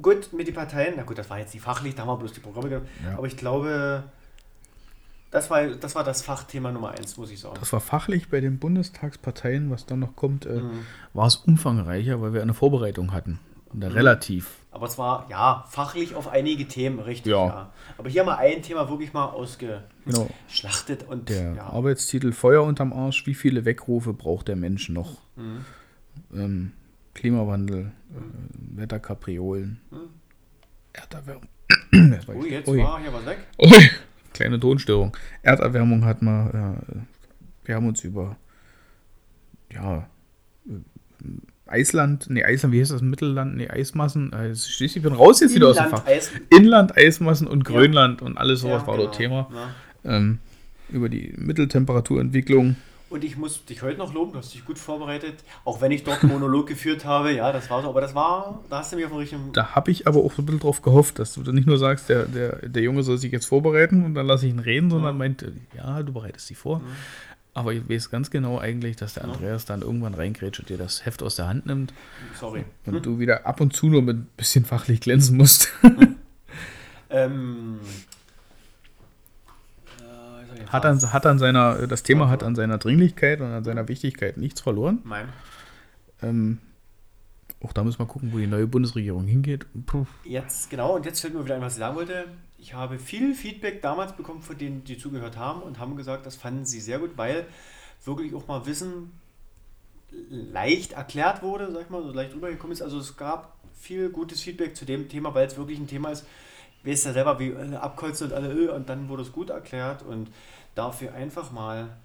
Gut, 0.00 0.32
mit 0.32 0.46
den 0.46 0.54
Parteien, 0.54 0.94
na 0.96 1.02
gut, 1.02 1.18
das 1.18 1.28
war 1.30 1.38
jetzt 1.38 1.52
nicht 1.52 1.62
fachlich, 1.62 1.94
da 1.94 2.02
haben 2.02 2.08
wir 2.08 2.16
bloß 2.16 2.32
die 2.32 2.40
Programme 2.40 2.68
genommen. 2.68 2.88
Ja. 3.04 3.16
Aber 3.18 3.26
ich 3.26 3.36
glaube, 3.36 4.04
das 5.30 5.50
war, 5.50 5.66
das 5.66 5.94
war 5.94 6.04
das 6.04 6.22
Fachthema 6.22 6.70
Nummer 6.72 6.90
eins, 6.90 7.16
muss 7.16 7.30
ich 7.30 7.40
sagen. 7.40 7.56
Das 7.60 7.72
war 7.72 7.80
fachlich 7.80 8.28
bei 8.28 8.40
den 8.40 8.58
Bundestagsparteien, 8.58 9.70
was 9.70 9.86
dann 9.86 9.98
noch 10.00 10.14
kommt, 10.16 10.46
äh, 10.46 10.60
Mhm. 10.60 10.86
war 11.12 11.26
es 11.26 11.36
umfangreicher, 11.36 12.20
weil 12.22 12.32
wir 12.32 12.42
eine 12.42 12.54
Vorbereitung 12.54 13.12
hatten. 13.12 13.38
Mhm. 13.72 13.82
relativ. 13.84 14.56
Aber 14.72 14.86
es 14.86 14.98
war, 14.98 15.26
ja, 15.30 15.64
fachlich 15.68 16.14
auf 16.14 16.28
einige 16.28 16.66
Themen, 16.68 16.98
richtig. 17.00 17.30
Ja. 17.32 17.46
Ja. 17.46 17.72
Aber 17.98 18.08
hier 18.08 18.24
mal 18.24 18.36
ein 18.36 18.62
Thema 18.62 18.88
wirklich 18.88 19.12
mal 19.12 19.26
ausgeschlachtet 19.26 21.00
Genau. 21.00 21.12
und 21.12 21.28
Der 21.28 21.54
ja. 21.54 21.66
Arbeitstitel 21.66 22.32
Feuer 22.32 22.62
unterm 22.64 22.92
Arsch, 22.92 23.26
wie 23.26 23.34
viele 23.34 23.64
Weckrufe 23.64 24.12
braucht 24.12 24.48
der 24.48 24.56
Mensch 24.56 24.88
noch? 24.88 25.18
Mhm. 25.36 25.64
Ähm, 26.34 26.72
Klimawandel, 27.14 27.92
äh, 28.12 28.78
Wetterkapriolen, 28.80 29.80
Erderwärmung. 30.92 31.48
War 32.26 32.36
Oh, 32.36 32.44
ich- 32.44 32.50
jetzt 32.52 32.68
Ui. 32.68 32.78
war 32.82 33.00
hier 33.00 33.12
was 33.12 33.26
weg. 33.26 33.38
Ui, 33.60 33.90
kleine 34.32 34.58
Tonstörung. 34.60 35.16
Erderwärmung 35.42 36.04
hat 36.04 36.22
man, 36.22 36.48
äh, 36.48 37.66
wir 37.66 37.74
haben 37.74 37.86
uns 37.88 38.02
über, 38.04 38.36
ja, 39.72 40.08
äh, 40.68 40.72
Eisland, 41.70 42.26
nee, 42.28 42.44
Eisland, 42.44 42.74
wie 42.74 42.80
heißt 42.80 42.90
das, 42.90 43.00
Mittelland, 43.02 43.56
nee, 43.56 43.68
Eismassen, 43.68 44.32
äh, 44.32 44.50
ich 44.52 45.02
bin 45.02 45.12
raus 45.12 45.40
jetzt 45.40 45.54
wieder 45.54 45.68
aus 45.68 45.76
dem 45.76 45.88
Fach. 45.88 46.06
Eis. 46.06 46.30
Inland, 46.50 46.96
Eismassen 46.96 47.46
und 47.46 47.64
Grönland 47.64 48.22
und 48.22 48.36
alles 48.36 48.60
sowas 48.60 48.82
Ja, 48.82 48.86
war 48.86 48.96
genau. 48.96 49.06
dort 49.06 49.16
Thema. 49.16 49.50
Ja. 50.04 50.16
Ähm, 50.16 50.38
über 50.90 51.08
die 51.08 51.32
Mitteltemperaturentwicklung. 51.36 52.76
Und 53.10 53.24
ich 53.24 53.36
muss 53.36 53.64
dich 53.64 53.82
heute 53.82 53.98
noch 53.98 54.14
loben, 54.14 54.32
du 54.32 54.38
hast 54.38 54.54
dich 54.54 54.64
gut 54.64 54.78
vorbereitet. 54.78 55.34
Auch 55.64 55.80
wenn 55.80 55.90
ich 55.90 56.04
dort 56.04 56.22
einen 56.22 56.32
Monolog 56.32 56.66
geführt 56.68 57.04
habe, 57.04 57.32
ja, 57.32 57.52
das 57.52 57.68
war 57.68 57.82
so, 57.82 57.88
aber 57.88 58.00
das 58.00 58.14
war, 58.14 58.60
da 58.70 58.78
hast 58.78 58.92
du 58.92 58.96
mich 58.96 59.04
auf 59.04 59.10
dem 59.10 59.18
richtigen. 59.18 59.52
Da 59.52 59.74
habe 59.74 59.90
ich 59.90 60.06
aber 60.06 60.20
auch 60.20 60.32
so 60.32 60.42
ein 60.42 60.46
bisschen 60.46 60.60
drauf 60.60 60.80
gehofft, 60.80 61.18
dass 61.18 61.34
du 61.34 61.42
dann 61.42 61.56
nicht 61.56 61.66
nur 61.66 61.76
sagst, 61.78 62.08
der, 62.08 62.26
der, 62.26 62.68
der 62.68 62.82
Junge 62.82 63.02
soll 63.02 63.18
sich 63.18 63.32
jetzt 63.32 63.46
vorbereiten 63.46 64.04
und 64.04 64.14
dann 64.14 64.26
lasse 64.26 64.46
ich 64.46 64.52
ihn 64.52 64.60
reden, 64.60 64.90
sondern 64.90 65.18
meinte, 65.18 65.52
ja, 65.76 66.02
du 66.04 66.12
bereitest 66.12 66.50
dich 66.50 66.56
vor. 66.56 66.82
Aber 67.52 67.72
ich 67.72 67.88
weiß 67.88 68.10
ganz 68.10 68.30
genau 68.30 68.58
eigentlich, 68.58 68.96
dass 68.96 69.14
der 69.14 69.24
Andreas 69.24 69.64
dann 69.64 69.82
irgendwann 69.82 70.14
reingrätscht 70.14 70.60
und 70.60 70.68
dir 70.68 70.78
das 70.78 71.04
Heft 71.04 71.22
aus 71.22 71.34
der 71.36 71.48
Hand 71.48 71.66
nimmt 71.66 71.92
Sorry. 72.38 72.64
und 72.86 73.04
du 73.04 73.18
wieder 73.18 73.46
ab 73.46 73.60
und 73.60 73.74
zu 73.74 73.88
nur 73.88 74.02
mit 74.02 74.16
ein 74.18 74.28
bisschen 74.36 74.64
fachlich 74.64 75.00
glänzen 75.00 75.36
musst. 75.36 75.68
Ähm, 77.10 77.80
äh, 79.98 80.66
Hat 80.68 80.86
an, 80.86 81.12
hat 81.12 81.26
an 81.26 81.38
seiner, 81.38 81.86
das 81.88 82.04
Thema 82.04 82.28
hat 82.28 82.42
an 82.42 82.54
seiner 82.54 82.78
Dringlichkeit 82.78 83.40
und 83.40 83.48
an 83.48 83.64
seiner 83.64 83.88
Wichtigkeit 83.88 84.36
nichts 84.36 84.60
verloren. 84.60 85.00
Mein. 85.02 85.28
Ähm, 86.22 86.58
auch 87.62 87.72
da 87.72 87.82
müssen 87.82 87.98
wir 87.98 88.06
gucken, 88.06 88.32
wo 88.32 88.38
die 88.38 88.46
neue 88.46 88.66
Bundesregierung 88.66 89.26
hingeht. 89.26 89.66
Puh. 89.86 90.06
Jetzt, 90.24 90.70
genau, 90.70 90.96
und 90.96 91.04
jetzt 91.04 91.20
fällt 91.20 91.34
mir 91.34 91.44
wieder 91.44 91.56
ein, 91.56 91.60
was 91.60 91.74
ich 91.74 91.80
sagen 91.80 91.96
wollte. 91.96 92.26
Ich 92.60 92.74
habe 92.74 92.98
viel 92.98 93.34
Feedback 93.34 93.80
damals 93.80 94.12
bekommen 94.12 94.42
von 94.42 94.58
denen, 94.58 94.84
die 94.84 94.98
zugehört 94.98 95.38
haben 95.38 95.62
und 95.62 95.78
haben 95.78 95.96
gesagt, 95.96 96.26
das 96.26 96.36
fanden 96.36 96.66
sie 96.66 96.80
sehr 96.80 96.98
gut, 96.98 97.12
weil 97.16 97.46
wirklich 98.04 98.34
auch 98.34 98.46
mal 98.48 98.66
Wissen 98.66 99.18
leicht 100.28 100.92
erklärt 100.92 101.42
wurde, 101.42 101.72
sag 101.72 101.84
ich 101.84 101.90
mal, 101.90 102.02
so 102.02 102.12
leicht 102.12 102.34
rübergekommen 102.34 102.72
ist. 102.72 102.82
Also 102.82 102.98
es 102.98 103.16
gab 103.16 103.56
viel 103.74 104.10
gutes 104.10 104.42
Feedback 104.42 104.76
zu 104.76 104.84
dem 104.84 105.08
Thema, 105.08 105.34
weil 105.34 105.46
es 105.46 105.56
wirklich 105.56 105.78
ein 105.78 105.86
Thema 105.86 106.10
ist, 106.10 106.26
weißt 106.84 107.06
ja 107.06 107.12
selber, 107.14 107.38
wie 107.38 107.54
alle 107.54 107.80
abkreuzen 107.80 108.26
und 108.26 108.34
alle, 108.34 108.52
äh, 108.52 108.68
und 108.68 108.90
dann 108.90 109.08
wurde 109.08 109.22
es 109.22 109.32
gut 109.32 109.48
erklärt 109.48 110.02
und 110.02 110.30
dafür 110.74 111.14
einfach 111.14 111.52
mal. 111.52 111.96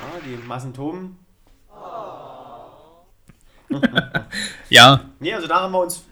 Ja, 0.00 0.20
die 0.26 0.36
Massentoben 0.48 1.23
Ja, 4.68 5.04
Nee, 5.20 5.34
also 5.34 5.46
da 5.46 5.62
haben 5.62 5.72
wir 5.72 5.80
uns. 5.80 6.04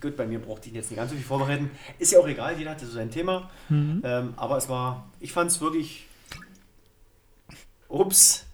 Gut, 0.00 0.16
bei 0.16 0.26
mir 0.26 0.40
braucht 0.40 0.66
ich 0.66 0.72
jetzt 0.72 0.90
nicht 0.90 0.98
ganz 0.98 1.10
so 1.10 1.16
viel 1.16 1.24
vorbereiten. 1.24 1.70
Ist 1.98 2.12
ja 2.12 2.18
auch 2.18 2.26
egal, 2.26 2.58
jeder 2.58 2.72
hatte 2.72 2.84
so 2.86 2.92
sein 2.92 3.10
Thema. 3.10 3.50
Ähm, 3.70 4.34
aber 4.36 4.56
es 4.56 4.68
war, 4.68 5.08
ich 5.20 5.32
fand 5.32 5.50
es 5.50 5.60
wirklich. 5.60 6.06
Ups, 7.88 8.46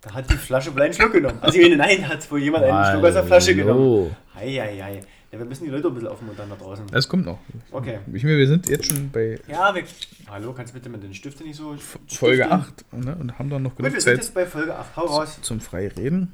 da 0.00 0.14
hat 0.14 0.30
die 0.30 0.36
Flasche 0.36 0.74
wohl 0.74 0.82
einen 0.82 0.94
Schluck 0.94 1.12
genommen. 1.12 1.38
Also, 1.42 1.58
ich 1.58 1.64
meine, 1.64 1.76
nein, 1.76 2.08
hat 2.08 2.28
wohl 2.30 2.40
jemand 2.40 2.64
einen 2.64 2.92
Schluck 2.92 3.04
aus 3.04 3.14
der 3.14 3.24
Flasche 3.24 3.54
genommen. 3.54 4.16
Eieiei. 4.34 5.02
Ja, 5.32 5.38
wir 5.38 5.44
müssen 5.46 5.64
die 5.64 5.70
Leute 5.70 5.86
ein 5.86 5.94
bisschen 5.94 6.08
aufmuntern 6.08 6.50
da 6.50 6.56
draußen. 6.56 6.86
Das 6.88 7.08
kommt 7.08 7.24
noch. 7.24 7.38
Okay. 7.70 8.00
Ich 8.12 8.24
meine, 8.24 8.38
wir 8.38 8.48
sind 8.48 8.68
jetzt 8.68 8.86
schon 8.86 9.10
bei 9.12 9.38
Ja, 9.46 9.72
wir. 9.72 9.84
Hallo, 10.28 10.52
kannst 10.52 10.72
du 10.72 10.78
bitte 10.78 10.88
mit 10.88 11.04
den 11.04 11.14
Stiften 11.14 11.46
nicht 11.46 11.56
so. 11.56 11.76
Folge 12.08 12.44
stiften? 12.44 12.52
8 12.52 12.84
ne, 12.92 13.16
und 13.20 13.38
haben 13.38 13.48
dann 13.48 13.62
noch 13.62 13.70
Gut, 13.70 13.78
genug 13.78 13.92
wir 13.92 14.00
sind 14.00 14.10
Zeit 14.14 14.24
jetzt 14.24 14.34
bei 14.34 14.44
Folge 14.44 14.74
8. 14.74 14.96
Hau 14.96 15.02
raus. 15.02 15.38
zum 15.42 15.60
Freireden. 15.60 16.32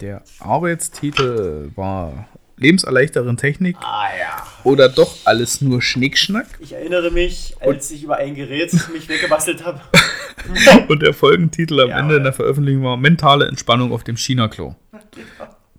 Der 0.00 0.22
Arbeitstitel 0.38 1.70
war 1.74 2.28
Lebenserleichterende 2.56 3.36
Technik 3.36 3.76
Ah 3.80 4.06
ja. 4.18 4.46
oder 4.64 4.88
doch 4.88 5.14
alles 5.24 5.60
nur 5.60 5.80
Schnickschnack. 5.82 6.46
Ich 6.60 6.72
erinnere 6.72 7.10
mich, 7.10 7.56
als 7.60 7.90
ich 7.90 8.04
über 8.04 8.16
ein 8.16 8.34
Gerät 8.34 8.72
mich 8.92 9.08
weggebastelt 9.08 9.64
habe. 9.64 9.80
Und 10.88 11.02
der 11.02 11.14
Folgentitel 11.14 11.80
am 11.80 11.90
Ja, 11.90 11.98
Ende 11.98 12.20
der 12.20 12.32
Veröffentlichung 12.32 12.84
war 12.84 12.96
Mentale 12.96 13.46
Entspannung 13.46 13.92
auf 13.92 14.04
dem 14.04 14.16
China-Klo. 14.16 14.74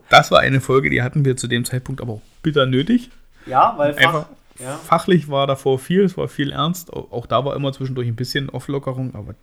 Das 0.10 0.32
war 0.32 0.39
eine 0.39 0.62
Folge, 0.62 0.89
die 0.89 1.01
hatten 1.01 1.23
wir 1.25 1.38
zu 1.38 1.47
dem 1.47 1.65
Zeitpunkt 1.65 2.01
aber 2.01 2.13
auch 2.13 2.21
bitter 2.43 2.65
nötig. 2.65 3.10
Ja, 3.45 3.73
weil 3.77 3.93
Fach, 3.93 4.01
Einfach 4.01 4.25
ja. 4.60 4.77
fachlich 4.77 5.29
war 5.29 5.47
davor 5.47 5.79
viel, 5.79 6.03
es 6.03 6.17
war 6.17 6.27
viel 6.27 6.51
ernst. 6.51 6.91
Auch, 6.93 7.12
auch 7.12 7.25
da 7.25 7.45
war 7.45 7.55
immer 7.55 7.71
zwischendurch 7.73 8.08
ein 8.08 8.15
bisschen 8.15 8.49
Auflockerung, 8.49 9.15
aber 9.15 9.36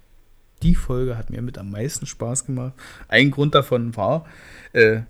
die 0.66 0.74
Folge 0.74 1.16
hat 1.16 1.30
mir 1.30 1.42
mit 1.42 1.58
am 1.58 1.70
meisten 1.70 2.06
Spaß 2.06 2.46
gemacht. 2.46 2.72
Ein 3.06 3.30
Grund 3.30 3.54
davon 3.54 3.96
war 3.96 4.26
äh, 4.72 5.00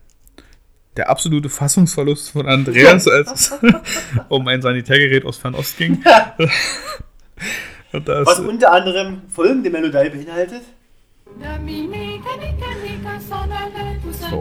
der 0.96 1.08
absolute 1.08 1.48
Fassungsverlust 1.48 2.30
von 2.30 2.46
Andreas, 2.46 3.08
als 3.16 3.30
es 3.30 3.54
um 4.28 4.46
ein 4.48 4.60
Sanitärgerät 4.60 5.24
aus 5.24 5.38
Fernost 5.38 5.78
ging. 5.78 6.04
Und 7.92 8.06
das, 8.06 8.26
Was 8.26 8.40
unter 8.40 8.70
anderem 8.72 9.22
folgende 9.28 9.70
Melodie 9.70 10.10
beinhaltet. 10.10 10.62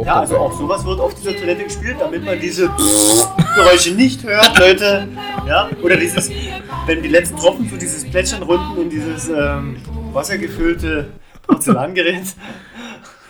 Ja, 0.04 0.20
also 0.20 0.38
auch 0.38 0.58
sowas 0.58 0.86
wird 0.86 1.00
auf 1.00 1.14
dieser 1.16 1.36
Toilette 1.36 1.64
gespielt, 1.64 1.98
damit 2.00 2.26
man 2.26 2.40
diese 2.40 2.70
Geräusche 3.56 3.94
nicht 3.94 4.24
hört, 4.24 4.58
Leute. 4.58 5.08
Ja, 5.48 5.70
oder 5.82 5.98
dieses, 5.98 6.30
wenn 6.86 7.02
die 7.02 7.10
letzten 7.10 7.38
Tropfen 7.38 7.68
für 7.68 7.78
dieses 7.78 8.10
Plätschern 8.10 8.44
runden 8.44 8.82
in 8.82 8.90
dieses 8.90 9.30
ähm, 9.30 9.78
wassergefüllte 10.16 11.08
Porzellangerät. 11.46 12.36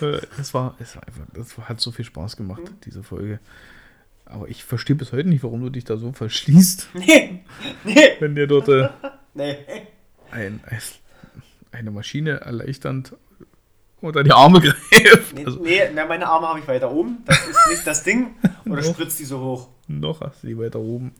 Äh, 0.01 0.19
Es 0.39 0.53
war, 0.53 0.75
es 0.79 0.95
war 0.95 1.03
einfach, 1.07 1.23
das 1.33 1.57
hat 1.69 1.79
so 1.81 1.91
viel 1.91 2.05
Spaß 2.05 2.37
gemacht, 2.37 2.61
diese 2.85 3.03
Folge. 3.03 3.39
Aber 4.25 4.47
ich 4.47 4.63
verstehe 4.63 4.95
bis 4.95 5.11
heute 5.11 5.27
nicht, 5.29 5.43
warum 5.43 5.61
du 5.61 5.69
dich 5.69 5.83
da 5.83 5.97
so 5.97 6.11
verschließt, 6.11 6.89
Nee, 6.93 7.43
nee, 7.83 8.09
wenn 8.19 8.35
dir 8.35 8.47
dort 8.47 8.67
äh, 8.69 8.89
nee. 9.33 9.57
ein, 10.31 10.59
ein, 10.65 10.79
eine 11.71 11.91
Maschine 11.91 12.41
erleichternd 12.41 13.15
unter 14.01 14.23
die 14.23 14.31
Arme 14.31 14.61
greift. 14.61 15.33
Nee, 15.33 15.45
Also 15.45 15.61
nee, 15.63 15.79
na, 15.93 16.05
meine 16.05 16.27
Arme 16.27 16.47
habe 16.47 16.59
ich 16.59 16.67
weiter 16.67 16.91
oben. 16.91 17.19
Das 17.25 17.39
ist 17.47 17.67
nicht 17.69 17.87
das 17.87 18.03
Ding. 18.03 18.35
Oder 18.65 18.81
Noch. 18.81 18.93
spritzt 18.93 19.19
die 19.19 19.25
so 19.25 19.39
hoch? 19.39 19.69
noch 19.87 20.21
hast 20.21 20.41
du 20.43 20.47
die 20.47 20.57
weiter 20.57 20.79
oben. 20.79 21.13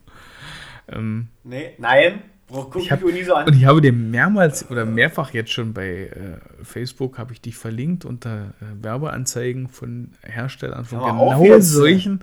Ähm, 0.88 1.28
Nee, 1.44 1.74
nein. 1.78 2.22
Guck 2.48 2.76
ich 2.76 2.92
hab, 2.92 3.02
nie 3.02 3.24
so 3.24 3.34
an. 3.34 3.46
und 3.46 3.56
ich 3.56 3.64
habe 3.64 3.80
dir 3.80 3.92
mehrmals 3.92 4.70
oder 4.70 4.84
mehrfach 4.84 5.34
jetzt 5.34 5.52
schon 5.52 5.72
bei 5.72 6.06
äh, 6.06 6.38
Facebook 6.62 7.18
habe 7.18 7.32
ich 7.32 7.40
dich 7.40 7.56
verlinkt 7.56 8.04
unter 8.04 8.54
äh, 8.60 8.84
Werbeanzeigen 8.84 9.68
von 9.68 10.10
Herstellern 10.22 10.84
von 10.84 10.98
mal 11.00 11.10
genau 11.10 11.44
jetzt. 11.44 11.70
solchen 11.70 12.20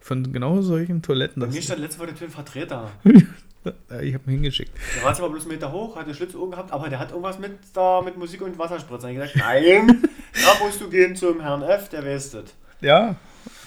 von 0.00 0.32
genau 0.32 0.60
solchen 0.62 1.00
Toiletten. 1.00 1.40
Bei 1.40 1.46
mir 1.46 1.62
stand 1.62 1.80
letzte 1.80 2.00
Woche 2.00 2.08
der 2.08 2.16
Typ 2.16 2.30
Vertreter. 2.32 2.90
Äh, 3.04 3.12
ich 4.08 4.14
habe 4.14 4.24
ihn 4.26 4.32
hingeschickt. 4.32 4.72
Der 4.96 5.04
war 5.04 5.14
zwar 5.14 5.30
bloß 5.30 5.44
einen 5.44 5.52
Meter 5.52 5.70
hoch, 5.70 5.94
hatte 5.94 6.12
Schlitzohren 6.12 6.50
gehabt, 6.50 6.72
aber 6.72 6.88
der 6.88 6.98
hat 6.98 7.10
irgendwas 7.10 7.38
mit 7.38 7.52
da 7.72 8.02
mit 8.02 8.18
Musik 8.18 8.42
und 8.42 8.58
Wasserspritzer. 8.58 9.10
Ich 9.10 9.16
gesagt, 9.16 9.36
nein, 9.36 10.02
da 10.34 10.64
musst 10.64 10.80
du 10.80 10.90
gehen 10.90 11.14
zum 11.14 11.40
Herrn 11.40 11.62
F, 11.62 11.88
der 11.88 12.04
weiß 12.04 12.32
das. 12.32 12.44
Ja, 12.80 13.14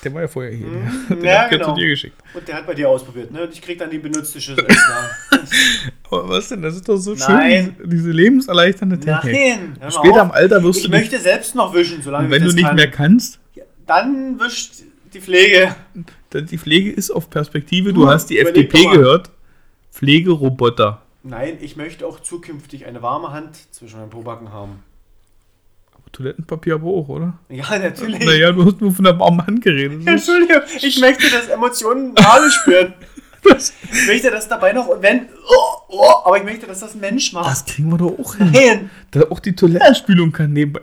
der 0.05 0.13
war 0.13 0.21
ja 0.21 0.27
vorher 0.27 0.51
hier. 0.53 0.67
Mhm. 0.67 1.07
Den 1.09 1.23
Ja, 1.25 1.43
ich 1.45 1.49
genau. 1.51 1.73
zu 1.73 1.79
dir 1.81 1.87
geschickt. 1.87 2.15
Und 2.33 2.47
der 2.47 2.55
hat 2.55 2.65
bei 2.67 2.73
dir 2.73 2.87
ausprobiert, 2.89 3.31
ne? 3.31 3.43
Und 3.43 3.51
ich 3.53 3.61
krieg 3.61 3.77
dann 3.79 3.89
die 3.89 3.97
benutzte 3.97 4.39
Schüssel. 4.39 4.65
Aber 6.09 6.29
was 6.29 6.49
denn? 6.49 6.61
Das 6.61 6.75
ist 6.75 6.87
doch 6.87 6.97
so 6.97 7.13
Nein. 7.15 7.75
schön, 7.77 7.89
diese, 7.89 8.11
lebenserleichternde 8.11 8.99
Technik. 8.99 9.33
Nein, 9.33 9.77
hör 9.79 9.91
Später 9.91 10.21
auf. 10.21 10.27
im 10.27 10.31
Alter 10.31 10.63
wirst 10.63 10.79
Ich 10.79 10.85
du 10.85 10.91
nicht, 10.91 10.99
möchte 11.11 11.19
selbst 11.19 11.55
noch 11.55 11.73
wischen, 11.73 12.01
solange 12.01 12.25
und 12.25 12.31
wenn 12.31 12.37
ich 12.37 12.43
du 12.43 12.47
das 12.49 12.55
nicht 12.55 12.65
kann. 12.67 12.75
mehr 12.75 12.91
kannst, 12.91 13.39
Dann 13.87 14.39
wischt 14.39 14.83
die 15.13 15.19
Pflege. 15.21 15.75
die 16.33 16.57
Pflege 16.57 16.91
ist 16.91 17.11
auf 17.11 17.29
Perspektive. 17.29 17.93
Du 17.93 18.01
Du, 18.01 18.07
hast 18.07 18.29
die 18.29 18.39
FDP 18.39 18.85
gehört. 18.85 19.31
Pflegeroboter. 19.91 21.01
Nein, 21.23 21.57
ich 21.61 21.75
möchte 21.75 22.05
auch 22.05 22.19
zukünftig 22.19 22.85
eine 22.85 23.01
warme 23.01 23.31
Hand 23.31 23.55
zwischen 23.71 23.99
meinen 23.99 24.09
Pobacken 24.11 24.51
haben. 24.53 24.83
Toilettenpapier 26.15 26.75
aber 26.75 26.87
auch, 26.87 27.09
oder? 27.09 27.37
Ja, 27.49 27.77
natürlich. 27.77 28.23
Naja, 28.25 28.51
du 28.51 28.65
hast 28.65 28.79
nur 28.81 28.91
von 28.91 29.03
der 29.05 29.19
warmen 29.19 29.45
Hand 29.45 29.61
geredet. 29.61 29.99
Ist- 29.99 30.07
Entschuldigung, 30.07 30.61
ich 30.81 30.99
möchte 30.99 31.29
das 31.29 31.47
emotionale 31.47 32.49
spüren. 32.61 32.93
Ich 33.91 34.07
möchte 34.07 34.31
das 34.31 34.47
dabei 34.47 34.73
noch, 34.73 34.89
wenn, 35.01 35.27
oh, 35.47 35.77
oh, 35.89 36.11
aber 36.25 36.37
ich 36.37 36.43
möchte, 36.43 36.65
dass 36.65 36.79
das 36.79 36.95
ein 36.95 36.99
Mensch 37.01 37.31
macht. 37.33 37.45
Das 37.51 37.65
kriegen 37.65 37.89
wir 37.91 37.97
doch 37.99 38.17
auch 38.17 38.35
hin. 38.35 38.49
Nein, 38.51 38.89
Da 39.11 39.21
auch 39.29 39.39
die 39.39 39.55
Toilettenspülung 39.55 40.31
kann 40.31 40.51
nebenbei. 40.51 40.81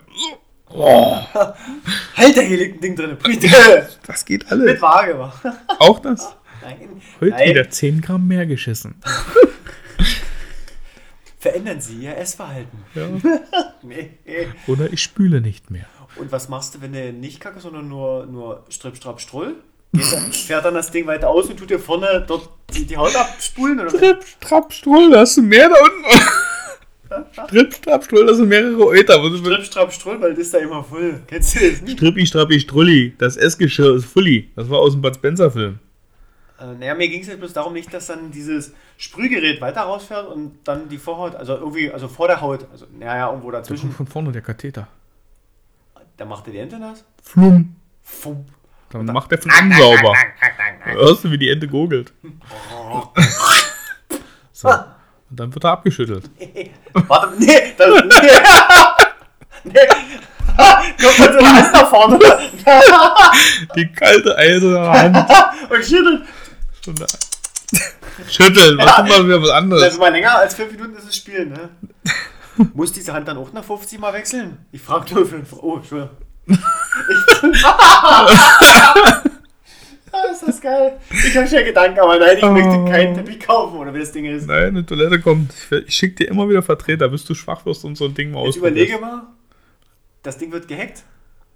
halt 2.17 2.37
da 2.37 2.41
hier 2.41 2.57
liegt 2.59 2.77
ein 2.77 2.81
Ding 2.81 2.97
drin, 2.97 3.17
bitte. 3.23 3.89
Das 4.07 4.25
geht 4.25 4.43
Mit 4.45 4.53
alles. 4.53 4.81
Waage 4.83 5.19
war. 5.19 5.35
Auch 5.81 5.99
das. 5.99 6.37
Nein, 6.63 6.77
Heute 7.21 7.31
nein. 7.33 7.49
wieder 7.51 7.69
10 7.71 8.01
Gramm 8.01 8.29
mehr 8.29 8.47
geschissen. 8.47 8.95
Verändern 11.43 11.81
Sie 11.81 12.05
Ihr 12.05 12.17
Essverhalten. 12.17 12.79
Ja. 12.95 13.09
Nee. 13.85 14.11
Oder 14.69 14.93
ich 14.93 15.03
spüle 15.03 15.41
nicht 15.41 15.73
mehr. 15.73 15.87
Und 16.15 16.31
was 16.31 16.49
machst 16.49 16.77
du, 16.77 16.81
wenn 16.81 16.93
du 16.93 17.13
nicht 17.13 17.41
kacke, 17.41 17.59
sondern 17.59 17.89
nur, 17.89 18.27
nur 18.27 18.65
Stripp, 18.71 18.97
Strapp, 18.97 19.21
Strull? 19.21 19.57
Dann, 19.91 20.03
fährt 20.33 20.65
dann 20.65 20.75
das 20.75 20.93
Ding 20.93 21.05
weiter 21.09 21.29
aus 21.29 21.47
und 21.51 21.57
tut 21.57 21.69
dir 21.69 21.81
vorne 21.81 22.25
dort 22.29 22.49
die, 22.73 22.87
die 22.87 22.97
Haut 22.97 23.17
abspulen? 23.17 23.81
Oder? 23.81 23.89
Tripp, 23.89 24.25
Trapp, 24.41 24.73
Stuhl, 24.73 25.11
da 25.11 25.21
hast 25.21 25.37
du 25.37 25.43
mehr 25.43 25.69
da 25.69 25.75
unten. 25.75 27.33
Strip, 27.49 27.75
Strap, 27.75 28.05
Strull, 28.05 28.27
das 28.27 28.37
sind 28.37 28.49
mehrere 28.49 28.87
Euter. 28.87 29.15
Strip, 29.37 29.65
Strap, 29.65 29.93
Strull, 29.93 30.21
weil 30.21 30.31
das 30.31 30.45
ist 30.45 30.55
da 30.55 30.59
immer 30.59 30.85
voll. 30.85 31.23
Kennst 31.27 31.57
du 31.57 31.71
das 31.71 31.83
nicht? 31.83 31.99
Strippi, 31.99 32.25
Strappi, 32.25 32.61
Strulli. 32.61 33.15
Das 33.19 33.37
Essgeschirr 33.37 33.97
ist 33.97 34.05
Fully. 34.05 34.49
Das 34.55 34.71
war 34.71 34.79
aus 34.79 34.93
dem 34.93 35.03
Bud 35.03 35.17
Spencer 35.17 35.51
Film. 35.51 35.81
Äh, 36.63 36.75
naja, 36.79 36.95
mir 36.95 37.09
ging 37.09 37.23
es 37.23 37.27
jetzt 37.27 37.41
bloß 37.41 37.53
darum 37.53 37.73
nicht, 37.73 37.93
dass 37.93 38.07
dann 38.07 38.31
dieses 38.31 38.73
Sprühgerät 38.97 39.61
weiter 39.61 39.83
rausfährt 39.83 40.29
und 40.29 40.59
dann 40.65 40.89
die 40.89 40.99
Vorhaut, 40.99 41.35
also 41.35 41.55
irgendwie, 41.57 41.91
also 41.91 42.07
vor 42.09 42.29
der 42.29 42.41
Haut, 42.41 42.67
also 42.71 42.87
naja, 42.99 43.29
irgendwo 43.29 43.51
Da 43.51 43.59
dazwischen, 43.59 43.87
kommt 43.89 43.97
von 43.97 44.07
vorne 44.07 44.33
der 44.33 44.43
Katheter. 44.43 44.87
da 46.17 46.25
macht 46.25 46.47
er 46.47 46.53
die 46.53 46.59
Ente 46.61 46.79
nass. 46.79 47.05
Flum. 47.23 47.75
Fumm. 48.03 48.47
Dann 48.91 49.07
macht 49.07 49.31
der 49.31 49.39
von 49.39 49.51
innen 49.59 49.73
sauber. 49.73 50.13
Hörst 50.85 51.25
du, 51.25 51.31
wie 51.31 51.39
die 51.39 51.49
Ente 51.51 51.67
gurgelt? 51.67 52.13
So. 54.55 54.69
Und 54.69 54.85
dann 55.41 55.53
wird 55.53 55.65
er 55.65 55.73
abgeschüttelt. 55.73 56.31
Warte, 56.93 57.35
nee, 57.39 57.73
das, 57.77 57.89
nee. 57.89 58.31
nee. 59.73 59.79
Kommt 61.03 61.33
so 61.33 61.39
eine 61.39 61.53
Hand 61.57 61.73
nach 61.73 61.89
vorne 61.89 62.19
Die 63.75 63.91
kalte 63.93 64.37
eiserne 64.37 64.89
Hand. 64.89 65.17
und 65.71 65.85
schüttelt. 65.85 66.23
Schütteln, 68.29 68.77
was 68.79 68.97
tun 68.97 69.07
wir 69.09 69.25
wieder 69.27 69.41
was 69.41 69.49
Das 69.49 69.57
anderes? 69.57 69.93
ist 69.95 69.99
mal 69.99 70.13
länger 70.13 70.37
als 70.39 70.55
fünf 70.55 70.73
Minuten 70.73 70.95
ist 70.97 71.07
das 71.07 71.17
Spiel, 71.17 71.47
ne? 71.47 71.71
Muss 72.75 72.93
diese 72.93 73.13
Hand 73.15 73.27
dann 73.29 73.39
auch 73.39 73.53
nach 73.53 73.65
50 73.65 73.99
Mal 73.99 74.13
wechseln? 74.13 74.59
Ich 74.73 74.83
frage 74.83 75.15
nur 75.15 75.25
für 75.27 75.37
einen 75.37 75.47
Oh, 75.61 75.77
Entschuldigung. 75.77 76.11
Ich, 76.47 76.57
ah, 77.65 78.27
ist 80.31 80.43
das 80.47 80.61
geil. 80.61 80.99
Ich 81.11 81.35
habe 81.37 81.47
schon 81.47 81.65
Gedanken, 81.65 82.01
aber 82.01 82.19
nein, 82.19 82.37
ich 82.37 82.43
möchte 82.45 82.85
keinen 82.91 83.15
Teppich 83.15 83.41
kaufen, 83.41 83.79
oder 83.79 83.95
wie 83.95 84.01
das 84.01 84.13
Ding 84.13 84.27
ist. 84.27 84.47
Nein, 84.47 84.65
eine 84.65 84.85
Toilette 84.85 85.21
kommt. 85.21 85.55
Ich 85.87 85.95
schick 85.95 86.17
dir 86.17 86.29
immer 86.29 86.49
wieder 86.49 86.63
Vertreter, 86.63 87.09
bis 87.09 87.25
du 87.25 87.35
schwach 87.35 87.65
wirst 87.65 87.85
und 87.85 87.97
so 87.97 88.05
ein 88.05 88.15
Ding 88.15 88.33
mal 88.33 88.41
ausprobierst. 88.41 88.59
überlege 88.91 88.99
mal, 88.99 89.23
das 90.23 90.37
Ding 90.37 90.53
wird 90.53 90.69
gehackt. 90.69 91.05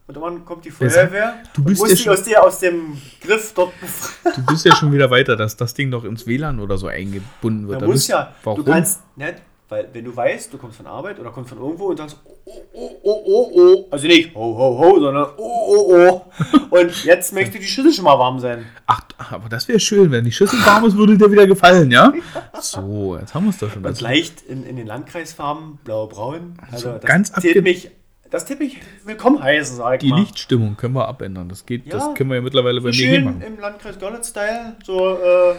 Und 0.08 0.14
irgendwann 0.14 0.44
kommt 0.44 0.64
die 0.64 0.70
Feuerwehr 0.70 1.42
du 1.52 1.62
und 1.62 1.66
bist 1.66 1.80
muss 1.80 2.04
ja 2.04 2.12
aus, 2.12 2.22
dir, 2.22 2.42
aus 2.44 2.58
dem 2.60 2.96
Griff 3.20 3.52
dort 3.54 3.72
befreien. 3.80 4.36
Du 4.36 4.46
bist 4.46 4.64
ja 4.64 4.74
schon 4.76 4.92
wieder 4.92 5.10
weiter, 5.10 5.34
dass 5.34 5.56
das 5.56 5.74
Ding 5.74 5.90
doch 5.90 6.04
ins 6.04 6.28
WLAN 6.28 6.60
oder 6.60 6.78
so 6.78 6.86
eingebunden 6.86 7.66
wird. 7.66 7.82
Da 7.82 7.86
muss 7.86 8.06
ja. 8.06 8.32
Warum? 8.44 8.64
Du 8.64 8.70
kannst 8.70 9.00
nicht, 9.16 9.42
weil 9.68 9.88
wenn 9.92 10.04
du 10.04 10.14
weißt, 10.14 10.52
du 10.52 10.58
kommst 10.58 10.76
von 10.76 10.86
Arbeit 10.86 11.18
oder 11.18 11.30
kommst 11.30 11.50
von 11.50 11.58
irgendwo 11.58 11.86
und 11.86 11.96
sagst, 11.96 12.20
oh, 12.24 12.30
oh, 12.72 13.00
oh, 13.02 13.22
oh, 13.26 13.50
oh, 13.52 13.88
also 13.90 14.06
nicht 14.06 14.32
ho, 14.32 14.56
ho, 14.56 14.78
ho, 14.78 15.00
sondern 15.00 15.26
oh, 15.38 15.66
oh, 15.66 15.92
oh. 15.92 16.76
Und 16.76 17.04
jetzt 17.04 17.32
möchte 17.32 17.58
die 17.58 17.64
Schüssel 17.64 17.92
schon 17.92 18.04
mal 18.04 18.16
warm 18.16 18.38
sein. 18.38 18.64
Ach, 18.86 19.00
aber 19.18 19.48
das 19.48 19.66
wäre 19.66 19.80
schön, 19.80 20.12
wenn 20.12 20.24
die 20.24 20.30
Schüssel 20.30 20.64
warm 20.64 20.84
ist, 20.84 20.96
würde 20.96 21.18
dir 21.18 21.32
wieder 21.32 21.48
gefallen, 21.48 21.90
ja? 21.90 22.12
So, 22.60 23.18
jetzt 23.18 23.34
haben 23.34 23.46
wir 23.46 23.50
es 23.50 23.58
doch 23.58 23.72
schon. 23.72 23.84
Und 23.84 24.00
leicht 24.00 24.42
in, 24.42 24.64
in 24.64 24.76
den 24.76 24.86
Landkreisfarben, 24.86 25.80
blau-braun. 25.82 26.58
Also 26.70 26.92
das 26.92 27.04
ganz 27.04 27.32
zählt 27.32 27.64
mich, 27.64 27.90
das 28.30 28.44
tippe 28.44 28.64
ich 28.64 28.80
willkommen 29.04 29.42
heißen, 29.42 29.76
sag 29.76 29.94
ich 29.94 30.00
die 30.00 30.08
mal. 30.10 30.20
Lichtstimmung 30.20 30.76
können 30.76 30.94
wir 30.94 31.06
abändern. 31.08 31.48
Das 31.48 31.64
geht, 31.66 31.86
Ja. 31.86 31.94
das 31.94 32.14
können 32.14 32.30
wir 32.30 32.36
ja 32.36 32.42
mittlerweile 32.42 32.80
bei 32.80 32.88
mir 32.88 32.92
hier 32.94 33.14
Schön 33.16 33.24
machen. 33.24 33.42
im 33.42 33.58
Landkreis 33.60 33.98
Görlitz-Style, 33.98 34.76
so 34.84 35.18
äh, 35.18 35.54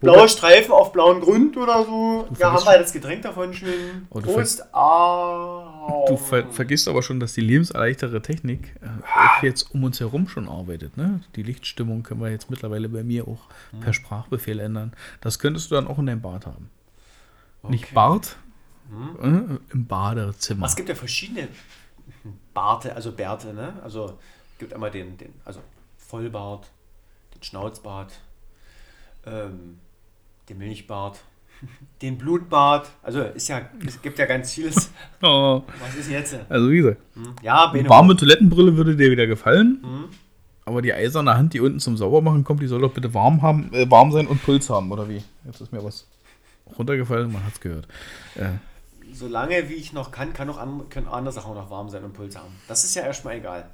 blaue 0.00 0.28
Streifen 0.28 0.72
auf 0.72 0.92
blauen 0.92 1.20
Grund 1.20 1.56
oder 1.56 1.84
so. 1.84 2.28
Ja, 2.38 2.52
haben 2.52 2.64
wir 2.64 2.78
das 2.78 2.92
Getränk 2.92 3.22
davon 3.22 3.52
schön. 3.54 4.06
Oh, 4.10 4.20
du 4.20 4.32
Prost. 4.32 4.62
Ah. 4.74 6.04
Du 6.08 6.16
ver 6.16 6.46
vergisst 6.50 6.86
aber 6.88 7.02
schon, 7.02 7.18
dass 7.20 7.32
die 7.32 7.40
lebenserleichterte 7.40 8.20
Technik 8.20 8.74
äh, 8.82 8.86
auch 9.38 9.42
jetzt 9.42 9.72
um 9.74 9.84
uns 9.84 9.98
herum 10.00 10.28
schon 10.28 10.48
arbeitet. 10.48 10.96
Ne? 10.96 11.20
Die 11.36 11.42
Lichtstimmung 11.42 12.02
können 12.02 12.20
wir 12.20 12.30
jetzt 12.30 12.50
mittlerweile 12.50 12.88
bei 12.88 13.02
mir 13.02 13.26
auch 13.26 13.46
Mhm. 13.72 13.80
per 13.80 13.92
Sprachbefehl 13.92 14.60
ändern. 14.60 14.92
Das 15.20 15.38
könntest 15.38 15.70
du 15.70 15.74
dann 15.76 15.86
auch 15.86 15.98
in 15.98 16.06
deinem 16.06 16.20
Bad 16.20 16.46
haben. 16.46 16.68
Nicht 17.68 17.84
Okay. 17.84 17.92
Mhm. 17.92 17.94
Bad, 17.94 18.36
äh, 19.22 19.56
im 19.72 19.86
Badezimmer. 19.86 20.66
Es 20.66 20.76
gibt 20.76 20.88
ja 20.88 20.94
verschiedene 20.94 21.48
Barte, 22.54 22.94
also 22.94 23.12
Bärte, 23.12 23.52
ne? 23.52 23.74
Also 23.82 24.18
es 24.52 24.58
gibt 24.58 24.72
einmal 24.72 24.90
den, 24.90 25.16
den 25.18 25.32
also 25.44 25.60
Vollbart, 25.98 26.70
den 27.34 27.42
Schnauzbart, 27.42 28.12
ähm, 29.26 29.78
den 30.48 30.58
Milchbart, 30.58 31.20
den 32.02 32.16
Blutbart. 32.18 32.90
Also 33.02 33.22
ist 33.22 33.48
ja, 33.48 33.62
es 33.86 34.00
gibt 34.00 34.18
ja 34.18 34.26
ganz 34.26 34.52
vieles. 34.52 34.90
Oh, 35.22 35.62
Was 35.80 35.94
ist 35.96 36.10
jetzt? 36.10 36.36
also 36.48 36.70
wie 36.70 36.76
gesagt, 36.78 37.00
Ja, 37.42 37.64
eine 37.64 37.72
Bene. 37.72 37.88
warme 37.88 38.16
Toilettenbrille 38.16 38.76
würde 38.76 38.96
dir 38.96 39.10
wieder 39.10 39.26
gefallen. 39.26 39.80
Mhm. 39.82 40.04
Aber 40.64 40.82
die 40.82 40.92
eiserne 40.92 41.36
Hand, 41.36 41.54
die 41.54 41.60
unten 41.60 41.78
zum 41.78 41.96
Saubermachen 41.96 42.42
kommt, 42.42 42.60
die 42.60 42.66
soll 42.66 42.80
doch 42.80 42.92
bitte 42.92 43.14
warm, 43.14 43.40
haben, 43.40 43.72
äh, 43.72 43.88
warm 43.88 44.10
sein 44.10 44.26
und 44.26 44.42
Puls 44.42 44.68
haben, 44.68 44.90
oder 44.90 45.08
wie? 45.08 45.22
Jetzt 45.44 45.60
ist 45.60 45.72
mir 45.72 45.82
was 45.84 46.08
runtergefallen, 46.76 47.32
man 47.32 47.44
hat 47.44 47.52
es 47.52 47.60
gehört. 47.60 47.86
Äh, 48.34 48.48
Solange 49.16 49.68
wie 49.68 49.74
ich 49.74 49.92
noch 49.92 50.10
kann, 50.10 50.32
kann 50.34 50.50
auch 50.50 50.58
an, 50.58 50.88
können 50.90 51.08
andere 51.08 51.32
Sachen 51.32 51.52
auch 51.52 51.54
noch 51.54 51.70
warm 51.70 51.88
sein 51.88 52.04
und 52.04 52.12
Puls 52.12 52.36
haben. 52.36 52.54
Das 52.68 52.84
ist 52.84 52.94
ja 52.94 53.02
erstmal 53.02 53.36
egal. 53.36 53.68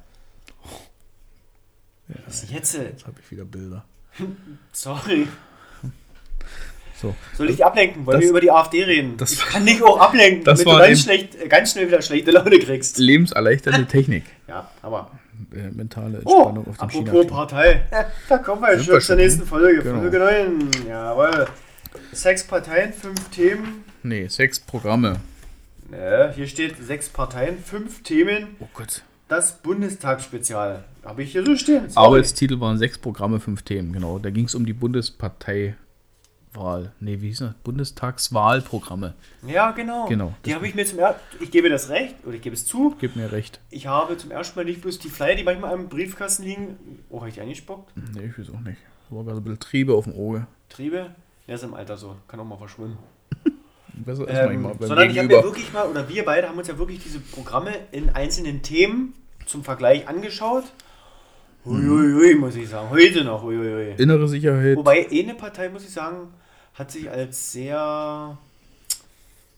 Was 2.25 2.43
ist 2.43 2.51
jetzt? 2.51 2.73
jetzt 2.75 3.05
habe 3.05 3.17
ich 3.21 3.29
wieder 3.31 3.43
Bilder. 3.45 3.83
Sorry. 4.71 5.27
So. 7.01 7.13
Soll 7.35 7.49
ich 7.49 7.57
dich 7.57 7.65
ablenken? 7.65 8.05
Wollen 8.05 8.15
Das- 8.17 8.23
wir 8.23 8.29
über 8.29 8.39
die 8.41 8.51
AfD 8.51 8.83
reden? 8.83 9.17
das- 9.17 9.33
ich 9.33 9.39
kann 9.45 9.65
dich 9.65 9.81
auch 9.83 9.99
ablenken, 9.99 10.43
damit 10.45 10.65
du 10.65 10.69
ganz, 10.69 11.01
schlecht, 11.01 11.35
äh, 11.35 11.47
ganz 11.49 11.71
schnell 11.71 11.87
wieder 11.87 12.01
schlechte 12.01 12.31
Laune 12.31 12.59
kriegst. 12.59 12.97
Lebenserleichternde 12.97 13.85
Technik. 13.87 14.23
Ja, 14.47 14.69
aber. 14.81 15.09
Äh, 15.53 15.71
mentale 15.71 16.21
Oh, 16.25 16.33
Entspannung 16.35 16.67
auf 16.67 16.77
dem 16.77 16.81
apropos 16.83 17.09
China. 17.25 17.33
Partei. 17.35 17.85
Da 18.29 18.37
kommen 18.37 18.61
wir 18.61 18.73
jetzt 18.75 18.85
schon 18.85 19.01
zur 19.01 19.15
nächsten 19.15 19.39
ne? 19.41 19.45
Folge. 19.47 19.81
Genau. 19.81 19.99
Folge 19.99 20.19
9. 20.19 20.69
Jawohl. 20.87 21.47
Sechs 22.11 22.43
Parteien, 22.45 22.93
fünf 22.93 23.29
Themen. 23.29 23.83
Nee, 24.03 24.27
sechs 24.27 24.59
Programme. 24.59 25.19
Ne, 25.93 26.31
hier 26.35 26.47
steht 26.47 26.75
sechs 26.77 27.07
Parteien, 27.07 27.59
fünf 27.59 28.01
Themen. 28.01 28.55
Oh 28.59 28.67
Gott. 28.73 29.03
Das 29.27 29.61
Bundestagsspezial. 29.61 30.85
Habe 31.05 31.21
ich 31.21 31.33
hier 31.33 31.45
so 31.45 31.55
stehen. 31.55 31.87
Sorry. 31.89 32.07
Arbeitstitel 32.07 32.59
waren 32.59 32.79
sechs 32.79 32.97
Programme, 32.97 33.39
fünf 33.39 33.61
Themen, 33.61 33.93
genau. 33.93 34.17
Da 34.17 34.31
ging 34.31 34.45
es 34.45 34.55
um 34.55 34.65
die 34.65 34.73
Bundesparteiwahl. 34.73 35.75
Nee, 36.99 37.21
wie 37.21 37.27
hieß 37.27 37.39
das? 37.39 37.53
Bundestagswahlprogramme. 37.63 39.13
Ja, 39.45 39.69
genau. 39.71 40.07
Genau. 40.07 40.33
Die 40.45 40.55
habe 40.55 40.67
ich 40.67 40.73
mir 40.73 40.85
zum 40.85 40.97
ersten 40.97 41.21
Ich 41.39 41.51
gebe 41.51 41.69
das 41.69 41.89
recht, 41.89 42.15
oder 42.25 42.35
ich 42.35 42.41
gebe 42.41 42.55
es 42.55 42.65
zu. 42.65 42.95
Gib 42.99 43.15
mir 43.15 43.31
recht. 43.31 43.59
Ich 43.69 43.85
habe 43.85 44.17
zum 44.17 44.31
ersten 44.31 44.57
Mal 44.57 44.65
nicht 44.65 44.81
bloß 44.81 44.97
die 44.97 45.09
Flyer, 45.09 45.35
die 45.35 45.43
manchmal 45.43 45.73
am 45.73 45.89
Briefkasten 45.89 46.43
liegen. 46.43 47.03
Oh, 47.09 47.19
habe 47.19 47.29
ich 47.29 47.35
die 47.35 47.41
eingespuckt? 47.41 47.93
Nee, 48.15 48.31
ich 48.31 48.39
weiß 48.39 48.49
auch 48.49 48.61
nicht. 48.61 48.79
War 49.11 49.23
gerade 49.23 49.37
ein 49.37 49.43
bisschen 49.43 49.59
Triebe 49.59 49.93
auf 49.93 50.05
dem 50.05 50.15
Auge. 50.15 50.47
Triebe? 50.69 51.11
Der 51.47 51.55
ist 51.55 51.63
im 51.63 51.75
Alter 51.75 51.97
so. 51.97 52.15
Kann 52.27 52.39
auch 52.39 52.45
mal 52.45 52.57
verschwinden. 52.57 52.97
Besser 54.03 54.27
ist 54.27 54.37
Ähm, 54.37 54.61
manchmal 54.61 54.87
sondern 54.87 55.09
ich 55.09 55.17
habe 55.17 55.27
Gegenüber. 55.27 55.47
wirklich 55.47 55.71
mal, 55.73 55.87
oder 55.87 56.07
wir 56.09 56.25
beide 56.25 56.47
haben 56.49 56.57
uns 56.57 56.67
ja 56.67 56.77
wirklich 56.77 57.01
diese 57.03 57.19
Programme 57.19 57.71
in 57.91 58.09
einzelnen 58.09 58.61
Themen 58.61 59.13
zum 59.45 59.63
Vergleich 59.63 60.07
angeschaut. 60.07 60.65
Huiuiui, 61.65 62.35
muss 62.35 62.55
ich 62.55 62.67
sagen. 62.69 62.89
Heute 62.89 63.23
noch. 63.23 63.41
Huiuiui. 63.43 63.95
Innere 63.97 64.27
Sicherheit. 64.27 64.75
Wobei 64.77 65.07
eine 65.09 65.33
Partei, 65.35 65.69
muss 65.69 65.83
ich 65.83 65.91
sagen, 65.91 66.33
hat 66.73 66.91
sich 66.91 67.09
als 67.09 67.51
sehr, 67.53 68.37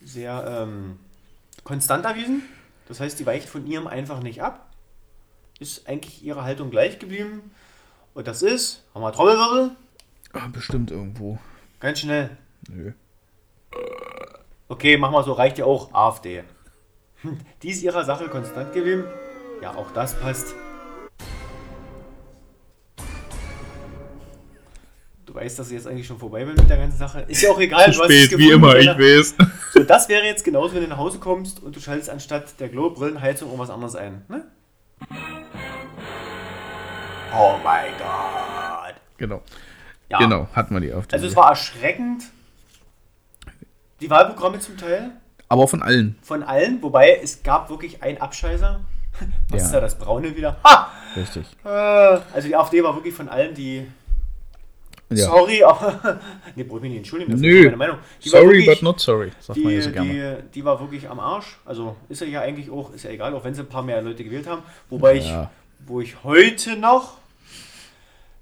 sehr 0.03 0.45
ähm, 0.67 0.97
konstant 1.63 2.05
erwiesen. 2.05 2.43
Das 2.87 2.99
heißt, 2.99 3.19
die 3.19 3.25
weicht 3.25 3.49
von 3.49 3.65
ihrem 3.65 3.87
einfach 3.87 4.21
nicht 4.21 4.43
ab. 4.43 4.71
Ist 5.59 5.87
eigentlich 5.89 6.23
ihre 6.23 6.43
Haltung 6.43 6.69
gleich 6.69 6.99
geblieben. 6.99 7.41
Und 8.13 8.27
das 8.27 8.41
ist, 8.43 8.83
haben 8.93 9.01
wir 9.01 9.11
Trommelwirbel, 9.11 9.71
Ah, 10.33 10.47
bestimmt 10.51 10.91
irgendwo. 10.91 11.39
ganz 11.79 11.99
schnell. 11.99 12.29
Nö. 12.69 12.91
Okay, 14.67 14.97
machen 14.97 15.13
wir 15.13 15.23
so, 15.23 15.33
reicht 15.33 15.59
ja 15.59 15.65
auch. 15.65 15.93
AfD. 15.93 16.43
Die 17.61 17.69
ist 17.69 17.83
ihrer 17.83 18.03
Sache 18.03 18.27
konstant 18.29 18.73
geblieben. 18.73 19.03
Ja, 19.61 19.75
auch 19.75 19.91
das 19.91 20.19
passt. 20.19 20.55
Du 25.27 25.35
weißt, 25.35 25.59
dass 25.59 25.67
ich 25.67 25.73
jetzt 25.73 25.87
eigentlich 25.87 26.07
schon 26.07 26.17
vorbei 26.17 26.45
bin 26.45 26.55
mit 26.55 26.67
der 26.67 26.77
ganzen 26.77 26.97
Sache. 26.97 27.25
Ist 27.27 27.43
ja 27.43 27.51
auch 27.51 27.59
egal, 27.59 27.85
Zu 27.93 28.03
es 28.03 28.25
spät, 28.25 28.37
wie 28.39 28.49
immer, 28.49 28.75
ich 28.77 28.87
weiß. 28.87 29.35
So, 29.75 29.83
das 29.83 30.07
wäre 30.07 30.23
jetzt 30.23 30.45
genauso, 30.45 30.73
wenn 30.73 30.83
du 30.83 30.87
nach 30.87 30.97
Hause 30.97 31.19
kommst 31.19 31.61
und 31.61 31.75
du 31.75 31.81
schaltest 31.81 32.09
anstatt 32.09 32.57
der 32.61 32.69
Glow-Brillenheizung 32.69 33.49
irgendwas 33.49 33.69
anderes 33.69 33.95
ein. 33.97 34.23
Ne? 34.29 34.45
Oh 37.37 37.55
mein 37.61 37.91
Gott. 37.97 38.95
Genau. 39.17 39.41
Ja. 40.09 40.19
Genau, 40.19 40.47
hatten 40.53 40.73
wir 40.73 40.79
die 40.79 40.93
auf 40.93 41.07
Also 41.11 41.27
es 41.27 41.35
war 41.35 41.49
erschreckend. 41.49 42.23
Die 44.01 44.09
Wahlprogramme 44.09 44.59
zum 44.59 44.77
Teil. 44.77 45.11
Aber 45.47 45.67
von 45.67 45.81
allen. 45.81 46.17
Von 46.21 46.43
allen, 46.43 46.81
wobei 46.81 47.19
es 47.21 47.43
gab 47.43 47.69
wirklich 47.69 48.01
einen 48.03 48.17
Abscheißer. 48.19 48.79
Was 49.49 49.59
Ja. 49.61 49.65
ist 49.67 49.71
da 49.73 49.79
das 49.79 49.97
Braune 49.97 50.35
wieder? 50.35 50.57
Ha! 50.63 50.91
Richtig. 51.15 51.45
Äh, 51.63 51.69
Also 51.69 52.47
die 52.47 52.55
AfD 52.55 52.83
war 52.83 52.93
wirklich 52.95 53.13
von 53.13 53.29
allen, 53.29 53.53
die. 53.53 53.85
Ja. 55.11 55.25
Sorry, 55.27 55.63
aber. 55.63 56.19
nee, 56.55 56.63
brauche 56.63 56.77
ich 56.79 56.81
mich 56.81 56.89
nicht 56.91 56.97
entschuldigen. 56.99 57.31
Das 57.31 57.39
Nö. 57.39 57.59
ist 57.59 57.63
meine 57.65 57.77
Meinung. 57.77 57.97
Die 58.23 58.29
Sorry, 58.29 58.45
wirklich, 58.47 58.65
but 58.65 58.81
not 58.81 58.99
sorry, 58.99 59.31
sagt 59.39 59.59
man 59.59 59.69
die, 59.69 59.75
ja 59.75 59.81
so 59.83 59.91
gerne. 59.91 60.43
die, 60.43 60.51
die 60.55 60.65
war 60.65 60.79
wirklich 60.79 61.07
am 61.07 61.19
Arsch. 61.19 61.59
Also 61.63 61.95
ist 62.09 62.21
ja 62.21 62.41
eigentlich 62.41 62.69
auch, 62.71 62.91
ist 62.93 63.03
ja 63.03 63.11
egal, 63.11 63.33
auch 63.35 63.43
wenn 63.43 63.53
sie 63.53 63.61
ein 63.61 63.69
paar 63.69 63.83
mehr 63.83 64.01
Leute 64.01 64.23
gewählt 64.23 64.47
haben. 64.47 64.63
Wobei 64.89 65.13
Ja. 65.13 65.43
ich, 65.79 65.87
wo 65.87 66.01
ich 66.01 66.23
heute 66.23 66.75
noch 66.75 67.17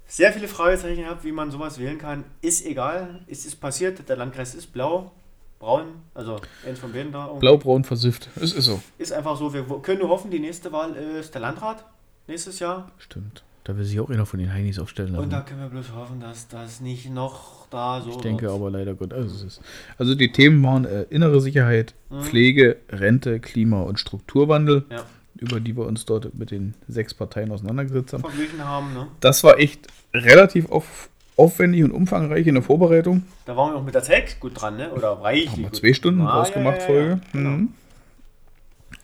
sehr 0.06 0.32
viele 0.32 0.48
Fragezeichen 0.48 1.06
habe, 1.06 1.22
wie 1.22 1.32
man 1.32 1.50
sowas 1.50 1.78
wählen 1.78 1.98
kann, 1.98 2.24
ist 2.40 2.64
egal. 2.64 3.20
Es 3.28 3.44
ist 3.44 3.56
passiert, 3.60 4.08
der 4.08 4.16
Landkreis 4.16 4.54
ist 4.54 4.72
blau. 4.72 5.12
Braun, 5.58 5.86
also 6.14 6.40
eins 6.66 6.78
von 6.78 6.92
beiden 6.92 7.12
da. 7.12 7.26
Blau-braun 7.28 7.84
versifft. 7.84 8.28
Es 8.36 8.52
ist 8.52 8.64
so. 8.66 8.80
Ist 8.98 9.12
einfach 9.12 9.36
so, 9.36 9.52
wir 9.54 9.64
können 9.82 10.00
nur 10.00 10.08
hoffen, 10.10 10.30
die 10.30 10.38
nächste 10.40 10.72
Wahl 10.72 10.94
ist 10.94 11.34
der 11.34 11.40
Landrat 11.40 11.84
nächstes 12.26 12.58
Jahr. 12.58 12.90
Stimmt. 12.98 13.42
Da 13.64 13.74
will 13.78 13.84
sich 13.84 13.98
auch 13.98 14.10
einer 14.10 14.26
von 14.26 14.38
den 14.38 14.52
Heinis 14.52 14.78
aufstellen 14.78 15.12
lassen. 15.12 15.24
Und 15.24 15.32
da 15.32 15.40
können 15.40 15.60
wir 15.60 15.68
bloß 15.70 15.92
hoffen, 15.94 16.20
dass 16.20 16.48
das 16.48 16.80
nicht 16.82 17.08
noch 17.10 17.66
da 17.70 18.02
so 18.02 18.10
Ich 18.10 18.16
denke 18.18 18.42
wird. 18.42 18.52
aber 18.52 18.70
leider 18.70 18.92
gut. 18.92 19.14
Also, 19.14 19.34
es 19.34 19.42
ist, 19.42 19.60
also 19.96 20.14
die 20.14 20.30
Themen 20.32 20.62
waren 20.62 20.84
äh, 20.84 21.04
innere 21.08 21.40
Sicherheit, 21.40 21.94
Pflege, 22.20 22.76
Rente, 22.90 23.40
Klima 23.40 23.80
und 23.80 23.98
Strukturwandel, 23.98 24.84
Ja, 24.90 25.02
über 25.38 25.60
die 25.60 25.74
wir 25.74 25.86
uns 25.86 26.04
dort 26.04 26.34
mit 26.34 26.50
den 26.50 26.74
sechs 26.88 27.14
Parteien 27.14 27.50
auseinandergesetzt 27.52 28.12
haben. 28.12 28.20
verglichen 28.22 28.62
haben, 28.62 28.92
ne? 28.92 29.06
Das 29.20 29.42
war 29.44 29.58
echt 29.58 29.86
relativ 30.12 30.70
auf, 30.70 31.08
aufwendig 31.36 31.82
und 31.84 31.90
umfangreich 31.90 32.46
in 32.46 32.54
der 32.54 32.62
Vorbereitung. 32.62 33.24
Da 33.46 33.56
waren 33.56 33.72
wir 33.72 33.78
auch 33.78 33.84
mit 33.84 33.94
der 33.94 34.02
Zeit 34.02 34.38
gut 34.40 34.60
dran, 34.60 34.76
ne? 34.76 34.92
Oder 34.92 35.12
reichlich 35.20 35.50
Haben 35.50 35.58
wir 35.62 35.68
gut. 35.70 35.76
zwei 35.76 35.92
Stunden 35.92 36.20
Ah, 36.22 36.32
draus 36.36 36.48
ja, 36.50 36.54
gemacht, 36.54 36.76
ja, 36.76 36.80
ja, 36.82 36.86
Folge. 36.86 37.20
genau. 37.32 37.50
Mhm. 37.50 37.68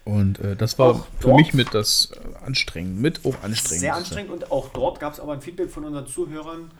Und 0.04 0.38
äh, 0.40 0.56
das 0.56 0.78
war 0.78 0.90
Auch 0.90 1.06
für 1.18 1.28
dort- 1.28 1.36
mich 1.36 1.54
mit 1.54 1.74
das 1.74 2.12
äh, 2.12 2.44
anstrengend, 2.44 3.00
mit 3.00 3.24
auch 3.24 3.42
anstrengend. 3.42 3.80
Sehr 3.80 3.94
anstrengend 3.94 4.32
und 4.32 4.50
auch 4.50 4.68
dort 4.70 4.98
gab 5.00 5.12
es 5.12 5.20
aber 5.20 5.32
ein 5.32 5.40
Feedback 5.40 5.70
von 5.70 5.84
unseren 5.84 6.06
Zuhörern, 6.06 6.70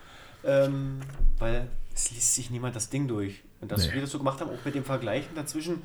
ähm, 0.43 0.99
weil 1.37 1.67
es 1.93 2.11
liest 2.11 2.35
sich 2.35 2.49
niemand 2.49 2.75
das 2.75 2.89
Ding 2.89 3.07
durch. 3.07 3.41
Und 3.61 3.71
dass 3.71 3.87
Nee. 3.87 3.93
wir 3.95 4.01
das 4.01 4.11
so 4.11 4.17
gemacht 4.17 4.41
haben, 4.41 4.49
auch 4.49 4.65
mit 4.65 4.73
dem 4.73 4.83
Vergleichen 4.83 5.35
dazwischen, 5.35 5.83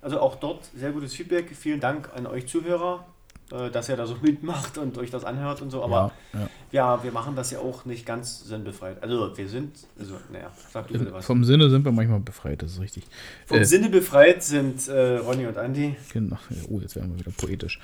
also 0.00 0.20
auch 0.20 0.36
dort 0.36 0.70
sehr 0.76 0.92
gutes 0.92 1.12
Feedback. 1.14 1.50
Vielen 1.56 1.80
Dank 1.80 2.10
an 2.14 2.26
euch 2.26 2.46
Zuhörer, 2.46 3.04
dass 3.48 3.88
ihr 3.88 3.96
da 3.96 4.06
so 4.06 4.16
mitmacht 4.22 4.78
und 4.78 4.98
euch 4.98 5.10
das 5.10 5.24
anhört 5.24 5.62
und 5.62 5.70
so. 5.70 5.82
Aber 5.82 6.12
ja, 6.32 6.40
ja. 6.40 6.48
ja, 6.72 7.04
wir 7.04 7.12
machen 7.12 7.36
das 7.36 7.50
ja 7.50 7.58
auch 7.60 7.84
nicht 7.84 8.04
ganz 8.04 8.44
sinnbefreit. 8.44 9.02
Also 9.02 9.36
wir 9.36 9.48
sind, 9.48 9.76
also 9.98 10.14
naja, 10.32 10.50
sag 10.72 10.88
du 10.88 10.98
bitte 10.98 11.12
was. 11.12 11.24
Vom 11.24 11.44
Sinne 11.44 11.70
sind 11.70 11.84
wir 11.84 11.92
manchmal 11.92 12.20
befreit, 12.20 12.62
das 12.62 12.72
ist 12.72 12.80
richtig. 12.80 13.04
Vom 13.46 13.58
äh, 13.58 13.64
Sinne 13.64 13.88
befreit 13.88 14.42
sind 14.42 14.88
äh, 14.88 15.18
Ronny 15.18 15.46
und 15.46 15.58
Andi. 15.58 15.96
Genau. 16.12 16.38
Oh, 16.68 16.80
jetzt 16.80 16.96
werden 16.96 17.12
wir 17.12 17.20
wieder 17.20 17.32
poetisch. 17.36 17.80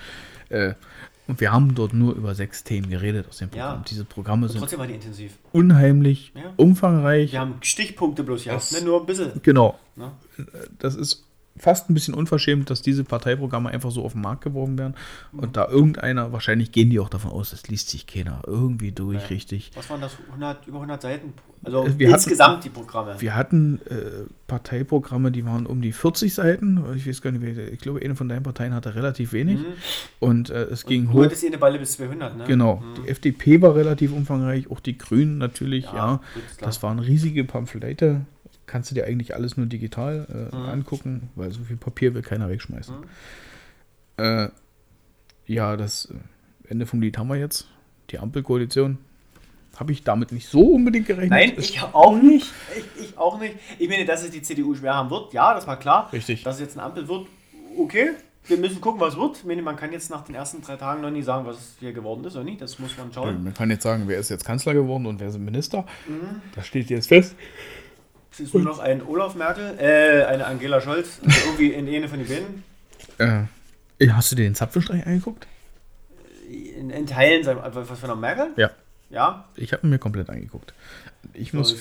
Äh, 0.48 0.74
und 1.28 1.40
wir 1.40 1.52
haben 1.52 1.74
dort 1.74 1.92
nur 1.92 2.14
über 2.14 2.34
sechs 2.34 2.64
Themen 2.64 2.90
geredet 2.90 3.28
aus 3.28 3.38
dem 3.38 3.48
Programm. 3.48 3.78
Ja. 3.78 3.84
Diese 3.88 4.04
Programme 4.04 4.48
sind 4.48 4.58
Trotzdem 4.58 4.80
war 4.80 4.88
die 4.88 4.94
intensiv. 4.94 5.38
unheimlich 5.52 6.32
umfangreich. 6.56 7.32
Wir 7.32 7.40
haben 7.40 7.54
Stichpunkte 7.60 8.24
bloß 8.24 8.44
gehabt, 8.44 8.72
ne? 8.72 8.80
nur 8.82 9.00
ein 9.00 9.06
bisschen. 9.06 9.40
Genau. 9.42 9.78
Ne? 9.94 10.10
Das 10.80 10.96
ist 10.96 11.24
fast 11.56 11.90
ein 11.90 11.94
bisschen 11.94 12.14
unverschämt, 12.14 12.70
dass 12.70 12.80
diese 12.82 13.04
Parteiprogramme 13.04 13.68
einfach 13.70 13.90
so 13.90 14.04
auf 14.04 14.12
den 14.12 14.22
Markt 14.22 14.42
geworfen 14.42 14.78
werden. 14.78 14.94
Und 15.32 15.56
da 15.56 15.68
irgendeiner, 15.68 16.32
wahrscheinlich 16.32 16.72
gehen 16.72 16.88
die 16.90 16.98
auch 16.98 17.10
davon 17.10 17.30
aus, 17.30 17.50
das 17.50 17.68
liest 17.68 17.90
sich 17.90 18.06
keiner 18.06 18.42
irgendwie 18.46 18.90
durch, 18.92 19.20
Ja. 19.22 19.26
richtig. 19.28 19.70
Was 19.74 19.88
waren 19.90 20.00
das? 20.00 20.16
100, 20.30 20.66
über 20.66 20.78
100 20.78 21.02
Seiten? 21.02 21.34
Also 21.64 21.84
Äh, 21.84 21.98
wir 21.98 22.08
hatten- 22.08 22.14
insgesamt 22.14 22.64
die 22.64 22.70
Programme. 22.70 23.14
Wir 23.20 23.36
hatten 23.36 23.80
äh, 23.88 24.24
Parteiprogramme, 24.48 25.30
die 25.30 25.44
waren 25.44 25.66
um 25.66 25.80
die 25.80 25.92
40 25.92 26.34
Seiten. 26.34 26.82
Ich 26.96 27.06
weiß 27.06 27.22
gar 27.22 27.30
nicht, 27.32 27.56
ich 27.58 27.78
glaube, 27.78 28.00
eine 28.02 28.16
von 28.16 28.28
deinen 28.28 28.42
Parteien 28.42 28.74
hatte 28.74 28.94
relativ 28.94 29.32
wenig. 29.32 29.60
Und 30.18 30.50
äh, 30.50 30.64
es 30.64 30.84
ging 30.86 31.06
Du 31.06 31.12
hoch. 31.14 31.24
hattest 31.24 31.44
eh 31.44 31.48
eine 31.48 31.58
Balle 31.58 31.78
bis 31.78 31.92
200, 31.92 32.36
ne? 32.36 32.44
Genau, 32.46 32.82
die 32.96 33.08
FDP 33.08 33.60
war 33.62 33.74
relativ 33.76 34.12
umfangreich, 34.12 34.70
auch 34.70 34.80
die 34.80 34.98
Grünen 34.98 35.38
natürlich, 35.38 35.84
Ja, 35.84 35.94
ja. 35.94 36.20
ist 36.50 36.62
das 36.62 36.82
waren 36.82 36.98
riesige 36.98 37.44
Pamphlete. 37.44 38.22
Kannst 38.72 38.90
du 38.90 38.94
dir 38.94 39.04
eigentlich 39.04 39.34
alles 39.34 39.58
nur 39.58 39.66
digital 39.66 40.26
äh, 40.50 40.56
Mhm. 40.56 40.62
angucken, 40.64 41.28
weil 41.34 41.52
so 41.52 41.62
viel 41.62 41.76
Papier 41.76 42.14
will 42.14 42.22
keiner 42.22 42.48
wegschmeißen. 42.48 42.94
Äh, 44.16 44.48
ja, 45.46 45.76
das 45.76 46.06
äh, 46.06 46.70
Ende 46.70 46.86
vom 46.86 47.02
Lied 47.02 47.18
haben 47.18 47.28
wir 47.28 47.36
jetzt. 47.36 47.68
Die 48.08 48.18
Ampelkoalition. 48.18 48.96
Habe 49.76 49.92
ich 49.92 50.04
damit 50.04 50.32
nicht 50.32 50.48
so 50.48 50.68
unbedingt 50.74 51.06
gerechnet. 51.06 51.30
Nein, 51.30 51.52
ich 51.58 51.82
auch 51.82 52.16
nicht. 52.16 52.50
Ich, 52.96 53.04
ich 53.10 53.18
auch 53.18 53.38
nicht. 53.38 53.56
Ich 53.78 53.90
meine, 53.90 54.06
dass 54.06 54.22
es 54.22 54.30
die 54.30 54.40
CDU 54.40 54.74
schwer 54.74 54.94
haben 54.94 55.10
wird, 55.10 55.34
ja, 55.34 55.52
das 55.52 55.66
war 55.66 55.78
klar. 55.78 56.10
Richtig. 56.10 56.42
Dass 56.42 56.54
es 56.54 56.62
jetzt 56.62 56.78
eine 56.78 56.86
Ampel 56.86 57.06
wird, 57.08 57.26
okay. 57.76 58.12
Wir 58.46 58.56
müssen 58.56 58.80
gucken, 58.80 59.00
was 59.02 59.16
wird. 59.18 59.36
Ich 59.36 59.44
meine, 59.44 59.60
man 59.60 59.76
kann 59.76 59.92
jetzt 59.92 60.08
nach 60.10 60.22
den 60.24 60.34
ersten 60.34 60.62
drei 60.62 60.76
Tagen 60.76 61.02
noch 61.02 61.10
nie 61.10 61.22
sagen, 61.22 61.44
was 61.46 61.76
hier 61.78 61.92
geworden 61.92 62.24
ist 62.24 62.36
oder 62.36 62.44
nicht. 62.44 62.62
Das 62.62 62.78
muss 62.78 62.96
man 62.96 63.12
schauen. 63.12 63.44
Man 63.44 63.52
kann 63.52 63.68
jetzt 63.68 63.82
sagen, 63.82 64.04
wer 64.06 64.18
ist 64.18 64.30
jetzt 64.30 64.46
Kanzler 64.46 64.72
geworden 64.72 65.04
und 65.04 65.20
wer 65.20 65.28
ist 65.28 65.38
Minister. 65.38 65.82
Mhm. 66.08 66.40
Das 66.54 66.66
steht 66.66 66.88
jetzt 66.88 67.08
fest. 67.08 67.36
Es 68.32 68.40
ist 68.40 68.54
nur 68.54 68.62
noch 68.62 68.78
ein 68.78 69.06
Olaf 69.06 69.34
Merkel, 69.34 69.76
äh, 69.78 70.24
eine 70.24 70.46
Angela 70.46 70.80
Scholz, 70.80 71.20
also 71.24 71.38
irgendwie 71.46 71.72
in 71.72 71.86
eine 71.88 72.08
von 72.08 72.18
den 72.18 72.28
beiden. 73.18 73.48
Äh, 73.98 74.08
hast 74.10 74.32
du 74.32 74.36
dir 74.36 74.44
den 74.44 74.54
Zapfenstreich 74.54 75.06
angeguckt? 75.06 75.46
In, 76.50 76.90
in 76.90 77.06
Teilen, 77.06 77.44
sein- 77.44 77.58
was 77.62 77.98
von 77.98 78.08
der 78.08 78.16
Merkel? 78.16 78.48
Ja. 78.56 78.70
Ja. 79.10 79.44
Ich 79.56 79.72
habe 79.74 79.86
ihn 79.86 79.90
mir 79.90 79.98
komplett 79.98 80.30
angeguckt. 80.30 80.72
Ich 81.34 81.52
muss. 81.52 81.74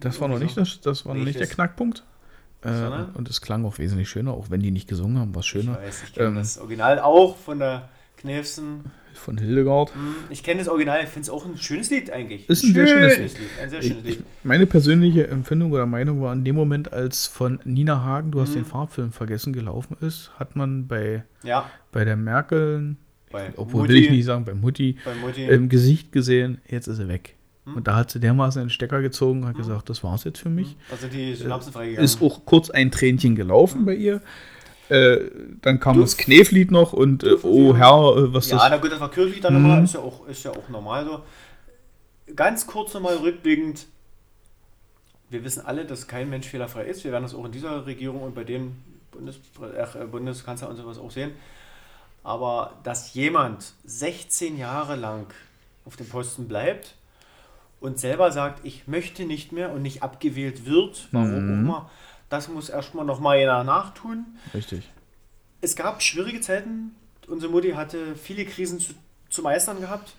Das 0.00 0.20
war 0.20 0.28
noch 0.28 0.38
nicht, 0.38 0.56
das, 0.56 0.80
das 0.80 1.06
war 1.06 1.14
noch 1.14 1.24
nicht 1.24 1.38
der 1.38 1.46
Knackpunkt. 1.46 2.02
Äh, 2.62 2.68
und 3.14 3.28
es 3.30 3.40
klang 3.40 3.64
auch 3.64 3.78
wesentlich 3.78 4.08
schöner, 4.08 4.32
auch 4.32 4.50
wenn 4.50 4.60
die 4.60 4.70
nicht 4.72 4.88
gesungen 4.88 5.18
haben, 5.18 5.34
war 5.34 5.40
es 5.40 5.46
Ich 5.46 5.50
schöner. 5.52 5.78
weiß, 5.78 6.02
ich 6.10 6.18
Ähm, 6.20 6.34
das 6.36 6.58
Original 6.58 6.98
auch 6.98 7.36
von 7.36 7.58
der 7.60 7.88
Knefsen. 8.16 8.90
Von 9.16 9.38
Hildegard. 9.38 9.94
Hm, 9.94 10.14
Ich 10.30 10.42
kenne 10.42 10.58
das 10.60 10.68
Original, 10.68 11.00
ich 11.02 11.08
finde 11.08 11.22
es 11.22 11.30
auch 11.30 11.44
ein 11.46 11.56
schönes 11.56 11.90
Lied 11.90 12.10
eigentlich. 12.10 12.48
Ist 12.48 12.62
ein 12.64 12.74
sehr 12.74 12.86
schönes 12.86 13.18
Lied. 13.18 13.48
Ein 13.62 13.70
sehr 13.70 13.82
schönes 13.82 14.04
Lied. 14.04 14.22
meine 14.44 14.66
persönliche 14.66 15.26
Empfindung 15.28 15.72
oder 15.72 15.86
Meinung 15.86 16.20
war 16.22 16.32
in 16.32 16.44
dem 16.44 16.54
Moment, 16.54 16.92
als 16.92 17.26
von 17.26 17.58
Nina 17.64 18.02
Hagen, 18.04 18.30
du 18.30 18.40
hast 18.40 18.50
Mhm. 18.50 18.54
den 18.54 18.64
Farbfilm 18.66 19.12
vergessen, 19.12 19.52
gelaufen 19.52 19.96
ist, 20.00 20.30
hat 20.38 20.54
man 20.56 20.86
bei, 20.86 21.24
Ja, 21.42 21.70
bei 21.92 22.04
der 22.04 22.16
Merkel, 22.16 22.96
bei 23.30 23.52
obwohl 23.56 23.82
Mutti, 23.82 23.92
will 23.94 24.02
ich 24.04 24.10
nicht 24.10 24.24
sagen, 24.24 24.44
bei 24.44 24.54
Mutti, 24.54 24.96
Bei 25.04 25.14
Mutti. 25.14 25.44
im 25.44 25.68
Gesicht 25.68 26.12
gesehen, 26.12 26.58
jetzt 26.68 26.86
ist 26.86 26.98
er 26.98 27.08
weg. 27.08 27.34
Mhm. 27.64 27.74
Und 27.74 27.88
da 27.88 27.96
hat 27.96 28.10
sie 28.10 28.20
dermaßen 28.20 28.62
den 28.62 28.70
Stecker 28.70 29.02
gezogen 29.02 29.42
und 29.42 29.48
hat 29.48 29.56
gesagt, 29.56 29.88
das 29.90 30.04
war's 30.04 30.22
jetzt 30.24 30.38
für 30.38 30.50
mich. 30.50 30.76
da 30.90 30.96
sind 30.96 31.12
die 31.12 31.34
Synapsen 31.34 31.72
freigegangen. 31.72 32.04
Ist 32.04 32.22
auch 32.22 32.44
kurz 32.46 32.70
ein 32.70 32.90
Tränchen 32.92 33.34
gelaufen 33.34 33.84
bei 33.84 33.94
ihr. 33.94 34.20
Äh, 34.88 35.30
dann 35.62 35.80
kam 35.80 35.96
Du- 35.96 36.02
das 36.02 36.16
Kneflied 36.16 36.70
noch 36.70 36.92
und 36.92 37.24
äh, 37.24 37.36
oh 37.42 37.74
Herr, 37.76 38.16
äh, 38.16 38.32
was 38.34 38.48
ja, 38.50 38.56
das. 38.58 38.66
na 38.70 38.76
gut, 38.76 38.92
das 38.92 39.00
war 39.00 39.10
kirchlich 39.10 39.40
dann 39.40 39.54
Mhm. 39.54 39.62
nochmal, 39.62 39.84
ist 39.84 39.94
ja, 39.94 40.00
auch, 40.00 40.26
ist 40.28 40.44
ja 40.44 40.52
auch 40.52 40.68
normal 40.68 41.04
so. 41.04 41.22
Ganz 42.34 42.66
kurz 42.66 42.94
nochmal 42.94 43.16
rückblickend. 43.16 43.86
Wir 45.28 45.42
wissen 45.44 45.64
alle, 45.66 45.84
dass 45.84 46.06
kein 46.06 46.30
Mensch 46.30 46.46
fehlerfrei 46.46 46.84
ist. 46.84 47.02
Wir 47.04 47.10
werden 47.12 47.24
das 47.24 47.34
auch 47.34 47.44
in 47.44 47.52
dieser 47.52 47.84
Regierung 47.86 48.22
und 48.22 48.34
bei 48.34 48.44
den 48.44 48.76
Bundes 49.10 49.40
äh, 49.60 50.04
Bundeskanzler 50.06 50.68
und 50.68 50.76
sowas 50.76 50.98
auch 50.98 51.10
sehen. 51.10 51.32
Aber 52.22 52.74
dass 52.84 53.14
jemand 53.14 53.72
16 53.84 54.56
Jahre 54.58 54.96
lang 54.96 55.26
auf 55.84 55.96
dem 55.96 56.08
Posten 56.08 56.48
bleibt 56.48 56.94
und 57.80 57.98
selber 57.98 58.30
sagt, 58.32 58.64
ich 58.64 58.86
möchte 58.88 59.24
nicht 59.24 59.52
mehr 59.52 59.72
und 59.72 59.82
nicht 59.82 60.02
abgewählt 60.02 60.66
wird, 60.66 61.08
warum 61.12 61.28
auch 61.34 61.40
Mhm. 61.40 61.60
immer, 61.64 61.90
das 62.28 62.48
muss 62.48 62.68
erstmal 62.68 63.04
nochmal 63.04 63.38
jeder 63.38 63.64
nachtun 63.64 64.26
Richtig. 64.54 64.90
es 65.60 65.76
gab 65.76 66.02
schwierige 66.02 66.40
Zeiten. 66.40 66.94
Unsere 67.28 67.50
Mutti 67.50 67.72
hatte 67.72 68.14
viele 68.14 68.44
Krisen 68.44 68.78
zu, 68.78 68.94
zu 69.30 69.42
meistern 69.42 69.80
gehabt. 69.80 70.14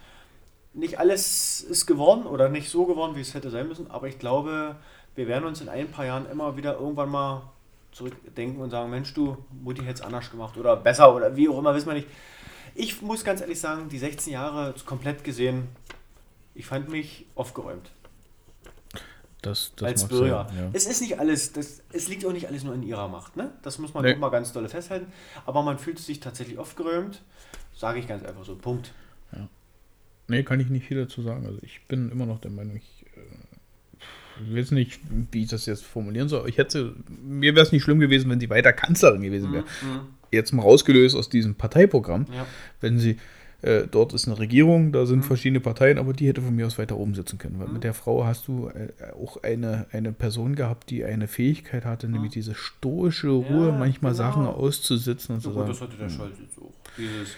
Nicht 0.73 0.99
alles 0.99 1.61
ist 1.61 1.85
geworden 1.85 2.25
oder 2.25 2.49
nicht 2.49 2.69
so 2.69 2.85
geworden, 2.85 3.15
wie 3.15 3.21
es 3.21 3.33
hätte 3.33 3.49
sein 3.49 3.67
müssen, 3.67 3.89
aber 3.89 4.07
ich 4.07 4.19
glaube, 4.19 4.75
wir 5.15 5.27
werden 5.27 5.45
uns 5.45 5.61
in 5.61 5.69
ein 5.69 5.89
paar 5.89 6.05
Jahren 6.05 6.29
immer 6.29 6.55
wieder 6.57 6.75
irgendwann 6.79 7.09
mal 7.09 7.41
zurückdenken 7.91 8.61
und 8.61 8.69
sagen, 8.69 8.91
Mensch, 8.91 9.13
du, 9.13 9.37
Mutti 9.63 9.81
hätte 9.81 9.95
es 9.95 10.01
anders 10.01 10.29
gemacht 10.29 10.55
oder 10.57 10.75
besser 10.75 11.15
oder 11.15 11.35
wie 11.35 11.49
auch 11.49 11.57
immer, 11.57 11.73
wissen 11.73 11.87
wir 11.87 11.95
nicht. 11.95 12.07
Ich 12.75 13.01
muss 13.01 13.23
ganz 13.23 13.41
ehrlich 13.41 13.59
sagen, 13.59 13.89
die 13.89 13.97
16 13.97 14.33
Jahre 14.33 14.75
komplett 14.85 15.23
gesehen, 15.23 15.67
ich 16.53 16.67
fand 16.67 16.89
mich 16.89 17.25
aufgeräumt 17.33 17.91
Das, 19.41 19.71
das 19.75 19.87
als 19.87 20.07
Bürger. 20.07 20.47
sein, 20.49 20.57
ja. 20.57 20.69
Es 20.73 20.87
ist 20.87 20.99
nicht 21.01 21.19
alles, 21.19 21.53
das, 21.53 21.81
es 21.93 22.07
liegt 22.07 22.25
auch 22.25 22.33
nicht 22.33 22.47
alles 22.47 22.63
nur 22.63 22.73
in 22.73 22.83
ihrer 22.83 23.07
Macht. 23.07 23.37
Ne? 23.37 23.51
Das 23.61 23.77
muss 23.77 23.93
man 23.93 24.03
Nee. 24.03 24.15
auch 24.15 24.17
mal 24.19 24.29
ganz 24.29 24.51
dolle 24.51 24.67
festhalten. 24.69 25.11
Aber 25.45 25.61
man 25.63 25.77
fühlt 25.77 25.99
sich 25.99 26.19
tatsächlich 26.19 26.57
aufgeräumt. 26.57 27.21
Sage 27.75 27.99
ich 27.99 28.07
ganz 28.07 28.23
einfach 28.25 28.43
so. 28.45 28.55
Punkt. 28.55 28.93
Nee, 30.29 30.43
kann 30.43 30.59
ich 30.59 30.67
nicht 30.69 30.85
viel 30.85 30.97
dazu 30.97 31.21
sagen. 31.21 31.45
Also 31.45 31.59
ich 31.61 31.81
bin 31.87 32.11
immer 32.11 32.25
noch 32.25 32.39
der 32.39 32.51
Meinung, 32.51 32.75
ich, 32.75 33.05
äh, 33.15 34.43
ich 34.49 34.57
weiß 34.57 34.71
nicht, 34.71 34.99
wie 35.31 35.43
ich 35.43 35.49
das 35.49 35.65
jetzt 35.67 35.85
formulieren 35.85 36.27
soll. 36.27 36.49
Ich 36.49 36.57
hätte, 36.57 36.95
mir 37.23 37.55
wäre 37.55 37.65
es 37.65 37.71
nicht 37.71 37.83
schlimm 37.83 37.99
gewesen, 38.01 38.29
wenn 38.29 38.39
sie 38.39 38.49
weiter 38.49 38.73
Kanzlerin 38.73 39.21
gewesen 39.21 39.53
wäre. 39.53 39.63
Jetzt 40.31 40.51
mal 40.51 40.63
rausgelöst 40.63 41.15
aus 41.15 41.29
diesem 41.29 41.55
Parteiprogramm. 41.55 42.25
Ja. 42.33 42.45
Wenn 42.81 42.99
sie, 42.99 43.17
äh, 43.61 43.87
dort 43.89 44.13
ist 44.13 44.27
eine 44.27 44.37
Regierung, 44.37 44.91
da 44.91 45.05
sind 45.05 45.23
verschiedene 45.25 45.59
Parteien, 45.59 45.97
aber 45.97 46.13
die 46.13 46.27
hätte 46.27 46.41
von 46.41 46.55
mir 46.55 46.67
aus 46.67 46.77
weiter 46.77 46.97
oben 46.97 47.15
sitzen 47.15 47.37
können. 47.39 47.59
Weil 47.59 47.67
mit 47.69 47.83
der 47.83 47.93
Frau 47.93 48.23
hast 48.25 48.47
du 48.47 48.67
äh, 48.69 48.89
auch 49.21 49.41
eine, 49.43 49.87
eine 49.91 50.11
Person 50.11 50.55
gehabt, 50.55 50.89
die 50.89 51.03
eine 51.03 51.27
Fähigkeit 51.27 51.83
hatte, 51.85 52.07
nämlich 52.07 52.31
diese 52.33 52.53
stoische 52.55 53.29
Ruhe, 53.29 53.71
manchmal 53.77 54.11
genau. 54.13 54.23
Sachen 54.23 54.45
auszusitzen 54.45 55.35
und 55.35 55.41
So 55.41 55.53
sagen. 55.53 55.67
das 55.69 55.81
hatte 55.81 55.97
der 55.97 56.09
Scholz 56.09 56.35
jetzt 56.39 56.57
auch. 56.59 56.71
Dieses, 56.97 57.29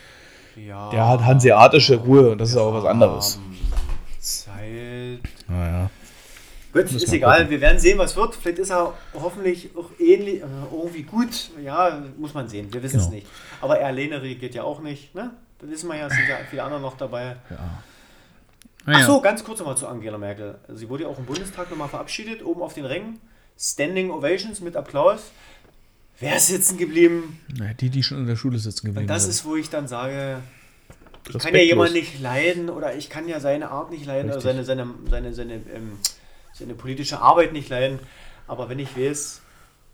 ja, 0.67 0.89
Der 0.89 1.07
hat 1.07 1.23
hanseatische 1.23 1.95
Ruhe 1.95 2.31
und 2.31 2.37
das 2.41 2.49
ist 2.49 2.57
auch 2.57 2.73
was 2.73 2.85
anderes. 2.85 3.39
Zeit. 4.19 5.19
Naja. 5.47 5.89
Gut, 6.71 6.83
Müssen 6.83 6.97
ist 6.97 7.11
wir 7.11 7.17
egal. 7.17 7.37
gucken. 7.37 7.49
Wir 7.51 7.61
werden 7.61 7.79
sehen, 7.79 7.97
was 7.97 8.15
wird. 8.15 8.35
Vielleicht 8.35 8.59
ist 8.59 8.69
er 8.69 8.93
hoffentlich 9.15 9.69
auch 9.75 9.89
ähnlich, 9.99 10.41
äh, 10.41 10.45
irgendwie 10.71 11.01
gut. 11.03 11.49
Ja, 11.63 12.03
muss 12.17 12.33
man 12.33 12.47
sehen. 12.47 12.67
Wir 12.71 12.83
wissen 12.83 12.97
es 12.97 13.05
Genau. 13.05 13.15
nicht. 13.15 13.27
Aber 13.61 13.79
er 13.79 13.87
alleine 13.87 14.21
regiert 14.21 14.53
ja 14.53 14.63
auch 14.63 14.81
nicht. 14.81 15.15
Ne? 15.15 15.31
Das 15.59 15.69
wissen 15.69 15.89
wir 15.89 15.97
ja, 15.97 16.07
es 16.07 16.13
sind 16.13 16.27
ja 16.27 16.37
viele 16.49 16.63
andere 16.63 16.79
noch 16.79 16.97
dabei. 16.97 17.35
Ja. 17.49 17.83
Naja. 18.85 18.99
Ach 19.01 19.07
so, 19.07 19.21
ganz 19.21 19.43
kurz 19.43 19.59
nochmal 19.59 19.77
zu 19.77 19.87
Angela 19.87 20.17
Merkel. 20.17 20.57
Sie 20.69 20.89
wurde 20.89 21.03
ja 21.03 21.09
auch 21.09 21.19
im 21.19 21.25
Bundestag 21.25 21.69
nochmal 21.69 21.89
verabschiedet, 21.89 22.43
oben 22.43 22.61
auf 22.61 22.73
den 22.73 22.85
Rängen. 22.85 23.19
Standing 23.57 24.09
Ovations 24.09 24.61
mit 24.61 24.77
Applaus. 24.77 25.31
Wer 26.19 26.37
ist 26.37 26.47
sitzen 26.47 26.77
geblieben? 26.77 27.39
Naja, 27.57 27.73
die, 27.73 27.89
die 27.89 28.03
schon 28.03 28.19
in 28.19 28.27
der 28.27 28.35
Schule 28.35 28.57
sitzen 28.57 28.87
geblieben 28.87 29.03
Und 29.03 29.07
das 29.09 29.23
sind. 29.23 29.31
ist, 29.31 29.45
wo 29.45 29.55
ich 29.55 29.69
dann 29.69 29.87
sage, 29.87 30.41
ich 31.27 31.37
kann 31.37 31.53
ja 31.53 31.61
jemanden 31.61 31.93
nicht 31.93 32.19
leiden 32.19 32.69
oder 32.69 32.95
ich 32.95 33.09
kann 33.09 33.27
ja 33.27 33.39
seine 33.39 33.69
Art 33.69 33.91
nicht 33.91 34.05
leiden 34.05 34.31
oder 34.31 34.41
seine, 34.41 34.59
Richtig. 34.59 34.77
seine, 34.77 34.93
seine, 35.09 35.33
seine, 35.33 35.53
ähm, 35.53 35.97
seine 36.53 36.73
politische 36.73 37.21
Arbeit 37.21 37.53
nicht 37.53 37.69
leiden. 37.69 37.99
Aber 38.47 38.69
wenn 38.69 38.79
ich 38.79 38.97
weiß, 38.97 39.41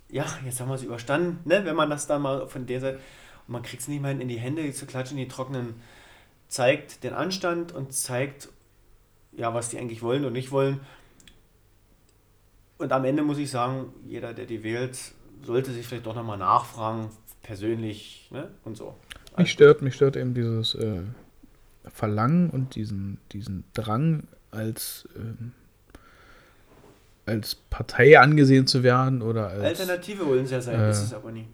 ja, 0.10 0.26
jetzt 0.46 0.60
haben 0.60 0.70
wir 0.70 0.76
es 0.76 0.84
überstanden, 0.84 1.48
ne? 1.48 1.66
wenn 1.66 1.76
man 1.76 1.90
das 1.90 2.08
dann 2.08 2.22
mal 2.22 2.48
von 2.48 2.66
der 2.66 2.80
Seite, 2.80 3.00
und 3.48 3.54
man 3.54 3.62
kriegt 3.62 3.82
es 3.82 3.88
nicht 3.88 4.02
mal 4.02 4.20
in 4.20 4.28
die 4.28 4.40
Hände 4.40 4.72
zu 4.72 4.86
klatschen, 4.86 5.18
die 5.18 5.28
trockenen, 5.28 5.76
zeigt 6.48 7.04
den 7.04 7.14
Anstand 7.14 7.72
und 7.72 7.94
zeigt, 7.94 8.50
ja, 9.32 9.54
was 9.54 9.70
die 9.70 9.78
eigentlich 9.78 10.02
wollen 10.02 10.26
und 10.26 10.34
nicht 10.34 10.52
wollen. 10.52 10.80
Und 12.78 12.92
am 12.92 13.06
Ende 13.06 13.24
muss 13.24 13.38
ich 13.38 13.50
sagen, 13.50 13.94
jeder, 14.06 14.34
der 14.34 14.46
die 14.46 14.64
wählt, 14.64 14.98
sollte 15.44 15.72
sich 15.72 15.86
vielleicht 15.86 16.06
doch 16.06 16.16
nochmal 16.16 16.38
nachfragen, 16.38 17.10
persönlich 17.42 18.28
ne? 18.32 18.50
und 18.64 18.76
so. 18.76 18.96
Mich 19.38 19.52
stört, 19.52 19.82
mich 19.82 19.96
stört 19.96 20.16
eben 20.16 20.34
dieses 20.34 20.76
äh, 20.76 21.02
Verlangen 21.88 22.50
und 22.50 22.76
diesen, 22.76 23.20
diesen 23.32 23.64
Drang 23.74 24.28
als, 24.52 25.08
ähm, 25.16 25.52
als 27.26 27.56
Partei 27.56 28.20
angesehen 28.20 28.66
zu 28.68 28.84
werden 28.84 29.22
oder 29.22 29.50
als 29.50 29.80
Alternative 29.80 30.26
wollen 30.26 30.46
sie 30.46 30.54
ja 30.54 30.62
sein, 30.62 30.80
äh, 30.80 30.90
ist 30.90 31.04
es 31.04 31.14
aber 31.14 31.32
nie. 31.32 31.48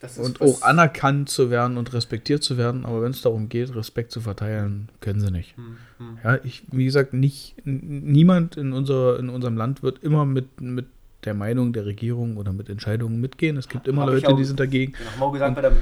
Ist 0.00 0.18
und 0.18 0.40
auch 0.40 0.62
anerkannt 0.62 1.28
zu 1.28 1.50
werden 1.50 1.76
und 1.76 1.92
respektiert 1.92 2.44
zu 2.44 2.56
werden, 2.56 2.86
aber 2.86 3.02
wenn 3.02 3.10
es 3.10 3.22
darum 3.22 3.48
geht, 3.48 3.74
Respekt 3.74 4.12
zu 4.12 4.20
verteilen, 4.20 4.88
können 5.00 5.20
sie 5.20 5.30
nicht. 5.32 5.56
Hm, 5.56 5.76
hm. 5.98 6.18
Ja, 6.22 6.38
ich, 6.44 6.62
wie 6.70 6.84
gesagt, 6.84 7.14
nicht, 7.14 7.56
niemand 7.64 8.56
in, 8.56 8.72
unserer, 8.72 9.18
in 9.18 9.28
unserem 9.28 9.56
Land 9.56 9.82
wird 9.82 10.02
immer 10.04 10.24
mit, 10.24 10.60
mit 10.60 10.86
der 11.24 11.34
Meinung 11.34 11.72
der 11.72 11.84
Regierung 11.84 12.36
oder 12.36 12.52
mit 12.52 12.68
Entscheidungen 12.68 13.20
mitgehen. 13.20 13.56
Es 13.56 13.68
gibt 13.68 13.88
immer 13.88 14.02
Hab 14.02 14.10
Leute, 14.10 14.28
auch- 14.28 14.36
die 14.36 14.44
sind 14.44 14.60
dagegen. 14.60 14.92
Ich 15.00 15.04
habe 15.10 15.18
mal 15.18 15.32
gesagt, 15.32 15.54
bei 15.56 15.62
der 15.62 15.72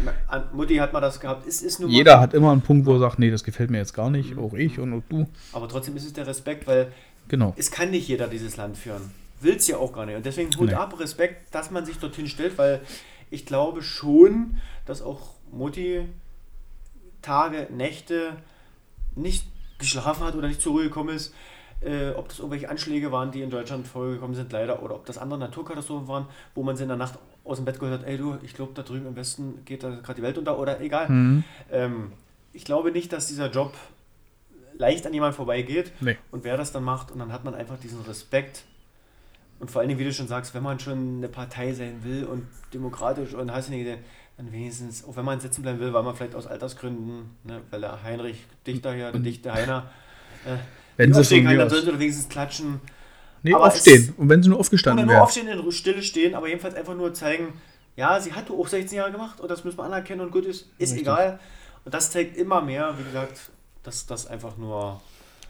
Mutti 0.55 0.77
hat 0.77 0.95
man 0.95 1.03
das 1.03 1.21
gehabt. 1.21 1.47
Ist 1.47 1.79
mal 1.79 1.91
Jeder 1.91 2.19
hat 2.19 2.33
immer 2.33 2.53
einen 2.53 2.62
Punkt, 2.62 2.87
wo 2.87 2.95
er 2.95 3.01
sagt, 3.01 3.19
nee, 3.19 3.31
das 3.31 3.45
gefällt 3.45 3.71
mir 3.71 3.79
jetzt 3.79 3.93
gar 3.93 4.09
nicht, 4.09 4.33
Mhm. 4.35 4.39
auch 4.43 4.55
ich 4.55 4.79
und 4.79 4.95
auch 4.95 5.03
du. 5.11 5.29
Aber 5.53 5.69
trotzdem 5.69 5.95
ist 5.97 6.07
es 6.07 6.14
der 6.14 6.27
Respekt, 6.27 6.67
weil 6.67 6.89
Genau. 7.29 7.53
es 7.59 7.71
kann 7.71 7.91
nicht 7.91 8.09
jeder 8.09 8.29
dieses 8.29 8.57
Land 8.57 8.79
führen. 8.79 9.03
Will 9.43 9.57
es 9.57 9.67
ja 9.69 9.77
auch 9.77 9.93
gar 9.93 10.07
nicht. 10.07 10.17
Und 10.17 10.25
deswegen 10.25 10.49
Hut 10.57 10.69
Nee. 10.69 10.73
ab, 10.75 10.99
Respekt, 10.99 11.55
dass 11.55 11.71
man 11.71 11.85
sich 11.85 11.99
dorthin 11.99 12.27
stellt, 12.27 12.57
weil 12.57 12.81
ich 13.37 13.45
glaube 13.45 13.82
schon, 13.82 14.57
dass 14.87 15.03
auch 15.03 15.34
Mutti 15.53 16.09
Tage, 17.20 17.68
Nächte 17.70 18.32
nicht 19.14 19.47
geschlafen 19.78 20.24
hat 20.24 20.34
oder 20.34 20.49
nicht 20.49 20.62
zur 20.62 20.72
Ruhe 20.72 20.84
gekommen 20.84 21.14
ist. 21.14 21.34
Äh, 21.82 22.11
ob 22.12 22.28
das 22.28 22.39
irgendwelche 22.39 22.70
Anschläge 22.70 23.12
waren, 23.12 23.30
die 23.30 23.43
in 23.43 23.51
Deutschland 23.51 23.87
vorgekommen 23.87 24.34
sind, 24.34 24.51
leider, 24.51 24.82
oder 24.82 24.95
ob 24.95 25.05
das 25.05 25.18
andere 25.18 25.39
Naturkatastrophen 25.39 26.09
waren, 26.09 26.26
wo 26.55 26.62
man 26.62 26.74
sie 26.74 26.84
in 26.84 26.89
der 26.89 26.97
Nacht 26.97 27.18
aus 27.45 27.59
dem 27.59 27.66
Bett 27.66 27.78
geholt 27.78 28.01
hat, 28.01 28.07
ey 28.07 28.16
du, 28.16 28.39
ich 28.43 28.55
glaube, 28.55 28.72
da 28.74 28.82
drüben 28.82 29.07
im 29.07 29.16
Westen 29.16 29.62
geht 29.66 29.82
da 29.82 29.91
gerade 29.91 30.14
die 30.14 30.22
Welt 30.22 30.39
unter, 30.39 30.59
oder 30.59 30.80
egal. 30.80 31.11
Mhm. 31.11 31.45
Ähm, 31.70 32.12
ich 32.55 32.64
glaube 32.64 32.91
nicht, 32.91 33.12
dass 33.12 33.26
dieser 33.26 33.51
Job 33.51 33.74
leicht 34.78 35.07
an 35.07 35.12
jemand 35.12 35.34
vorbeigeht. 35.34 35.93
Nee. 36.01 36.16
Und 36.30 36.45
wer 36.45 36.57
das 36.57 36.72
dann 36.72 36.84
macht, 36.84 37.11
und 37.11 37.18
dann 37.18 37.30
hat 37.30 37.45
man 37.45 37.55
einfach 37.55 37.78
diesen 37.78 38.01
Respekt. 38.03 38.64
Und 39.59 39.71
vor 39.71 39.81
allen 39.81 39.89
Dingen, 39.89 39.99
wie 39.99 40.05
du 40.05 40.13
schon 40.13 40.29
sagst, 40.29 40.55
wenn 40.55 40.63
man 40.63 40.79
schon 40.79 41.19
eine 41.19 41.29
Partei 41.29 41.73
sein 41.73 42.01
will 42.05 42.25
und 42.25 42.47
demokratisch 42.75 43.35
und 43.35 43.53
hast 43.53 43.69
du 43.69 43.73
nicht 43.73 43.85
gesehen, 43.85 44.01
dann 44.37 44.53
wenigstens, 44.53 45.05
auch 45.05 45.17
wenn 45.17 45.25
man 45.25 45.41
sitzen 45.41 45.63
bleiben 45.63 45.81
will, 45.81 45.93
weil 45.95 46.03
man 46.03 46.15
vielleicht 46.15 46.35
aus 46.35 46.47
Altersgründen, 46.47 47.31
ne, 47.45 47.63
weil 47.71 47.81
der 47.81 48.03
Heinrich 48.03 48.45
Dichter 48.67 48.93
hier, 48.93 49.11
der 49.11 49.21
Dichte 49.21 49.53
Heiner, 49.53 49.91
äh, 50.45 50.57
Wenn 50.99 51.13
sie 51.13 51.21
aufstehen 51.21 51.47
von 51.47 51.57
kann, 51.57 51.69
dann 51.69 51.81
sie 51.81 51.87
doch 51.87 51.99
wenigstens 51.99 52.29
klatschen. 52.29 52.81
Nee, 53.43 53.55
Aber 53.55 53.67
aufstehen. 53.67 54.13
Und 54.19 54.29
wenn 54.29 54.43
sie 54.43 54.51
nur 54.51 54.61
aufgestanden 54.61 55.07
nur 55.07 55.15
wären. 55.15 55.23
aufstehen, 55.23 55.49
in 55.49 55.73
Stille 55.73 56.03
stehen, 56.03 56.35
aber 56.35 56.49
jedenfalls 56.49 56.75
einfach 56.75 56.95
nur 56.95 57.15
zeigen, 57.15 57.55
ja, 57.97 58.21
sie 58.21 58.33
hat 58.33 58.51
auch 58.51 58.69
16 58.69 58.99
Jahre 58.99 59.13
gemacht 59.13 59.41
und 59.41 59.51
das 59.51 59.65
müssen 59.65 59.79
wir 59.79 59.85
anerkennen 59.85 60.21
und 60.21 60.33
gut 60.33 60.45
ist, 60.45 60.67
ist 60.79 60.93
Richtig. 60.93 61.03
egal. 61.03 61.41
Und 61.85 61.95
das 61.95 62.11
zeigt 62.11 62.37
immer 62.37 62.61
mehr, 62.61 62.95
wie 62.99 63.05
gesagt, 63.05 63.51
dass 63.83 64.07
das 64.07 64.27
einfach 64.27 64.57
nur 64.59 65.01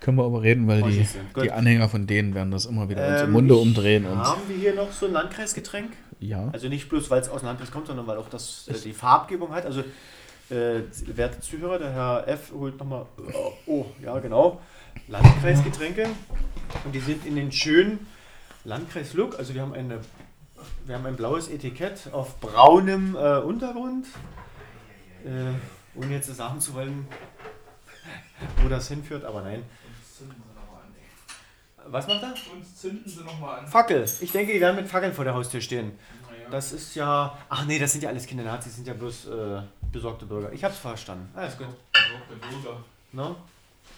Können 0.01 0.19
wir 0.19 0.25
aber 0.25 0.43
reden, 0.43 0.69
weil 0.69 0.83
die, 0.83 1.07
die 1.43 1.51
Anhänger 1.51 1.89
von 1.89 2.07
denen 2.07 2.35
werden 2.35 2.51
das 2.51 2.67
immer 2.67 2.89
wieder 2.89 3.07
uns 3.09 3.21
im 3.23 3.27
Ähm, 3.29 3.33
Munde 3.33 3.57
umdrehen. 3.57 4.07
Und 4.07 4.19
Haben 4.19 4.43
wir 4.49 4.57
hier 4.57 4.75
noch 4.75 4.93
so 4.93 5.07
ein 5.07 5.13
Landkreisgetränk? 5.13 5.93
ja, 6.21 6.49
Also 6.53 6.69
nicht 6.69 6.89
bloß, 6.89 7.11
weil 7.11 7.21
es 7.21 7.29
aus 7.29 7.41
dem 7.41 7.47
Landkreis 7.47 7.71
kommt, 7.71 7.87
sondern 7.87 8.07
weil 8.07 8.17
auch 8.19 8.29
das 8.29 8.69
äh, 8.69 8.75
die 8.85 8.93
Farbgebung 8.93 9.53
hat. 9.53 9.65
Also, 9.67 9.81
äh, 10.51 10.81
werte 11.07 11.41
Zuhörer, 11.41 11.79
der 11.79 11.93
Herr 11.93 12.29
F. 12.29 12.53
holt 12.53 12.79
nochmal, 12.79 13.07
oh, 13.35 13.53
oh, 13.67 13.87
ja 14.03 14.19
genau, 14.21 14.61
Landkreisgetränke. 15.09 16.09
Und 16.85 16.95
die 16.95 17.01
sind 17.01 17.27
in 17.27 17.37
den 17.37 17.51
schönen 17.51 18.07
Landkreis-Look. 18.65 19.39
Also 19.39 19.55
wir 19.55 19.63
haben, 19.63 19.73
eine, 19.73 19.99
wir 20.85 20.95
haben 20.95 21.07
ein 21.07 21.17
blaues 21.17 21.49
Etikett 21.49 22.11
auf 22.13 22.39
braunem 22.41 23.15
äh, 23.17 23.39
Untergrund. 23.39 24.07
Äh, 25.25 25.99
ohne 25.99 26.13
jetzt 26.15 26.35
sagen 26.35 26.61
zu 26.61 26.75
wollen, 26.75 27.07
wo 28.63 28.69
das 28.69 28.89
hinführt, 28.89 29.25
aber 29.25 29.43
nein. 29.43 29.63
Was 31.89 32.07
macht 32.09 32.23
er? 32.23 32.35
Uns 32.53 32.77
zünden 32.77 33.09
sie 33.09 33.23
nochmal 33.23 33.61
an. 33.61 33.67
Fackel. 33.69 34.05
Ich 34.21 34.33
denke, 34.33 34.53
die 34.53 34.61
werden 34.61 34.77
mit 34.77 34.89
Fackeln 34.89 35.13
vor 35.13 35.25
der 35.25 35.35
Haustür 35.35 35.61
stehen. 35.61 35.93
Das 36.51 36.73
ist 36.73 36.95
ja. 36.95 37.37
Ach 37.49 37.65
nee, 37.65 37.79
das 37.79 37.93
sind 37.93 38.03
ja 38.03 38.09
alles 38.09 38.27
Kinder 38.27 38.45
Nazis, 38.45 38.77
sind 38.77 38.87
ja 38.87 38.95
bloß 38.95 39.27
äh, 39.27 39.63
besorgte 39.93 40.27
Bürger. 40.27 40.53
Ich 40.53 40.63
hab's 40.65 40.79
verstanden. 40.79 41.29
Alles 41.35 41.57
gut. 41.59 41.69
Na? 43.13 43.37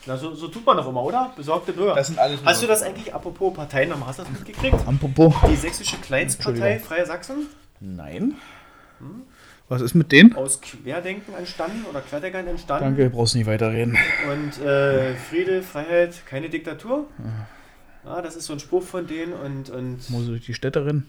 Na, 0.07 0.17
so, 0.17 0.35
so 0.35 0.49
tut 0.49 0.65
man 0.65 0.77
doch 0.77 0.89
immer, 0.89 1.03
oder? 1.03 1.33
Besorgte 1.37 1.73
Bürger. 1.73 1.95
Das 1.95 2.07
sind 2.07 2.19
alles 2.19 2.41
hast 2.45 2.63
du 2.63 2.67
das 2.67 2.83
eigentlich, 2.83 3.13
apropos 3.13 3.53
Parteinamen, 3.55 4.07
hast 4.07 4.19
du 4.19 4.23
das 4.23 4.33
mitgekriegt? 4.33 4.77
Apropos. 4.87 5.35
Die 5.51 5.57
sächsische 5.57 5.97
Kleinstpartei. 5.99 6.79
Freie 6.79 7.05
Sachsen 7.05 7.47
Nein. 7.81 8.37
Was 9.69 9.83
ist 9.83 9.95
mit 9.95 10.13
denen? 10.13 10.35
aus 10.35 10.61
Querdenken 10.61 11.35
entstanden 11.35 11.85
oder 11.91 12.01
Querdenkern 12.01 12.47
entstanden. 12.47 12.85
Danke, 12.97 13.11
brauchst 13.11 13.35
nicht 13.35 13.47
weiterreden. 13.47 13.99
Und 14.31 14.65
äh, 14.65 15.15
Friede, 15.15 15.63
Freiheit, 15.63 16.25
keine 16.27 16.49
Diktatur. 16.49 17.07
Ja, 18.05 18.23
das 18.23 18.37
ist 18.37 18.47
so 18.47 18.55
ein 18.55 18.61
Spruch 18.61 18.83
von 18.83 19.07
denen 19.07 19.35
und, 19.35 19.69
und 19.69 20.09
Muss 20.09 20.27
durch 20.27 20.47
die 20.47 20.55
Städte 20.55 20.87
rennen. 20.87 21.07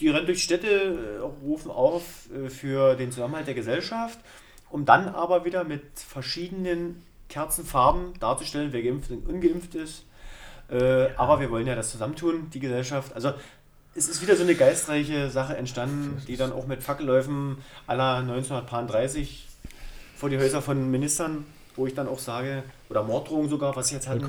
die 0.00 0.08
rennen 0.08 0.26
durch 0.26 0.42
Städte, 0.42 1.20
rufen 1.44 1.70
auf 1.70 2.28
äh, 2.34 2.48
für 2.50 2.96
den 2.96 3.12
Zusammenhalt 3.12 3.46
der 3.46 3.54
Gesellschaft, 3.54 4.18
um 4.70 4.84
dann 4.84 5.08
aber 5.08 5.44
wieder 5.44 5.62
mit 5.62 5.82
verschiedenen 5.94 7.02
Kerzenfarben 7.28 8.14
darzustellen, 8.18 8.72
wer 8.72 8.82
geimpft 8.82 9.10
und 9.12 9.28
ungeimpft 9.28 9.74
ist. 9.76 10.04
Äh, 10.68 11.10
aber 11.16 11.38
wir 11.38 11.50
wollen 11.50 11.66
ja 11.68 11.76
das 11.76 11.92
zusammentun, 11.92 12.50
die 12.50 12.58
Gesellschaft. 12.58 13.12
Also 13.14 13.32
es 13.96 14.08
ist 14.08 14.22
wieder 14.22 14.36
so 14.36 14.42
eine 14.42 14.54
geistreiche 14.54 15.30
Sache 15.30 15.56
entstanden, 15.56 16.22
die 16.26 16.36
dann 16.36 16.52
auch 16.52 16.66
mit 16.66 16.82
Fackelläufen 16.82 17.58
aller 17.86 18.16
1933 18.16 19.46
vor 20.16 20.28
die 20.28 20.38
Häuser 20.38 20.62
von 20.62 20.90
Ministern, 20.90 21.46
wo 21.76 21.86
ich 21.86 21.94
dann 21.94 22.08
auch 22.08 22.18
sage, 22.18 22.62
oder 22.88 23.02
Morddrohungen 23.02 23.48
sogar, 23.48 23.74
was 23.74 23.88
sie 23.88 23.94
jetzt 23.94 24.04
sagen. 24.04 24.20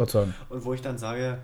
und 0.49 0.65
wo 0.65 0.73
ich 0.73 0.81
dann 0.81 0.97
sage, 0.97 1.39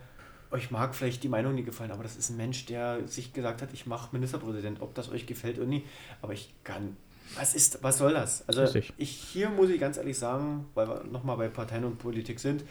euch 0.52 0.72
mag 0.72 0.96
vielleicht 0.96 1.24
die 1.24 1.30
Meinung 1.30 1.56
nicht 1.56 1.66
gefallen, 1.66 1.92
aber 1.92 2.04
das 2.04 2.16
ist 2.16 2.30
ein 2.30 2.38
Mensch, 2.38 2.66
der 2.66 3.08
sich 3.08 3.34
gesagt 3.34 3.62
hat, 3.62 3.70
ich 3.74 3.86
mache 3.86 4.10
Ministerpräsident, 4.12 4.82
ob 4.82 4.94
das 4.96 5.10
euch 5.10 5.26
gefällt 5.26 5.58
oder 5.58 5.68
nicht. 5.68 5.86
Aber 6.22 6.34
ich 6.34 6.54
kann. 6.64 6.96
Was 7.36 7.56
ist, 7.56 7.82
was 7.82 7.98
soll 7.98 8.14
das? 8.14 8.48
Also 8.48 8.64
ich 8.98 9.10
hier 9.10 9.50
muss 9.50 9.70
ich 9.70 9.80
ganz 9.80 9.98
ehrlich 9.98 10.18
sagen, 10.18 10.66
weil 10.76 10.88
wir 10.88 11.04
nochmal 11.06 11.38
bei 11.38 11.48
Parteien 11.48 11.84
und 11.84 11.98
Politik 11.98 12.40
sind, 12.40 12.64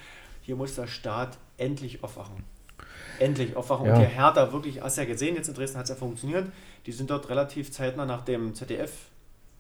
hier 0.43 0.57
muss 0.57 0.75
der 0.75 0.87
Staat 0.87 1.39
endlich 1.57 2.05
aufwachen. 2.05 2.45
Endlich 3.23 3.57
aufwachen. 3.57 3.87
Ja. 3.87 3.93
Und 3.95 3.99
hier 4.01 4.09
Hertha 4.09 4.53
wirklich, 4.53 4.81
hast 4.83 4.97
du 4.97 5.03
ja 5.03 5.07
gesehen, 5.07 5.37
jetzt 5.37 5.49
in 5.49 5.55
Dresden 5.55 5.79
hat 5.79 5.85
es 5.85 5.91
ja 5.91 5.97
funktioniert. 5.97 6.47
Die 6.87 6.93
sind 6.93 7.11
dort 7.11 7.29
relativ 7.31 7.71
zeitnah 7.73 8.05
nach 8.07 8.23
dem 8.23 8.55
ZDF, 8.55 8.93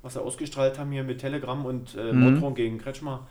was 0.02 0.14
sie 0.14 0.20
ausgestrahlt 0.22 0.78
haben 0.78 0.90
hier 0.92 1.04
mit 1.04 1.20
Telegram 1.20 1.64
und 1.64 1.94
äh, 1.96 2.12
Mhm. 2.12 2.20
Morddrohung 2.20 2.54
gegen 2.54 2.78
Kretschmer, 2.78 3.26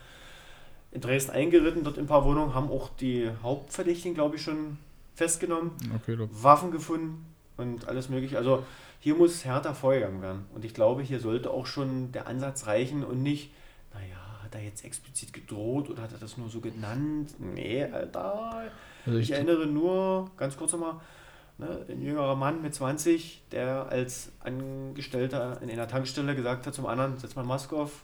in 0.91 1.01
Dresden 1.01 1.31
eingeritten, 1.31 1.83
dort 1.83 1.97
in 1.97 2.03
ein 2.05 2.07
paar 2.07 2.25
Wohnungen, 2.25 2.53
haben 2.53 2.69
auch 2.69 2.89
die 2.99 3.29
Hauptverdächtigen, 3.43 4.13
glaube 4.13 4.35
ich, 4.35 4.41
schon 4.41 4.77
festgenommen, 5.15 5.71
Okay. 5.95 6.17
Waffen 6.31 6.71
gefunden 6.71 7.25
und 7.57 7.87
alles 7.87 8.09
mögliche. 8.09 8.37
Also 8.37 8.63
hier 8.99 9.15
muss 9.15 9.45
härter 9.45 9.73
vorgegangen 9.73 10.21
werden. 10.21 10.45
Und 10.53 10.63
ich 10.65 10.73
glaube, 10.73 11.01
hier 11.01 11.19
sollte 11.19 11.49
auch 11.51 11.65
schon 11.65 12.11
der 12.11 12.27
Ansatz 12.27 12.67
reichen 12.67 13.03
und 13.03 13.21
nicht, 13.23 13.51
hat 14.51 14.59
er 14.59 14.65
jetzt 14.65 14.83
explizit 14.83 15.31
gedroht 15.33 15.89
oder 15.89 16.03
hat 16.03 16.11
er 16.11 16.17
das 16.19 16.37
nur 16.37 16.49
so 16.49 16.59
genannt? 16.59 17.33
Nee, 17.39 17.83
Alter. 17.85 18.69
Also 19.05 19.17
Ich 19.19 19.29
ich, 19.29 19.35
erinnere 19.35 19.65
nur, 19.65 20.29
ganz 20.37 20.57
kurz 20.57 20.73
nochmal, 20.73 20.95
ne, 21.57 21.85
ein 21.89 22.01
jüngerer 22.01 22.35
Mann 22.35 22.61
mit 22.61 22.73
20, 22.75 23.43
der 23.51 23.87
als 23.89 24.31
Angestellter 24.41 25.61
in 25.61 25.69
einer 25.69 25.87
Tankstelle 25.87 26.35
gesagt 26.35 26.67
hat 26.67 26.73
zum 26.73 26.85
anderen, 26.85 27.17
setz 27.17 27.35
mal 27.35 27.43
Maske 27.43 27.75
auf. 27.75 28.03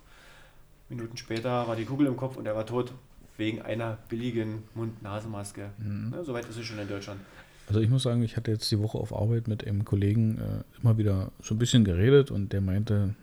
Minuten 0.90 1.18
später 1.18 1.68
war 1.68 1.76
die 1.76 1.84
Kugel 1.86 2.08
im 2.08 2.16
Kopf 2.16 2.38
und 2.38 2.46
er 2.46 2.56
war 2.56 2.66
tot 2.66 2.94
wegen 3.36 3.62
einer 3.62 3.98
billigen 4.10 4.64
Mund-Nasen-Maske. 4.74 5.70
Mhm. 5.78 6.10
Ne, 6.12 6.24
Soweit 6.24 6.48
ist 6.48 6.58
es 6.58 6.66
schon 6.66 6.80
in 6.80 6.88
Deutschland. 6.88 7.20
also 7.68 7.82
ich 7.82 7.90
muss 7.90 8.04
sagen, 8.04 8.24
ich 8.24 8.38
hatte 8.38 8.52
jetzt 8.52 8.72
die 8.72 8.80
Woche 8.80 8.98
auf 8.98 9.14
Arbeit 9.14 9.48
mit 9.50 9.68
einem 9.68 9.84
Kollegen 9.84 10.38
äh, 10.40 10.64
immer 10.82 10.98
wieder 10.98 11.32
so 11.42 11.54
ein 11.54 11.58
bisschen 11.60 11.84
geredet 11.84 12.32
und 12.32 12.54
der 12.54 12.62
meinte, 12.62 13.16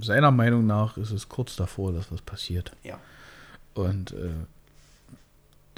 seiner 0.00 0.30
Meinung 0.30 0.66
nach 0.66 0.96
ist 0.96 1.10
es 1.10 1.28
kurz 1.28 1.56
davor, 1.56 1.92
dass 1.92 2.10
was 2.12 2.22
passiert. 2.22 2.72
Ja. 2.82 2.98
Und 3.74 4.12
äh, 4.12 4.30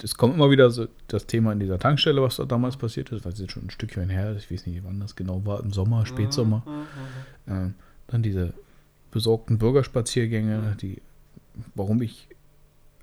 es 0.03 0.15
kommt 0.15 0.35
immer 0.35 0.49
wieder 0.49 0.69
so 0.71 0.87
das 1.07 1.27
Thema 1.27 1.51
in 1.51 1.59
dieser 1.59 1.79
Tankstelle, 1.79 2.21
was 2.21 2.37
da 2.37 2.45
damals 2.45 2.77
passiert 2.77 3.11
ist, 3.11 3.23
weil 3.25 3.33
es 3.33 3.39
jetzt 3.39 3.51
schon 3.51 3.65
ein 3.65 3.69
Stückchen 3.69 4.09
her 4.09 4.31
ist. 4.31 4.45
Ich 4.45 4.51
weiß 4.51 4.65
nicht, 4.65 4.83
wann 4.83 4.99
das 4.99 5.15
genau 5.15 5.45
war, 5.45 5.61
im 5.61 5.71
Sommer, 5.73 6.05
Spätsommer. 6.05 6.63
Ähm, 7.47 7.75
dann 8.07 8.23
diese 8.23 8.53
besorgten 9.11 9.57
Bürgerspaziergänge, 9.57 10.75
die, 10.81 11.01
warum 11.75 12.01
ich 12.01 12.27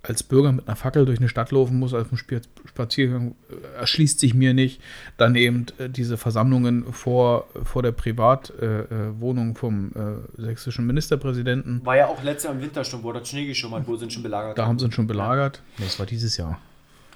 als 0.03 0.23
Bürger 0.23 0.53
mit 0.53 0.67
einer 0.69 0.77
Fackel 0.77 1.05
durch 1.07 1.19
eine 1.19 1.29
Stadt 1.29 1.51
laufen 1.51 1.79
muss, 1.79 1.93
als 1.95 2.11
ein 2.13 2.17
Spier- 2.17 2.41
Spaziergang, 2.67 3.35
äh, 3.51 3.79
erschließt 3.81 4.21
sich 4.21 4.35
mir 4.35 4.55
nicht. 4.55 4.81
Dann 5.17 5.35
eben 5.35 5.67
äh, 5.79 5.89
diese 5.89 6.17
Versammlungen 6.17 6.93
vor, 6.93 7.47
vor 7.65 7.83
der 7.83 7.93
Privatwohnung 7.93 9.57
vom 9.57 9.91
äh, 9.95 10.41
sächsischen 10.43 10.87
Ministerpräsidenten. 10.87 11.85
War 11.85 11.97
ja 11.97 12.07
auch 12.07 12.23
letztes 12.23 12.45
Jahr 12.45 12.55
im 12.55 12.61
Winter 12.61 12.85
schon, 12.85 13.03
wo 13.03 13.13
dort 13.13 13.27
Schnee 13.27 13.47
geschummert, 13.47 13.87
wo 13.87 13.97
sie 13.97 14.05
ihn 14.05 14.11
schon 14.11 14.23
belagert 14.23 14.59
Da 14.59 14.67
haben 14.67 14.79
sie 14.79 14.87
ihn 14.87 14.93
schon 14.93 15.07
belagert. 15.07 15.63
Nee, 15.79 15.85
das 15.85 15.99
war 15.99 16.07
dieses 16.07 16.37
Jahr. 16.37 16.59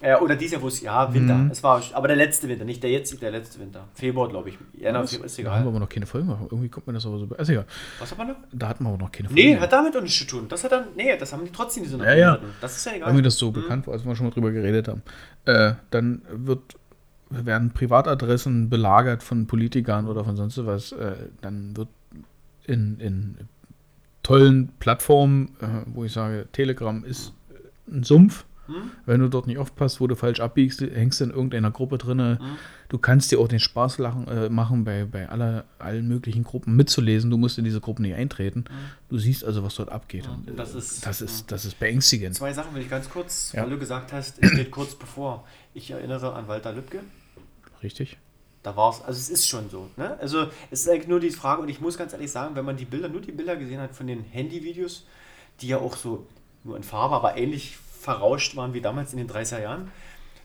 Äh, 0.03 0.17
oder 0.17 0.35
dieses 0.35 0.53
Jahr, 0.55 0.63
wo 0.63 0.69
es, 0.69 0.81
ja, 0.81 1.15
Winter. 1.15 1.35
Mhm. 1.35 1.51
Es 1.53 1.63
war, 1.63 1.81
aber 1.93 2.09
der 2.09 2.17
letzte 2.17 2.49
Winter, 2.49 2.65
nicht 2.65 2.83
der 2.83 2.91
jetzt, 2.91 3.23
der 3.23 3.31
letzte 3.31 3.61
Winter. 3.61 3.87
Februar, 3.95 4.29
glaube 4.29 4.49
ich. 4.49 4.59
Jänner, 4.75 5.07
Februar, 5.07 5.27
ist 5.27 5.39
Da 5.39 5.45
haben 5.45 5.47
wir 5.47 5.61
egal. 5.61 5.69
aber 5.69 5.79
noch 5.79 5.89
keine 5.89 6.07
Folge 6.07 6.27
gemacht. 6.27 6.43
Irgendwie 6.51 6.69
kommt 6.69 6.89
mir 6.89 6.93
das 6.93 7.07
aber 7.07 7.19
so. 7.19 7.27
Ist 7.27 7.49
egal. 7.49 7.67
Was 8.01 8.11
haben 8.11 8.19
wir 8.19 8.25
noch? 8.35 8.37
Da 8.53 8.69
hatten 8.69 8.83
wir 8.85 8.89
aber 8.89 8.99
noch 8.99 9.13
keine 9.13 9.29
Folge. 9.29 9.43
Nee, 9.43 9.57
hat 9.59 9.73
damit 9.73 9.97
auch 9.97 10.03
nichts 10.03 10.19
zu 10.19 10.25
tun. 10.27 10.47
Das 10.49 10.65
hat 10.65 10.73
dann, 10.73 10.87
nee, 10.97 11.17
das 11.17 11.33
haben 11.33 11.45
die 11.45 11.53
trotzdem 11.53 11.85
diese 11.85 11.99
Ja, 11.99 12.15
ja. 12.15 12.31
Nominierten. 12.33 12.57
Das 12.61 12.77
ist 12.77 12.85
ja 12.85 12.93
egal. 12.95 13.13
Mir 13.13 13.23
das 13.23 13.39
so 13.39 13.53
bekannt 13.53 13.87
war, 13.87 13.95
als 13.95 14.05
wir 14.05 14.17
schon 14.17 14.27
mal 14.27 14.33
drüber 14.33 14.51
geredet 14.51 14.89
haben. 14.89 15.03
Äh, 15.45 15.75
dann 15.91 16.23
wird, 16.33 16.61
werden 17.31 17.71
Privatadressen 17.71 18.69
belagert 18.71 19.23
von 19.23 19.47
Politikern 19.47 20.09
oder 20.09 20.25
von 20.25 20.37
sonst 20.37 20.65
was. 20.67 20.93
Äh, 20.93 21.15
dann 21.41 21.77
wird 21.77 21.89
in, 22.65 22.99
in 22.99 23.37
tollen 24.23 24.73
Plattformen, 24.79 25.57
äh, 25.61 25.67
wo 25.87 26.05
ich 26.05 26.13
sage, 26.13 26.49
Telegram 26.53 27.05
ist 27.05 27.33
ein 27.91 28.03
Sumpf. 28.03 28.45
Wenn 29.07 29.21
du 29.21 29.29
dort 29.29 29.47
nicht 29.49 29.59
aufpasst, 29.59 30.01
wo 30.01 30.07
du 30.07 30.15
falsch 30.15 30.41
abbiegst, 30.41 30.81
hängst 30.81 31.21
du 31.21 31.25
in 31.25 31.31
irgendeiner 31.31 31.71
Gruppe 31.71 31.99
drin. 31.99 32.39
Du 32.89 32.99
kannst 32.99 33.33
dir 33.33 33.41
auch 33.41 33.49
den 33.49 33.59
Spaß 33.61 33.99
lachen, 33.99 34.29
äh, 34.29 34.49
machen, 34.49 34.85
bei, 34.85 35.05
bei 35.05 35.29
aller, 35.29 35.65
allen 35.79 36.07
möglichen 36.09 36.45
Gruppen 36.45 36.77
mitzulesen. 36.77 37.31
Du 37.31 37.37
musst 37.37 37.59
in 37.59 37.65
diese 37.65 37.81
Gruppen 37.81 38.03
nicht 38.03 38.15
eintreten. 38.15 38.65
Du 39.09 39.19
siehst 39.19 39.45
also, 39.45 39.63
was 39.65 39.75
dort 39.75 39.91
abgeht. 39.91 40.29
Und, 40.29 40.49
äh, 40.49 40.55
das 40.55 40.75
ist- 40.75 41.05
das 41.05 41.21
ist, 41.21 41.51
das 41.51 41.65
ist 41.65 41.79
beängstigend. 41.81 42.37
Zwei 42.37 42.53
Sachen 42.53 42.75
will 42.75 42.83
ich 42.83 42.89
ganz 42.91 43.11
kurz, 43.11 43.53
Ja. 43.53 43.63
weil 43.65 43.71
du 43.71 43.79
gesagt 43.79 44.13
hast, 44.13 44.39
es 44.41 44.51
steht 44.51 44.71
kurz 44.71 44.95
bevor. 44.95 45.45
Ich 45.75 45.91
erinnere 45.91 46.35
an 46.35 46.49
Walter 46.49 46.73
Lübcke. 46.73 47.01
Richtig? 47.83 48.17
Da 48.63 48.77
war 48.77 48.91
es, 48.91 49.01
also 49.01 49.19
es 49.19 49.29
ist 49.29 49.49
schon 49.49 49.69
so. 49.71 49.89
Ne? 49.97 50.17
Also 50.21 50.47
es 50.71 50.83
ist 50.83 50.89
eigentlich 50.89 51.09
nur 51.09 51.19
die 51.19 51.31
Frage, 51.31 51.63
und 51.63 51.69
ich 51.69 51.81
muss 51.81 51.99
ganz 51.99 52.13
ehrlich 52.13 52.31
sagen, 52.31 52.55
wenn 52.55 52.65
man 52.65 52.77
die 52.77 52.85
Bilder, 52.85 53.09
nur 53.09 53.21
die 53.21 53.33
Bilder 53.33 53.57
gesehen 53.57 53.81
hat 53.81 53.97
von 53.97 54.07
den 54.07 54.23
Handyvideos, 54.23 55.05
die 55.61 55.69
ja 55.69 55.79
auch 55.79 55.97
so 55.97 56.27
nur 56.63 56.77
in 56.77 56.85
Farbe, 56.85 57.17
aber 57.17 57.37
ähnlich 57.37 57.77
verrauscht 58.03 58.57
waren 58.57 58.75
wie 58.75 58.81
damals 58.81 59.13
in 59.13 59.19
den 59.19 59.31
30er 59.31 59.63
Jahren, 59.63 59.91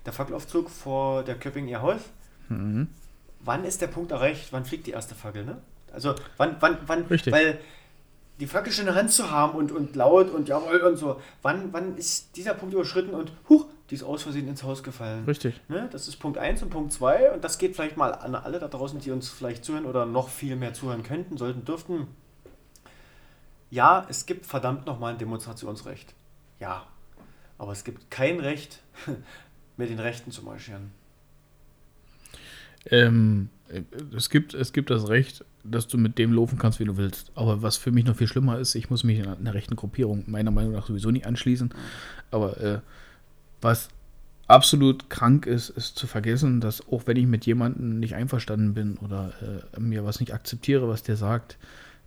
der 0.05 0.13
Fackelaufzug 0.13 0.69
vor 0.69 1.23
der 1.23 1.35
Köppinger 1.35 1.81
Haus, 1.81 2.01
wann 2.49 3.65
ist 3.65 3.81
der 3.81 3.87
Punkt 3.87 4.11
erreicht, 4.11 4.47
wann 4.51 4.65
fliegt 4.65 4.87
die 4.87 4.91
erste 4.91 5.15
Fackel? 5.15 5.45
Ne? 5.45 5.57
Also 5.91 6.15
wann, 6.37 6.57
wann, 6.59 6.77
wann, 6.85 7.03
Richtig. 7.05 7.33
weil 7.33 7.59
die 8.39 8.47
Fackel 8.47 8.71
schon 8.71 8.83
in 8.83 8.93
der 8.93 8.95
Hand 8.95 9.11
zu 9.11 9.31
haben 9.31 9.57
und, 9.57 9.71
und 9.71 9.95
laut 9.95 10.29
und 10.29 10.47
jawohl 10.47 10.81
und 10.81 10.97
so, 10.97 11.19
wann, 11.41 11.73
wann 11.73 11.97
ist 11.97 12.35
dieser 12.35 12.53
Punkt 12.53 12.73
überschritten 12.73 13.15
und 13.15 13.31
huch, 13.49 13.65
die 13.89 13.95
ist 13.95 14.03
aus 14.03 14.23
Versehen 14.23 14.47
ins 14.47 14.63
Haus 14.63 14.83
gefallen. 14.83 15.25
Richtig. 15.25 15.59
Ne? 15.69 15.89
Das 15.91 16.07
ist 16.07 16.17
Punkt 16.17 16.37
1 16.37 16.61
und 16.61 16.69
Punkt 16.69 16.93
2 16.93 17.31
und 17.31 17.43
das 17.43 17.57
geht 17.57 17.75
vielleicht 17.75 17.97
mal 17.97 18.13
an 18.13 18.35
alle 18.35 18.59
da 18.59 18.67
draußen, 18.67 18.99
die 18.99 19.11
uns 19.11 19.29
vielleicht 19.29 19.65
zuhören 19.65 19.85
oder 19.85 20.05
noch 20.05 20.29
viel 20.29 20.55
mehr 20.55 20.73
zuhören 20.73 21.03
könnten, 21.03 21.37
sollten, 21.37 21.65
dürften. 21.65 22.07
Ja, 23.69 24.05
es 24.09 24.25
gibt 24.25 24.45
verdammt 24.45 24.85
nochmal 24.85 25.13
ein 25.13 25.17
Demonstrationsrecht. 25.17 26.13
Ja, 26.59 26.85
aber 27.57 27.71
es 27.71 27.83
gibt 27.83 28.09
kein 28.11 28.39
Recht, 28.39 28.81
mit 29.77 29.89
den 29.89 29.99
Rechten 29.99 30.31
zu 30.31 30.43
marschieren. 30.43 30.91
Ähm, 32.89 33.49
äh, 33.69 33.81
es, 34.15 34.29
gibt, 34.29 34.53
es 34.53 34.73
gibt 34.73 34.89
das 34.89 35.09
Recht, 35.09 35.43
dass 35.63 35.87
du 35.87 35.97
mit 35.97 36.17
dem 36.17 36.33
laufen 36.33 36.57
kannst, 36.57 36.79
wie 36.79 36.85
du 36.85 36.97
willst. 36.97 37.31
Aber 37.35 37.61
was 37.61 37.77
für 37.77 37.91
mich 37.91 38.05
noch 38.05 38.15
viel 38.15 38.27
schlimmer 38.27 38.59
ist, 38.59 38.75
ich 38.75 38.89
muss 38.89 39.03
mich 39.03 39.19
in 39.19 39.27
einer 39.27 39.53
rechten 39.53 39.75
Gruppierung 39.75 40.23
meiner 40.27 40.51
Meinung 40.51 40.73
nach 40.73 40.87
sowieso 40.87 41.11
nicht 41.11 41.25
anschließen. 41.25 41.73
Aber 42.31 42.59
äh, 42.61 42.79
was 43.61 43.89
absolut 44.47 45.09
krank 45.09 45.45
ist, 45.45 45.69
ist 45.69 45.97
zu 45.97 46.07
vergessen, 46.07 46.61
dass 46.61 46.87
auch 46.87 47.03
wenn 47.05 47.17
ich 47.17 47.27
mit 47.27 47.45
jemandem 47.45 47.99
nicht 47.99 48.15
einverstanden 48.15 48.73
bin 48.73 48.97
oder 48.97 49.33
äh, 49.75 49.79
mir 49.79 50.05
was 50.05 50.19
nicht 50.19 50.33
akzeptiere, 50.33 50.87
was 50.87 51.03
der 51.03 51.17
sagt, 51.17 51.57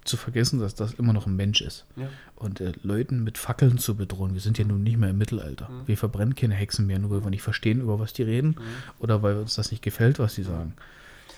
zu 0.05 0.17
vergessen, 0.17 0.59
dass 0.61 0.75
das 0.75 0.95
immer 0.95 1.13
noch 1.13 1.27
ein 1.27 1.37
Mensch 1.37 1.61
ist. 1.61 1.85
Ja. 1.97 2.09
Und 2.37 2.61
äh, 2.61 2.73
Leuten 2.83 3.23
mit 3.25 3.39
Fackeln 3.39 3.79
zu 3.79 3.95
bedrohen, 3.97 4.35
wir 4.35 4.41
sind 4.41 4.59
ja 4.59 4.65
nun 4.65 4.83
nicht 4.83 4.97
mehr 4.99 5.11
im 5.11 5.19
Mittelalter. 5.19 5.69
Wir 5.87 5.97
verbrennen 5.97 6.35
keine 6.35 6.55
Hexen 6.55 6.87
mehr, 6.87 6.99
nur 6.99 7.11
weil 7.11 7.25
wir 7.25 7.31
nicht 7.31 7.43
verstehen, 7.43 7.81
über 7.81 7.99
was 8.01 8.13
die 8.13 8.23
reden 8.23 8.57
oder 8.99 9.23
weil 9.23 9.37
uns 9.37 9.55
das 9.57 9.71
nicht 9.71 9.83
gefällt, 9.83 10.19
was 10.19 10.35
die 10.35 10.43
sagen. 10.43 10.75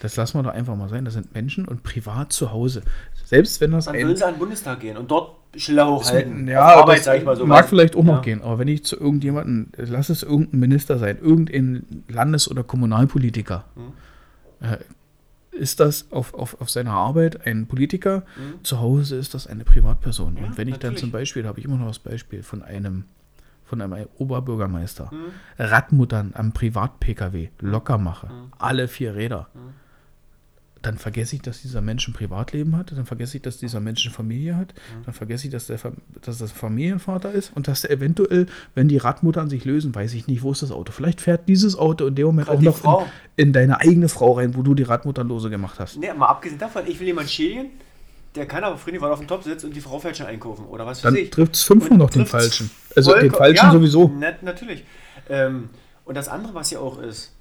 Das 0.01 0.17
lassen 0.17 0.39
wir 0.39 0.43
doch 0.43 0.53
einfach 0.53 0.75
mal 0.77 0.89
sein. 0.89 1.05
Das 1.05 1.15
sind 1.15 1.33
Menschen 1.35 1.67
und 1.67 1.83
privat 1.85 2.33
zu 2.33 2.51
Hause. 2.53 2.83
Selbst 3.25 3.61
wenn 3.61 3.71
das 3.71 3.85
Dann 3.85 3.95
ein 3.95 4.07
würden 4.07 4.17
sie 4.17 4.25
an 4.27 4.35
den 4.35 4.39
Bundestag 4.41 4.81
gehen 4.81 4.97
und 4.97 5.11
dort 5.11 5.37
Schilder 5.55 5.87
hochhalten. 5.89 6.49
ja, 6.49 6.61
Arbeit, 6.63 6.99
das 6.99 7.05
sag 7.05 7.19
ich 7.19 7.25
mal 7.25 7.37
so. 7.37 7.45
mag 7.47 7.65
was. 7.65 7.69
vielleicht 7.71 7.95
auch 7.95 8.03
noch 8.03 8.15
Ja. 8.17 8.21
gehen, 8.23 8.43
aber 8.43 8.59
wenn 8.59 8.69
ich 8.69 8.85
zu 8.85 8.97
irgendjemandem, 8.97 9.69
lass 9.77 10.09
es 10.09 10.23
irgendein 10.23 10.61
Minister 10.61 10.99
sein, 10.99 11.19
irgendein 11.21 12.05
Landes- 12.09 12.51
oder 12.51 12.65
Kommunalpolitiker, 12.65 13.65
Mhm. 13.77 14.67
äh, 14.67 14.79
ist 15.63 15.81
das 15.81 16.11
auf, 16.11 16.35
auf, 16.35 16.61
auf 16.61 16.69
seiner 16.69 16.93
Arbeit 16.93 17.47
ein 17.47 17.67
Politiker, 17.67 18.25
Mhm. 18.37 18.65
zu 18.65 18.81
Hause 18.81 19.17
ist 19.17 19.33
das 19.35 19.47
eine 19.47 19.65
Privatperson. 19.65 20.37
Ja, 20.37 20.45
Und 20.45 20.59
wenn 20.59 20.69
ich 20.69 20.79
dann 20.79 20.97
zum 20.97 21.11
Beispiel, 21.11 21.43
da 21.45 21.49
habe 21.51 21.61
ich 21.61 21.65
immer 21.67 21.77
noch 21.77 21.87
das 21.89 21.99
Beispiel 22.01 22.43
von 22.43 22.63
einem 22.63 23.05
von 23.65 23.81
einem 23.81 24.07
Oberbürgermeister, 24.19 25.09
Mhm. 25.13 25.33
Radmuttern 25.59 26.33
am 26.35 26.53
Privat-Pkw 26.53 27.49
locker 27.61 27.97
mache, 27.97 28.29
alle 28.59 28.87
vier 28.87 29.15
Räder, 29.15 29.49
Mhm. 29.55 29.59
Dann 30.83 30.99
vergesse 30.99 31.37
ich, 31.37 31.43
dass 31.43 31.63
dieser 31.63 31.81
Mensch 31.81 32.07
ein 32.09 32.13
Privatleben 32.13 32.77
hat, 32.77 32.93
dann 32.93 33.07
vergesse 33.07 33.37
ich, 33.37 33.43
dass 33.43 33.59
dieser 33.59 33.81
Mensch 33.81 34.05
eine 34.05 34.15
Familie 34.15 34.57
hat, 34.57 34.75
dann 35.05 35.15
vergesse 35.15 35.47
ich, 35.47 35.53
dass, 35.53 35.69
der, 35.69 35.79
dass 36.21 36.39
das 36.39 36.53
Familienvater 36.53 37.33
ist 37.33 37.53
und 37.55 37.69
dass 37.69 37.83
der 37.83 37.93
eventuell, 37.93 38.47
wenn 38.75 38.89
die 38.89 38.97
Radmuttern 38.97 39.49
sich 39.49 39.65
lösen, 39.65 39.95
weiß 39.95 40.15
ich 40.15 40.27
nicht, 40.27 40.43
wo 40.43 40.53
ist 40.53 40.63
das 40.63 40.73
Auto. 40.73 40.93
Vielleicht 40.93 41.21
fährt 41.21 41.49
dieses 41.49 41.79
Auto 41.79 42.07
in 42.07 42.15
dem 42.17 42.27
Moment 42.27 42.49
Gerade 42.49 42.71
auch 42.71 42.83
noch 42.83 43.07
in, 43.37 43.49
in 43.49 43.53
deine 43.53 43.81
eigene 43.81 44.09
Frau 44.09 44.33
rein, 44.33 44.57
wo 44.57 44.63
du 44.63 44.75
die 44.75 44.83
Radmuttern 44.83 45.29
lose 45.29 45.51
gemacht 45.51 45.79
hast. 45.79 45.99
Nee, 45.99 46.13
mal 46.13 46.27
abgesehen 46.27 46.59
davon, 46.59 46.83
ich 46.87 46.99
will 46.99 47.07
jemanden 47.07 47.31
schädigen, 47.31 47.71
der 48.35 48.47
kann 48.47 48.65
aber 48.65 48.77
früher 48.77 49.01
weil 49.01 49.13
auf 49.13 49.19
dem 49.19 49.29
Top 49.29 49.45
sitzt 49.45 49.65
und 49.65 49.77
die 49.77 49.81
Frau 49.81 49.99
fällt 49.99 50.17
schon 50.17 50.27
einkaufen 50.27 50.65
oder 50.67 50.87
was 50.87 51.03
Dann 51.03 51.15
weiß 51.15 51.21
ich. 51.23 51.31
trifft 51.31 51.55
es 51.55 51.63
fünfmal 51.63 51.99
noch 51.99 52.11
den 52.11 52.27
Falschen. 52.27 52.71
Also 52.97 53.15
den 53.15 53.31
Falschen 53.31 53.67
ja, 53.67 53.73
sowieso. 53.73 54.09
Nat 54.09 54.43
natürlich. 54.43 54.85
Ähm, 55.29 55.71
und 56.05 56.17
das 56.17 56.29
andere, 56.29 56.55
was 56.55 56.71
ja 56.71 56.81
auch 56.81 57.01
ist, 57.01 57.33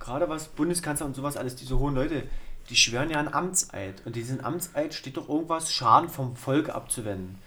gerade 0.00 0.28
was 0.28 0.48
Bundeskanzler 0.48 1.06
und 1.06 1.14
sowas 1.14 1.36
alles, 1.36 1.54
diese 1.54 1.78
hohen 1.78 1.94
Leute, 1.94 2.24
die 2.68 2.76
schwören 2.76 3.10
ja 3.10 3.18
einen 3.18 3.32
Amtseid. 3.32 4.02
Und 4.04 4.16
diesen 4.16 4.44
Amtseid 4.44 4.94
steht 4.94 5.16
doch 5.16 5.28
irgendwas, 5.28 5.72
Schaden 5.72 6.08
vom 6.08 6.36
Volk 6.36 6.68
abzuwenden. 6.68 7.38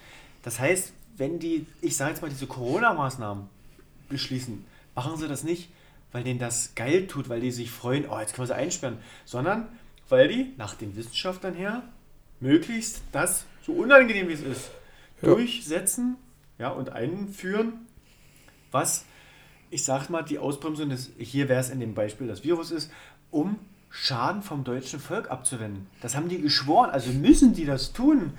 Das 0.44 0.60
heißt, 0.60 0.94
wenn 1.18 1.40
die, 1.40 1.66
ich 1.82 1.96
sage 1.98 2.12
jetzt 2.12 2.22
mal, 2.22 2.30
diese 2.30 2.48
Corona-Maßnahmen 2.48 3.48
beschließen, 4.10 4.66
machen 4.96 5.18
sie 5.18 5.28
das 5.28 5.44
nicht, 5.44 5.70
weil 6.12 6.24
denen 6.24 6.40
das 6.40 6.74
geil 6.76 7.08
tut, 7.08 7.30
weil 7.30 7.42
die 7.42 7.52
sich 7.52 7.72
freuen, 7.72 8.06
oh, 8.10 8.20
jetzt 8.20 8.34
können 8.34 8.48
wir 8.48 8.56
sie 8.56 8.60
einsperren, 8.60 8.98
sondern 9.26 9.68
weil 10.10 10.28
die, 10.28 10.54
nach 10.58 10.74
den 10.76 10.96
Wissenschaftlern 10.96 11.54
her, 11.54 11.84
möglichst 12.40 13.02
das, 13.12 13.46
so 13.66 13.74
unangenehm 13.74 14.28
wie 14.28 14.34
es 14.34 14.42
ist, 14.42 14.72
Ja. 15.22 15.30
durchsetzen 15.30 16.18
ja, 16.58 16.70
und 16.70 16.90
einführen, 16.90 17.86
was, 18.72 19.06
ich 19.70 19.86
sag 19.86 20.10
mal, 20.10 20.24
die 20.24 20.40
Ausbremsung 20.40 20.90
des, 20.90 21.12
hier 21.18 21.48
wäre 21.48 21.62
es 21.62 21.70
in 21.70 21.80
dem 21.80 21.94
Beispiel 21.94 22.28
das 22.28 22.44
Virus 22.44 22.72
ist, 22.72 22.92
um 23.30 23.60
Schaden 23.92 24.42
vom 24.42 24.64
deutschen 24.64 25.00
Volk 25.00 25.30
abzuwenden. 25.30 25.88
Das 26.02 26.16
haben 26.16 26.30
die 26.30 26.42
geschworen, 26.42 26.90
also 26.90 27.12
müssen 27.12 27.54
die 27.54 27.66
das 27.66 27.92
tun, 27.92 28.34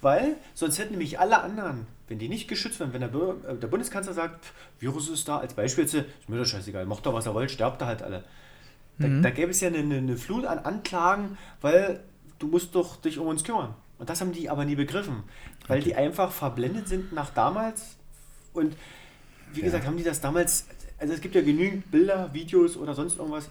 weil 0.00 0.36
sonst 0.52 0.78
hätten 0.78 0.90
nämlich 0.90 1.20
alle 1.20 1.40
anderen, 1.40 1.86
wenn 2.08 2.18
die 2.18 2.28
nicht 2.28 2.48
geschützt 2.48 2.80
werden, 2.80 2.92
wenn 2.92 3.00
der, 3.00 3.08
Bürger, 3.08 3.48
äh, 3.48 3.56
der 3.56 3.68
Bundeskanzler 3.68 4.12
sagt, 4.12 4.44
pff, 4.44 4.52
Virus 4.80 5.08
ist 5.08 5.26
da, 5.28 5.38
als 5.38 5.54
Beispiel 5.54 5.84
jetzt, 5.84 5.94
ist 5.94 6.28
mir 6.28 6.38
doch 6.38 6.44
scheißegal, 6.44 6.86
macht 6.86 7.06
doch 7.06 7.14
was 7.14 7.26
er 7.26 7.34
wollt, 7.34 7.50
sterbt 7.50 7.80
da 7.80 7.86
halt 7.86 8.02
alle. 8.02 8.24
Da, 8.98 9.08
da 9.08 9.30
gäbe 9.30 9.50
es 9.50 9.60
ja 9.60 9.68
eine, 9.68 9.78
eine, 9.78 9.98
eine 9.98 10.16
Flut 10.16 10.46
an 10.46 10.58
Anklagen, 10.58 11.36
weil 11.60 12.00
du 12.38 12.48
musst 12.48 12.74
doch 12.74 12.96
dich 12.96 13.18
um 13.18 13.26
uns 13.26 13.44
kümmern. 13.44 13.74
Und 13.98 14.08
das 14.10 14.20
haben 14.20 14.32
die 14.32 14.48
aber 14.48 14.64
nie 14.64 14.74
begriffen, 14.74 15.22
weil 15.68 15.82
die 15.82 15.94
einfach 15.94 16.32
verblendet 16.32 16.88
sind 16.88 17.12
nach 17.12 17.30
damals. 17.30 17.96
Und 18.52 18.76
wie 19.52 19.60
gesagt, 19.60 19.86
haben 19.86 19.96
die 19.96 20.02
das 20.02 20.20
damals, 20.20 20.66
also 20.98 21.12
es 21.12 21.20
gibt 21.20 21.34
ja 21.34 21.42
genügend 21.42 21.90
Bilder, 21.90 22.32
Videos 22.32 22.76
oder 22.76 22.94
sonst 22.94 23.18
irgendwas. 23.18 23.50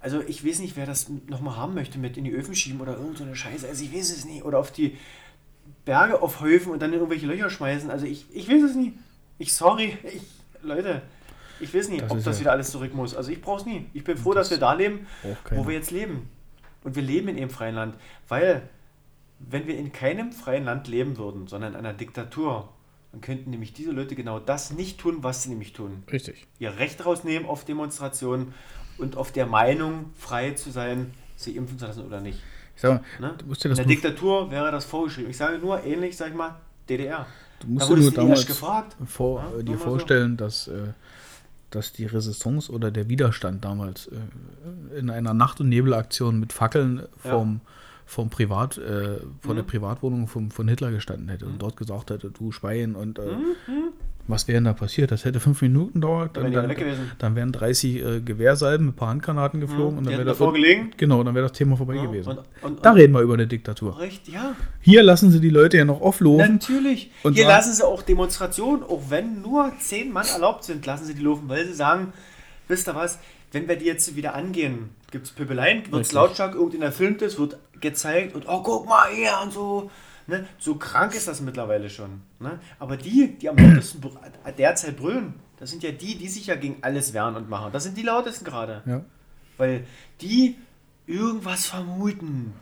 Also 0.00 0.20
ich 0.22 0.46
weiß 0.46 0.60
nicht, 0.60 0.76
wer 0.76 0.86
das 0.86 1.08
nochmal 1.26 1.56
haben 1.56 1.74
möchte, 1.74 1.98
mit 1.98 2.16
in 2.16 2.24
die 2.24 2.30
Öfen 2.32 2.54
schieben 2.54 2.80
oder 2.80 2.96
irgend 2.96 3.18
so 3.18 3.24
eine 3.24 3.34
Scheiße. 3.34 3.66
Also 3.66 3.82
ich 3.84 3.92
weiß 3.92 4.10
es 4.16 4.24
nicht. 4.24 4.44
Oder 4.44 4.58
auf 4.58 4.70
die 4.70 4.96
Berge 5.84 6.22
aufhäufen 6.22 6.72
und 6.72 6.80
dann 6.80 6.90
in 6.92 6.98
irgendwelche 7.00 7.26
Löcher 7.26 7.50
schmeißen. 7.50 7.90
Also 7.90 8.06
ich, 8.06 8.26
ich 8.32 8.48
weiß 8.48 8.62
es 8.62 8.76
nie. 8.76 8.92
Ich 9.38 9.52
sorry, 9.54 9.96
ich, 10.04 10.22
Leute, 10.62 11.02
ich 11.60 11.72
weiß 11.74 11.88
nicht, 11.88 12.02
Das 12.02 12.10
ob 12.12 12.22
das 12.22 12.36
ja- 12.36 12.40
wieder 12.42 12.52
alles 12.52 12.70
zurück 12.70 12.94
muss. 12.94 13.14
Also 13.14 13.30
ich 13.32 13.40
brauche 13.40 13.60
es 13.60 13.66
nie. 13.66 13.86
Ich 13.92 14.04
bin 14.04 14.16
froh, 14.16 14.34
dass 14.34 14.50
wir 14.50 14.58
da 14.58 14.72
leben, 14.74 15.06
wo 15.50 15.66
wir 15.66 15.74
jetzt 15.74 15.90
leben. 15.90 16.28
Und 16.84 16.94
wir 16.94 17.02
leben 17.02 17.28
in 17.28 17.36
einem 17.36 17.50
freien 17.50 17.74
Land. 17.74 17.96
Weil, 18.28 18.68
wenn 19.40 19.66
wir 19.66 19.76
in 19.76 19.92
keinem 19.92 20.30
freien 20.32 20.64
Land 20.64 20.86
leben 20.86 21.16
würden, 21.18 21.48
sondern 21.48 21.72
in 21.72 21.78
einer 21.78 21.92
Diktatur, 21.92 22.68
dann 23.10 23.20
könnten 23.20 23.50
nämlich 23.50 23.72
diese 23.72 23.90
Leute 23.90 24.14
genau 24.14 24.38
das 24.38 24.70
nicht 24.70 24.98
tun, 25.00 25.18
was 25.24 25.42
sie 25.42 25.48
nämlich 25.48 25.72
tun. 25.72 26.04
Richtig. 26.12 26.46
Ihr 26.60 26.76
Recht 26.78 27.04
rausnehmen 27.04 27.48
auf 27.48 27.64
Demonstrationen 27.64 28.54
und 28.98 29.16
auf 29.16 29.32
der 29.32 29.46
Meinung 29.46 30.06
frei 30.16 30.50
zu 30.52 30.70
sein, 30.70 31.12
sie 31.36 31.56
impfen 31.56 31.78
zu 31.78 31.86
lassen 31.86 32.04
oder 32.06 32.20
nicht. 32.20 32.38
Ich 32.76 32.82
sag 32.82 33.00
mal, 33.20 33.28
Ne? 33.28 33.34
du 33.38 33.46
musst 33.46 33.64
dir 33.64 33.70
In 33.70 33.76
der 33.76 33.84
Diktatur 33.84 34.50
wäre 34.50 34.70
das 34.70 34.84
vorgeschrieben. 34.84 35.30
Ich 35.30 35.36
sage 35.36 35.58
nur 35.58 35.82
ähnlich, 35.84 36.16
sag 36.16 36.28
ich 36.28 36.34
mal, 36.34 36.56
DDR. 36.88 37.26
du 37.60 37.68
musst 37.68 37.90
da 37.90 37.94
dir 37.94 38.00
nur 38.02 38.10
damals 38.12 38.46
gefragt. 38.46 38.96
vor, 39.06 39.42
Ja, 39.52 39.58
äh, 39.60 39.64
dir 39.64 39.72
mal 39.72 39.78
so. 39.78 39.84
vorstellen, 39.84 40.36
dass, 40.36 40.68
äh, 40.68 40.92
dass 41.70 41.92
die 41.92 42.06
Resistance 42.06 42.70
oder 42.72 42.90
der 42.90 43.08
Widerstand 43.08 43.64
damals 43.64 44.06
äh, 44.08 44.98
in 44.98 45.10
einer 45.10 45.34
Nacht- 45.34 45.60
und 45.60 45.68
Nebelaktion 45.68 46.38
mit 46.40 46.52
Fackeln 46.52 47.02
Ja. 47.24 47.30
vom, 47.30 47.60
vom 48.06 48.30
Privat, 48.30 48.78
äh, 48.78 49.18
vor 49.42 49.54
der 49.54 49.64
Mhm. 49.64 49.68
Privatwohnung 49.68 50.28
vom, 50.28 50.50
von 50.50 50.66
Hitler 50.68 50.90
gestanden 50.92 51.28
hätte 51.28 51.44
und 51.46 51.60
dort 51.60 51.76
gesagt 51.76 52.10
hätte, 52.10 52.30
du 52.30 52.52
Schwein 52.52 52.94
und 52.94 53.18
äh, 53.18 53.22
Mhm. 53.32 53.87
Was 54.28 54.46
wäre 54.46 54.56
denn 54.58 54.64
da 54.64 54.72
passiert? 54.74 55.10
Das 55.10 55.24
hätte 55.24 55.40
fünf 55.40 55.62
Minuten 55.62 56.00
dauert, 56.00 56.36
Dann 56.36 56.52
gewesen. 56.52 57.10
dann 57.18 57.34
wären 57.34 57.50
30 57.50 57.96
äh, 58.04 58.20
Gewehrsalben 58.20 58.86
mit 58.86 58.94
ein 58.94 58.96
paar 58.96 59.08
Handgranaten 59.08 59.60
geflogen 59.60 59.98
und 59.98 60.04
Die 60.08 60.14
dann 60.14 60.26
wäre 60.26 60.52
gelegen. 60.52 60.90
Genau, 60.96 61.22
dann 61.24 61.34
wäre 61.34 61.48
das 61.48 61.56
Thema 61.56 61.76
vorbei 61.76 61.96
Ja, 61.96 62.02
gewesen. 62.06 62.28
und- 62.30 62.38
und- 62.62 62.84
da 62.84 62.90
und- 62.92 62.96
reden 62.98 63.12
wir 63.14 63.20
über 63.22 63.34
eine 63.34 63.46
Diktatur. 63.46 63.98
Recht, 63.98 64.28
ja. 64.28 64.54
Hier 64.80 65.02
lassen 65.02 65.30
sie 65.30 65.40
die 65.40 65.50
Leute 65.50 65.78
ja 65.78 65.84
noch 65.84 66.00
auflaufen. 66.00 66.52
Natürlich. 66.54 67.10
Und 67.22 67.34
Hier 67.34 67.46
lassen 67.48 67.72
sie 67.72 67.84
auch 67.86 68.02
Demonstrationen, 68.02 68.82
auch 68.84 69.02
wenn 69.08 69.40
nur 69.42 69.72
zehn 69.80 70.12
Mann 70.12 70.26
erlaubt 70.32 70.64
sind, 70.64 70.84
lassen 70.86 71.04
sie 71.06 71.14
die 71.14 71.22
laufen, 71.22 71.48
weil 71.48 71.66
sie 71.66 71.72
sagen, 71.74 72.12
wisst 72.68 72.86
ihr 72.88 72.94
was, 72.94 73.18
wenn 73.52 73.66
wir 73.66 73.76
die 73.76 73.86
jetzt 73.86 74.14
wieder 74.14 74.34
angehen, 74.34 74.90
gibt 75.10 75.24
es 75.26 75.32
Pöbeleien, 75.32 75.78
wird 75.84 75.86
es 75.92 75.98
Richtig. 76.00 76.12
lautstark, 76.14 76.54
irgendeiner 76.54 76.92
filmt 76.92 77.22
es, 77.22 77.38
wird 77.38 77.56
gezeigt 77.80 78.34
und 78.34 78.44
oh, 78.46 78.62
guck 78.62 78.86
mal 78.86 79.08
hier 79.14 79.30
und 79.42 79.52
so. 79.52 79.90
Ne? 80.28 80.46
So 80.58 80.76
krank 80.76 81.14
ist 81.14 81.26
das 81.26 81.40
mittlerweile 81.40 81.90
schon. 81.90 82.20
Ne? 82.38 82.60
Aber 82.78 82.96
die, 82.96 83.36
die 83.40 83.48
am 83.48 83.56
lautesten 83.56 84.00
br- 84.00 84.10
derzeit 84.56 84.96
brüllen, 84.96 85.34
das 85.58 85.70
sind 85.70 85.82
ja 85.82 85.90
die, 85.90 86.16
die 86.16 86.28
sich 86.28 86.46
ja 86.46 86.54
gegen 86.54 86.76
alles 86.82 87.12
wehren 87.14 87.34
und 87.34 87.48
machen. 87.48 87.72
Das 87.72 87.82
sind 87.82 87.96
die 87.96 88.02
lautesten 88.02 88.44
gerade. 88.44 88.82
Ja. 88.86 89.04
Weil 89.56 89.84
die 90.20 90.54
irgendwas 91.06 91.66
vermuten. 91.66 92.52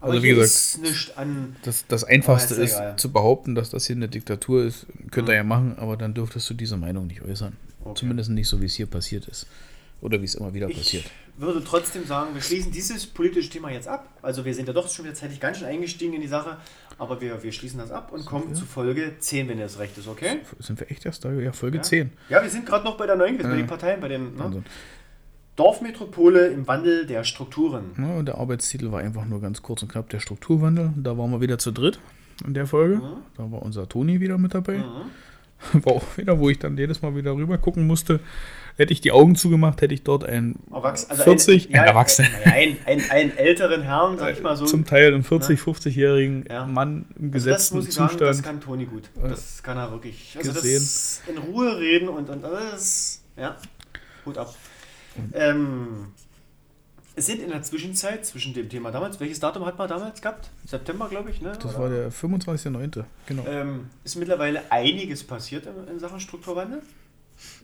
Aber 0.00 0.12
Also 0.12 0.22
wie 0.24 0.28
gesagt, 0.30 1.16
an. 1.16 1.56
Das, 1.62 1.86
das 1.86 2.04
Einfachste 2.04 2.54
ist 2.56 2.72
ist, 2.78 2.98
zu 3.00 3.10
behaupten, 3.12 3.54
dass 3.54 3.70
das 3.70 3.86
hier 3.86 3.96
eine 3.96 4.08
Diktatur 4.08 4.64
ist. 4.64 4.86
Könnt 5.10 5.28
ihr 5.28 5.36
ja 5.36 5.44
machen, 5.44 5.76
aber 5.78 5.96
dann 5.96 6.12
dürftest 6.12 6.50
du 6.50 6.54
diese 6.54 6.76
Meinung 6.76 7.06
nicht 7.06 7.22
äußern. 7.22 7.56
Okay. 7.84 7.94
Zumindest 8.00 8.30
nicht 8.30 8.48
so, 8.48 8.60
wie 8.60 8.66
es 8.66 8.74
hier 8.74 8.86
passiert 8.86 9.26
ist. 9.28 9.46
Oder 10.02 10.20
wie 10.20 10.26
es 10.26 10.34
immer 10.34 10.52
wieder 10.52 10.68
Ich 10.68 10.76
passiert. 10.76 11.04
würde 11.38 11.64
trotzdem 11.64 12.04
sagen, 12.04 12.34
wir 12.34 12.42
schließen 12.42 12.70
dieses 12.70 13.06
politische 13.06 13.48
Thema 13.48 13.70
jetzt 13.70 13.88
ab. 13.88 14.06
Also 14.20 14.44
wir 14.44 14.52
sind 14.54 14.68
ja 14.68 14.74
doch 14.74 14.86
schon 14.90 15.06
wieder 15.06 15.14
zeitlich 15.14 15.40
ganz 15.40 15.58
schön 15.58 15.68
eingestiegen 15.68 16.12
in 16.12 16.20
die 16.20 16.28
Sache, 16.28 16.58
aber 16.98 17.20
wir, 17.20 17.42
wir 17.42 17.52
schließen 17.52 17.78
das 17.78 17.90
ab 17.90 18.10
und 18.12 18.24
kommen 18.26 18.54
zu 18.54 18.64
Folge 18.64 19.12
10, 19.18 19.48
wenn 19.48 19.58
ihr 19.58 19.66
es 19.66 19.78
recht 19.78 19.96
ist, 19.98 20.08
okay? 20.08 20.38
Sind 20.58 20.80
wir 20.80 20.90
echt 20.90 21.04
erst 21.06 21.24
da? 21.24 21.32
Ja, 21.32 21.52
Folge 21.52 21.78
Ja. 21.78 21.82
10. 21.82 22.10
Ja, 22.28 22.42
wir 22.42 22.50
sind 22.50 22.64
gerade 22.66 22.84
noch 22.84 22.96
bei 22.96 23.06
der 23.06 23.16
neuen, 23.16 23.36
bei 23.38 23.44
Ja. 23.48 23.54
den 23.56 23.66
Parteien, 23.66 24.00
bei 24.00 24.08
den 24.08 24.34
ne? 24.36 24.44
Also, 24.44 24.62
Dorfmetropole 25.56 26.48
im 26.48 26.66
Wandel 26.66 27.06
der 27.06 27.24
Strukturen. 27.24 27.92
ja, 27.98 28.16
und 28.16 28.26
der 28.26 28.36
Arbeitstitel 28.38 28.92
war 28.92 29.00
einfach 29.00 29.24
nur 29.24 29.40
ganz 29.40 29.62
kurz 29.62 29.82
und 29.82 29.90
knapp 29.90 30.10
der 30.10 30.20
Strukturwandel. 30.20 30.92
Da 30.96 31.16
waren 31.16 31.30
wir 31.30 31.40
wieder 31.40 31.58
zu 31.58 31.70
dritt 31.72 31.98
in 32.46 32.52
der 32.52 32.66
Folge. 32.66 33.00
Da 33.38 33.50
war 33.50 33.62
unser 33.62 33.88
Toni 33.88 34.20
wieder 34.20 34.36
mit 34.38 34.54
dabei. 34.54 34.84
War 35.72 35.94
auch 35.94 36.18
wieder, 36.18 36.38
wo 36.38 36.50
ich 36.50 36.58
dann 36.58 36.76
jedes 36.76 37.00
Mal 37.00 37.16
wieder 37.16 37.34
rüber 37.34 37.56
gucken 37.56 37.86
musste. 37.86 38.20
Hätte 38.76 38.92
ich 38.92 39.00
die 39.00 39.10
Augen 39.10 39.36
zugemacht, 39.36 39.80
hätte 39.80 39.94
ich 39.94 40.02
dort 40.02 40.24
einen 40.24 40.58
Erwachs 40.70 41.08
also 41.08 41.22
40, 41.22 41.68
ein, 41.68 41.72
ja, 41.72 41.80
ein 41.82 41.88
Erwachsenen. 41.88 42.30
Ein, 42.44 42.76
ein, 42.84 43.10
einen 43.10 43.36
älteren 43.38 43.82
Herrn, 43.82 44.18
sag 44.18 44.34
ich 44.34 44.42
mal 44.42 44.54
so. 44.56 44.66
zum 44.66 44.84
Teil 44.84 45.14
einen 45.14 45.22
40, 45.22 45.58
50-jährigen 45.58 46.44
Ja. 46.50 46.66
Mann 46.66 47.06
im 47.18 47.32
Also 47.32 47.46
das 47.50 47.56
gesetzten 47.72 47.76
muss 47.76 47.88
ich 47.88 47.94
sagen, 47.94 48.18
das 48.18 48.36
Zustand. 48.36 48.42
kann 48.44 48.60
Toni 48.60 48.84
gut. 48.84 49.04
Das 49.22 49.62
kann 49.62 49.78
er 49.78 49.90
wirklich. 49.92 50.34
Also 50.36 50.52
gesehen. 50.52 50.80
das 50.80 51.22
in 51.26 51.38
Ruhe 51.38 51.78
reden 51.78 52.08
und, 52.10 52.28
und 52.28 52.44
alles. 52.44 53.22
Ja, 53.36 53.56
Hut 54.26 54.36
ab. 54.36 54.54
Ähm, 55.32 56.12
es 57.14 57.24
sind 57.24 57.40
in 57.42 57.48
der 57.48 57.62
Zwischenzeit 57.62 58.26
zwischen 58.26 58.52
dem 58.52 58.68
Thema 58.68 58.90
damals, 58.90 59.18
welches 59.20 59.40
Datum 59.40 59.64
hat 59.64 59.78
man 59.78 59.88
damals 59.88 60.20
gehabt? 60.20 60.50
September, 60.66 61.08
glaube 61.08 61.30
ich, 61.30 61.40
ne? 61.40 61.52
Das 61.62 61.74
Oder? 61.74 61.78
war 61.84 61.88
der 61.88 62.12
25.09. 62.12 63.04
Genau. 63.24 63.46
ähm, 63.46 63.88
ist 64.04 64.16
mittlerweile 64.16 64.70
einiges 64.70 65.24
passiert 65.24 65.64
in, 65.66 65.94
in 65.94 65.98
Sachen 65.98 66.20
Strukturwandel. 66.20 66.82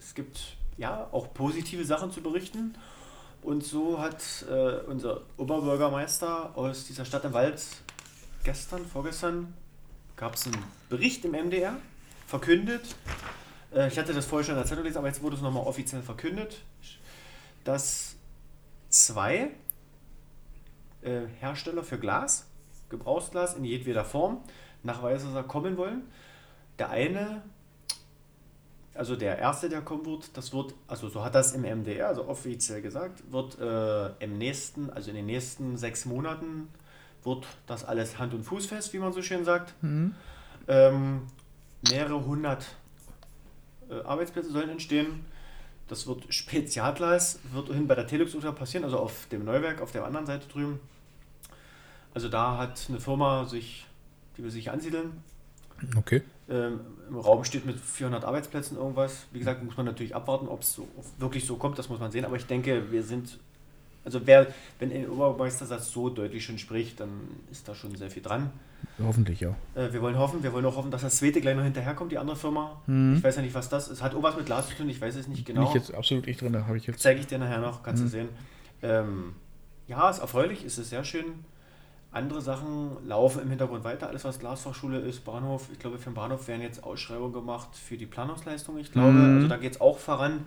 Es 0.01 0.15
gibt 0.15 0.57
ja 0.77 1.09
auch 1.13 1.33
positive 1.35 1.85
Sachen 1.85 2.11
zu 2.11 2.23
berichten. 2.23 2.75
Und 3.43 3.65
so 3.65 3.99
hat 3.99 4.23
äh, 4.49 4.81
unser 4.87 5.23
Oberbürgermeister 5.37 6.57
aus 6.57 6.87
dieser 6.87 7.05
Stadt 7.05 7.25
im 7.25 7.33
Wald 7.33 7.61
gestern, 8.45 8.87
vorgestern, 8.87 9.53
gab 10.17 10.35
es 10.35 10.47
einen 10.47 10.63
Bericht 10.89 11.25
im 11.25 11.33
MDR, 11.33 11.77
verkündet. 12.27 12.95
Äh, 13.75 13.89
ich 13.89 13.99
hatte 13.99 14.15
das 14.15 14.27
vorher 14.27 14.45
schon 14.45 14.55
in 14.55 14.61
der 14.61 14.67
Zeitung 14.67 14.85
gelesen, 14.85 14.99
aber 14.99 15.09
jetzt 15.09 15.23
wurde 15.23 15.37
es 15.37 15.43
nochmal 15.43 15.65
offiziell 15.65 16.03
verkündet, 16.03 16.63
dass 17.65 18.17
zwei 18.89 19.51
äh, 21.03 21.23
Hersteller 21.41 21.83
für 21.83 21.99
Glas, 21.99 22.47
Gebrauchsglas 22.89 23.55
in 23.55 23.65
jedweder 23.65 24.05
Form, 24.05 24.43
nach 24.83 25.03
Weißwasser 25.03 25.43
kommen 25.45 25.77
wollen. 25.77 26.03
Der 26.79 26.91
eine, 26.91 27.43
also 28.95 29.17
der 29.17 29.39
erste, 29.39 29.69
der 29.69 29.81
kommen 29.81 30.05
wird, 30.05 30.37
das 30.37 30.53
wird, 30.53 30.75
also 30.87 31.09
so 31.09 31.25
hat 31.25 31.35
das 31.35 31.53
im 31.53 31.63
MDR, 31.63 32.09
also 32.09 32.29
offiziell 32.29 32.83
gesagt, 32.83 33.23
wird 33.33 33.59
äh, 33.59 34.25
im 34.25 34.37
nächsten, 34.39 34.91
also 34.91 35.11
in 35.11 35.17
den 35.17 35.27
nächsten 35.27 35.77
sechs 35.77 36.05
Monaten, 36.05 36.69
wird 37.25 37.47
das 37.67 37.85
alles 37.85 38.19
Hand- 38.19 38.35
und 38.35 38.43
Fußfest, 38.43 38.93
wie 38.93 38.99
man 38.99 39.13
so 39.13 39.23
schön 39.23 39.45
sagt. 39.45 39.75
Ähm, 40.69 41.23
mehrere 41.89 42.25
hundert 42.25 42.67
äh, 43.89 44.01
Arbeitsplätze 44.03 44.51
sollen 44.51 44.71
entstehen. 44.71 45.25
Das 45.89 46.07
wird 46.07 46.33
Spezialglas, 46.33 47.39
wird 47.53 47.69
hin 47.69 47.87
bei 47.87 47.95
der 47.95 48.07
Telux 48.07 48.35
Ultra 48.35 48.53
passieren, 48.53 48.85
also 48.85 48.99
auf 48.99 49.27
dem 49.31 49.45
Neuwerk, 49.45 49.81
auf 49.81 49.93
der 49.93 50.05
anderen 50.05 50.27
Seite 50.27 50.49
drüben. 50.49 50.81
Also 52.15 52.29
da 52.29 52.59
hat 52.59 52.87
eine 52.89 53.01
Firma 53.01 53.47
sich, 53.47 53.87
die 54.37 54.43
will 54.43 54.51
sich 54.51 54.71
ansiedeln. 54.71 55.23
Okay. 55.97 56.23
Ähm, 56.49 56.81
Im 57.09 57.17
Raum 57.19 57.45
steht 57.45 57.67
mit 57.67 57.79
400 57.79 58.25
Arbeitsplätzen 58.25 58.77
irgendwas. 58.77 59.27
Wie 59.33 59.39
gesagt, 59.39 59.63
muss 59.63 59.77
man 59.77 59.87
natürlich 59.87 60.15
abwarten, 60.15 60.49
ob 60.49 60.63
es 60.63 60.75
so, 60.75 60.89
wirklich 61.19 61.47
so 61.47 61.57
kommt, 61.57 61.79
das 61.79 61.89
muss 61.89 62.01
man 62.01 62.11
sehen. 62.11 62.25
Aber 62.25 62.37
ich 62.37 62.47
denke, 62.47 62.91
wir 62.91 63.03
sind, 63.03 63.39
also 64.05 64.21
wer, 64.27 64.49
wenn 64.79 64.93
ein 64.93 65.09
Obermeister 65.09 65.67
das 65.67 65.91
so 65.91 66.09
deutlich 66.09 66.45
schon 66.45 66.59
spricht, 66.59 67.01
dann 67.01 67.11
ist 67.51 67.69
da 67.69 67.75
schon 67.75 67.95
sehr 67.95 68.11
viel 68.11 68.23
dran. 68.23 68.51
Hoffentlich, 69.03 69.41
ja. 69.41 69.55
Äh, 69.75 69.93
wir 69.93 70.03
wollen 70.03 70.19
hoffen, 70.19 70.43
wir 70.43 70.53
wollen 70.53 70.67
auch 70.67 70.77
hoffen, 70.77 70.91
dass 70.91 71.03
das 71.03 71.17
zweite 71.17 71.41
gleich 71.41 71.57
noch 71.57 71.63
hinterherkommt, 71.63 72.11
die 72.11 72.19
andere 72.19 72.37
Firma. 72.37 72.83
Ich 72.87 73.23
weiß 73.23 73.37
ja 73.37 73.43
nicht, 73.43 73.55
was 73.55 73.69
das 73.69 73.89
ist. 73.89 74.03
Hat 74.03 74.15
auch 74.15 74.23
was 74.23 74.37
mit 74.37 74.47
Glas 74.47 74.69
zu 74.69 74.75
tun, 74.75 74.89
ich 74.89 75.01
weiß 75.01 75.15
es 75.15 75.29
nicht 75.29 75.45
Bin 75.45 75.55
genau. 75.55 75.69
ich 75.69 75.75
jetzt 75.75 75.95
absolut 75.95 76.27
nicht 76.27 76.41
drin, 76.41 76.53
da 76.53 76.67
habe 76.67 76.77
ich 76.77 76.87
jetzt. 76.87 77.01
Zeige 77.01 77.21
ich 77.21 77.27
dir 77.27 77.39
nachher 77.39 77.61
noch, 77.61 77.83
kannst 77.83 78.03
du 78.03 78.09
sehen. 78.09 78.29
Ähm, 78.83 79.35
ja, 79.87 80.11
ist 80.11 80.19
erfreulich, 80.19 80.65
ist 80.65 80.79
es 80.79 80.91
sehr 80.91 81.05
schön. 81.05 81.45
Andere 82.13 82.43
Sachen 82.43 82.97
laufen 83.07 83.43
im 83.43 83.49
Hintergrund 83.49 83.85
weiter. 83.85 84.09
Alles, 84.09 84.25
was 84.25 84.39
Glasfachschule 84.39 84.99
ist, 84.99 85.25
Bahnhof. 85.25 85.69
Ich 85.73 85.79
glaube, 85.79 85.99
für 85.99 86.11
den 86.11 86.15
Bahnhof 86.15 86.47
werden 86.47 86.63
jetzt 86.63 86.85
Ausschreibungen 86.85 87.33
gemacht 87.33 87.69
für 87.75 87.97
die 87.97 88.07
Planungsleistung, 88.07 88.79
ich 88.79 88.93
glaube. 88.93 89.13
Mhm. 89.13 89.37
Also 89.37 89.49
da 89.49 89.57
geht 89.57 89.73
es 89.73 89.81
auch 89.81 89.99
voran. 89.99 90.45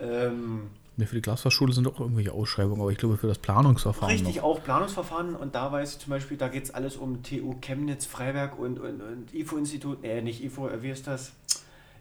Ähm, 0.00 0.70
Ne, 0.96 1.06
für 1.06 1.14
die 1.14 1.22
Glasfachschule 1.22 1.72
sind 1.72 1.86
auch 1.88 1.98
irgendwelche 2.00 2.32
Ausschreibungen, 2.32 2.82
aber 2.82 2.90
ich 2.90 2.98
glaube 2.98 3.16
für 3.16 3.26
das 3.26 3.38
Planungsverfahren 3.38 4.14
richtig, 4.14 4.36
noch. 4.36 4.42
auch 4.44 4.62
Planungsverfahren. 4.62 5.34
Und 5.34 5.54
da 5.54 5.72
weiß 5.72 5.94
ich 5.94 5.98
zum 6.00 6.10
Beispiel, 6.10 6.36
da 6.36 6.48
geht 6.48 6.64
es 6.64 6.70
alles 6.74 6.96
um 6.96 7.22
TU 7.22 7.54
Chemnitz, 7.62 8.04
Freiberg 8.04 8.58
und, 8.58 8.78
und, 8.78 9.00
und 9.00 9.32
IFO-Institut. 9.32 10.04
Äh, 10.04 10.20
nicht 10.20 10.44
IFO, 10.44 10.68
äh, 10.68 10.82
wie 10.82 10.90
ist 10.90 11.06
das? 11.06 11.32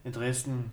In 0.04 0.12
Dresden. 0.12 0.72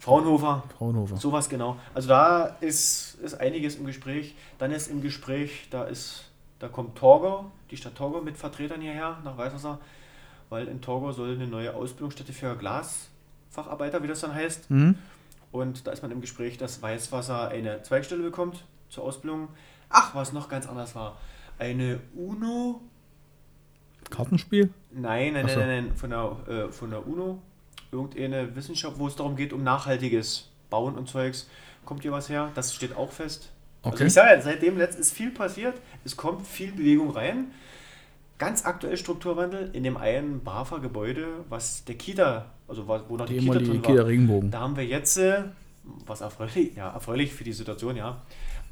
Fraunhofer. 0.00 0.64
Fraunhofer. 0.76 1.16
Sowas 1.16 1.48
genau. 1.48 1.76
Also 1.94 2.08
da 2.08 2.56
ist, 2.60 3.14
ist 3.22 3.34
einiges 3.34 3.76
im 3.76 3.86
Gespräch. 3.86 4.34
Dann 4.58 4.72
ist 4.72 4.88
im 4.88 5.00
Gespräch, 5.00 5.68
da 5.70 5.84
ist, 5.84 6.24
da 6.64 6.70
kommt 6.70 6.96
Torgau, 6.96 7.52
die 7.70 7.76
Stadt 7.76 7.94
Torgau 7.94 8.22
mit 8.22 8.38
Vertretern 8.38 8.80
hierher 8.80 9.18
nach 9.22 9.36
Weißwasser, 9.36 9.78
weil 10.48 10.66
in 10.66 10.80
Torgau 10.80 11.12
soll 11.12 11.34
eine 11.34 11.46
neue 11.46 11.74
Ausbildungsstätte 11.74 12.32
für 12.32 12.56
Glasfacharbeiter, 12.56 14.02
wie 14.02 14.06
das 14.06 14.20
dann 14.20 14.32
heißt. 14.32 14.70
Mhm. 14.70 14.94
Und 15.52 15.86
da 15.86 15.90
ist 15.92 16.00
man 16.00 16.10
im 16.10 16.22
Gespräch, 16.22 16.56
dass 16.56 16.80
Weißwasser 16.80 17.48
eine 17.48 17.82
Zweigstelle 17.82 18.22
bekommt 18.22 18.64
zur 18.88 19.04
Ausbildung. 19.04 19.48
Ach, 19.90 20.14
was 20.14 20.32
noch 20.32 20.48
ganz 20.48 20.66
anders 20.66 20.94
war. 20.94 21.18
Eine 21.58 22.00
UNO, 22.14 22.80
Kartenspiel? 24.08 24.72
nein, 24.90 25.34
nein, 25.34 25.46
so. 25.48 25.58
nein, 25.58 25.68
nein, 25.68 25.86
nein, 25.88 25.96
von 25.96 26.08
der, 26.08 26.48
äh, 26.48 26.72
von 26.72 26.88
der 26.88 27.06
UNO, 27.06 27.42
irgendeine 27.92 28.56
Wissenschaft, 28.56 28.98
wo 28.98 29.06
es 29.06 29.16
darum 29.16 29.36
geht, 29.36 29.52
um 29.52 29.62
nachhaltiges 29.62 30.48
Bauen 30.70 30.96
und 30.96 31.10
Zeugs. 31.10 31.46
Kommt 31.84 32.04
hier 32.04 32.12
was 32.12 32.30
her? 32.30 32.50
Das 32.54 32.74
steht 32.74 32.96
auch 32.96 33.12
fest. 33.12 33.50
Also 33.84 33.96
Okay. 33.96 34.06
ich 34.06 34.12
sage 34.12 34.34
ja, 34.34 34.40
seitdem 34.40 34.78
letzt 34.78 34.98
ist 34.98 35.12
viel 35.12 35.30
passiert, 35.30 35.74
es 36.04 36.16
kommt 36.16 36.46
viel 36.46 36.72
Bewegung 36.72 37.10
rein. 37.10 37.52
Ganz 38.38 38.64
aktuell 38.64 38.96
Strukturwandel 38.96 39.70
in 39.74 39.84
dem 39.84 39.96
einen 39.96 40.42
BAFA-Gebäude, 40.42 41.26
was 41.48 41.84
der 41.84 41.94
Kita, 41.96 42.46
also 42.66 42.88
wo 42.88 43.16
noch 43.16 43.26
die, 43.26 43.38
Die 43.38 43.46
Kita 43.46 43.58
drin 43.58 43.82
Kita 43.82 43.96
war. 43.98 44.06
Regenbogen. 44.06 44.50
Da 44.50 44.60
haben 44.60 44.76
wir 44.76 44.84
jetzt, 44.84 45.16
äh, 45.18 45.44
was 46.06 46.20
erfreulich, 46.20 46.74
ja, 46.74 46.90
erfreulich 46.92 47.32
für 47.32 47.44
die 47.44 47.52
Situation, 47.52 47.96
ja, 47.96 48.22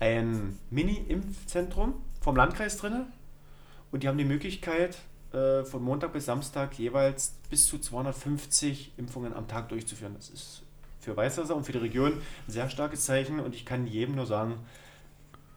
ein 0.00 0.58
Mini-Impfzentrum 0.70 1.94
vom 2.20 2.36
Landkreis 2.36 2.76
drin. 2.76 3.06
Und 3.92 4.02
die 4.02 4.08
haben 4.08 4.18
die 4.18 4.24
Möglichkeit, 4.24 4.96
äh, 5.32 5.64
von 5.64 5.82
Montag 5.82 6.12
bis 6.12 6.24
Samstag 6.26 6.78
jeweils 6.78 7.34
bis 7.50 7.66
zu 7.66 7.78
250 7.78 8.92
Impfungen 8.96 9.32
am 9.34 9.46
Tag 9.46 9.68
durchzuführen. 9.68 10.14
Das 10.16 10.28
ist 10.30 10.62
für 11.00 11.16
Weißwasser 11.16 11.54
und 11.54 11.64
für 11.64 11.72
die 11.72 11.78
Region 11.78 12.12
ein 12.12 12.50
sehr 12.52 12.68
starkes 12.68 13.04
Zeichen 13.04 13.38
und 13.40 13.54
ich 13.54 13.64
kann 13.64 13.86
jedem 13.86 14.14
nur 14.16 14.26
sagen, 14.26 14.54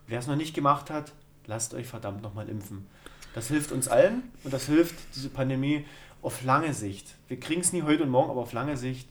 wer 0.07 0.19
es 0.19 0.27
noch 0.27 0.35
nicht 0.35 0.53
gemacht 0.53 0.89
hat, 0.89 1.11
lasst 1.47 1.73
euch 1.73 1.87
verdammt 1.87 2.21
nochmal 2.21 2.49
impfen. 2.49 2.85
Das 3.33 3.47
hilft 3.49 3.71
uns 3.71 3.87
allen 3.87 4.23
und 4.43 4.53
das 4.53 4.67
hilft 4.67 4.95
diese 5.15 5.29
Pandemie 5.29 5.85
auf 6.21 6.43
lange 6.43 6.73
Sicht. 6.73 7.15
Wir 7.27 7.39
kriegen 7.39 7.61
es 7.61 7.73
nie 7.73 7.83
heute 7.83 8.03
und 8.03 8.09
morgen, 8.09 8.31
aber 8.31 8.41
auf 8.41 8.53
lange 8.53 8.77
Sicht 8.77 9.07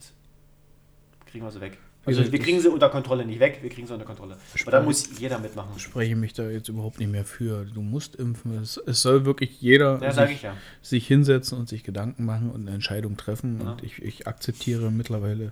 kriegen 1.27 1.45
wir 1.45 1.51
sie 1.51 1.61
weg. 1.61 1.77
Also 2.05 2.31
wir 2.31 2.39
kriegen 2.39 2.59
sie 2.59 2.69
unter 2.69 2.89
Kontrolle 2.89 3.25
nicht 3.25 3.39
weg, 3.39 3.59
wir 3.61 3.69
kriegen 3.69 3.87
sie 3.87 3.93
unter 3.93 4.05
Kontrolle. 4.05 4.37
Aber 4.61 4.71
da 4.71 4.81
muss 4.81 5.19
jeder 5.19 5.39
mitmachen. 5.39 5.71
Ich 5.75 5.83
spreche 5.83 6.15
mich 6.15 6.33
da 6.33 6.49
jetzt 6.49 6.69
überhaupt 6.69 6.99
nicht 6.99 7.11
mehr 7.11 7.25
für. 7.25 7.65
Du 7.65 7.81
musst 7.81 8.15
impfen. 8.15 8.61
Es, 8.61 8.77
es 8.77 9.01
soll 9.01 9.25
wirklich 9.25 9.59
jeder 9.59 9.99
Ja, 10.01 10.11
sich, 10.11 10.35
ich 10.35 10.41
ja. 10.43 10.55
sich 10.83 11.07
hinsetzen 11.07 11.57
und 11.57 11.67
sich 11.67 11.83
Gedanken 11.83 12.25
machen 12.25 12.51
und 12.51 12.61
eine 12.61 12.75
Entscheidung 12.75 13.17
treffen. 13.17 13.59
Ja. 13.61 13.71
Und 13.71 13.83
ich, 13.83 14.01
ich 14.03 14.27
akzeptiere 14.27 14.91
mittlerweile 14.91 15.51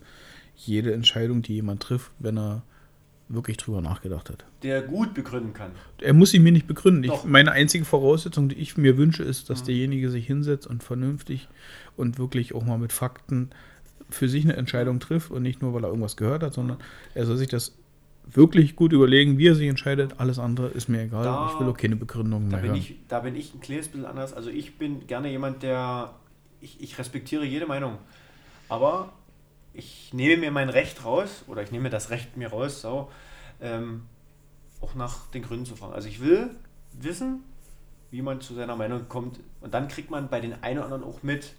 jede 0.55 0.93
Entscheidung, 0.93 1.41
die 1.41 1.55
jemand 1.55 1.81
trifft, 1.81 2.11
wenn 2.19 2.37
er 2.37 2.61
wirklich 3.33 3.57
drüber 3.57 3.81
nachgedacht 3.81 4.29
hat. 4.29 4.45
Der 4.63 4.81
gut 4.81 5.13
begründen 5.13 5.53
kann. 5.53 5.71
Er 5.99 6.13
muss 6.13 6.31
sie 6.31 6.39
mir 6.39 6.51
nicht 6.51 6.67
begründen. 6.67 7.03
Ich, 7.03 7.23
meine 7.23 7.51
einzige 7.51 7.85
Voraussetzung, 7.85 8.49
die 8.49 8.55
ich 8.55 8.77
mir 8.77 8.97
wünsche, 8.97 9.23
ist, 9.23 9.49
dass 9.49 9.63
derjenige 9.63 10.09
sich 10.09 10.25
hinsetzt 10.27 10.67
und 10.67 10.83
vernünftig 10.83 11.47
und 11.97 12.17
wirklich 12.17 12.53
auch 12.55 12.63
mal 12.65 12.77
mit 12.77 12.91
Fakten 12.93 13.49
für 14.09 14.29
sich 14.29 14.43
eine 14.43 14.55
Entscheidung 14.55 14.99
trifft 14.99 15.31
und 15.31 15.41
nicht 15.43 15.61
nur, 15.61 15.73
weil 15.73 15.83
er 15.83 15.87
irgendwas 15.89 16.17
gehört 16.17 16.43
hat, 16.43 16.53
sondern 16.53 16.77
er 17.15 17.25
soll 17.25 17.37
sich 17.37 17.47
das 17.49 17.73
wirklich 18.31 18.75
gut 18.75 18.93
überlegen, 18.93 19.37
wie 19.37 19.47
er 19.47 19.55
sich 19.55 19.67
entscheidet. 19.67 20.19
Alles 20.19 20.39
andere 20.39 20.67
ist 20.67 20.87
mir 20.87 21.01
egal. 21.03 21.23
Da- 21.23 21.51
ich 21.53 21.59
will 21.59 21.67
auch 21.67 21.77
keine 21.77 21.95
Begründung 21.95 22.49
Da 22.49 22.55
mehr 22.57 22.61
bin, 22.61 22.69
hören. 22.71 22.79
ich, 22.79 22.95
da 23.07 23.19
bin 23.19 23.35
ich 23.35 23.53
ein 23.53 23.59
kleines 23.59 23.87
bisschen 23.89 24.05
anders. 24.05 24.33
Also 24.33 24.49
ich 24.49 24.77
bin 24.77 25.07
gerne 25.07 25.29
jemand, 25.29 25.63
der. 25.63 26.13
Ich, 26.61 26.79
ich 26.81 26.97
respektiere 26.97 27.43
jede 27.43 27.65
Meinung. 27.65 27.97
Aber 28.69 29.11
ich 29.73 30.11
nehme 30.13 30.37
mir 30.37 30.51
mein 30.51 30.69
Recht 30.69 31.03
raus, 31.03 31.43
oder 31.47 31.63
ich 31.63 31.71
nehme 31.71 31.89
das 31.89 32.09
Recht 32.11 32.37
mir 32.37 32.49
raus, 32.49 32.81
so, 32.81 33.09
ähm, 33.63 34.03
auch 34.81 34.93
nach 34.95 35.27
den 35.31 35.41
Gründen 35.41 35.65
zu 35.65 35.75
fragen. 35.75 35.93
Also 35.93 36.07
ich 36.07 36.21
will 36.21 36.51
wissen, 36.91 37.39
wie 38.11 38.21
man 38.21 38.41
zu 38.41 38.53
seiner 38.53 38.75
Meinung 38.75 39.07
kommt. 39.09 39.39
Und 39.61 39.73
dann 39.73 39.87
kriegt 39.87 40.11
man 40.11 40.29
bei 40.29 40.39
den 40.39 40.61
einen 40.61 40.77
oder 40.79 40.85
anderen 40.93 41.03
auch 41.03 41.23
mit, 41.23 41.53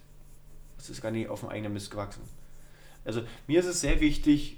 es 0.77 0.89
ist 0.89 1.01
gar 1.01 1.11
nicht 1.11 1.27
auf 1.27 1.41
dem 1.41 1.49
eigenen 1.49 1.73
Mist 1.73 1.91
gewachsen. 1.91 2.21
Also 3.03 3.21
mir 3.47 3.59
ist 3.59 3.65
es 3.65 3.81
sehr 3.81 3.99
wichtig, 3.99 4.57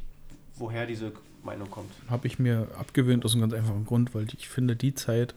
woher 0.55 0.85
diese 0.85 1.11
Meinung 1.43 1.69
kommt. 1.71 1.91
Habe 2.09 2.27
ich 2.27 2.37
mir 2.39 2.67
abgewöhnt 2.77 3.25
aus 3.25 3.33
einem 3.33 3.41
ganz 3.41 3.53
einfachen 3.53 3.85
Grund, 3.85 4.13
weil 4.13 4.27
ich 4.37 4.47
finde, 4.49 4.75
die 4.75 4.93
Zeit 4.93 5.33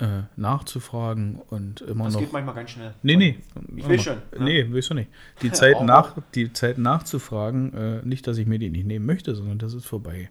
äh, 0.00 0.22
nachzufragen 0.36 1.40
und 1.50 1.82
immer 1.82 2.04
Das 2.06 2.14
noch. 2.14 2.20
geht 2.20 2.32
manchmal 2.32 2.54
ganz 2.54 2.70
schnell. 2.70 2.94
Nee, 3.02 3.16
nee. 3.16 3.38
Ich 3.76 3.86
will 3.88 4.00
schon, 4.00 4.16
ja. 4.36 4.42
Nee, 4.42 4.66
willst 4.70 4.90
du 4.90 4.94
nicht. 4.94 5.10
Die 5.42 5.52
Zeit, 5.52 5.76
Aber- 5.76 5.84
nach, 5.84 6.16
die 6.34 6.52
Zeit 6.52 6.78
nachzufragen, 6.78 7.72
äh, 7.74 8.02
nicht, 8.04 8.26
dass 8.26 8.38
ich 8.38 8.46
mir 8.46 8.58
die 8.58 8.70
nicht 8.70 8.86
nehmen 8.86 9.06
möchte, 9.06 9.34
sondern 9.36 9.58
das 9.58 9.74
ist 9.74 9.84
vorbei. 9.86 10.30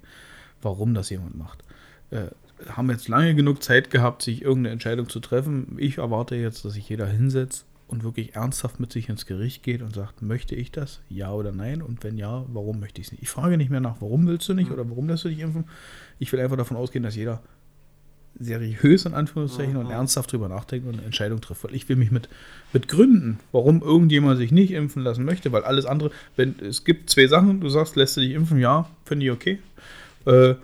Warum 0.64 0.94
das 0.94 1.10
jemand 1.10 1.38
macht. 1.38 1.64
Äh, 2.12 2.28
haben 2.70 2.90
jetzt 2.90 3.08
lange 3.08 3.36
genug 3.36 3.62
Zeit 3.64 3.92
gehabt, 3.92 4.22
sich 4.22 4.42
irgendeine 4.42 4.74
Entscheidung 4.74 5.10
zu 5.10 5.20
treffen. 5.20 5.76
Ich 5.78 5.98
erwarte 5.98 6.36
jetzt, 6.36 6.64
dass 6.64 6.74
sich 6.74 6.88
jeder 6.88 7.06
hinsetzt 7.08 7.66
und 7.88 8.04
wirklich 8.04 8.36
ernsthaft 8.36 8.80
mit 8.80 8.92
sich 8.94 9.10
ins 9.10 9.26
Gericht 9.26 9.64
geht 9.64 9.82
und 9.82 9.94
sagt, 9.94 10.22
möchte 10.22 10.56
ich 10.56 10.72
das? 10.72 11.02
Ja 11.10 11.32
oder 11.34 11.52
nein? 11.52 11.82
Und 11.82 12.04
wenn 12.04 12.18
ja, 12.18 12.46
warum 12.48 12.80
möchte 12.80 13.02
ich 13.02 13.08
es 13.08 13.12
nicht? 13.12 13.24
Ich 13.24 13.30
frage 13.30 13.58
nicht 13.58 13.70
mehr 13.70 13.82
nach, 13.82 13.98
warum 14.00 14.26
willst 14.28 14.48
du 14.48 14.54
nicht 14.54 14.72
oder 14.72 14.90
warum 14.90 15.08
lässt 15.10 15.26
du 15.26 15.30
dich 15.30 15.40
impfen? 15.40 15.66
Ich 16.20 16.32
will 16.32 16.40
einfach 16.40 16.56
davon 16.58 16.78
ausgehen, 16.78 17.04
dass 17.04 17.16
jeder 17.16 17.42
seriös 18.40 19.06
in 19.06 19.14
Anführungszeichen 19.14 19.76
und 19.78 19.86
Mhm. 19.86 19.92
ernsthaft 19.92 20.32
drüber 20.32 20.50
nachdenkt 20.50 20.88
und 20.88 20.96
eine 20.96 21.04
Entscheidung 21.04 21.40
trifft. 21.40 21.64
Weil 21.66 21.76
ich 21.76 21.88
will 21.88 21.98
mich 21.98 22.10
mit, 22.10 22.30
mit 22.72 22.88
Gründen, 22.88 23.40
warum 23.52 23.82
irgendjemand 23.82 24.40
sich 24.40 24.52
nicht 24.52 24.72
impfen 24.72 25.04
lassen 25.04 25.24
möchte, 25.24 25.52
weil 25.52 25.64
alles 25.64 25.86
andere, 25.86 26.10
wenn 26.36 26.56
es 26.60 26.84
gibt 26.84 27.10
zwei 27.12 27.28
Sachen, 27.28 27.60
du 27.62 27.70
sagst, 27.70 27.96
lässt 27.96 28.18
du 28.18 28.22
dich 28.22 28.32
impfen, 28.32 28.58
ja, 28.60 28.90
finde 29.06 29.26
ich 29.26 29.32
okay. 29.32 29.60
Äh, 30.26 30.56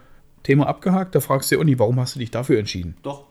Thema 0.44 0.68
abgehakt, 0.68 1.16
da 1.16 1.20
fragst 1.20 1.52
du 1.52 1.58
ja 1.58 1.64
nicht, 1.64 1.80
warum 1.80 2.00
hast 2.00 2.16
du 2.16 2.20
dich 2.20 2.32
dafür 2.32 2.60
entschieden? 2.60 2.96
Doch, 3.04 3.26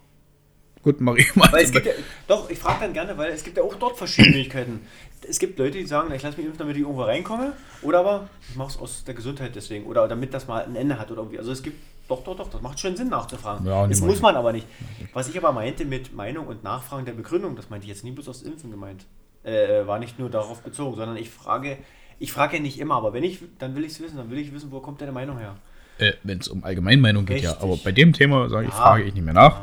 Gut, 0.82 1.00
mach 1.00 1.16
ich 1.16 1.34
mal. 1.34 1.50
Ja, 1.52 1.80
doch, 2.26 2.50
ich 2.50 2.58
frage 2.58 2.80
dann 2.80 2.92
gerne, 2.92 3.16
weil 3.18 3.32
es 3.32 3.42
gibt 3.42 3.56
ja 3.56 3.62
auch 3.62 3.74
dort 3.74 3.96
verschiedene 3.96 4.36
Möglichkeiten. 4.36 4.80
Es 5.28 5.38
gibt 5.38 5.58
Leute, 5.58 5.78
die 5.78 5.86
sagen, 5.86 6.12
ich 6.14 6.22
lasse 6.22 6.36
mich 6.36 6.46
impfen, 6.46 6.58
damit 6.60 6.76
ich 6.76 6.82
irgendwo 6.82 7.02
reinkomme. 7.02 7.52
Oder 7.82 8.00
aber 8.00 8.28
ich 8.48 8.56
mache 8.56 8.70
es 8.70 8.78
aus 8.78 9.04
der 9.04 9.14
Gesundheit 9.14 9.54
deswegen. 9.56 9.86
Oder 9.86 10.06
damit 10.08 10.32
das 10.32 10.46
mal 10.46 10.64
ein 10.64 10.76
Ende 10.76 10.98
hat 10.98 11.10
oder 11.10 11.22
irgendwie. 11.22 11.38
Also 11.38 11.52
es 11.52 11.62
gibt, 11.62 11.76
doch, 12.08 12.22
doch, 12.22 12.36
doch, 12.36 12.48
das 12.48 12.62
macht 12.62 12.78
schon 12.78 12.96
Sinn 12.96 13.08
nachzufragen. 13.08 13.66
Ja, 13.66 13.86
das 13.86 14.00
muss 14.00 14.20
man 14.20 14.36
aber 14.36 14.52
nicht. 14.52 14.66
Was 15.12 15.28
ich 15.28 15.36
aber 15.36 15.52
meinte 15.52 15.84
mit 15.84 16.14
Meinung 16.14 16.46
und 16.46 16.62
Nachfragen 16.62 17.04
der 17.04 17.12
Begründung, 17.12 17.56
das 17.56 17.68
meinte 17.68 17.84
ich 17.84 17.90
jetzt 17.90 18.04
nie 18.04 18.12
bloß 18.12 18.28
aus 18.28 18.42
Impfen 18.42 18.70
gemeint. 18.70 19.04
Äh, 19.42 19.86
war 19.86 19.98
nicht 19.98 20.18
nur 20.18 20.30
darauf 20.30 20.62
bezogen, 20.62 20.96
sondern 20.96 21.16
ich 21.16 21.30
frage, 21.30 21.78
ich 22.18 22.32
frage 22.32 22.56
ja 22.56 22.62
nicht 22.62 22.78
immer, 22.78 22.94
aber 22.94 23.12
wenn 23.12 23.24
ich, 23.24 23.40
dann 23.58 23.74
will 23.76 23.84
ich 23.84 23.92
es 23.92 24.00
wissen, 24.00 24.16
dann 24.16 24.30
will 24.30 24.38
ich 24.38 24.52
wissen, 24.52 24.70
wo 24.70 24.80
kommt 24.80 25.00
deine 25.00 25.12
Meinung 25.12 25.38
her. 25.38 25.56
Äh, 25.98 26.12
Wenn 26.22 26.38
es 26.38 26.48
um 26.48 26.64
Allgemeinmeinung 26.64 27.26
geht, 27.26 27.42
ja. 27.42 27.50
Richtig. 27.50 27.64
Aber 27.64 27.76
bei 27.78 27.92
dem 27.92 28.12
Thema 28.12 28.48
sage 28.48 28.66
ich, 28.68 28.72
Ja. 28.72 28.76
frage 28.80 29.04
ich 29.04 29.14
nicht 29.14 29.24
mehr 29.24 29.34
nach, 29.34 29.62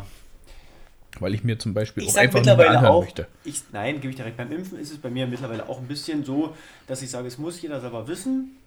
weil 1.20 1.34
ich 1.34 1.44
mir 1.44 1.58
zum 1.58 1.74
Beispiel 1.74 2.04
Ich 2.04 2.10
auch 2.10 2.14
sage 2.14 2.26
einfach 2.28 2.40
nicht 2.40 2.46
mehr 2.48 2.56
mittlerweile 2.58 2.78
anhören 2.80 2.94
auch, 2.96 3.04
möchte. 3.04 3.28
ich, 3.46 3.62
nein, 3.72 3.96
gebe 4.02 4.10
ich 4.10 4.16
direkt. 4.18 4.38
Beim 4.38 4.52
Impfen 4.52 4.78
ist 4.80 4.92
es 4.92 4.98
bei 4.98 5.10
mir 5.10 5.28
mittlerweile 5.28 5.68
auch 5.70 5.80
ein 5.80 5.88
bisschen 5.88 6.26
so, 6.26 6.56
dass 6.88 7.02
ich 7.02 7.10
sage, 7.10 7.28
es 7.28 7.38
muss 7.38 7.62
jeder 7.62 7.80
selber 7.80 8.08
wissen. 8.08 8.58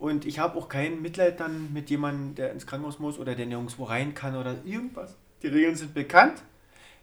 Und 0.00 0.26
ich 0.26 0.38
habe 0.38 0.56
auch 0.58 0.68
kein 0.68 1.02
Mitleid 1.02 1.40
dann 1.40 1.72
mit 1.72 1.90
jemandem, 1.90 2.34
der 2.36 2.52
ins 2.52 2.66
Krankenhaus 2.66 2.98
muss 3.00 3.18
oder 3.18 3.34
der 3.34 3.46
nirgendwo 3.46 3.84
rein 3.84 4.14
kann 4.14 4.36
oder 4.36 4.54
irgendwas. 4.64 5.14
Die 5.42 5.48
Regeln 5.48 5.74
sind 5.76 5.92
bekannt. 5.94 6.42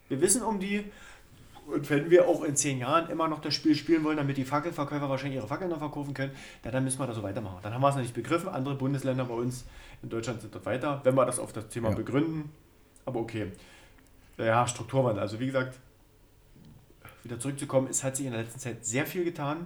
Wir 0.08 0.22
wissen 0.22 0.42
um 0.42 0.60
die. 0.60 0.84
Und 1.68 1.90
wenn 1.90 2.10
wir 2.12 2.28
auch 2.28 2.44
in 2.44 2.56
zehn 2.56 2.78
Jahren 2.78 3.10
immer 3.10 3.28
noch 3.28 3.42
das 3.42 3.54
Spiel 3.56 3.76
spielen 3.76 4.04
wollen, 4.04 4.18
damit 4.18 4.38
die 4.38 4.46
Fackelverkäufer 4.46 5.10
wahrscheinlich 5.10 5.38
ihre 5.38 5.48
Fackeln 5.48 5.70
noch 5.70 5.80
verkaufen 5.80 6.14
können, 6.14 6.32
ja, 6.64 6.72
dann 6.72 6.84
müssen 6.84 7.00
wir 7.00 7.08
das 7.08 7.16
so 7.16 7.24
weitermachen. 7.24 7.58
Dann 7.64 7.74
haben 7.74 7.82
wir 7.82 7.90
es 7.90 7.96
noch 7.96 8.02
nicht 8.04 8.14
begriffen. 8.14 8.50
Andere 8.50 8.76
Bundesländer 8.76 9.26
bei 9.26 9.34
uns 9.34 9.66
in 10.04 10.10
Deutschland 10.10 10.42
sind 10.42 10.54
dort 10.54 10.66
weiter, 10.66 11.02
wenn 11.04 11.16
wir 11.16 11.26
das 11.26 11.40
auf 11.40 11.54
das 11.54 11.68
Thema 11.70 11.90
Ja. 11.90 11.96
begründen. 11.96 12.52
Aber 13.06 13.20
okay. 13.20 13.52
Ja, 14.38 14.68
Strukturwandel. 14.68 15.22
Also 15.22 15.40
wie 15.40 15.48
gesagt, 15.48 15.80
wieder 17.24 17.40
zurückzukommen, 17.40 17.88
es 17.90 18.04
hat 18.04 18.16
sich 18.16 18.26
in 18.26 18.32
der 18.34 18.42
letzten 18.42 18.60
Zeit 18.60 18.86
sehr 18.86 19.06
viel 19.06 19.24
getan. 19.24 19.66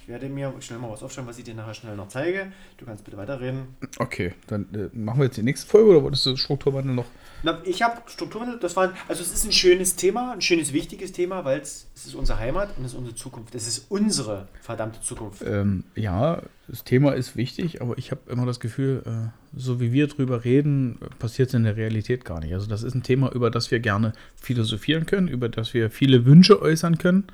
Ich 0.00 0.08
werde 0.08 0.28
mir 0.28 0.52
schnell 0.60 0.78
mal 0.78 0.90
was 0.90 1.02
aufschreiben, 1.02 1.28
was 1.28 1.38
ich 1.38 1.44
dir 1.44 1.54
nachher 1.54 1.74
schnell 1.74 1.94
noch 1.94 2.08
zeige. 2.08 2.50
Du 2.78 2.86
kannst 2.86 3.04
bitte 3.04 3.16
weiterreden. 3.18 3.76
Okay, 3.98 4.32
dann 4.46 4.62
äh, 4.74 4.88
machen 4.96 5.18
wir 5.20 5.26
jetzt 5.26 5.36
die 5.36 5.42
nächste 5.42 5.68
Folge 5.68 5.90
oder 5.90 6.02
wolltest 6.02 6.24
du 6.26 6.34
Strukturwandel 6.36 6.94
noch? 6.94 7.04
Na, 7.42 7.60
ich 7.64 7.82
habe 7.82 8.00
Strukturwandel, 8.06 8.58
das 8.58 8.74
war, 8.76 8.92
also 9.06 9.22
es 9.22 9.32
ist 9.32 9.44
ein 9.44 9.52
schönes 9.52 9.96
Thema, 9.96 10.32
ein 10.32 10.40
schönes, 10.40 10.72
wichtiges 10.72 11.12
Thema, 11.12 11.44
weil 11.44 11.60
es, 11.60 11.88
es 11.94 12.06
ist 12.06 12.14
unsere 12.14 12.38
Heimat 12.38 12.76
und 12.76 12.84
es 12.84 12.92
ist 12.92 12.98
unsere 12.98 13.14
Zukunft. 13.14 13.54
Es 13.54 13.68
ist 13.68 13.86
unsere 13.90 14.48
verdammte 14.60 15.00
Zukunft. 15.00 15.42
Ähm, 15.46 15.84
ja, 15.94 16.42
das 16.66 16.84
Thema 16.84 17.12
ist 17.12 17.36
wichtig, 17.36 17.80
aber 17.80 17.96
ich 17.96 18.10
habe 18.10 18.20
immer 18.30 18.44
das 18.44 18.60
Gefühl, 18.60 19.02
äh, 19.06 19.28
so 19.56 19.80
wie 19.80 19.92
wir 19.92 20.08
drüber 20.08 20.44
reden, 20.44 20.98
passiert 21.18 21.48
es 21.48 21.54
in 21.54 21.64
der 21.64 21.76
Realität 21.76 22.24
gar 22.24 22.40
nicht. 22.40 22.54
Also 22.54 22.66
das 22.66 22.82
ist 22.82 22.94
ein 22.94 23.02
Thema, 23.02 23.30
über 23.32 23.50
das 23.50 23.70
wir 23.70 23.78
gerne 23.78 24.12
philosophieren 24.36 25.06
können, 25.06 25.28
über 25.28 25.48
das 25.48 25.74
wir 25.74 25.90
viele 25.90 26.26
Wünsche 26.26 26.60
äußern 26.60 26.98
können, 26.98 27.24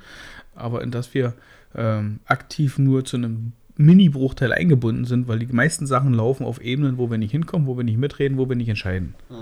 aber 0.53 0.83
in 0.83 0.91
das 0.91 1.13
wir 1.13 1.33
ähm, 1.75 2.19
aktiv 2.25 2.77
nur 2.77 3.05
zu 3.05 3.17
einem 3.17 3.53
Mini-Bruchteil 3.77 4.53
eingebunden 4.53 5.05
sind, 5.05 5.27
weil 5.27 5.39
die 5.39 5.47
meisten 5.47 5.85
Sachen 5.85 6.13
laufen 6.13 6.45
auf 6.45 6.61
Ebenen, 6.61 6.97
wo 6.97 7.11
wir 7.11 7.17
nicht 7.17 7.31
hinkommen, 7.31 7.67
wo 7.67 7.75
wir 7.75 7.83
nicht 7.83 7.97
mitreden, 7.97 8.37
wo 8.37 8.47
wir 8.47 8.55
nicht 8.55 8.69
entscheiden. 8.69 9.15
Äh, 9.29 9.33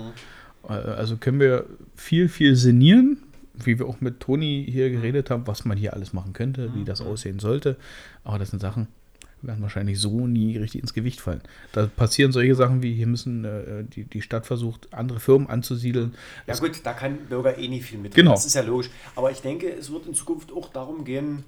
Also 0.68 1.16
können 1.16 1.40
wir 1.40 1.66
viel, 1.94 2.28
viel 2.28 2.56
sinnieren, 2.56 3.18
wie 3.54 3.78
wir 3.78 3.86
auch 3.86 4.00
mit 4.00 4.20
Toni 4.20 4.66
hier 4.68 4.90
geredet 4.90 5.30
haben, 5.30 5.46
was 5.46 5.64
man 5.64 5.76
hier 5.76 5.94
alles 5.94 6.12
machen 6.12 6.32
könnte, 6.32 6.74
wie 6.74 6.84
das 6.84 7.00
aussehen 7.00 7.38
sollte. 7.38 7.76
Aber 8.24 8.38
das 8.38 8.50
sind 8.50 8.60
Sachen, 8.60 8.88
die 9.42 9.46
werden 9.46 9.62
wahrscheinlich 9.62 10.00
so 10.00 10.26
nie 10.26 10.56
richtig 10.56 10.80
ins 10.80 10.94
Gewicht 10.94 11.20
fallen. 11.20 11.40
Da 11.72 11.86
passieren 11.86 12.32
solche 12.32 12.54
Sachen 12.54 12.82
wie, 12.82 12.94
hier 12.94 13.06
müssen 13.06 13.44
äh, 13.44 13.84
die, 13.84 14.04
die 14.04 14.22
Stadt 14.22 14.46
versucht, 14.46 14.92
andere 14.92 15.20
Firmen 15.20 15.48
anzusiedeln. 15.48 16.14
Ja 16.46 16.56
gut, 16.56 16.80
da 16.82 16.94
kann 16.94 17.18
Bürger 17.28 17.58
eh 17.58 17.68
nicht 17.68 17.84
viel 17.84 17.98
mit. 17.98 18.14
Genau. 18.14 18.32
Das 18.32 18.46
ist 18.46 18.54
ja 18.54 18.62
logisch. 18.62 18.90
Aber 19.14 19.30
ich 19.30 19.40
denke, 19.40 19.68
es 19.68 19.92
wird 19.92 20.06
in 20.06 20.14
Zukunft 20.14 20.50
auch 20.50 20.70
darum 20.70 21.04
gehen, 21.04 21.44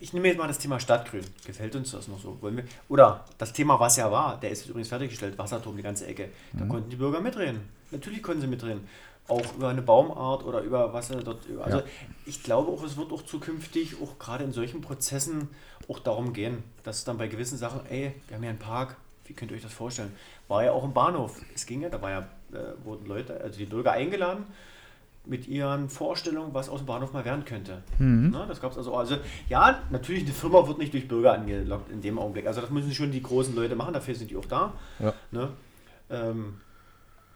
ich 0.00 0.12
nehme 0.12 0.28
jetzt 0.28 0.38
mal 0.38 0.48
das 0.48 0.58
Thema 0.58 0.78
Stadtgrün. 0.80 1.24
Gefällt 1.46 1.74
uns 1.76 1.90
das 1.92 2.08
noch 2.08 2.20
so? 2.20 2.36
Wollen 2.40 2.56
wir? 2.58 2.64
Oder 2.88 3.24
das 3.38 3.52
Thema, 3.52 3.78
was 3.80 3.96
ja 3.96 4.10
war, 4.10 4.38
der 4.40 4.50
ist 4.50 4.66
übrigens 4.68 4.88
fertiggestellt, 4.88 5.38
Wasserturm, 5.38 5.76
die 5.76 5.82
ganze 5.82 6.06
Ecke. 6.06 6.28
Da 6.52 6.64
Mhm. 6.64 6.68
konnten 6.68 6.90
die 6.90 6.96
Bürger 6.96 7.20
mitreden. 7.20 7.68
Natürlich 7.90 8.22
konnten 8.22 8.40
sie 8.42 8.46
mitreden. 8.46 8.86
Auch 9.28 9.54
über 9.54 9.68
eine 9.70 9.82
Baumart 9.82 10.44
oder 10.44 10.60
über 10.60 10.92
was 10.92 11.10
er 11.10 11.22
dort. 11.22 11.40
Also 11.62 11.78
Ja. 11.78 11.84
ich 12.26 12.42
glaube 12.44 12.70
auch, 12.70 12.82
es 12.84 12.96
wird 12.96 13.10
auch 13.12 13.22
zukünftig, 13.22 13.96
auch 14.00 14.18
gerade 14.18 14.44
in 14.44 14.52
solchen 14.52 14.80
Prozessen, 14.80 15.48
auch 15.88 15.98
darum 15.98 16.32
gehen, 16.32 16.62
dass 16.84 17.04
dann 17.04 17.18
bei 17.18 17.26
gewissen 17.26 17.58
Sachen, 17.58 17.80
ey, 17.90 18.14
wir 18.28 18.36
haben 18.36 18.44
ja 18.44 18.50
einen 18.50 18.58
Park, 18.58 18.96
wie 19.24 19.32
könnt 19.34 19.50
ihr 19.50 19.56
euch 19.56 19.62
das 19.64 19.72
vorstellen? 19.72 20.12
War 20.46 20.62
ja 20.64 20.70
auch 20.72 20.84
im 20.84 20.92
Bahnhof. 20.92 21.40
Es 21.54 21.66
ging 21.66 21.82
ja, 21.82 21.88
da 21.88 22.00
war 22.00 22.10
ja, 22.10 22.18
äh, 22.52 22.84
wurden 22.84 23.06
Leute, 23.06 23.40
also 23.40 23.58
die 23.58 23.64
Bürger 23.66 23.90
eingeladen 23.92 24.46
mit 25.26 25.48
ihren 25.48 25.88
Vorstellungen, 25.88 26.54
was 26.54 26.68
aus 26.68 26.80
dem 26.80 26.86
Bahnhof 26.86 27.12
mal 27.12 27.24
werden 27.24 27.44
könnte. 27.44 27.82
Na, 27.98 28.46
das 28.46 28.60
gab 28.60 28.72
es 28.72 28.78
also 28.78 28.94
auch. 28.94 28.98
Also 28.98 29.16
ja, 29.48 29.82
natürlich, 29.90 30.24
eine 30.24 30.32
Firma 30.32 30.66
wird 30.66 30.78
nicht 30.78 30.92
durch 30.92 31.08
Bürger 31.08 31.32
angelockt 31.32 31.90
in 31.90 32.00
dem 32.00 32.18
Augenblick. 32.18 32.46
Also 32.46 32.60
das 32.60 32.70
müssen 32.70 32.92
schon 32.92 33.10
die 33.10 33.22
großen 33.22 33.54
Leute 33.54 33.76
machen, 33.76 33.94
dafür 33.94 34.14
sind 34.14 34.30
die 34.30 34.36
auch 34.36 34.44
da. 34.44 34.74
Ja. 34.98 35.14
Ne? 35.30 35.50
Ähm, 36.10 36.60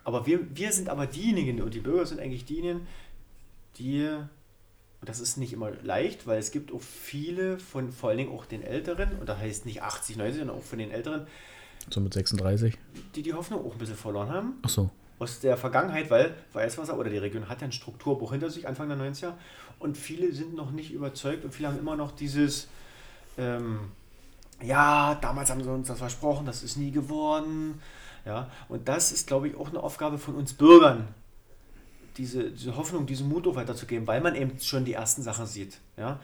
aber 0.04 0.26
wir, 0.26 0.40
wir 0.56 0.72
sind 0.72 0.88
aber 0.88 1.06
diejenigen, 1.06 1.60
und 1.60 1.74
die 1.74 1.80
Bürger 1.80 2.06
sind 2.06 2.20
eigentlich 2.20 2.44
diejenigen, 2.44 2.86
die 3.78 4.06
Und 4.06 5.08
das 5.08 5.20
ist 5.20 5.36
nicht 5.36 5.52
immer 5.52 5.70
leicht, 5.82 6.26
weil 6.26 6.38
es 6.38 6.50
gibt 6.50 6.72
auch 6.72 6.80
viele 6.80 7.58
von 7.58 7.92
vor 7.92 8.10
allen 8.10 8.18
Dingen 8.18 8.32
auch 8.32 8.46
den 8.46 8.62
Älteren, 8.62 9.18
und 9.18 9.28
das 9.28 9.38
heißt 9.38 9.66
nicht 9.66 9.82
80, 9.82 10.16
90, 10.16 10.38
sondern 10.40 10.56
auch 10.56 10.62
von 10.62 10.78
den 10.78 10.90
Älteren, 10.90 11.26
So 11.88 12.00
mit 12.00 12.12
36. 12.14 12.76
die 13.14 13.22
die 13.22 13.32
Hoffnung 13.32 13.64
auch 13.64 13.72
ein 13.72 13.78
bisschen 13.78 13.96
verloren 13.96 14.28
haben 14.28 14.54
Ach 14.62 14.68
so. 14.68 14.90
Aus 15.20 15.38
der 15.38 15.56
Vergangenheit, 15.56 16.10
weil 16.10 16.34
Weißwasser 16.54 16.98
oder 16.98 17.10
die 17.10 17.18
Region 17.18 17.48
hat 17.48 17.60
ja 17.60 17.64
einen 17.64 17.72
Strukturbruch 17.72 18.32
hinter 18.32 18.50
sich, 18.50 18.66
Anfang 18.66 18.88
der 18.88 18.98
90er. 18.98 19.34
Und 19.78 19.96
viele 19.96 20.32
sind 20.32 20.54
noch 20.54 20.72
nicht 20.72 20.92
überzeugt 20.92 21.44
und 21.44 21.54
viele 21.54 21.68
haben 21.68 21.78
immer 21.78 21.94
noch 21.94 22.12
dieses, 22.12 22.68
ähm, 23.38 23.92
ja, 24.62 25.14
damals 25.16 25.50
haben 25.50 25.62
sie 25.62 25.70
uns 25.70 25.88
das 25.88 25.98
versprochen, 25.98 26.46
das 26.46 26.62
ist 26.62 26.76
nie 26.76 26.90
geworden. 26.90 27.80
Ja, 28.24 28.50
und 28.68 28.88
das 28.88 29.12
ist, 29.12 29.26
glaube 29.26 29.48
ich, 29.48 29.56
auch 29.56 29.68
eine 29.68 29.82
Aufgabe 29.82 30.18
von 30.18 30.34
uns 30.34 30.52
Bürgern, 30.52 31.08
diese, 32.16 32.50
diese 32.50 32.76
Hoffnung, 32.76 33.06
diesen 33.06 33.28
Mut 33.28 33.46
auch 33.46 33.56
weiterzugeben, 33.56 34.06
weil 34.06 34.20
man 34.20 34.34
eben 34.34 34.58
schon 34.58 34.84
die 34.84 34.94
ersten 34.94 35.22
Sachen 35.22 35.46
sieht. 35.46 35.78
Ja? 35.96 36.20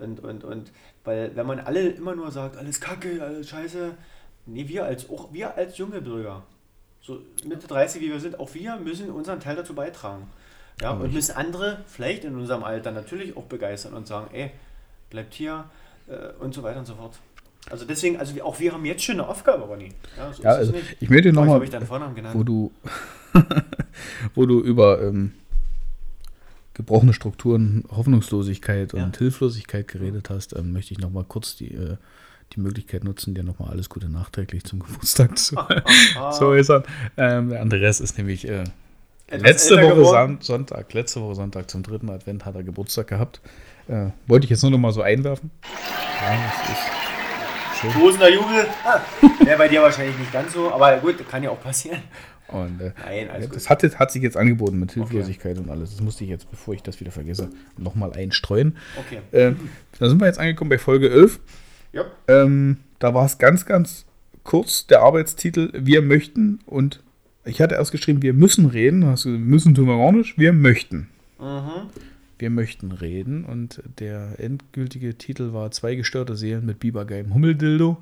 Und, 0.00 0.20
und, 0.20 0.44
und 0.44 0.72
weil 1.04 1.34
wenn 1.34 1.46
man 1.46 1.60
alle 1.60 1.88
immer 1.88 2.14
nur 2.14 2.30
sagt, 2.30 2.56
alles 2.56 2.80
Kacke, 2.80 3.22
alles 3.22 3.48
Scheiße, 3.48 3.94
nee, 4.46 4.68
wir 4.68 4.84
als, 4.84 5.08
auch 5.08 5.32
wir 5.32 5.54
als 5.54 5.76
junge 5.76 6.00
Bürger, 6.00 6.42
so 7.04 7.20
Mitte 7.46 7.66
30 7.66 8.00
wie 8.00 8.08
wir 8.08 8.18
sind, 8.18 8.40
auch 8.40 8.54
wir 8.54 8.76
müssen 8.76 9.10
unseren 9.10 9.38
Teil 9.38 9.56
dazu 9.56 9.74
beitragen. 9.74 10.26
Ja, 10.80 10.90
Aber 10.90 11.04
und 11.04 11.12
müssen 11.12 11.36
andere 11.36 11.78
vielleicht 11.86 12.24
in 12.24 12.34
unserem 12.34 12.64
Alter 12.64 12.90
natürlich 12.90 13.36
auch 13.36 13.44
begeistern 13.44 13.94
und 13.94 14.06
sagen, 14.06 14.28
ey, 14.32 14.50
bleibt 15.10 15.34
hier 15.34 15.66
äh, 16.08 16.42
und 16.42 16.54
so 16.54 16.62
weiter 16.62 16.80
und 16.80 16.86
so 16.86 16.94
fort. 16.94 17.18
Also 17.70 17.84
deswegen, 17.84 18.18
also 18.18 18.42
auch 18.42 18.58
wir 18.58 18.72
haben 18.72 18.84
jetzt 18.84 19.04
schon 19.04 19.14
eine 19.14 19.28
Aufgabe, 19.28 19.64
Ronny. 19.64 19.90
Ja, 20.16 20.32
so 20.32 20.42
Ja, 20.42 20.50
also 20.50 20.74
ich 21.00 21.08
möchte 21.08 21.32
nochmal, 21.32 21.60
wo 22.32 22.42
du, 22.42 22.72
wo 24.34 24.46
du 24.46 24.60
über 24.60 25.00
ähm, 25.02 25.32
gebrochene 26.74 27.12
Strukturen, 27.12 27.84
Hoffnungslosigkeit 27.90 28.92
und 28.94 29.00
Ja. 29.00 29.18
Hilflosigkeit 29.18 29.88
geredet 29.88 30.28
hast, 30.30 30.56
ähm, 30.56 30.72
möchte 30.72 30.92
ich 30.92 30.98
nochmal 30.98 31.24
kurz 31.24 31.56
die, 31.56 31.72
äh, 31.74 31.96
die 32.54 32.60
Möglichkeit 32.60 33.04
nutzen, 33.04 33.34
dir 33.34 33.42
nochmal 33.44 33.70
alles 33.70 33.88
Gute 33.88 34.08
nachträglich 34.08 34.64
zum 34.64 34.80
Geburtstag 34.80 35.36
zu, 35.38 35.56
Ah, 35.58 36.30
zu 36.30 36.46
äußern. 36.46 36.84
Ähm, 37.16 37.50
der 37.50 37.60
Andreas 37.60 38.00
ist 38.00 38.16
nämlich 38.18 38.48
äh, 38.48 38.64
letzte 39.30 39.76
Woche. 39.82 40.04
Son- 40.04 40.38
Sonntag, 40.40 40.92
letzte 40.92 41.20
Woche 41.20 41.34
Sonntag 41.34 41.70
zum 41.70 41.82
dritten 41.82 42.10
Advent 42.10 42.44
hat 42.44 42.54
er 42.54 42.62
Geburtstag 42.62 43.08
gehabt. 43.08 43.40
Äh, 43.88 44.06
wollte 44.26 44.44
ich 44.44 44.50
jetzt 44.50 44.62
nur 44.62 44.70
noch 44.70 44.78
mal 44.78 44.92
so 44.92 45.02
einwerfen. 45.02 45.50
Ja, 46.22 46.36
das 46.60 46.70
ist 46.70 47.80
schön. 47.80 47.92
Tosender 48.00 48.30
Jubel. 48.32 48.66
Ah, 48.84 49.00
Wäre 49.44 49.58
bei 49.58 49.68
dir 49.68 49.82
wahrscheinlich 49.82 50.16
nicht 50.18 50.32
ganz 50.32 50.52
so, 50.54 50.72
aber 50.72 50.96
gut, 50.98 51.16
kann 51.28 51.42
ja 51.42 51.50
auch 51.50 51.60
passieren. 51.60 52.00
Und 52.48 52.80
äh, 52.80 52.92
Nein, 53.04 53.30
alles 53.30 53.48
das 53.50 53.68
hat, 53.70 53.82
hat 53.98 54.12
sich 54.12 54.22
jetzt 54.22 54.36
angeboten 54.36 54.78
mit 54.78 54.92
Hilflosigkeit 54.92 55.58
und 55.58 55.70
alles. 55.70 55.90
Das 55.90 56.00
musste 56.02 56.24
ich 56.24 56.30
jetzt, 56.30 56.50
bevor 56.50 56.74
ich 56.74 56.82
das 56.82 57.00
wieder 57.00 57.10
vergesse, 57.10 57.48
nochmal 57.78 58.12
einstreuen. 58.12 58.76
Okay. 58.98 59.20
Äh, 59.32 59.54
da 59.98 60.08
sind 60.08 60.20
wir 60.20 60.26
jetzt 60.26 60.38
angekommen 60.38 60.68
bei 60.70 60.78
Folge 60.78 61.10
11. 61.10 61.40
Ja. 61.94 62.04
Ähm, 62.28 62.78
da 62.98 63.14
war 63.14 63.24
es 63.24 63.38
ganz, 63.38 63.64
ganz 63.66 64.04
kurz 64.42 64.86
der 64.86 65.00
Arbeitstitel 65.02 65.70
Wir 65.74 66.02
möchten 66.02 66.58
und 66.66 67.00
ich 67.46 67.60
hatte 67.60 67.74
erst 67.76 67.92
geschrieben, 67.92 68.22
wir 68.22 68.32
müssen 68.32 68.66
reden. 68.66 69.02
Gesagt, 69.02 69.26
müssen 69.38 69.74
tun 69.74 69.86
wir 69.86 69.96
gar 69.98 70.12
nicht. 70.12 70.38
Wir 70.38 70.52
möchten. 70.52 71.08
Mhm. 71.38 71.88
Wir 72.38 72.50
möchten 72.50 72.90
reden 72.90 73.44
und 73.44 73.80
der 74.00 74.40
endgültige 74.40 75.16
Titel 75.16 75.52
war 75.52 75.70
Zwei 75.70 75.94
gestörte 75.94 76.36
Seelen 76.36 76.66
mit 76.66 76.80
bibergeilem 76.80 77.32
Hummeldildo. 77.32 77.98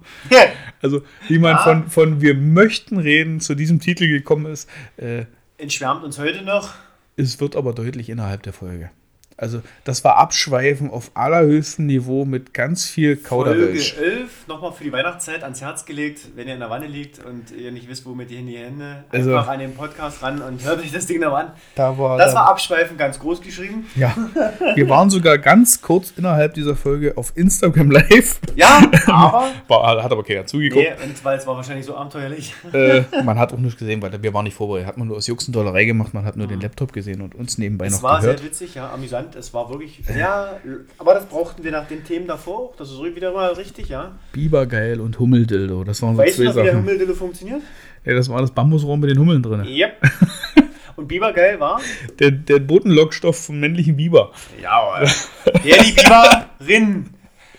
Also 0.81 1.03
wie 1.29 1.39
man 1.39 1.53
Ja. 1.53 1.59
von, 1.59 1.89
von 1.89 2.21
Wir 2.23 2.35
möchten 2.35 2.99
reden 2.99 3.41
zu 3.41 3.55
diesem 3.55 3.79
Titel 3.79 4.09
gekommen 4.09 4.47
ist, 4.47 4.69
äh, 4.97 5.27
Entschwärmt 5.59 6.03
uns 6.03 6.19
heute 6.19 6.43
noch. 6.45 6.73
es 7.17 7.41
wird 7.41 7.57
aber 7.57 7.73
deutlich 7.75 8.09
innerhalb 8.09 8.43
der 8.43 8.53
Folge. 8.53 8.91
Also 9.37 9.63
das 9.85 10.05
war 10.05 10.17
Abschweifen 10.17 10.91
auf 10.91 11.11
allerhöchstem 11.15 11.87
Niveau 11.87 12.25
mit 12.25 12.55
ganz 12.55 12.85
viel 12.87 13.17
Folge 13.17 13.51
Kauderwelsch. 13.53 13.97
11, 13.99 14.47
nochmal 14.49 14.73
für 14.73 14.85
die 14.85 14.93
Weihnachtszeit 14.93 15.43
ans 15.43 15.61
Herz 15.61 15.85
gelegt, 15.85 16.21
wenn 16.37 16.47
ihr 16.49 16.55
in 16.55 16.61
der 16.61 16.71
Wanne 16.71 16.87
liegt 16.87 17.25
und 17.25 17.51
ihr 17.51 17.73
nicht 17.73 17.89
wisst, 17.89 18.05
womit 18.07 18.31
ihr 18.31 18.39
in 18.41 18.47
die 18.47 18.59
Hände, 18.59 19.05
Also- 19.11 19.35
einfach 19.37 19.49
an 19.53 19.59
den 19.61 19.75
Podcast 19.75 20.23
ran 20.23 20.41
und 20.43 20.63
hört 20.65 20.81
euch 20.81 20.93
das 20.93 21.07
Ding 21.07 21.21
noch 21.21 21.35
an. 21.35 21.53
Da 21.75 21.97
war, 21.99 22.19
Das 22.19 22.33
da- 22.33 22.41
war 22.41 22.49
Abschweifen 22.51 22.97
ganz 22.97 23.19
groß 23.19 23.41
geschrieben. 23.41 23.87
ja. 23.97 24.15
Wir 24.75 24.89
waren 24.89 25.11
sogar 25.11 25.39
ganz 25.39 25.81
kurz 25.83 26.13
innerhalb 26.17 26.55
dieser 26.55 26.77
Folge 26.77 27.17
auf 27.17 27.33
Instagram 27.35 27.91
live. 27.91 28.39
Ja, 28.57 28.83
aber. 29.07 29.51
War, 29.69 30.03
hat 30.03 30.13
aber 30.13 30.23
keiner 30.25 30.47
zugeguckt. 30.47 30.85
nee, 30.85 31.05
und 31.05 31.25
weil 31.25 31.39
es 31.39 31.47
war 31.47 31.57
wahrscheinlich 31.57 31.87
so 31.87 31.97
abenteuerlich. 31.97 32.55
Äh, 32.73 33.03
man 33.25 33.39
hat 33.39 33.53
auch 33.53 33.59
nicht 33.59 33.79
gesehen, 33.79 34.01
weil 34.03 34.23
wir 34.23 34.35
waren 34.35 34.45
nicht 34.45 34.57
vorbereitet. 34.57 34.87
Hat 34.89 34.99
man 34.99 35.09
nur 35.09 35.17
aus 35.17 35.27
Juxendollerei 35.27 35.85
gemacht, 35.85 36.15
man 36.15 36.25
hat 36.25 36.37
nur 36.37 36.47
den 36.47 36.61
Laptop 36.61 36.93
gesehen 36.93 37.21
und 37.21 37.35
uns 37.35 37.59
nebenbei 37.59 37.87
Es 37.87 37.95
noch 37.95 38.03
war 38.03 38.21
gehört. 38.21 38.39
sehr 38.39 38.47
witzig, 38.49 38.75
ja, 38.75 38.91
amüsant. 38.93 39.22
Es 39.39 39.53
war 39.55 39.69
wirklich 39.71 40.01
sehr. 40.07 40.61
Aber 40.99 41.15
das 41.15 41.27
brauchten 41.27 41.63
wir 41.65 41.71
nach 41.73 41.87
den 41.89 42.05
Themen 42.05 42.27
davor 42.27 42.59
auch. 42.59 42.77
Das 42.77 42.91
ist 42.91 43.03
wieder 43.03 43.33
mal 43.33 43.53
richtig, 43.53 43.89
ja. 43.89 44.13
Bibergeil 44.33 45.01
und 45.01 45.19
Hummeldildo. 45.19 45.85
Das 45.85 46.01
waren 46.03 46.17
so 46.17 46.23
Weißt 46.23 46.39
du 46.39 46.43
zwei 46.43 46.49
noch, 46.49 46.57
wie 46.57 46.63
der 46.63 46.73
Sachen. 46.73 46.79
Hummeldille 46.85 47.15
funktioniert? 47.15 47.61
Ja, 48.05 48.15
das 48.15 48.29
war 48.29 48.41
das 48.41 48.51
Bambusrohr 48.51 48.97
mit 48.97 49.11
den 49.11 49.19
Hummeln 49.19 49.43
drin. 49.43 49.65
Yep. 49.67 50.03
Und 50.97 51.09
Bibergeil 51.09 51.59
war? 51.59 51.81
Der, 52.19 52.31
der 52.31 52.59
Botenlockstoff 52.59 53.47
vom 53.47 53.59
männlichen 53.61 53.97
Biber. 53.97 54.31
Ja, 54.63 55.01
der 55.65 55.83
die 55.83 55.93
Biberin. 55.93 57.09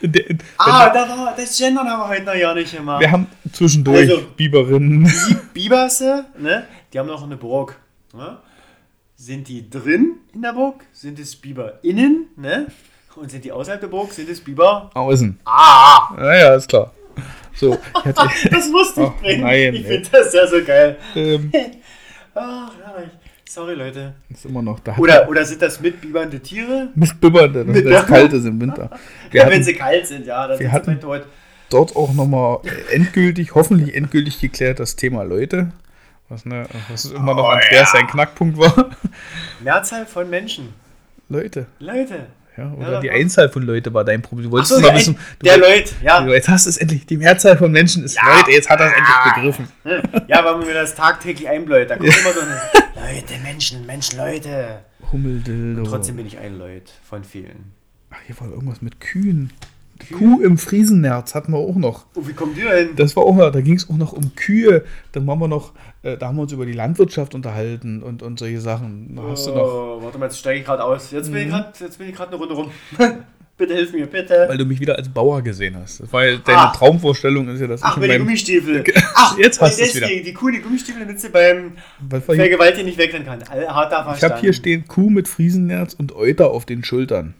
Der, 0.01 0.23
Ah, 0.57 0.89
da 0.89 1.07
war, 1.09 1.33
das 1.35 1.57
Gendern 1.57 1.87
haben 1.87 1.99
wir 2.01 2.09
heute 2.09 2.23
noch 2.25 2.35
ja 2.35 2.53
nicht 2.53 2.75
gemacht. 2.75 2.99
wir 3.01 3.09
haben 3.11 3.25
zwischendurch 3.51 4.09
Also- 4.11 4.21
Biberinnen. 4.35 5.11
Biberse, 5.53 6.25
ne? 6.37 6.65
Die 6.91 6.99
haben 6.99 7.07
noch 7.07 7.23
eine 7.23 7.37
Burg. 7.37 7.77
Ne? 8.13 8.37
Sind 9.25 9.47
die 9.47 9.69
drin 9.69 10.15
in 10.33 10.41
der 10.41 10.51
Burg? 10.51 10.83
Sind 10.91 11.17
es 11.17 11.33
Biber 11.37 11.79
innen, 11.81 12.25
ne? 12.35 12.67
Und 13.15 13.31
sind 13.31 13.45
die 13.45 13.53
außerhalb 13.53 13.79
der 13.79 13.87
Burg? 13.87 14.11
Sind 14.11 14.27
es 14.27 14.41
Biber? 14.41 14.89
Außen. 14.93 15.39
Ah! 15.45 16.13
Naja, 16.17 16.55
ist 16.55 16.67
klar. 16.67 16.91
So, 17.55 17.77
Das 18.51 18.67
musste 18.69 19.03
ich 19.03 19.09
bringen. 19.21 19.43
nein, 19.43 19.75
ich 19.75 19.85
finde 19.87 20.09
das 20.11 20.33
ja 20.33 20.45
so 20.45 20.61
geil. 20.61 20.97
ähm, 21.15 21.49
Ach, 22.35 22.71
herrlich. 22.83 23.11
Sorry, 23.49 23.75
Leute. 23.75 24.13
ist 24.29 24.45
immer 24.45 24.61
noch 24.61 24.81
da. 24.81 24.97
Oder, 24.97 25.29
oder 25.29 25.45
sind 25.45 25.61
das 25.61 25.79
mitbibernde 25.79 26.41
Tiere? 26.41 26.89
mit 26.93 27.21
Bibbern, 27.21 27.53
das, 27.53 27.81
das 27.83 28.05
kalt 28.07 28.33
ist 28.33 28.43
im 28.45 28.59
Winter. 28.59 28.89
Ja, 29.31 29.47
wenn 29.49 29.63
sie 29.63 29.73
kalt 29.75 30.05
sind, 30.05 30.25
ja, 30.25 30.41
dann 30.49 30.59
wir 30.59 30.65
sind 30.65 30.71
hatten- 30.73 30.91
sie 30.95 30.99
tot. 30.99 31.21
dort 31.69 31.95
auch 31.95 32.11
nochmal 32.13 32.57
endgültig, 32.91 33.55
hoffentlich 33.55 33.95
endgültig 33.95 34.41
geklärt, 34.41 34.81
das 34.81 34.97
Thema 34.97 35.23
Leute. 35.23 35.71
Was, 36.33 36.45
ne, 36.45 36.67
was 36.89 37.05
immer 37.05 37.35
noch 37.35 37.43
Oh, 37.43 37.47
Andreas 37.49 37.93
ja. 37.93 37.99
sein 37.99 38.07
Knackpunkt 38.07 38.57
war. 38.57 38.89
Mehrzahl 39.63 40.05
von 40.07 40.27
Menschen. 40.29 40.69
Leute. 41.29 41.67
Leute. 41.77 42.25
Ja, 42.57 42.71
oder 42.73 42.93
Ja, 42.93 42.99
die. 43.01 43.11
Einzahl 43.11 43.49
von 43.49 43.61
Leute 43.61 43.93
war 43.93 44.03
dein 44.03 44.23
Problem. 44.23 44.45
Du 44.47 44.51
wolltest 44.51 44.73
Achso, 44.73 44.81
mal 44.81 44.89
der, 44.89 44.99
wissen. 44.99 45.15
Du 45.39 45.43
der 45.45 45.57
Leute, 45.59 45.93
ja. 46.03 46.25
Jetzt 46.27 46.49
hast 46.49 46.65
du 46.65 46.71
es 46.71 46.77
endlich. 46.77 47.05
Die 47.05 47.17
Mehrzahl 47.17 47.55
von 47.55 47.71
Menschen 47.71 48.03
ist 48.03 48.15
Ja. 48.15 48.37
Leute. 48.37 48.51
Jetzt 48.51 48.67
hat 48.67 48.79
er 48.79 48.87
es 48.87 48.93
endlich 48.93 49.33
begriffen. 49.35 49.67
Ja, 50.27 50.43
weil 50.43 50.57
man 50.57 50.65
mir 50.65 50.73
das 50.73 50.95
tagtäglich 50.95 51.47
einbläut. 51.47 51.89
Da 51.91 51.97
kommt 51.97 52.09
immer 52.09 52.33
so 52.33 52.39
eine 52.41 53.13
Leute, 53.13 53.33
Menschen, 53.43 53.85
Menschen, 53.85 54.17
Leute. 54.17 54.79
Hummeldildo. 55.11 55.83
Trotzdem 55.83 56.15
bin 56.15 56.25
ich 56.25 56.39
ein 56.39 56.57
Leut 56.57 56.91
von 57.07 57.23
vielen. 57.23 57.73
Ach, 58.09 58.17
hier 58.25 58.39
war 58.39 58.49
irgendwas 58.49 58.81
mit 58.81 58.99
Kühen. 58.99 59.51
Kuh 60.17 60.41
im 60.41 60.57
Friesennerz 60.57 61.33
hatten 61.35 61.51
wir 61.53 61.59
auch 61.59 61.75
noch. 61.75 62.05
Oh, 62.15 62.27
wie 62.27 62.33
kommt 62.33 62.57
ihr 62.57 62.69
hin? 62.73 62.89
Das 62.95 63.15
war 63.15 63.23
auch 63.23 63.35
noch, 63.35 63.51
da 63.51 63.61
ging 63.61 63.75
es 63.75 63.89
auch 63.89 63.95
noch 63.95 64.11
um 64.11 64.35
Kühe. 64.35 64.83
Dann 65.13 65.25
waren 65.27 65.39
wir 65.39 65.47
noch, 65.47 65.71
äh, 66.03 66.17
da 66.17 66.27
haben 66.27 66.35
wir 66.37 66.43
uns 66.43 66.51
über 66.51 66.65
die 66.65 66.73
Landwirtschaft 66.73 67.33
unterhalten 67.33 68.03
und, 68.03 68.21
und 68.21 68.37
solche 68.39 68.59
Sachen. 68.61 69.15
Da 69.15 69.23
hast 69.23 69.47
du 69.47 69.51
noch, 69.51 69.61
Oh, 69.63 69.99
warte 70.03 70.17
mal, 70.17 70.25
jetzt 70.25 70.37
steige 70.39 70.59
ich 70.59 70.65
gerade 70.65 70.83
aus. 70.83 71.11
Jetzt 71.11 71.29
Mhm. 71.29 71.33
bin 71.33 71.47
ich 71.47 71.97
bin 71.97 72.09
ich 72.09 72.15
gerade 72.15 72.29
eine 72.31 72.37
Runde 72.37 72.53
rum. 72.55 72.71
bitte 73.57 73.75
hilf 73.75 73.93
mir, 73.93 74.07
bitte. 74.07 74.45
weil 74.49 74.57
du 74.57 74.65
mich 74.65 74.79
wieder 74.79 74.95
als 74.97 75.07
Bauer 75.09 75.41
gesehen 75.41 75.77
hast. 75.77 76.01
Das 76.01 76.11
ja, 76.11 76.37
deine 76.37 76.57
Ah. 76.57 76.73
Traumvorstellung 76.75 77.47
ist 77.49 77.61
ja, 77.61 77.67
dass 77.67 77.81
Ach, 77.83 77.91
ich 77.95 78.01
mit 78.01 78.05
in 78.05 78.09
den 78.11 78.17
meinem, 78.21 78.25
Gummistiefel. 78.27 78.83
Ach, 79.15 79.37
Jetzt 79.37 79.61
hast 79.61 79.79
und 79.79 79.87
du's 79.87 79.95
wieder. 79.95 80.07
Die 80.07 80.33
Kuh, 80.33 80.49
die 80.49 80.59
Gummistiefel, 80.59 81.01
damit 81.01 81.19
sie 81.19 81.29
beim? 81.29 81.73
Vergewaltigen 82.09 82.85
nicht 82.85 82.97
wegrennen 82.97 83.27
kann. 83.27 83.43
Harter 83.47 83.99
Ich 83.99 84.03
Verstand. 84.05 84.33
habe 84.33 84.41
hier 84.41 84.53
stehen 84.53 84.87
Kuh 84.87 85.09
mit 85.09 85.27
Friesennerz 85.27 85.93
und 85.93 86.15
Euter 86.15 86.49
auf 86.51 86.65
den 86.65 86.83
Schultern. 86.83 87.35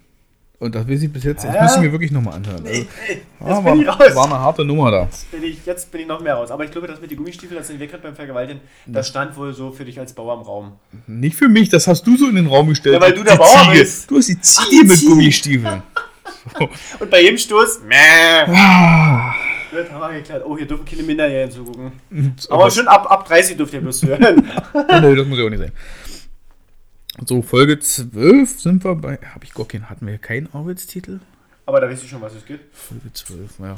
Und 0.64 0.74
das 0.76 0.88
weiß 0.88 1.04
ich 1.04 1.12
bis 1.12 1.24
jetzt, 1.26 1.44
das 1.44 1.62
müssen 1.62 1.84
wir 1.84 1.92
wirklich 1.92 2.12
nochmal 2.12 2.36
anhören. 2.36 2.66
Also, 2.66 2.70
Ey, 2.70 2.88
ey, 3.08 3.16
jetzt 3.16 3.26
ah, 3.42 3.60
bin 3.62 3.82
ich 3.82 3.88
war, 3.88 4.00
raus. 4.02 4.16
war 4.16 4.26
eine 4.26 4.40
harte 4.40 4.64
Nummer 4.64 4.92
da. 4.92 5.10
Bin 5.32 5.44
ich, 5.44 5.66
jetzt 5.66 5.92
bin 5.92 6.02
ich 6.02 6.08
noch 6.08 6.22
mehr 6.22 6.36
raus. 6.36 6.52
Aber 6.52 6.64
ich 6.64 6.72
glaube, 6.72 6.88
dass 6.88 7.02
mit 7.02 7.12
den 7.12 7.18
Gummistiefel, 7.18 7.58
dass 7.58 7.68
sie 7.68 7.74
nicht 7.74 7.82
wegrennt 7.82 8.04
beim 8.04 8.16
Vergewaltigen, 8.16 8.62
das 8.86 9.10
stand 9.10 9.36
wohl 9.36 9.54
so 9.54 9.72
für 9.72 9.84
dich 9.84 10.00
als 10.00 10.14
Bauer 10.14 10.34
im 10.36 10.42
Raum. 10.42 10.72
Nicht 11.06 11.36
für 11.36 11.50
mich, 11.50 11.68
das 11.70 11.86
hast 11.88 12.08
du 12.08 12.16
so 12.16 12.30
in 12.30 12.36
den 12.36 12.48
Raum 12.48 12.70
gestellt. 12.70 12.96
Ja, 12.96 13.02
weil 13.02 13.14
du 13.14 13.24
der 13.24 13.34
Die 13.34 13.40
Bauer 13.40 13.64
Ziege. 13.66 13.80
bist. 13.80 14.10
Du 14.10 14.18
hast 14.18 14.30
die 14.30 14.40
Ziege 14.40 14.70
die 14.70 14.88
mit 14.88 14.98
Ziege. 14.98 15.12
Gummistiefeln. 15.12 15.84
Und 17.00 17.10
bei 17.10 17.22
jedem 17.22 17.38
Stoß, 17.38 17.82
meh. 17.88 17.96
Ah. 18.48 19.34
Gut, 19.72 19.92
haben 19.92 20.14
wir 20.14 20.20
geklärt. 20.20 20.44
Oh, 20.46 20.56
hier 20.58 20.68
dürfen 20.68 20.86
keine 20.86 21.04
Minderjährigen 21.04 21.52
zugucken. 21.52 21.92
Aber 22.50 22.62
Aber 22.64 22.72
schon 22.72 22.88
ab, 22.88 23.10
ab 23.12 23.28
30 23.28 23.58
dürft 23.58 23.74
ihr 23.74 23.82
bloß 23.82 24.04
hören. 24.04 24.22
nee, 25.02 25.16
das 25.16 25.28
muss 25.28 25.40
ja 25.40 25.46
auch 25.46 25.50
nicht 25.50 25.60
sein. 25.60 25.72
So, 27.26 27.42
Folge 27.42 27.80
12 27.80 28.60
sind 28.60 28.84
wir 28.84 28.96
bei. 28.96 29.18
Habe 29.18 29.46
ich 29.46 29.54
gar 29.54 29.68
keinen, 29.68 29.90
hatten 29.90 30.08
wir 30.08 30.18
keinen 30.18 30.50
Arbeitstitel? 30.54 31.20
Aber 31.66 31.80
da 31.80 31.88
weißt 31.88 32.04
du 32.04 32.08
schon, 32.08 32.22
was 32.22 32.34
es 32.34 32.46
geht. 32.46 32.62
Folge 32.72 33.14
12, 33.14 33.60
ja. 33.60 33.76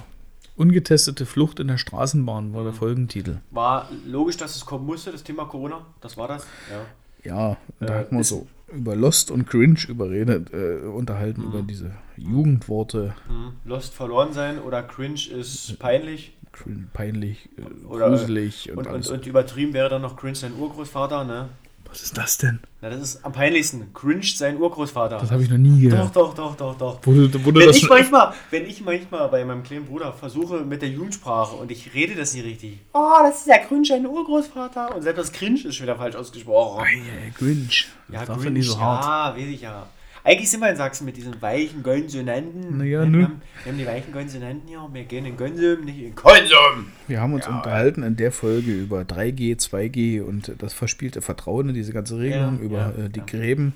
Ungetestete 0.55 1.25
Flucht 1.25 1.59
in 1.59 1.67
der 1.67 1.77
Straßenbahn 1.77 2.53
war 2.53 2.63
der 2.63 2.71
Folgentitel. 2.73 3.37
War 3.51 3.89
logisch, 4.07 4.37
dass 4.37 4.55
es 4.55 4.65
kommen 4.65 4.85
musste, 4.85 5.11
das 5.11 5.21
Thema 5.23 5.45
Corona. 5.45 5.85
Das 5.99 6.15
war 6.17 6.29
das. 6.29 6.45
Ja. 6.71 6.85
Ja, 7.23 7.57
da 7.79 8.01
Äh, 8.01 8.11
wir 8.11 8.19
ist- 8.21 8.29
so 8.29 8.47
über 8.73 8.95
Lost 8.95 9.31
und 9.31 9.47
Cringe 9.47 9.79
überredet, 9.87 10.53
äh, 10.53 10.85
unterhalten, 10.87 11.41
Mhm. 11.41 11.47
über 11.47 11.61
diese 11.61 11.91
Jugendworte. 12.17 13.15
Hm, 13.27 13.53
Lost 13.65 13.93
verloren 13.93 14.31
sein 14.31 14.59
oder 14.59 14.81
cringe 14.81 15.19
ist 15.29 15.77
peinlich. 15.79 16.33
Cringe, 16.53 16.87
peinlich, 16.93 17.49
äh, 17.57 17.85
Oder, 17.87 18.09
gruselig 18.09 18.71
und, 18.71 18.77
Und, 18.77 18.87
und, 18.87 19.07
und 19.09 19.27
übertrieben 19.27 19.73
wäre 19.73 19.89
dann 19.89 20.01
noch 20.03 20.15
cringe 20.15 20.35
sein 20.35 20.53
Urgroßvater, 20.57 21.25
ne? 21.25 21.49
Was 21.95 22.01
ist 22.03 22.17
das 22.17 22.37
denn? 22.37 22.59
Na, 22.81 22.89
das 22.89 22.99
ist 22.99 23.25
am 23.25 23.31
peinlichsten. 23.31 23.93
Cringe 23.93 24.21
sein 24.25 24.57
Urgroßvater. 24.57 25.17
Das 25.17 25.31
habe 25.31 25.43
ich 25.43 25.49
noch 25.49 25.57
nie 25.57 25.87
doch, 25.89 25.91
gehört. 25.91 26.15
doch, 26.15 26.33
doch, 26.33 26.55
doch, 26.57 26.77
doch. 26.77 27.07
Wurde, 27.07 27.45
wurde 27.45 27.61
Wenn 27.61 27.69
ich, 27.69 27.87
manchmal, 27.87 28.33
wenn 28.51 28.65
ich 28.65 28.81
manchmal 28.81 29.29
bei 29.29 29.45
meinem 29.45 29.63
kleinen 29.63 29.85
Bruder 29.85 30.11
versuche 30.11 30.65
mit 30.65 30.81
der 30.81 30.89
Jugendsprache 30.89 31.55
und 31.55 31.71
ich 31.71 31.93
rede 31.93 32.13
das 32.15 32.33
nicht 32.33 32.43
richtig. 32.43 32.79
Oh, 32.93 33.13
das 33.21 33.39
ist 33.39 33.47
ja 33.47 33.59
cringe, 33.59 33.93
ein 33.93 34.05
Urgroßvater. 34.05 34.93
Und 34.93 35.03
selbst 35.03 35.19
das 35.19 35.31
cringe 35.31 35.61
ist 35.63 35.75
schon 35.75 35.85
wieder 35.85 35.95
falsch 35.95 36.15
ausgesprochen. 36.15 36.81
Ei, 36.83 36.97
ei, 37.27 37.33
Grinch. 37.37 37.87
Das 38.09 38.27
ja 38.27 38.35
Grinch, 38.35 38.49
nicht 38.51 38.69
so 38.69 38.77
hart. 38.77 39.37
ja, 39.37 39.41
weiß 39.41 39.49
ich 39.49 39.61
ja. 39.61 39.87
Eigentlich 40.27 40.49
sind 40.49 40.59
wir 40.61 40.69
in 40.71 40.75
Sachsen 40.75 41.05
mit 41.05 41.17
diesen 41.17 41.39
weichen 41.39 41.83
Konsonanten. 41.83 42.77
Na 42.79 42.83
ja, 42.83 43.01
wir, 43.01 43.05
haben, 43.25 43.41
wir 43.63 43.71
haben 43.71 43.77
die 43.77 43.85
weichen 43.85 44.11
Konsonanten 44.11 44.67
hier. 44.67 44.89
Wir 44.91 45.03
gehen 45.03 45.23
in 45.25 45.37
Konsum, 45.37 45.85
nicht 45.85 45.99
in 46.01 46.15
Konsum. 46.15 46.87
Wir 47.07 47.21
haben 47.21 47.33
uns 47.35 47.45
Ja. 47.45 47.55
unterhalten 47.55 48.01
in 48.01 48.15
der 48.15 48.31
Folge 48.31 48.71
über 48.71 49.01
3G, 49.01 49.55
2G 49.59 50.21
und 50.23 50.51
das 50.57 50.73
verspielte 50.73 51.21
Vertrauen 51.21 51.69
in 51.69 51.75
diese 51.75 51.93
ganze 51.93 52.17
Regelung, 52.17 52.57
Ja, 52.57 52.63
über 52.65 52.77
ja, 52.97 53.05
äh, 53.05 53.09
die 53.09 53.19
ja. 53.19 53.25
Gräben 53.27 53.75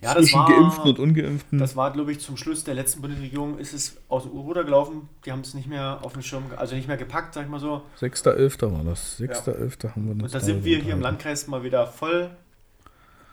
Ja, 0.00 0.14
das 0.14 0.26
zwischen 0.26 0.38
war, 0.38 0.48
Geimpften 0.48 0.90
und 0.90 0.98
Ungeimpften. 1.00 1.58
Das 1.58 1.74
war, 1.74 1.92
glaube 1.92 2.12
ich, 2.12 2.20
zum 2.20 2.36
Schluss 2.36 2.62
der 2.62 2.74
letzten 2.74 3.00
Bundesregierung 3.00 3.58
ist 3.58 3.72
es 3.74 3.96
aus 4.08 4.22
dem 4.24 4.32
Ruder 4.32 4.62
gelaufen. 4.62 5.08
Die 5.26 5.32
haben 5.32 5.40
es 5.40 5.54
nicht 5.54 5.66
mehr 5.68 5.98
auf 6.02 6.12
dem 6.12 6.22
Schirm, 6.22 6.44
also 6.56 6.76
nicht 6.76 6.86
mehr 6.86 6.98
gepackt, 6.98 7.34
sag 7.34 7.46
ich 7.46 7.50
mal 7.50 7.58
so. 7.58 7.82
6.11. 8.00 8.70
war 8.72 8.84
das. 8.84 9.18
6.11. 9.18 9.88
haben 9.90 10.04
wir 10.04 10.12
uns 10.12 10.22
Und 10.22 10.34
da 10.34 10.38
sind 10.38 10.64
wir 10.64 10.78
hier 10.78 10.94
im. 10.94 11.00
Landkreis 11.00 11.48
mal 11.48 11.64
wieder 11.64 11.88
voll 11.88 12.30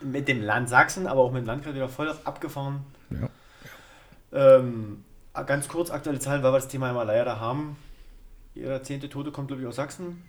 mit 0.03 0.27
dem 0.27 0.41
Land 0.41 0.69
Sachsen, 0.69 1.07
aber 1.07 1.21
auch 1.21 1.31
mit 1.31 1.43
dem 1.43 1.47
Landkreis 1.47 1.75
wieder 1.75 1.89
voll 1.89 2.13
abgefahren. 2.23 2.85
Ja. 3.09 3.29
Ähm, 4.33 5.03
ganz 5.33 5.67
kurz 5.67 5.91
aktuelle 5.91 6.19
Zahlen, 6.19 6.43
weil 6.43 6.51
wir 6.51 6.57
das 6.57 6.67
Thema 6.67 6.89
immer 6.89 7.05
leider 7.05 7.39
haben. 7.39 7.75
Jeder 8.53 8.83
zehnte 8.83 9.09
Tote 9.09 9.31
kommt, 9.31 9.47
glaube 9.47 9.61
ich, 9.61 9.67
aus 9.67 9.75
Sachsen. 9.75 10.23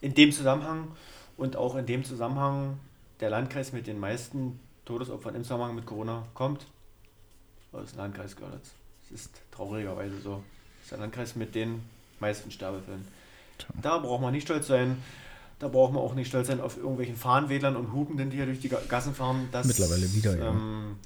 In 0.00 0.14
dem 0.14 0.32
Zusammenhang 0.32 0.88
und 1.36 1.56
auch 1.56 1.76
in 1.76 1.86
dem 1.86 2.04
Zusammenhang 2.04 2.78
der 3.20 3.30
Landkreis 3.30 3.72
mit 3.72 3.86
den 3.86 3.98
meisten 3.98 4.58
Todesopfern 4.84 5.34
im 5.34 5.42
Zusammenhang 5.42 5.74
mit 5.74 5.86
Corona 5.86 6.26
kommt 6.34 6.66
aus 7.72 7.92
dem 7.92 7.98
Landkreis 7.98 8.36
Görlitz. 8.36 8.72
Es 9.04 9.12
ist 9.12 9.40
traurigerweise 9.50 10.20
so. 10.20 10.42
Das 10.76 10.84
ist 10.84 10.92
der 10.92 10.98
Landkreis 10.98 11.36
mit 11.36 11.54
den 11.54 11.82
meisten 12.20 12.50
Sterbefällen. 12.50 13.06
Da 13.80 13.98
braucht 13.98 14.20
man 14.20 14.32
nicht 14.32 14.44
stolz 14.44 14.66
sein. 14.66 15.02
Da 15.62 15.68
braucht 15.68 15.92
man 15.92 16.02
auch 16.02 16.14
nicht 16.16 16.26
stolz 16.26 16.48
sein 16.48 16.60
auf 16.60 16.76
irgendwelchen 16.76 17.14
Fahnenwedlern 17.14 17.76
und 17.76 17.92
Hupenden, 17.92 18.30
die 18.30 18.36
hier 18.36 18.46
durch 18.46 18.58
die 18.58 18.68
Ga- 18.68 18.80
Gassen 18.88 19.14
fahren. 19.14 19.48
Das, 19.52 19.64
Mittlerweile 19.64 20.12
wieder, 20.12 20.36
ja. 20.36 20.48
Ähm, 20.50 20.96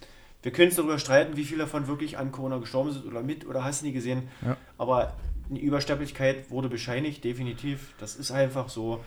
wir 0.43 0.51
können 0.51 0.69
uns 0.69 0.77
darüber 0.77 0.99
streiten, 0.99 1.37
wie 1.37 1.45
viele 1.45 1.61
davon 1.65 1.87
wirklich 1.89 2.17
an 2.17 2.33
Corona 2.33 2.57
gestorben 2.57 2.91
sind 2.91 3.05
oder 3.07 3.23
mit 3.23 3.47
oder 3.47 3.65
hast 3.65 3.83
du 3.83 3.87
nie 3.87 3.93
gesehen. 3.93 4.23
Ja. 4.45 4.57
Aber 4.79 5.13
eine 5.51 5.59
Übersterblichkeit 5.61 6.51
wurde 6.51 6.69
bescheinigt, 6.71 7.23
definitiv. 7.23 7.93
Das 7.99 8.17
ist 8.17 8.31
einfach 8.31 8.69
so. 8.71 9.01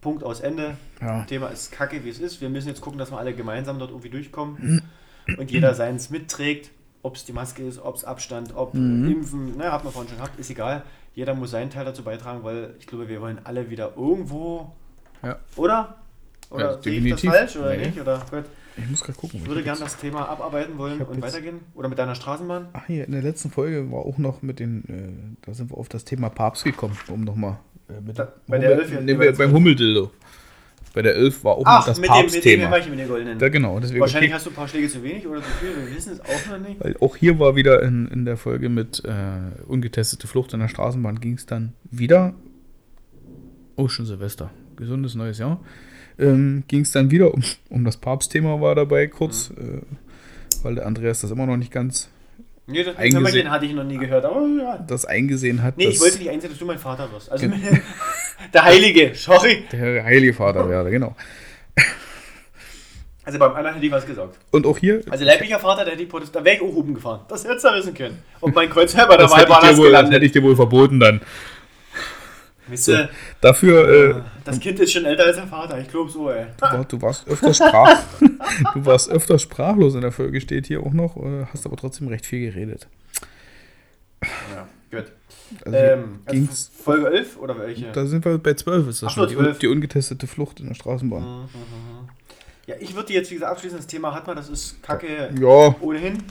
Punkt 0.00 0.22
aus 0.24 0.40
Ende. 0.40 0.76
Ja. 1.02 1.24
Thema 1.24 1.48
ist 1.48 1.70
kacke, 1.72 2.04
wie 2.04 2.08
es 2.08 2.18
ist. 2.20 2.40
Wir 2.40 2.48
müssen 2.48 2.68
jetzt 2.68 2.80
gucken, 2.80 2.98
dass 2.98 3.10
wir 3.10 3.18
alle 3.18 3.34
gemeinsam 3.34 3.78
dort 3.78 3.90
irgendwie 3.90 4.10
durchkommen 4.10 4.80
und 5.38 5.50
jeder 5.50 5.74
seins 5.74 6.08
mitträgt. 6.10 6.70
Ob 7.02 7.16
es 7.16 7.24
die 7.24 7.32
Maske 7.32 7.62
ist, 7.64 7.78
ob 7.80 7.94
es 7.96 8.04
Abstand, 8.04 8.54
ob 8.56 8.74
Mhm. 8.74 9.08
Impfen, 9.10 9.56
ne, 9.56 9.70
hat 9.70 9.84
man 9.84 9.92
vorhin 9.92 10.08
schon 10.08 10.18
gehabt, 10.18 10.38
ist 10.40 10.50
egal. 10.50 10.82
Jeder 11.18 11.34
muss 11.34 11.50
seinen 11.50 11.68
Teil 11.68 11.84
dazu 11.84 12.04
beitragen, 12.04 12.44
weil 12.44 12.76
ich 12.78 12.86
glaube, 12.86 13.08
wir 13.08 13.20
wollen 13.20 13.40
alle 13.42 13.68
wieder 13.70 13.94
irgendwo, 13.96 14.70
Ja. 15.20 15.36
oder? 15.56 15.96
Oder 16.48 16.76
Ja, 16.76 16.80
sehe 16.82 17.00
ich 17.00 17.10
das 17.10 17.22
falsch 17.22 17.56
oder 17.56 17.74
Nee. 17.76 17.86
nicht? 17.86 18.00
Oder 18.00 18.22
gut. 18.30 18.44
Ich 18.76 18.88
muss 18.88 19.02
gerade 19.02 19.18
gucken. 19.18 19.40
Ich 19.42 19.48
würde 19.48 19.64
gerne 19.64 19.80
das 19.80 19.96
Thema 19.96 20.28
abarbeiten 20.28 20.78
wollen 20.78 21.02
und 21.02 21.20
weitergehen. 21.20 21.58
Oder 21.74 21.88
mit 21.88 21.98
deiner 21.98 22.14
Straßenbahn. 22.14 22.68
Ach, 22.72 22.86
hier 22.86 23.04
in 23.04 23.10
der 23.10 23.22
letzten 23.22 23.50
Folge 23.50 23.90
war 23.90 24.06
auch 24.06 24.16
noch 24.18 24.42
mit 24.42 24.60
den, 24.60 24.84
äh, 25.42 25.44
da 25.44 25.54
sind 25.54 25.72
wir 25.72 25.76
auf 25.78 25.88
das 25.88 26.04
Thema 26.04 26.28
Papst 26.28 26.62
gekommen, 26.62 26.96
um 27.08 27.24
nochmal 27.24 27.58
äh, 27.88 28.00
mit 28.00 28.16
Da- 28.16 28.32
bei 28.46 28.58
der 28.58 28.70
Elf 28.78 29.00
nee, 29.00 29.14
beim 29.14 29.52
Hummeldildo. 29.52 30.12
Bei 30.94 31.02
der 31.02 31.14
11 31.16 31.44
war 31.44 31.56
auch 31.56 31.62
Ach, 31.66 31.84
das 31.86 31.98
mit 32.00 32.08
dem, 32.08 32.12
mit 32.12 32.20
dem 32.20 32.30
Papstthema. 32.32 32.64
Hämmerchen 32.64 32.90
mit 32.90 33.00
den 33.00 33.08
goldenen. 33.08 33.38
Da 33.38 33.48
genau, 33.48 33.78
deswegen 33.78 34.00
Wahrscheinlich 34.00 34.30
okay, 34.30 34.36
hast 34.36 34.46
du 34.46 34.50
ein 34.50 34.54
paar 34.54 34.68
Schläge 34.68 34.88
zu 34.88 35.02
wenig 35.02 35.26
oder 35.26 35.40
zu 35.42 35.50
viel, 35.60 35.68
wir 35.86 35.94
wissen 35.96 36.12
es 36.14 36.20
auch 36.20 36.50
noch 36.50 36.58
nicht. 36.66 36.82
weil 36.82 36.96
auch 37.00 37.16
hier 37.16 37.38
war 37.38 37.56
wieder 37.56 37.82
in, 37.82 38.08
in 38.08 38.24
der 38.24 38.36
Folge 38.36 38.68
mit 38.68 39.02
äh, 39.04 39.12
ungetestete 39.66 40.26
Flucht 40.26 40.52
in 40.54 40.60
der 40.60 40.68
Straßenbahn 40.68 41.20
ging 41.20 41.34
es 41.34 41.46
dann 41.46 41.72
wieder. 41.90 42.34
Oh, 43.76 43.88
schon 43.88 44.06
Silvester. 44.06 44.50
Gesundes 44.76 45.14
neues 45.14 45.38
Jahr. 45.38 45.60
Ähm, 46.18 46.64
ging 46.66 46.80
es 46.80 46.90
dann 46.92 47.10
wieder 47.10 47.32
um, 47.32 47.42
um 47.68 47.84
das 47.84 47.96
Papstthema 47.96 48.60
war 48.60 48.74
dabei 48.74 49.06
kurz, 49.06 49.50
Mhm. 49.50 49.78
äh, 49.78 50.64
weil 50.64 50.74
der 50.74 50.86
Andreas 50.86 51.20
das 51.20 51.30
immer 51.30 51.46
noch 51.46 51.56
nicht 51.56 51.70
ganz 51.70 52.08
Nee, 52.70 52.84
das 52.84 52.96
Eingesehen- 52.96 53.14
Hämmerchen 53.16 53.50
hatte 53.50 53.64
ich 53.66 53.72
noch 53.72 53.84
nie 53.84 53.96
gehört, 53.96 54.24
aber 54.26 54.46
ja. 54.46 54.78
das 54.86 55.04
eingesehen 55.06 55.62
hat, 55.62 55.76
Nee, 55.78 55.86
ich 55.88 56.00
wollte 56.00 56.18
nicht 56.18 56.28
einsehen, 56.30 56.50
dass 56.50 56.58
du 56.58 56.66
mein 56.66 56.78
Vater 56.78 57.10
wirst. 57.10 57.32
Also 57.32 57.46
der 58.54 58.64
Heilige, 58.64 59.12
sorry. 59.14 59.64
der 59.72 60.04
Heilige 60.04 60.34
Vater 60.34 60.68
wäre, 60.68 60.90
genau. 60.90 61.16
Also 63.24 63.38
beim 63.38 63.52
anderen 63.54 63.74
hätte 63.74 63.84
ich 63.86 63.92
was 63.92 64.06
gesagt. 64.06 64.38
Und 64.52 64.66
auch 64.66 64.78
hier, 64.78 65.02
Also 65.10 65.24
leiblicher 65.24 65.58
Vater, 65.58 65.84
der 65.84 65.92
hätte 65.94 66.02
ich 66.02 66.08
protestiert, 66.08 66.36
da 66.40 66.44
wäre 66.44 66.56
ich 66.56 66.62
auch 66.62 66.74
Hupen 66.74 66.94
gefahren. 66.94 67.20
Das 67.28 67.44
hättest 67.44 67.64
du 67.64 67.68
wissen 67.74 67.92
können. 67.94 68.22
Und 68.40 68.54
mein 68.54 68.70
Kreuz 68.70 68.94
bei 68.94 69.04
der 69.06 69.18
das 69.18 69.36
hätte, 69.36 69.48
wohl, 69.50 69.60
das 69.60 69.76
gelandet. 69.76 70.14
hätte 70.14 70.24
ich 70.26 70.32
dir 70.32 70.42
wohl 70.42 70.56
verboten 70.56 70.98
dann. 71.00 71.20
Wisst 72.68 72.88
ihr, 72.88 73.08
Dafür, 73.40 74.16
äh, 74.16 74.22
das 74.44 74.60
Kind 74.60 74.78
ist 74.80 74.92
schon 74.92 75.04
älter 75.04 75.24
als 75.24 75.36
der 75.36 75.46
Vater, 75.46 75.78
ich 75.80 75.88
glaube 75.88 76.10
so, 76.10 76.30
ey. 76.30 76.46
du, 76.56 76.62
war, 76.62 76.84
du 76.84 77.02
warst 77.02 77.28
öfter 77.28 77.54
sprach, 77.54 78.02
du 78.74 78.84
warst 78.86 79.10
öfter 79.10 79.38
sprachlos 79.38 79.94
in 79.94 80.02
der 80.02 80.12
Folge, 80.12 80.40
steht 80.40 80.66
hier 80.66 80.80
auch 80.82 80.92
noch, 80.92 81.16
äh, 81.16 81.46
hast 81.52 81.66
aber 81.66 81.76
trotzdem 81.76 82.08
recht 82.08 82.26
viel 82.26 82.50
geredet. 82.50 82.86
Ja, 84.22 84.68
gut. 84.90 85.12
Also 85.64 85.78
Ähm, 85.78 86.18
also 86.26 86.46
Folge 86.84 87.06
11 87.10 87.36
oder 87.38 87.58
welche? 87.58 87.90
da 87.92 88.04
sind 88.06 88.24
wir 88.24 88.38
bei 88.38 88.54
12 88.54 88.88
ist 88.88 89.02
das 89.02 89.10
Ach 89.10 89.14
schon, 89.14 89.28
die, 89.28 89.34
12. 89.36 89.58
die 89.60 89.68
ungetestete 89.68 90.26
Flucht 90.26 90.60
in 90.60 90.66
der 90.68 90.74
Straßenbahn. 90.74 91.22
Mhm. 91.22 92.08
Ja, 92.66 92.74
ich 92.80 92.94
würde 92.94 93.12
jetzt, 93.14 93.30
wie 93.30 93.34
gesagt, 93.36 93.52
abschließen. 93.52 93.78
Das 93.78 93.86
Thema 93.86 94.14
hat 94.14 94.26
man, 94.26 94.36
das 94.36 94.50
ist 94.50 94.82
kacke 94.82 95.30
Ja, 95.40 95.74
ohnehin. 95.80 96.22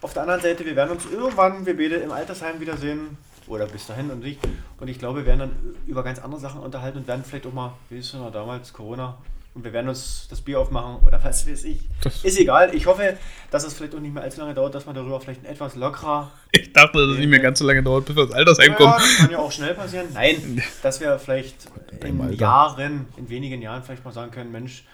Auf 0.00 0.12
der 0.12 0.22
anderen 0.22 0.40
Seite, 0.40 0.64
wir 0.66 0.74
werden 0.74 0.90
uns 0.90 1.04
irgendwann, 1.08 1.64
wir 1.64 1.76
beide 1.76 1.96
im 1.96 2.10
Altersheim 2.10 2.58
wiedersehen. 2.58 3.16
Oder 3.46 3.66
bis 3.66 3.86
dahin 3.86 4.10
und 4.10 4.24
ich. 4.24 4.38
Und 4.78 4.88
ich 4.88 4.98
glaube, 4.98 5.20
wir 5.20 5.26
werden 5.26 5.40
dann 5.40 5.52
über 5.86 6.02
ganz 6.02 6.18
andere 6.20 6.40
Sachen 6.40 6.60
unterhalten 6.60 6.98
und 6.98 7.06
werden 7.08 7.24
vielleicht 7.24 7.46
auch 7.46 7.52
mal, 7.52 7.72
wie 7.90 7.98
ist 7.98 8.06
es 8.08 8.14
noch 8.14 8.30
damals, 8.32 8.72
Corona. 8.72 9.18
Und 9.54 9.64
wir 9.64 9.72
werden 9.74 9.88
uns 9.90 10.28
das 10.30 10.40
Bier 10.40 10.58
aufmachen 10.60 10.96
oder 11.06 11.22
was 11.22 11.46
weiß 11.46 11.64
ich. 11.64 11.80
Das- 12.02 12.24
ist 12.24 12.38
egal. 12.40 12.74
Ich 12.74 12.86
hoffe, 12.86 13.18
dass 13.50 13.64
es 13.64 13.74
vielleicht 13.74 13.94
auch 13.94 14.00
nicht 14.00 14.14
mehr 14.14 14.22
allzu 14.22 14.40
lange 14.40 14.54
dauert, 14.54 14.74
dass 14.74 14.86
man 14.86 14.94
darüber 14.94 15.20
vielleicht 15.20 15.42
ein 15.44 15.52
etwas 15.52 15.74
lockerer. 15.76 16.30
ich 16.52 16.72
dachte, 16.72 16.98
dass 16.98 17.10
es 17.12 17.18
nicht 17.18 17.28
mehr 17.28 17.40
ganz 17.40 17.58
so 17.58 17.66
lange 17.66 17.82
dauert, 17.82 18.06
bis 18.06 18.16
wir 18.16 18.22
ins 18.22 18.32
Altersheim 18.32 18.70
Ja, 18.70 18.74
kommen. 18.76 18.92
das 18.96 19.16
kann 19.18 19.30
ja 19.30 19.38
auch 19.38 19.52
schnell 19.52 19.74
passieren. 19.74 20.06
Nein, 20.14 20.62
dass 20.82 21.00
wir 21.00 21.18
vielleicht 21.18 21.66
in 22.02 22.18
Alter. 22.20 22.32
Jahren, 22.34 23.06
in 23.18 23.28
wenigen 23.28 23.60
Jahren 23.60 23.82
vielleicht 23.82 24.04
mal 24.06 24.12
sagen 24.12 24.30
können, 24.30 24.52
Mensch, 24.52 24.84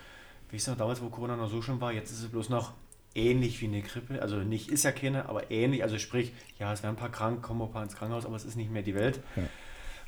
wie 0.51 0.57
ist 0.57 0.63
es 0.63 0.69
noch 0.69 0.77
damals, 0.79 1.01
wo 1.03 1.09
Corona 1.09 1.37
noch 1.37 1.49
so 1.51 1.63
schlimm 1.63 1.81
war, 1.81 1.93
jetzt 1.93 2.11
ist 2.11 2.23
es 2.25 2.29
bloß 2.29 2.49
noch 2.49 2.73
ähnlich 3.15 3.61
wie 3.61 3.67
eine 3.67 3.83
Grippe. 3.83 4.21
Also 4.23 4.37
nicht 4.37 4.71
ist 4.71 4.85
ja 4.85 4.93
keine, 4.93 5.29
aber 5.29 5.51
ähnlich. 5.51 5.83
Also 5.83 5.99
sprich, 5.99 6.33
ja, 6.59 6.73
es 6.73 6.83
werden 6.83 6.95
ein 6.95 6.99
paar 6.99 7.11
krank, 7.11 7.43
kommen 7.43 7.63
ein 7.63 7.71
paar 7.71 7.83
ins 7.83 7.95
Krankenhaus, 7.97 8.27
aber 8.27 8.37
es 8.37 8.45
ist 8.45 8.57
nicht 8.57 8.71
mehr 8.71 8.83
die 8.83 8.95
Welt. 8.95 9.21
Ja. 9.37 9.43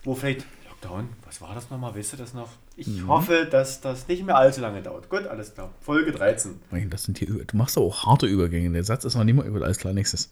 Wo 0.04 0.14
vielleicht, 0.14 0.46
Lockdown, 0.68 1.08
was 1.26 1.40
war 1.42 1.54
das 1.54 1.68
nochmal, 1.70 1.94
weißt 1.94 2.14
du 2.14 2.16
das 2.16 2.32
noch? 2.32 2.48
Ich 2.76 2.86
Mhm. 2.86 3.08
hoffe, 3.08 3.46
dass 3.50 3.80
das 3.82 4.08
nicht 4.08 4.24
mehr 4.24 4.36
allzu 4.36 4.60
lange 4.62 4.80
dauert. 4.82 5.08
Gut, 5.10 5.26
alles 5.26 5.52
klar. 5.54 5.70
Folge 5.80 6.12
13. 6.12 6.58
Mein, 6.70 6.88
Das 6.88 7.02
sind 7.04 7.20
die, 7.20 7.26
du 7.26 7.56
machst 7.56 7.76
auch 7.76 8.06
harte 8.06 8.26
Übergänge. 8.26 8.70
Der 8.72 8.84
Satz 8.84 9.04
ist 9.04 9.14
noch 9.14 9.24
nicht 9.24 9.34
mal 9.34 9.46
über 9.46 9.62
alles 9.62 9.76
klar 9.78 9.92
nächstes. 9.92 10.30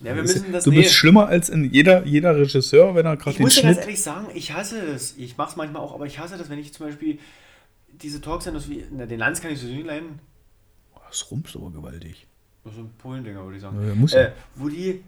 Ja, 0.00 0.14
wir 0.14 0.22
müssen 0.22 0.52
das 0.52 0.64
du 0.64 0.70
nee. 0.70 0.78
bist 0.82 0.92
schlimmer 0.92 1.26
als 1.28 1.48
in 1.48 1.72
jeder, 1.72 2.04
jeder 2.04 2.36
Regisseur, 2.36 2.94
wenn 2.94 3.06
er 3.06 3.16
gerade 3.16 3.30
Ich 3.30 3.36
den 3.36 3.44
muss 3.44 3.54
dir 3.54 3.62
ganz 3.62 3.76
Schnitt. 3.76 3.86
ehrlich 3.86 4.02
sagen, 4.02 4.26
ich 4.34 4.52
hasse 4.52 4.82
das. 4.92 5.14
Ich 5.16 5.36
mache 5.38 5.50
es 5.50 5.56
manchmal 5.56 5.80
auch, 5.82 5.94
aber 5.94 6.04
ich 6.06 6.18
hasse 6.18 6.36
das, 6.36 6.50
wenn 6.50 6.58
ich 6.58 6.74
zum 6.74 6.86
Beispiel 6.86 7.18
diese 8.02 8.20
Talksenders 8.20 8.68
wie, 8.68 8.84
na, 8.90 9.06
den 9.06 9.18
Lanz 9.18 9.40
kann 9.40 9.52
ich 9.52 9.58
so 9.60 9.66
nicht 9.68 9.86
leiden. 9.86 10.18
Das 11.08 11.30
rumpst 11.30 11.56
aber 11.56 11.70
gewaltig. 11.70 12.26
Das 12.64 12.74
sind 12.74 12.96
Polendinger, 12.98 13.42
würde 13.44 13.56
ich 13.56 13.62
sagen. 13.62 13.86
Ja, 13.86 13.94
muss 13.94 14.12
ja. 14.12 14.22
äh, 14.22 14.32
wo 14.56 14.68
die 14.68 15.02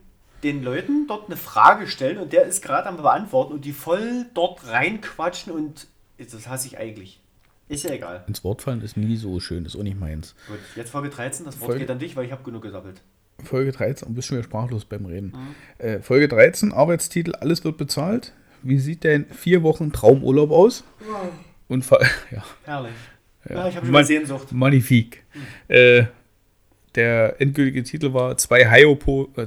den 0.44 0.62
Leuten 0.62 1.06
dort 1.08 1.26
eine 1.26 1.36
Frage 1.36 1.88
stellen 1.88 2.18
und 2.18 2.32
der 2.32 2.44
ist 2.44 2.62
gerade 2.62 2.88
am 2.88 2.96
Beantworten 2.96 3.52
und 3.54 3.64
die 3.64 3.72
voll 3.72 4.26
dort 4.34 4.66
reinquatschen 4.68 5.52
und 5.52 5.88
das 6.18 6.46
hasse 6.48 6.68
ich 6.68 6.78
eigentlich. 6.78 7.20
Ist 7.68 7.84
ja 7.84 7.90
egal. 7.90 8.24
Ins 8.28 8.44
Wort 8.44 8.62
fallen 8.62 8.80
ist 8.80 8.96
nie 8.96 9.16
so 9.16 9.40
schön, 9.40 9.64
ist 9.66 9.76
auch 9.76 9.82
nicht 9.82 9.98
meins. 9.98 10.34
Gut, 10.46 10.58
jetzt 10.76 10.90
Folge 10.90 11.10
13, 11.10 11.44
das 11.44 11.58
Wort 11.60 11.66
Folge- 11.70 11.80
geht 11.80 11.90
an 11.90 11.98
dich, 11.98 12.14
weil 12.16 12.24
ich 12.24 12.32
habe 12.32 12.42
genug 12.44 12.62
gesammelt. 12.62 13.02
Folge 13.44 13.72
13, 13.72 14.08
und 14.08 14.14
bist 14.14 14.28
schon 14.28 14.36
wieder 14.38 14.44
sprachlos 14.44 14.84
beim 14.84 15.04
Reden. 15.06 15.32
Mhm. 15.78 15.84
Äh, 15.84 16.00
Folge 16.00 16.28
13, 16.28 16.72
Arbeitstitel, 16.72 17.34
alles 17.34 17.64
wird 17.64 17.76
bezahlt. 17.76 18.32
Wie 18.62 18.78
sieht 18.78 19.04
dein 19.04 19.26
vier 19.26 19.62
Wochen 19.62 19.92
Traumurlaub 19.92 20.50
aus? 20.50 20.82
Und 21.68 21.84
ver- 21.84 22.00
ja, 22.30 22.42
Herrlich. 22.64 22.94
Ja. 23.48 23.68
Ich 23.68 23.76
habe 23.76 23.86
Man- 23.86 24.04
Sehnsucht. 24.04 24.52
magnifik. 24.52 25.24
Äh, 25.68 26.04
der 26.94 27.40
endgültige 27.40 27.82
Titel 27.82 28.12
war 28.12 28.36
zwei 28.38 28.70
Hyopo, 28.70 29.28
äh, 29.36 29.46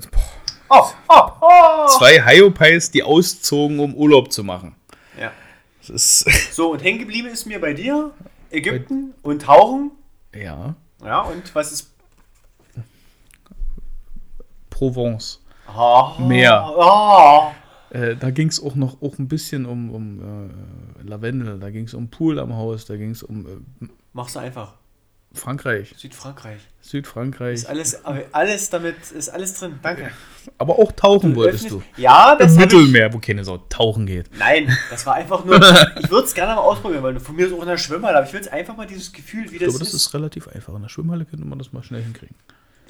Oh, 0.74 0.86
oh, 1.10 1.22
oh! 1.42 1.88
zwei 1.98 2.24
Hyopais, 2.26 2.92
die 2.92 3.04
auszogen, 3.04 3.80
um 3.80 3.94
Urlaub 3.94 4.32
zu 4.32 4.44
machen. 4.44 4.76
Ja. 5.20 5.32
So, 5.82 6.72
und 6.72 6.84
hängen 6.84 7.00
geblieben 7.00 7.28
ist 7.28 7.46
mir 7.46 7.60
bei 7.60 7.74
dir 7.74 8.12
Ägypten 8.52 9.14
und 9.24 9.42
Tauchen. 9.42 9.92
ja, 10.34 10.76
Ja, 11.04 11.22
und 11.22 11.54
was 11.56 11.72
ist. 11.72 11.92
Provence. 14.70 15.40
Oh, 15.76 16.12
Meer. 16.20 16.66
Oh. 16.78 17.52
Äh, 17.92 18.16
da 18.16 18.32
ging 18.32 18.48
es 18.48 18.62
auch 18.64 18.76
noch 18.76 19.02
auch 19.02 19.20
ein 19.20 19.28
bisschen 19.28 19.66
um, 19.66 19.92
um 19.92 20.50
äh, 20.50 21.04
Lavendel, 21.08 21.60
da 21.60 21.70
ging 21.70 21.86
es 21.86 21.94
um 21.94 22.10
Pool 22.10 22.40
am 22.40 22.56
Haus, 22.56 22.86
da 22.86 22.96
ging 22.96 23.12
es 23.12 23.22
um 23.22 23.46
äh, 23.46 23.88
Machst 24.14 24.36
du 24.36 24.40
einfach. 24.40 24.76
Frankreich, 25.34 25.94
Südfrankreich. 25.98 26.60
Südfrankreich. 26.82 27.54
Ist 27.54 27.66
alles, 27.66 28.04
alles 28.34 28.70
damit, 28.70 28.96
ist 29.12 29.30
alles 29.30 29.54
drin. 29.54 29.80
Danke. 29.82 30.12
Aber 30.58 30.78
auch 30.78 30.92
tauchen 30.92 31.36
wolltest 31.38 31.68
öffnest- 31.68 31.70
du. 31.96 32.02
Ja, 32.02 32.36
das 32.36 32.54
Im 32.56 32.60
hab 32.60 32.68
ich, 32.68 32.74
Mittelmeer, 32.78 33.14
wo 33.14 33.20
keine 33.20 33.44
Sau 33.46 33.58
tauchen 33.70 34.06
geht. 34.06 34.30
Nein, 34.38 34.76
das 34.90 35.06
war 35.06 35.14
einfach 35.16 35.46
nur. 35.46 35.56
ich 36.00 36.10
würde 36.12 36.26
es 36.26 36.34
gerne 36.34 36.56
mal 36.56 36.62
ausprobieren, 36.62 37.04
weil 37.04 37.20
von 37.22 37.36
mir 37.36 37.48
ist 37.48 37.54
auch 37.54 37.62
in 37.62 37.68
der 37.68 37.78
Schwimmhalle, 37.78 38.18
aber 38.18 38.28
ich 38.28 38.34
will 38.34 38.42
es 38.42 38.50
einfach 38.50 38.76
mal 38.76 38.88
dieses 38.88 39.14
Gefühl, 39.14 39.50
wie 39.52 39.56
Ich 39.56 39.60
das, 39.62 39.70
glaube, 39.70 39.80
das 39.86 39.94
ist 39.94 40.14
relativ 40.14 40.50
einfach. 40.50 40.76
In 40.76 40.82
der 40.82 40.90
Schwimmhalle 40.90 41.24
könnte 41.24 41.46
man 41.46 41.60
das 41.60 41.72
mal 41.72 41.84
schnell 41.84 42.04
hinkriegen. 42.04 42.36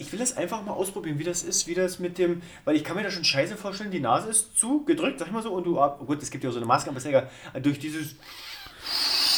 Ich 0.02 0.12
will 0.12 0.20
das 0.20 0.36
einfach 0.36 0.64
mal 0.66 0.74
ausprobieren, 0.74 1.20
wie 1.20 1.24
das 1.24 1.44
ist, 1.44 1.68
wie 1.68 1.74
das 1.76 2.00
mit 2.00 2.18
dem. 2.18 2.42
Weil 2.66 2.76
ich 2.76 2.84
kann 2.84 2.96
mir 2.98 3.04
da 3.04 3.12
schon 3.12 3.24
scheiße 3.24 3.56
vorstellen, 3.56 3.92
die 3.92 4.00
Nase 4.00 4.30
ist 4.30 4.58
zu 4.58 4.84
gedrückt, 4.86 5.20
sag 5.20 5.28
ich 5.28 5.34
mal 5.34 5.44
so, 5.44 5.52
und 5.54 5.64
du. 5.66 5.80
Oh 5.80 5.90
gut, 6.06 6.22
es 6.24 6.32
gibt 6.32 6.44
ja 6.44 6.50
auch 6.50 6.54
so 6.54 6.60
eine 6.60 6.66
Maske, 6.66 6.90
aber 6.90 6.98
ist 6.98 7.04
ja 7.06 7.10
egal. 7.10 7.30
Durch 7.62 7.78
dieses. 7.80 8.16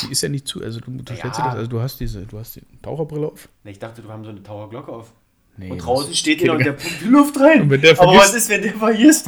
Die 0.04 0.12
ist 0.12 0.22
ja 0.22 0.30
nicht 0.30 0.48
zu, 0.48 0.62
also 0.64 0.80
du, 0.80 0.92
du 0.92 1.14
Ja. 1.14 1.20
stellst 1.20 1.40
dir 1.40 1.44
das, 1.44 1.56
also 1.56 1.68
du 1.70 1.80
hast 1.82 2.00
diese, 2.00 2.26
du 2.26 2.40
hast 2.40 2.56
die 2.56 2.62
Taucherbrille 2.82 3.28
auf. 3.28 3.48
Ne, 3.64 3.72
ich 3.72 3.80
dachte, 3.80 4.02
du 4.02 4.10
haben 4.10 4.24
so 4.24 4.32
eine 4.32 4.42
Taucherglocke 4.42 4.92
auf. 4.92 5.12
Nee, 5.58 5.70
und 5.70 5.78
draußen 5.78 6.14
steht 6.16 6.42
jemand 6.42 6.60
und 6.60 6.66
der 6.66 6.74
pumpt 6.74 7.02
die 7.02 7.06
Luft 7.06 7.40
rein. 7.40 7.62
Und 7.64 7.70
wenn 7.70 7.82
der 7.82 8.00
aber 8.00 8.16
was 8.16 8.34
ist, 8.34 8.50
wenn 8.50 8.62
der 8.64 8.74
vergisst? 8.74 9.28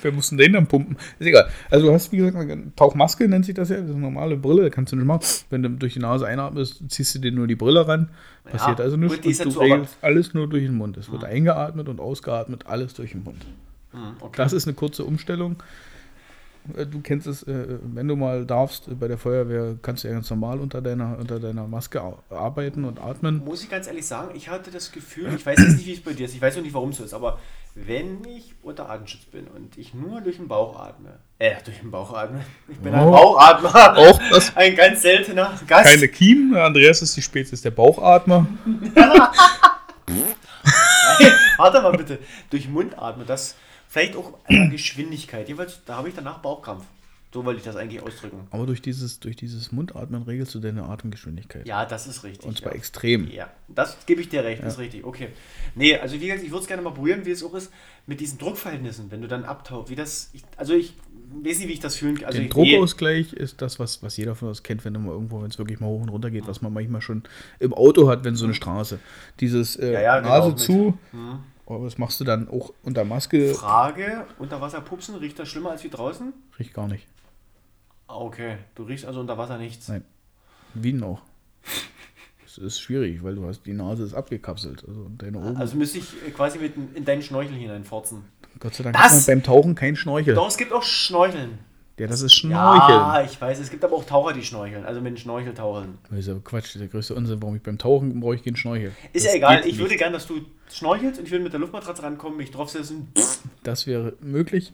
Wer 0.00 0.12
muss 0.12 0.28
denn 0.28 0.38
den 0.38 0.52
dann 0.52 0.66
pumpen? 0.66 0.96
Ist 1.18 1.26
egal. 1.26 1.48
Also 1.70 1.86
du 1.86 1.92
hast, 1.92 2.12
wie 2.12 2.18
gesagt, 2.18 2.36
eine 2.36 2.74
Tauchmaske 2.76 3.28
nennt 3.28 3.44
sich 3.44 3.54
das 3.54 3.68
ja. 3.68 3.76
Das 3.76 3.86
ist 3.86 3.92
eine 3.92 4.00
normale 4.00 4.36
Brille, 4.36 4.70
kannst 4.70 4.92
du 4.92 4.96
nicht 4.96 5.04
machen. 5.06 5.22
Wenn 5.50 5.62
du 5.62 5.70
durch 5.70 5.94
die 5.94 5.98
Nase 6.00 6.26
einatmest, 6.26 6.82
ziehst 6.88 7.14
du 7.16 7.18
dir 7.18 7.32
nur 7.32 7.46
die 7.46 7.56
Brille 7.56 7.86
ran. 7.86 8.10
Passiert 8.44 8.78
Ja, 8.78 8.84
also 8.84 8.96
nichts. 8.96 9.16
gut, 9.22 9.46
und 9.46 9.54
du 9.54 9.60
regelst 9.60 9.96
alles 10.00 10.34
nur 10.34 10.48
durch 10.48 10.64
den 10.64 10.74
Mund. 10.76 10.96
Es 10.96 11.10
wird 11.10 11.24
eingeatmet 11.24 11.88
und 11.88 12.00
ausgeatmet, 12.00 12.66
alles 12.66 12.94
durch 12.94 13.10
den 13.12 13.24
Mund. 13.24 13.44
Hm, 13.92 14.00
okay. 14.20 14.34
Das 14.36 14.52
ist 14.52 14.66
eine 14.66 14.74
kurze 14.74 15.04
Umstellung. 15.04 15.56
Äh, 16.76 16.86
Du 16.86 17.00
kennst 17.00 17.26
es, 17.26 17.42
äh, 17.44 17.78
wenn 17.94 18.06
du 18.08 18.16
mal 18.16 18.44
darfst, 18.44 18.88
äh, 18.88 18.94
bei 18.94 19.08
der 19.08 19.18
Feuerwehr 19.18 19.76
kannst 19.82 20.04
du 20.04 20.08
ja 20.08 20.14
ganz 20.14 20.28
normal 20.30 20.60
unter 20.60 20.80
deiner, 20.82 21.18
unter 21.18 21.40
deiner 21.40 21.66
Maske 21.66 22.00
arbeiten 22.30 22.84
und 22.84 23.00
atmen. 23.00 23.42
Muss 23.44 23.62
ich 23.62 23.70
ganz 23.70 23.86
ehrlich 23.86 24.06
sagen, 24.06 24.30
ich 24.34 24.48
hatte 24.48 24.70
das 24.70 24.92
Gefühl, 24.92 25.32
ich 25.34 25.44
weiß 25.44 25.58
jetzt 25.58 25.76
nicht, 25.76 25.86
wie 25.86 25.94
es 25.94 26.00
bei 26.00 26.12
dir 26.12 26.26
ist, 26.26 26.34
ich 26.34 26.42
weiß 26.42 26.58
auch 26.58 26.62
nicht, 26.62 26.74
warum 26.74 26.90
es 26.90 26.98
so 26.98 27.04
ist, 27.04 27.14
aber 27.14 27.38
wenn 27.86 28.24
ich 28.24 28.54
unter 28.62 28.88
Atemschutz 28.90 29.24
bin 29.26 29.46
und 29.48 29.76
ich 29.78 29.94
nur 29.94 30.20
durch 30.20 30.36
den 30.36 30.48
Bauch 30.48 30.78
atme, 30.78 31.18
äh, 31.38 31.54
durch 31.64 31.78
den 31.78 31.90
Bauch 31.90 32.12
atme, 32.14 32.44
ich 32.68 32.78
bin 32.78 32.94
ein 32.94 33.06
Oh. 33.06 33.12
Bauchatmer, 33.12 33.96
Auch 33.96 34.20
das 34.30 34.56
ein 34.56 34.74
ganz 34.76 35.02
seltener 35.02 35.58
Gast. 35.66 35.84
keine 35.92 36.08
Kiemen. 36.08 36.56
Andreas 36.56 37.02
ist 37.02 37.16
die 37.16 37.22
Spezies 37.22 37.62
der 37.62 37.70
Bauchatmer. 37.70 38.46
Warte 41.56 41.80
mal 41.82 41.92
bitte, 41.96 42.18
durch 42.50 42.64
den 42.64 42.72
Mund 42.72 42.98
atme, 42.98 43.24
das 43.24 43.54
vielleicht 43.88 44.16
auch 44.16 44.34
an 44.48 44.70
Geschwindigkeit, 44.70 45.48
jeweils, 45.48 45.80
da 45.84 45.96
habe 45.96 46.08
ich 46.08 46.14
danach 46.14 46.38
Bauchkrampf. 46.38 46.84
So 47.32 47.44
wollte 47.44 47.58
ich 47.58 47.64
das 47.64 47.76
eigentlich 47.76 48.02
ausdrücken. 48.02 48.46
Aber 48.50 48.64
durch 48.64 48.80
dieses, 48.80 49.20
durch 49.20 49.36
dieses 49.36 49.70
Mundatmen 49.70 50.22
regelst 50.22 50.54
du 50.54 50.60
deine 50.60 50.84
Atemgeschwindigkeit. 50.84 51.66
Ja, 51.66 51.84
das 51.84 52.06
ist 52.06 52.24
richtig. 52.24 52.48
Und 52.48 52.56
zwar 52.56 52.72
ja. 52.72 52.78
extrem. 52.78 53.30
Ja, 53.30 53.50
das 53.68 53.98
gebe 54.06 54.22
ich 54.22 54.30
dir 54.30 54.44
recht, 54.44 54.62
das 54.62 54.74
ist 54.74 54.78
richtig. 54.78 55.04
Okay. 55.04 55.28
Nee, 55.74 55.96
also 55.96 56.14
wie 56.14 56.26
gesagt, 56.26 56.42
ich 56.42 56.50
würde 56.50 56.62
es 56.62 56.66
gerne 56.66 56.80
mal 56.80 56.94
probieren, 56.94 57.26
wie 57.26 57.30
es 57.30 57.44
auch 57.44 57.52
ist 57.54 57.70
mit 58.06 58.20
diesen 58.20 58.38
Druckverhältnissen, 58.38 59.10
wenn 59.10 59.20
du 59.20 59.28
dann 59.28 59.44
abtauchst. 59.44 59.90
Wie 59.90 59.94
das, 59.94 60.30
ich, 60.32 60.42
also 60.56 60.72
ich 60.72 60.94
weiß 61.44 61.58
nicht, 61.58 61.68
wie 61.68 61.72
ich 61.74 61.80
das 61.80 61.96
fühlen 61.96 62.16
kann. 62.16 62.26
Also 62.26 62.38
Der 62.38 62.46
ich, 62.46 62.50
Druckausgleich 62.50 63.34
ist 63.34 63.60
das, 63.60 63.78
was, 63.78 64.02
was 64.02 64.16
jeder 64.16 64.34
von 64.34 64.48
uns 64.48 64.62
kennt, 64.62 64.86
wenn 64.86 64.94
du 64.94 65.00
mal 65.00 65.12
irgendwo, 65.12 65.42
wenn 65.42 65.50
es 65.50 65.58
wirklich 65.58 65.80
mal 65.80 65.88
hoch 65.88 66.00
und 66.00 66.08
runter 66.08 66.30
geht, 66.30 66.46
was 66.46 66.62
man 66.62 66.72
manchmal 66.72 67.02
schon 67.02 67.24
im 67.58 67.74
Auto 67.74 68.08
hat, 68.08 68.24
wenn 68.24 68.36
so 68.36 68.46
eine 68.46 68.54
Straße. 68.54 68.98
Dieses 69.40 69.76
äh, 69.76 69.92
Ja, 69.92 70.00
ja, 70.00 70.20
genau, 70.20 70.30
Nase 70.30 70.56
zu, 70.56 70.98
aber 71.66 71.84
das 71.84 71.98
machst 71.98 72.18
du 72.20 72.24
dann 72.24 72.48
auch 72.48 72.72
unter 72.82 73.04
Maske. 73.04 73.52
Frage, 73.52 74.24
unter 74.38 74.62
Wasser 74.62 74.80
pupsen, 74.80 75.16
riecht 75.16 75.38
das 75.38 75.50
schlimmer 75.50 75.72
als 75.72 75.84
wie 75.84 75.90
draußen? 75.90 76.32
Riecht 76.58 76.72
gar 76.72 76.88
nicht. 76.88 77.06
Ah, 78.08 78.16
Okay, 78.18 78.56
du 78.74 78.82
riechst 78.84 79.04
also 79.04 79.20
unter 79.20 79.38
Wasser 79.38 79.58
nichts. 79.58 79.88
Nein. 79.88 80.04
Wien 80.74 81.02
auch. 81.02 81.20
Es 82.46 82.58
ist 82.58 82.80
schwierig, 82.80 83.22
weil 83.22 83.34
du 83.36 83.46
hast, 83.46 83.62
die 83.66 83.72
Nase 83.74 84.02
ist 84.04 84.14
abgekapselt. 84.14 84.84
Also 84.86 85.10
deine 85.16 85.38
Ohren. 85.38 85.56
Also 85.56 85.76
müsste 85.76 85.98
ich 85.98 86.06
äh, 86.26 86.30
quasi 86.30 86.58
mit 86.58 86.74
in 86.76 86.94
in 86.94 87.04
deinen 87.04 87.22
Schnorchel 87.22 87.54
hineinforzen. 87.54 88.24
Gott 88.58 88.74
sei 88.74 88.84
Dank 88.84 88.96
das- 88.96 89.04
hat 89.04 89.12
man 89.12 89.24
beim 89.26 89.42
Tauchen 89.42 89.74
kein 89.74 89.94
Schnorchel. 89.96 90.34
Doch, 90.34 90.48
es 90.48 90.56
gibt 90.56 90.72
auch 90.72 90.82
Schnorcheln. 90.82 91.58
Ja, 91.98 92.06
das 92.06 92.22
ist 92.22 92.34
Schnorcheln. 92.34 92.96
Ja, 92.98 93.22
ich 93.22 93.40
weiß, 93.40 93.58
es 93.58 93.70
gibt 93.70 93.84
aber 93.84 93.96
auch 93.96 94.04
Taucher, 94.04 94.32
die 94.32 94.44
schnorcheln, 94.44 94.84
also 94.84 95.00
mit 95.00 95.10
dem 95.10 95.16
Schnorchel 95.16 95.52
tauchen. 95.52 95.98
Das 96.08 96.20
ist 96.20 96.28
aber 96.28 96.38
Quatsch, 96.40 96.76
der 96.76 96.86
größte 96.86 97.12
Unsinn, 97.16 97.42
warum 97.42 97.56
ich 97.56 97.62
beim 97.62 97.76
Tauchen 97.76 98.20
brauche 98.20 98.36
ich 98.36 98.44
keinen 98.44 98.54
Schnorchel. 98.54 98.92
Ist 99.12 99.24
Das 99.26 99.32
ja 99.32 99.38
egal, 99.38 99.58
ich 99.60 99.66
nicht. 99.66 99.78
würde 99.78 99.96
gern, 99.96 100.12
dass 100.12 100.26
du 100.28 100.40
schnorchelst 100.70 101.18
und 101.18 101.24
ich 101.26 101.32
würde 101.32 101.42
mit 101.42 101.52
der 101.52 101.58
Luftmatratze 101.60 102.04
rankommen, 102.04 102.36
mich 102.38 102.52
draufsetzen. 102.52 103.08
Das 103.64 103.88
wäre 103.88 104.14
möglich. 104.20 104.72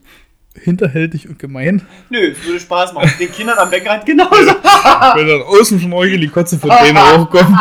Hinterhältig 0.60 1.28
und 1.28 1.38
gemein. 1.38 1.82
Nö, 2.10 2.18
es 2.30 2.44
würde 2.44 2.60
Spaß 2.60 2.92
machen. 2.92 3.10
Den 3.18 3.30
Kindern 3.32 3.58
am 3.58 3.70
Beckrand 3.70 4.06
genauso. 4.06 4.32
Wenn 4.36 5.26
dann 5.28 5.42
außen 5.42 5.80
Schnorchel 5.80 6.18
die 6.20 6.28
Kotze 6.28 6.58
von 6.58 6.70
denen 6.70 6.96
hochkommt. 7.18 7.50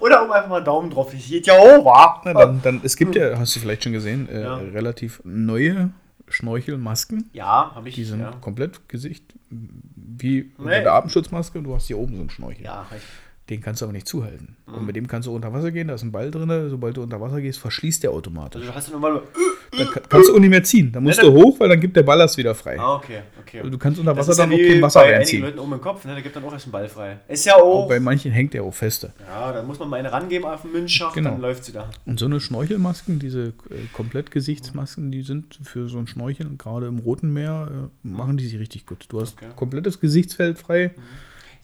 Oder 0.00 0.24
um 0.24 0.30
einfach 0.30 0.48
mal 0.48 0.56
einen 0.56 0.64
Daumen 0.64 0.90
drauf. 0.90 1.12
Das 1.12 1.22
geht 1.26 1.46
ja 1.46 1.54
auch, 1.54 1.84
wa? 1.84 2.20
Na, 2.24 2.32
dann, 2.32 2.62
dann, 2.62 2.80
es 2.82 2.96
gibt 2.96 3.14
ja, 3.16 3.38
hast 3.38 3.54
du 3.56 3.60
vielleicht 3.60 3.84
schon 3.84 3.92
gesehen, 3.92 4.28
äh, 4.28 4.42
Ja. 4.42 4.56
relativ 4.56 5.20
neue 5.24 5.90
Schnorchelmasken. 6.28 7.28
Ja, 7.32 7.72
habe 7.74 7.88
ich. 7.88 7.94
Die 7.96 8.04
sind 8.04 8.20
ja. 8.20 8.30
komplett 8.40 8.88
Gesicht 8.88 9.24
wie 9.50 10.52
Nee. 10.58 10.82
der 10.82 10.92
Atemschutzmaske 10.94 11.58
und 11.58 11.64
du 11.64 11.74
hast 11.74 11.86
hier 11.88 11.98
oben 11.98 12.14
so 12.14 12.20
einen 12.20 12.30
Schnorchel. 12.30 12.64
ja, 12.64 12.86
ich, 12.96 13.02
Den 13.48 13.60
kannst 13.60 13.80
du 13.82 13.86
aber 13.86 13.92
nicht 13.92 14.06
zuhalten. 14.06 14.56
Mhm. 14.66 14.74
Und 14.74 14.86
mit 14.86 14.96
dem 14.96 15.06
kannst 15.08 15.26
du 15.26 15.34
unter 15.34 15.52
Wasser 15.52 15.70
gehen, 15.72 15.88
da 15.88 15.94
ist 15.94 16.02
ein 16.02 16.12
Ball 16.12 16.30
drin. 16.30 16.70
Sobald 16.70 16.96
du 16.96 17.02
unter 17.02 17.20
Wasser 17.20 17.40
gehst, 17.40 17.58
verschließt 17.58 18.02
der 18.02 18.12
automatisch. 18.12 18.62
also 18.62 18.74
hast 18.74 18.88
du 18.88 18.92
nochmal. 18.92 19.14
Dann 19.14 19.22
ka- 19.70 20.00
kannst 20.08 20.28
du 20.28 20.34
auch 20.34 20.38
nicht 20.40 20.50
mehr 20.50 20.62
ziehen. 20.64 20.90
Dann 20.92 21.02
musst 21.04 21.18
Ja, 21.18 21.24
du 21.24 21.32
hoch, 21.32 21.58
weil 21.60 21.68
dann 21.68 21.80
gibt 21.80 21.96
der 21.96 22.02
Ballast 22.02 22.36
wieder 22.36 22.54
frei. 22.54 22.78
Ah, 22.78 22.96
okay, 22.96 23.20
okay. 23.40 23.62
Du 23.68 23.78
kannst 23.78 23.98
unter 24.00 24.16
Wasser 24.16 24.32
ist 24.32 24.38
ja 24.38 24.46
dann 24.46 24.54
auch 24.54 24.58
kein 24.58 24.82
Wasser 24.82 25.00
bei 25.00 25.04
einigen 25.06 25.18
reinziehen. 25.18 25.42
Leuten 25.42 25.58
oben 25.58 25.72
im 25.74 25.80
Kopf, 25.80 26.04
ne? 26.04 26.14
Da 26.14 26.20
gibt 26.20 26.34
dann 26.36 26.44
auch 26.44 26.52
erst 26.52 26.64
einen 26.66 26.72
Ball 26.72 26.88
frei. 26.88 27.18
Ist 27.28 27.44
ja 27.46 27.56
auch. 27.56 27.84
Auch 27.84 27.88
bei 27.88 28.00
manchen 28.00 28.32
hängt 28.32 28.54
der 28.54 28.62
auch 28.64 28.74
feste. 28.74 29.12
ja, 29.28 29.52
dann 29.52 29.66
muss 29.66 29.78
man 29.78 29.88
mal 29.88 29.96
eine 29.98 30.10
rangeben 30.12 30.46
auf 30.48 30.62
den 30.62 30.72
Münzschacht, 30.72 31.14
Genau. 31.14 31.30
dann 31.30 31.40
läuft 31.40 31.64
sie 31.64 31.72
da. 31.72 31.88
Und 32.06 32.18
so 32.18 32.26
eine 32.26 32.40
Schnorchelmasken, 32.40 33.18
diese 33.18 33.48
äh, 33.48 33.52
Komplettgesichtsmasken, 33.92 35.10
die 35.10 35.22
sind 35.22 35.58
für 35.62 35.88
so 35.88 35.98
ein 35.98 36.06
Schnorcheln, 36.06 36.58
gerade 36.58 36.86
im 36.86 36.98
Roten 36.98 37.32
Meer, 37.32 37.68
äh, 38.04 38.06
machen 38.06 38.36
die 38.36 38.46
sich 38.46 38.58
richtig 38.58 38.86
gut. 38.86 39.06
Du 39.08 39.20
hast 39.20 39.36
Okay. 39.38 39.46
komplettes 39.56 40.00
Gesichtsfeld 40.00 40.58
frei. 40.58 40.92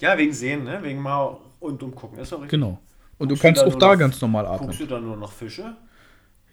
Ja, 0.01 0.17
wegen 0.19 0.33
Sehen, 0.33 0.65
ne? 0.65 0.79
Wegen 0.83 1.01
mal 1.01 1.37
und 1.61 1.83
umgucken. 1.83 2.19
Ist 2.19 2.33
doch 2.33 2.37
richtig. 2.39 2.51
Genau. 2.51 2.79
Und 3.19 3.29
Guckst 3.29 3.43
du 3.43 3.47
kannst 3.47 3.63
da 3.63 3.67
auch 3.67 3.75
da 3.77 3.95
ganz 3.95 4.21
normal 4.21 4.47
atmen. 4.47 4.67
Guckst 4.69 4.81
du 4.81 4.87
da 4.87 5.01
nur 5.01 5.17
noch 5.17 5.33
Fische? 5.33 5.75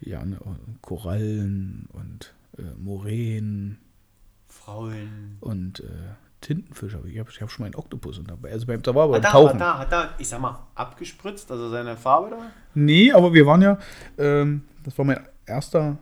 Ja, 0.04 0.24
ne, 0.24 0.38
und 0.40 0.58
Korallen 0.82 1.88
und 1.92 2.34
äh, 2.58 2.62
Moränen 2.78 3.78
Frauen. 4.46 5.38
und 5.40 5.80
äh, 5.80 5.84
Tintenfische. 6.40 7.00
Ich 7.06 7.18
habe 7.18 7.30
ich 7.30 7.40
hab 7.40 7.50
schon 7.50 7.62
mal 7.62 7.66
einen 7.66 7.74
Oktopus 7.76 8.18
und 8.18 8.30
dabei. 8.30 8.52
Also 8.52 8.66
beim, 8.66 8.82
da 8.82 8.94
war 8.94 9.04
aber 9.04 9.16
Hat 9.16 9.24
da, 9.24 9.30
Tauchen. 9.30 9.54
hat 9.54 9.60
da, 9.60 9.78
hat 9.78 9.92
da, 9.92 10.14
ich 10.18 10.28
sag 10.28 10.40
mal, 10.40 10.58
abgespritzt, 10.74 11.50
also 11.50 11.70
seine 11.70 11.96
Farbe 11.96 12.30
da? 12.30 12.50
Nee, 12.74 13.12
aber 13.12 13.32
wir 13.32 13.46
waren 13.46 13.62
ja, 13.62 13.78
ähm, 14.18 14.62
das 14.84 14.96
war 14.98 15.06
mein 15.06 15.20
erster 15.46 15.96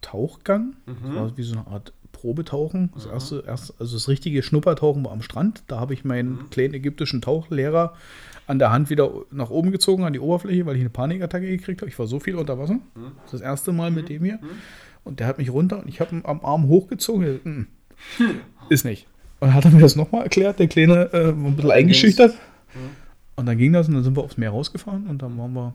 Tauchgang. 0.00 0.74
Das 0.86 1.14
war 1.14 1.36
wie 1.36 1.42
so 1.42 1.58
eine 1.58 1.66
Art 1.68 1.92
Probetauchen. 2.12 2.90
Das 2.94 3.06
erste, 3.06 3.44
erst, 3.46 3.80
also 3.80 3.96
das 3.96 4.08
richtige 4.08 4.42
Schnuppertauchen 4.42 5.04
war 5.04 5.12
am 5.12 5.22
Strand. 5.22 5.62
Da 5.68 5.78
habe 5.78 5.94
ich 5.94 6.04
meinen 6.04 6.50
kleinen 6.50 6.74
ägyptischen 6.74 7.22
Tauchlehrer 7.22 7.94
an 8.50 8.58
der 8.58 8.70
Hand 8.72 8.90
wieder 8.90 9.10
nach 9.30 9.50
oben 9.50 9.70
gezogen, 9.70 10.04
an 10.04 10.12
die 10.12 10.20
Oberfläche, 10.20 10.66
weil 10.66 10.74
ich 10.76 10.80
eine 10.80 10.90
Panikattacke 10.90 11.46
gekriegt 11.46 11.80
habe. 11.80 11.88
Ich 11.90 11.98
war 11.98 12.06
so 12.06 12.18
viel 12.20 12.34
unter 12.34 12.58
Wasser. 12.58 12.78
Das 12.94 13.26
ist 13.26 13.32
das 13.34 13.40
erste 13.40 13.72
Mal 13.72 13.90
mit 13.90 14.08
dem 14.08 14.24
hier. 14.24 14.38
Und 15.04 15.20
der 15.20 15.26
hat 15.28 15.38
mich 15.38 15.50
runter 15.50 15.78
und 15.80 15.88
ich 15.88 16.00
habe 16.00 16.14
ihn 16.16 16.22
am 16.24 16.44
Arm 16.44 16.66
hochgezogen. 16.68 17.40
Er, 17.44 17.48
"Mm, 17.50 17.66
Ist 18.68 18.84
nicht. 18.84 19.06
Und 19.40 19.48
dann 19.48 19.54
hat 19.54 19.64
er 19.64 19.70
mir 19.70 19.80
das 19.80 19.96
nochmal 19.96 20.22
erklärt, 20.24 20.58
der 20.58 20.68
Kleine 20.68 21.10
äh, 21.12 21.28
ein 21.30 21.56
bisschen 21.56 21.70
eingeschüchtert. 21.70 22.34
Und 23.36 23.46
dann 23.46 23.56
ging 23.56 23.72
das 23.72 23.88
und 23.88 23.94
dann 23.94 24.04
sind 24.04 24.16
wir 24.16 24.22
aufs 24.22 24.36
Meer 24.36 24.50
rausgefahren 24.50 25.06
und 25.06 25.22
dann 25.22 25.38
waren 25.38 25.52
wir 25.54 25.74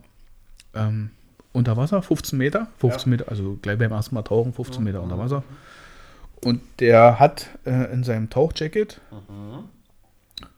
ähm, 0.74 1.10
unter 1.52 1.76
Wasser, 1.76 2.00
15 2.02 2.38
Meter. 2.38 2.68
15 2.78 3.10
Meter, 3.10 3.24
also 3.28 3.58
gleich 3.62 3.78
beim 3.78 3.90
ersten 3.92 4.14
Mal 4.14 4.22
tauchen, 4.22 4.52
15 4.52 4.84
Meter 4.84 5.02
unter 5.02 5.18
Wasser. 5.18 5.42
Und 6.44 6.60
der 6.80 7.18
hat 7.18 7.48
äh, 7.64 7.92
in 7.92 8.04
seinem 8.04 8.28
Tauchjacket, 8.30 9.00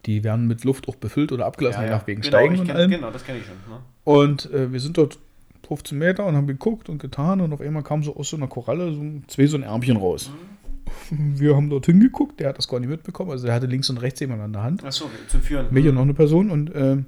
die 0.06 0.24
werden 0.24 0.46
mit 0.46 0.64
Luft 0.64 0.88
auch 0.88 0.96
befüllt 0.96 1.32
oder 1.32 1.46
abgelassen, 1.46 1.84
je 1.84 1.90
nach 1.90 2.06
wegen 2.06 2.20
genau, 2.20 2.36
Steigen 2.36 2.58
und 2.60 2.70
allem. 2.70 2.90
Genau, 2.90 3.10
das 3.10 3.24
kenne 3.24 3.38
ich 3.38 3.44
schon. 3.46 3.54
Ne? 3.72 3.80
Und 4.04 4.50
äh, 4.52 4.72
wir 4.72 4.80
sind 4.80 4.96
dort 4.98 5.18
15 5.66 5.98
Meter 5.98 6.24
und 6.26 6.34
haben 6.34 6.46
geguckt 6.46 6.88
und 6.88 6.98
getan 6.98 7.40
und 7.40 7.52
auf 7.52 7.60
einmal 7.60 7.82
kam 7.82 8.02
so 8.02 8.16
aus 8.16 8.30
so 8.30 8.36
einer 8.36 8.48
Koralle 8.48 8.92
so 8.92 9.00
ein- 9.00 9.24
zwei 9.28 9.46
so 9.46 9.56
ein 9.56 9.62
Ärmchen 9.62 9.96
raus. 9.96 10.30
Wir 11.10 11.54
haben 11.54 11.68
dort 11.68 11.84
hingeguckt, 11.86 12.40
der 12.40 12.48
hat 12.48 12.58
das 12.58 12.66
gar 12.66 12.80
nicht 12.80 12.88
mitbekommen, 12.88 13.30
also 13.30 13.44
der 13.46 13.54
hatte 13.54 13.66
links 13.66 13.90
und 13.90 13.98
rechts 13.98 14.20
jemand 14.20 14.40
an 14.40 14.52
der 14.54 14.62
Hand. 14.62 14.84
Achso, 14.84 15.10
zum 15.28 15.42
Führen. 15.42 15.66
Mich 15.70 15.86
und 15.86 15.94
noch 15.94 16.02
eine 16.02 16.14
Person 16.14 16.50
und 16.50 16.72
ähm, 16.74 17.04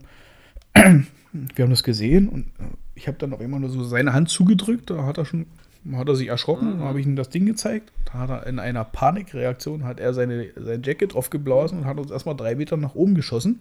wir 1.32 1.62
haben 1.62 1.70
das 1.70 1.82
gesehen 1.82 2.28
und 2.28 2.46
äh, 2.58 2.64
ich 2.94 3.08
habe 3.08 3.16
dann 3.18 3.32
auf 3.32 3.40
einmal 3.40 3.58
nur 3.60 3.70
so 3.70 3.82
seine 3.84 4.12
Hand 4.12 4.28
zugedrückt, 4.28 4.90
da 4.90 5.04
hat 5.04 5.16
er 5.18 5.24
schon 5.24 5.46
hat 5.92 6.08
er 6.08 6.16
sich 6.16 6.28
erschrocken, 6.28 6.78
dann 6.78 6.88
habe 6.88 7.00
ich 7.00 7.06
ihm 7.06 7.16
das 7.16 7.30
Ding 7.30 7.46
gezeigt. 7.46 7.92
Da 8.04 8.14
hat 8.14 8.30
er 8.30 8.46
in 8.46 8.58
einer 8.58 8.84
Panikreaktion 8.84 9.84
hat 9.84 10.00
er 10.00 10.12
seine, 10.14 10.48
sein 10.56 10.82
Jacket 10.82 11.14
draufgeblasen 11.14 11.78
und 11.78 11.84
hat 11.84 11.98
uns 11.98 12.10
erstmal 12.10 12.36
drei 12.36 12.54
Meter 12.54 12.76
nach 12.76 12.94
oben 12.94 13.14
geschossen. 13.14 13.60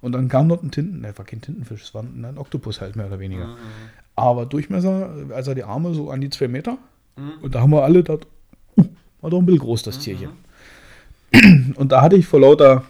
Und 0.00 0.12
dann 0.12 0.28
kam 0.28 0.48
dort 0.48 0.62
ein 0.62 0.70
Tinten, 0.70 1.00
ne, 1.00 1.16
war 1.16 1.24
kein 1.24 1.40
Tintenfisch, 1.40 1.82
es 1.82 1.94
war 1.94 2.02
ein, 2.02 2.24
ein 2.24 2.38
Oktopus 2.38 2.80
halt 2.80 2.96
mehr 2.96 3.06
oder 3.06 3.20
weniger. 3.20 3.56
Aber 4.16 4.46
Durchmesser, 4.46 5.10
also 5.30 5.54
die 5.54 5.64
Arme 5.64 5.94
so 5.94 6.10
an 6.10 6.20
die 6.20 6.30
zwei 6.30 6.48
Meter. 6.48 6.78
Und 7.42 7.54
da 7.54 7.60
haben 7.60 7.70
wir 7.70 7.84
alle 7.84 8.02
gedacht, 8.02 8.26
uh, 8.76 8.84
war 9.20 9.30
doch 9.30 9.38
ein 9.38 9.46
bisschen 9.46 9.60
groß, 9.60 9.82
das 9.82 9.98
Tierchen. 9.98 10.30
Und 11.76 11.92
da 11.92 12.02
hatte 12.02 12.16
ich 12.16 12.26
vor 12.26 12.40
lauter 12.40 12.84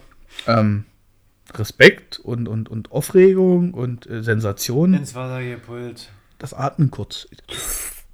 ähm, 0.47 0.85
Respekt 1.53 2.19
und, 2.19 2.47
und, 2.47 2.69
und 2.69 2.91
Aufregung 2.91 3.73
und 3.73 4.09
äh, 4.09 4.23
Sensation 4.23 4.93
Ins 4.93 5.15
Wasser 5.15 5.43
gepult. 5.43 6.09
das 6.39 6.53
Atmen 6.53 6.89
kurz. 6.89 7.27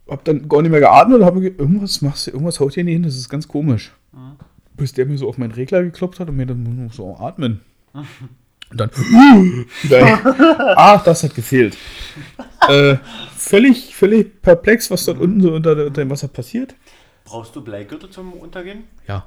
Hab 0.10 0.23
dann 0.26 0.48
gar 0.49 0.61
nicht 0.61 0.72
mehr 0.72 0.80
geatmet 0.80 1.19
und 1.19 1.26
habe 1.26 1.41
ge- 1.41 1.53
irgendwas 1.57 2.02
machst 2.02 2.27
du, 2.27 2.31
irgendwas 2.31 2.60
haut 2.60 2.73
hier 2.73 2.84
nicht 2.84 2.94
hin, 2.94 3.03
das 3.03 3.15
ist 3.15 3.30
ganz 3.30 3.48
komisch. 3.48 3.91
Bis 4.76 4.94
der 4.94 5.06
mir 5.06 5.18
so 5.18 5.27
auf 5.27 5.38
meinen 5.38 5.52
Regler 5.52 5.84
geklopft 5.84 6.19
hat 6.19 6.30
und 6.30 6.36
mir 6.38 6.45
dann 6.45 6.90
so 6.91 7.15
atmen. 7.18 7.61
Und 8.72 8.80
dann 8.80 8.91
wieder, 9.81 10.76
ach, 10.77 11.03
das 11.03 11.23
hat 11.23 11.34
gefehlt. 11.34 11.76
äh, 12.68 12.98
völlig, 13.36 13.95
völlig 13.95 14.44
perplex, 14.44 14.91
was 14.91 15.06
dort 15.06 15.18
unten 15.19 15.41
so 15.41 15.53
unter, 15.56 15.72
unter 15.72 15.90
dem 16.03 16.10
Wasser 16.11 16.27
passiert. 16.27 16.76
Brauchst 17.26 17.56
du 17.56 17.64
Bleigürtel 17.64 18.11
zum 18.11 18.31
Untergehen? 18.34 18.84
Ja. 19.07 19.26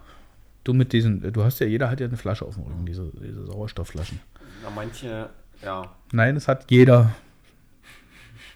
Du 0.62 0.72
mit 0.74 0.92
diesen, 0.92 1.32
du 1.32 1.42
hast 1.42 1.58
ja, 1.58 1.66
jeder 1.66 1.90
hat 1.90 1.98
ja 1.98 2.06
eine 2.06 2.16
Flasche 2.16 2.44
auf 2.44 2.54
dem 2.54 2.62
Rücken, 2.62 2.86
diese, 2.86 3.10
diese 3.20 3.44
Sauerstoffflaschen. 3.46 4.20
Na, 4.62 4.70
manche, 4.70 5.28
ja. 5.64 5.90
Nein, 6.12 6.36
es 6.36 6.46
hat 6.46 6.70
jeder. 6.70 7.10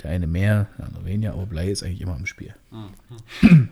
Der 0.07 0.15
eine 0.15 0.29
mehr, 0.29 0.69
der 0.79 0.87
andere 0.87 1.05
weniger, 1.05 1.33
aber 1.33 1.47
Blei 1.47 1.69
ist 1.69 1.83
eigentlich 1.83 2.01
immer 2.01 2.15
im 2.17 2.27
Spiel. 2.27 2.55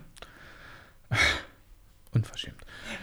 Unverschämt. 2.10 2.56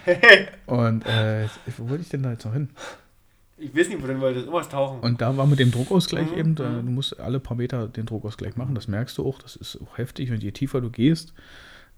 Und 0.65 1.05
äh, 1.05 1.47
wo 1.77 1.87
wollte 1.87 2.01
ich 2.01 2.09
denn 2.09 2.23
da 2.23 2.31
jetzt 2.31 2.43
noch 2.43 2.51
hin? 2.51 2.71
Ich 3.57 3.73
weiß 3.73 3.87
nicht, 3.87 4.03
wo 4.03 4.07
denn 4.07 4.19
wolltest. 4.19 4.47
Irgendwas 4.47 4.67
tauchen. 4.67 4.99
Und 4.99 5.21
da 5.21 5.37
war 5.37 5.47
mit 5.47 5.59
dem 5.59 5.71
Druckausgleich 5.71 6.29
Mhm, 6.31 6.37
eben, 6.37 6.55
da, 6.55 6.81
du 6.81 6.91
musst 6.91 7.21
alle 7.21 7.39
paar 7.39 7.55
Meter 7.55 7.87
den 7.87 8.05
Druckausgleich 8.05 8.57
machen, 8.57 8.75
das 8.75 8.89
merkst 8.89 9.17
du 9.17 9.25
auch, 9.25 9.39
das 9.39 9.55
ist 9.55 9.79
auch 9.81 9.97
heftig 9.97 10.29
und 10.31 10.43
je 10.43 10.51
tiefer 10.51 10.81
du 10.81 10.89
gehst, 10.89 11.33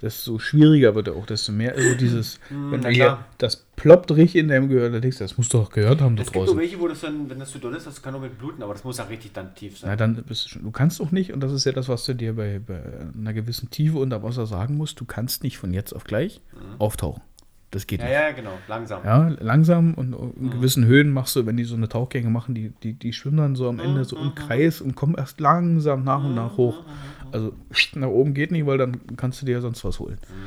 desto 0.04 0.38
schwieriger 0.38 0.94
wird 0.94 1.08
er 1.08 1.16
auch, 1.16 1.26
desto 1.26 1.52
mehr 1.52 1.74
also 1.74 1.96
dieses, 1.96 2.40
wenn 2.50 2.82
na 2.82 2.90
da 2.90 2.90
hier, 2.90 3.04
klar. 3.06 3.26
das 3.40 3.66
ploppt 3.76 4.12
richtig 4.12 4.42
in 4.42 4.50
deinem 4.50 4.70
Gehör, 4.70 4.90
da 4.92 5.00
denkst 5.00 5.18
du, 5.18 5.24
das 5.24 5.38
musst 5.38 5.52
du 5.54 5.58
doch 5.58 5.72
gehört 5.72 6.02
haben 6.02 6.16
da 6.16 6.22
es 6.22 6.28
gibt 6.28 6.36
nur 6.36 6.46
draußen. 6.46 6.60
welche, 6.60 6.80
wo 6.80 6.88
das 6.88 7.02
dann, 7.02 7.30
wenn 7.30 7.40
das 7.40 7.50
zu 7.52 7.58
doll 7.58 7.74
ist, 7.76 7.88
das 7.88 8.02
kann 8.04 8.14
auch 8.14 8.22
mit 8.22 8.38
bluten, 8.38 8.62
aber 8.62 8.74
das 8.74 8.84
muss 8.84 8.98
ja 9.00 9.06
richtig 9.06 9.34
dann 9.34 9.56
tief 9.56 9.80
sein. 9.80 9.90
Na, 9.90 9.96
dann 9.96 10.16
bist 10.24 10.46
du 10.46 10.50
schon, 10.50 10.64
du 10.64 10.70
kannst 10.72 11.02
auch 11.02 11.10
nicht, 11.12 11.34
und 11.34 11.40
das 11.42 11.52
ist 11.52 11.66
ja 11.66 11.72
das, 11.72 11.90
was 11.90 12.06
du 12.06 12.14
dir 12.14 12.36
bei, 12.36 12.60
bei 12.60 12.82
einer 13.18 13.34
gewissen 13.34 13.72
Tiefe 13.72 13.98
unter 13.98 14.22
Wasser 14.22 14.46
sagen 14.46 14.78
musst, 14.78 15.00
du 15.00 15.06
kannst 15.06 15.42
nicht 15.44 15.58
von 15.58 15.74
jetzt 15.74 15.94
auf 15.94 16.04
gleich 16.04 16.42
auftauchen. 16.78 17.24
Das 17.72 17.88
geht 17.88 18.02
Mhm. 18.02 18.06
ja, 18.06 18.12
nicht. 18.12 18.20
ja, 18.22 18.32
genau, 18.34 18.60
langsam. 18.68 19.04
Ja, 19.04 19.28
langsam 19.40 19.96
und 19.96 20.12
Mhm. 20.12 20.32
in 20.44 20.50
gewissen 20.52 20.86
Höhen 20.86 21.10
machst 21.10 21.36
du, 21.36 21.48
wenn 21.48 21.58
die 21.58 21.64
so 21.64 21.76
eine 21.76 21.90
Tauchgänge 21.90 22.30
machen, 22.30 22.54
die, 22.54 22.70
die, 22.84 22.94
die 22.94 23.14
schwimmen 23.14 23.38
dann 23.38 23.56
so 23.56 23.68
am 23.68 23.80
Ende 23.80 24.02
Mhm, 24.02 24.06
so 24.06 24.16
im 24.18 24.36
Kreis 24.36 24.80
und 24.80 24.94
kommen 24.96 25.16
erst 25.16 25.40
langsam 25.40 26.04
nach 26.04 26.24
und 26.24 26.36
nach 26.36 26.56
hoch. 26.58 26.84
Also 27.34 27.54
nach 27.96 28.08
oben 28.08 28.34
geht 28.34 28.52
nicht, 28.52 28.66
weil 28.66 28.78
dann 28.78 29.16
kannst 29.18 29.42
du 29.42 29.46
dir 29.46 29.54
ja 29.54 29.62
sonst 29.62 29.84
was 29.84 30.00
holen. 30.00 30.20
Mhm. 30.30 30.44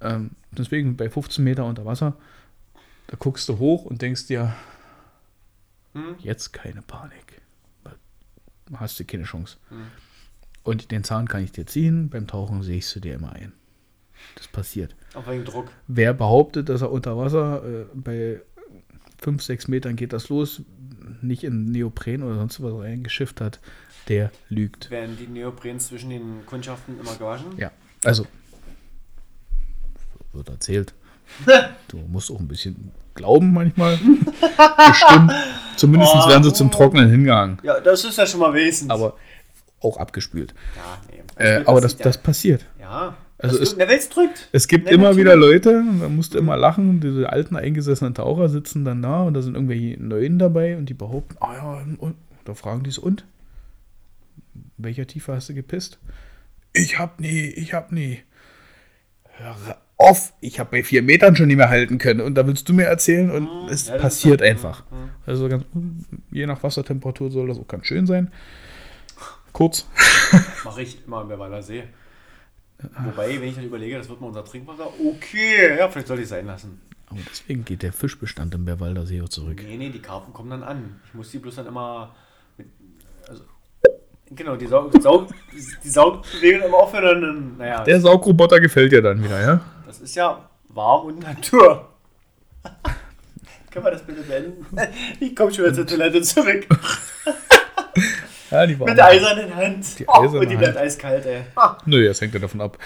Ähm, 0.00 0.30
deswegen 0.52 0.96
bei 0.96 1.08
15 1.10 1.44
Meter 1.44 1.64
unter 1.64 1.84
Wasser, 1.84 2.16
da 3.08 3.16
guckst 3.18 3.48
du 3.48 3.58
hoch 3.58 3.84
und 3.84 4.02
denkst 4.02 4.26
dir, 4.26 4.54
Mhm. 5.94 6.16
jetzt 6.18 6.52
keine 6.52 6.82
Panik. 6.82 7.40
Hast 8.74 8.98
du 8.98 9.04
keine 9.04 9.22
Chance. 9.24 9.56
Mhm. 9.70 9.76
Und 10.64 10.90
den 10.90 11.04
Zahn 11.04 11.28
kann 11.28 11.44
ich 11.44 11.52
dir 11.52 11.66
ziehen, 11.66 12.08
beim 12.10 12.26
Tauchen 12.26 12.62
siehst 12.62 12.94
du 12.96 13.00
dir 13.00 13.14
immer 13.14 13.32
ein. 13.32 13.52
Das 14.34 14.48
passiert. 14.48 14.96
Auf 15.14 15.28
wegen 15.28 15.44
Druck. 15.44 15.68
Wer 15.86 16.12
behauptet, 16.12 16.68
dass 16.68 16.82
er 16.82 16.90
unter 16.90 17.16
Wasser 17.16 17.62
äh, 17.64 17.84
bei 17.94 18.40
5, 19.18 19.42
6 19.42 19.68
Metern 19.68 19.94
geht 19.96 20.12
das 20.12 20.28
los, 20.28 20.62
nicht 21.22 21.44
in 21.44 21.66
Neopren 21.66 22.22
oder 22.22 22.34
sonst 22.36 22.60
was 22.62 22.74
reingeschifft 22.74 23.40
hat, 23.40 23.60
der 24.08 24.30
lügt. 24.48 24.90
Werden 24.90 25.16
die 25.18 25.26
Neoprens 25.26 25.88
zwischen 25.88 26.10
den 26.10 26.44
Kundschaften 26.46 26.98
immer 27.00 27.14
gewaschen? 27.14 27.46
Ja, 27.56 27.70
also 28.04 28.26
wird 30.32 30.48
erzählt. 30.48 30.94
Du 31.88 31.98
musst 31.98 32.30
auch 32.30 32.38
ein 32.40 32.48
bisschen 32.48 32.90
glauben 33.14 33.52
manchmal. 33.52 33.96
Bestimmt. 34.88 35.32
Zumindest 35.76 36.12
werden 36.28 36.42
sie 36.44 36.52
zum 36.52 36.70
Trocknen 36.70 37.08
hingehangen. 37.10 37.58
Ja, 37.62 37.80
das 37.80 38.04
ist 38.04 38.18
ja 38.18 38.26
schon 38.26 38.40
mal 38.40 38.52
wesentlich. 38.54 38.90
Aber 38.92 39.16
auch 39.80 39.96
abgespült. 39.98 40.54
ja, 40.76 40.98
nee. 41.10 41.44
Äh, 41.44 41.64
aber 41.66 41.80
das, 41.80 41.96
das 41.96 42.18
passiert. 42.18 42.64
Ja. 42.80 43.16
Also 43.38 43.56
es- 43.56 43.70
es, 43.72 43.76
der 43.76 43.88
Welt 43.88 44.14
drückt. 44.14 44.48
Es 44.52 44.66
gibt 44.68 44.88
immer 44.90 45.16
wieder 45.16 45.36
Leute, 45.36 45.82
da 46.00 46.08
musst 46.08 46.34
du 46.34 46.38
immer 46.38 46.56
lachen, 46.56 47.00
diese 47.00 47.30
alten 47.30 47.56
eingesessenen 47.56 48.14
Taucher 48.14 48.48
sitzen 48.48 48.84
dann 48.84 49.02
da 49.02 49.22
und 49.22 49.34
da 49.34 49.42
sind 49.42 49.54
irgendwelche 49.54 50.02
Neuen 50.02 50.38
dabei 50.38 50.76
und 50.76 50.88
die 50.88 50.94
behaupten, 50.94 51.36
ah 51.40 51.54
ja, 51.54 51.84
und 51.98 52.14
da 52.44 52.54
fragen 52.54 52.82
die 52.84 52.90
so, 52.90 53.02
und? 53.02 53.24
Welcher 54.78 55.06
Tiefe 55.06 55.34
hast 55.34 55.48
du 55.48 55.54
gepisst? 55.54 55.98
Ich 56.72 56.98
hab 56.98 57.20
nie, 57.20 57.46
ich 57.46 57.72
hab 57.74 57.92
nie. 57.92 58.20
Hör 59.38 59.56
auf, 59.98 60.32
ich 60.40 60.60
hab 60.60 60.70
bei 60.70 60.82
vier 60.84 61.02
Metern 61.02 61.36
schon 61.36 61.46
nicht 61.48 61.56
mehr 61.56 61.68
halten 61.70 61.98
können 61.98 62.20
und 62.20 62.34
da 62.34 62.46
willst 62.46 62.68
du 62.68 62.74
mir 62.74 62.84
erzählen 62.84 63.30
und 63.30 63.68
es 63.70 63.88
ja, 63.88 63.96
passiert 63.96 64.40
ist- 64.40 64.46
einfach. 64.48 64.84
Also 65.26 65.48
ganz, 65.48 65.64
je 66.30 66.46
nach 66.46 66.62
Wassertemperatur 66.62 67.30
soll 67.30 67.48
das 67.48 67.58
auch 67.58 67.68
ganz 67.68 67.86
schön 67.86 68.06
sein. 68.06 68.30
Kurz. 69.52 69.86
Mache 70.64 70.82
ich 70.82 71.06
immer 71.06 71.22
im 71.22 71.28
Berweiler 71.28 71.62
See. 71.62 71.84
Wobei, 73.04 73.40
wenn 73.40 73.48
ich 73.48 73.54
dann 73.54 73.64
überlege, 73.64 73.96
das 73.96 74.08
wird 74.10 74.20
mal 74.20 74.26
unser 74.26 74.44
Trinkwasser. 74.44 74.88
Okay, 75.00 75.78
ja, 75.78 75.88
vielleicht 75.88 76.08
soll 76.08 76.18
ich 76.18 76.24
es 76.24 76.28
sein 76.28 76.44
lassen. 76.44 76.78
Aber 77.06 77.20
deswegen 77.30 77.64
geht 77.64 77.82
der 77.82 77.92
Fischbestand 77.94 78.54
im 78.54 78.66
Berwalder 78.66 79.06
See 79.06 79.22
auch 79.22 79.30
zurück. 79.30 79.62
Nee, 79.64 79.78
nee, 79.78 79.88
die 79.90 80.00
Karpfen 80.00 80.34
kommen 80.34 80.50
dann 80.50 80.62
an. 80.62 81.00
Ich 81.06 81.14
muss 81.14 81.30
die 81.30 81.38
bloß 81.38 81.54
dann 81.56 81.66
immer. 81.66 82.14
Also, 84.28 84.34
genau, 84.34 84.56
die, 84.56 84.66
Saug, 84.66 84.92
Saug, 85.02 85.28
die 85.84 85.88
Saugbewegung 85.88 86.66
immer 86.68 86.78
aufhören. 86.78 87.20
Dann, 87.22 87.56
naja, 87.58 87.84
Der 87.84 88.00
Saugroboter 88.00 88.60
gefällt 88.60 88.92
dir 88.92 89.02
dann 89.02 89.22
wieder, 89.22 89.40
ja? 89.40 89.60
das 89.86 90.00
ist 90.00 90.14
ja 90.16 90.40
warm 90.68 91.06
und 91.06 91.20
Natur. 91.22 91.88
Können 93.70 93.84
wir 93.84 93.90
das 93.92 94.02
bitte 94.02 94.22
beenden? 94.22 94.66
Ich 95.20 95.36
komme 95.36 95.52
schon 95.52 95.64
wieder 95.66 95.74
zur 95.74 95.86
Toilette 95.86 96.22
zurück. 96.22 96.66
Ja, 98.50 98.64
die 98.64 98.78
war 98.78 98.86
Mit 98.86 98.96
der 98.96 99.06
eisernen 99.06 99.54
Hand. 99.56 99.98
Die 99.98 100.06
Oh, 100.06 100.12
eiserne 100.22 100.38
und 100.38 100.48
die 100.48 100.54
bleibt 100.56 100.76
Hand. 100.76 100.86
eiskalt, 100.86 101.26
ey. 101.26 101.42
Ah, 101.56 101.76
Nö, 101.84 102.06
das 102.06 102.20
hängt 102.20 102.32
ja 102.32 102.38
davon 102.38 102.60
ab. 102.60 102.78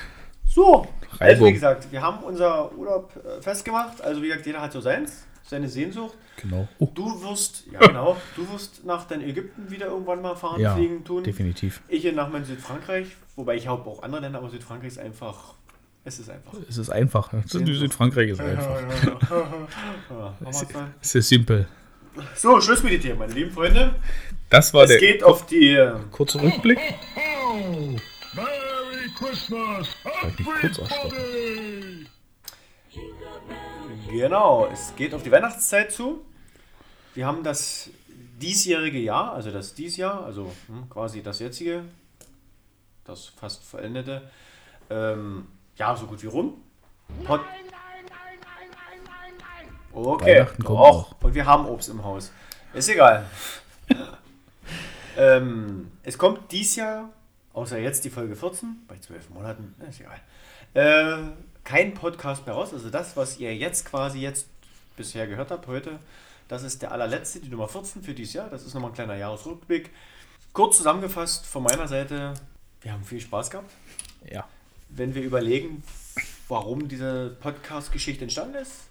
so, 0.49 0.87
also 1.11 1.23
Reibung. 1.23 1.49
wie 1.49 1.53
gesagt, 1.53 1.93
wir 1.93 2.01
haben 2.01 2.25
unser 2.25 2.73
Urlaub 2.73 3.13
äh, 3.17 3.43
festgemacht. 3.43 4.01
Also 4.01 4.23
wie 4.23 4.29
gesagt, 4.29 4.47
jeder 4.47 4.63
hat 4.63 4.73
so 4.73 4.81
seins, 4.81 5.27
seine 5.51 5.69
Sehnsucht. 5.69 6.17
Genau. 6.41 6.69
Oh, 6.79 6.89
Du 6.95 7.23
wirst, 7.23 7.65
ja 7.71 7.81
genau, 7.87 8.17
du 8.37 8.51
wirst 8.51 8.85
nach 8.85 9.07
dein 9.07 9.21
Ägypten 9.21 9.71
wieder 9.71 9.87
irgendwann 9.87 10.23
mal 10.23 10.37
fahren, 10.37 10.61
ja, 10.61 10.75
fliegen, 10.75 11.05
tun. 11.05 11.23
definitiv. 11.25 11.83
Ich 11.89 12.05
nach 12.13 12.31
meinem 12.31 12.45
Südfrankreich, 12.45 13.09
wobei 13.37 13.57
ich 13.57 13.67
habe 13.67 13.89
auch 13.91 14.03
andere 14.03 14.23
Länder, 14.23 14.39
aber 14.39 14.49
Südfrankreich 14.49 14.93
ist 14.93 14.99
einfach, 14.99 15.55
es 16.05 16.19
ist 16.19 16.31
einfach. 16.31 16.55
Es 16.69 16.79
ist 16.79 16.89
einfach. 16.89 17.31
Südfrankreich 17.51 18.31
ist 18.31 18.41
einfach. 18.41 18.81
Ja, 20.11 20.37
mal. 20.73 20.95
Es 21.03 21.15
ist 21.15 21.29
simpel. 21.29 21.67
so, 22.35 22.61
Schluss 22.61 22.83
mit 22.83 23.03
dir, 23.03 23.15
meine 23.17 23.33
lieben 23.33 23.51
Freunde. 23.51 23.97
Das 24.49 24.73
war 24.73 24.85
Es 24.85 24.91
der 24.91 24.99
geht 24.99 25.23
auf 25.23 25.47
die, 25.47 25.75
äh, 25.75 25.95
kurze 26.11 26.41
Rückblick. 26.41 26.79
Merry 28.35 29.11
Christmas, 29.19 29.89
ich 30.39 30.39
mich 30.39 30.61
kurz 30.61 30.79
ausstoppen? 30.79 31.19
everybody! 31.19 32.00
Genau, 34.11 34.67
es 34.73 34.95
geht 34.97 35.15
auf 35.15 35.23
die 35.23 35.31
Weihnachtszeit 35.31 35.93
zu. 35.93 36.25
Wir 37.15 37.27
haben 37.27 37.43
das 37.43 37.91
diesjährige 38.41 38.99
Jahr, 38.99 39.33
also 39.33 39.51
das 39.51 39.75
Diesjahr, 39.75 40.25
also 40.25 40.53
hm, 40.67 40.89
quasi 40.89 41.23
das 41.23 41.39
jetzige, 41.41 41.85
das 43.05 43.27
fast 43.27 43.63
vollendete, 43.65 44.23
ähm, 44.89 45.47
ja, 45.77 45.97
so 45.97 46.07
gut 46.07 46.23
wie 46.23 46.27
rum. 46.27 46.55
Pod 47.25 47.41
Okay, 49.93 50.47
auch. 50.67 51.17
Und 51.21 51.35
wir 51.35 51.45
haben 51.45 51.67
Obst 51.67 51.89
im 51.89 52.05
Haus. 52.05 52.33
Ist 52.73 52.89
egal. 52.89 53.27
ähm, 55.19 55.91
es 56.05 56.17
kommt 56.17 56.53
dies 56.53 56.77
Jahr, 56.77 57.11
außer 57.53 57.79
jetzt 57.79 58.05
die 58.05 58.11
Folge 58.11 58.37
14, 58.37 58.85
bei 58.87 58.97
zwölf 58.99 59.29
Monaten, 59.31 59.75
ist 59.89 60.01
egal, 60.01 60.21
äh, 60.75 61.33
kein 61.65 61.95
Podcast 61.95 62.47
mehr 62.47 62.55
raus. 62.55 62.73
Also 62.73 62.91
das, 62.91 63.17
was 63.17 63.39
ihr 63.39 63.55
jetzt 63.55 63.85
quasi 63.85 64.21
jetzt 64.21 64.49
bisher 64.97 65.27
gehört 65.27 65.51
habt 65.51 65.67
heute, 65.67 65.99
das 66.49 66.63
ist 66.63 66.83
der 66.83 66.93
allerletzte, 66.93 67.41
die 67.41 67.49
Nummer 67.49 67.69
14 67.69 68.03
für 68.03 68.15
dieses 68.15 68.35
Jahr. 68.35 68.49
Das 68.51 68.65
ist 68.65 68.75
nochmal 68.75 68.91
ein 68.91 68.95
kleiner 68.95 69.17
Jahresrückblick. 69.17 69.91
Kurz 70.53 70.79
zusammengefasst 70.79 71.47
von 71.47 71.63
meiner 71.63 71.87
Seite, 71.87 72.35
wir 72.83 72.93
haben 72.93 73.05
viel 73.05 73.21
Spaß 73.21 73.51
gehabt. 73.51 73.71
Ja. 74.31 74.49
Wenn 74.89 75.15
wir 75.15 75.23
überlegen, 75.23 75.83
warum 76.49 76.89
diese 76.89 77.37
Podcast-Geschichte 77.41 78.25
entstanden 78.25 78.57
ist, 78.57 78.89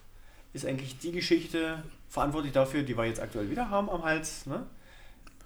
ist 0.54 0.66
eigentlich 0.66 0.98
die 1.00 1.12
Geschichte 1.12 1.84
verantwortlich 2.08 2.54
dafür, 2.54 2.84
die 2.84 2.98
wir 2.98 3.06
jetzt 3.06 3.20
aktuell 3.20 3.50
wieder 3.50 3.70
haben 3.70 3.90
am 3.90 4.04
Hals. 4.04 4.46
Ne? 4.46 4.66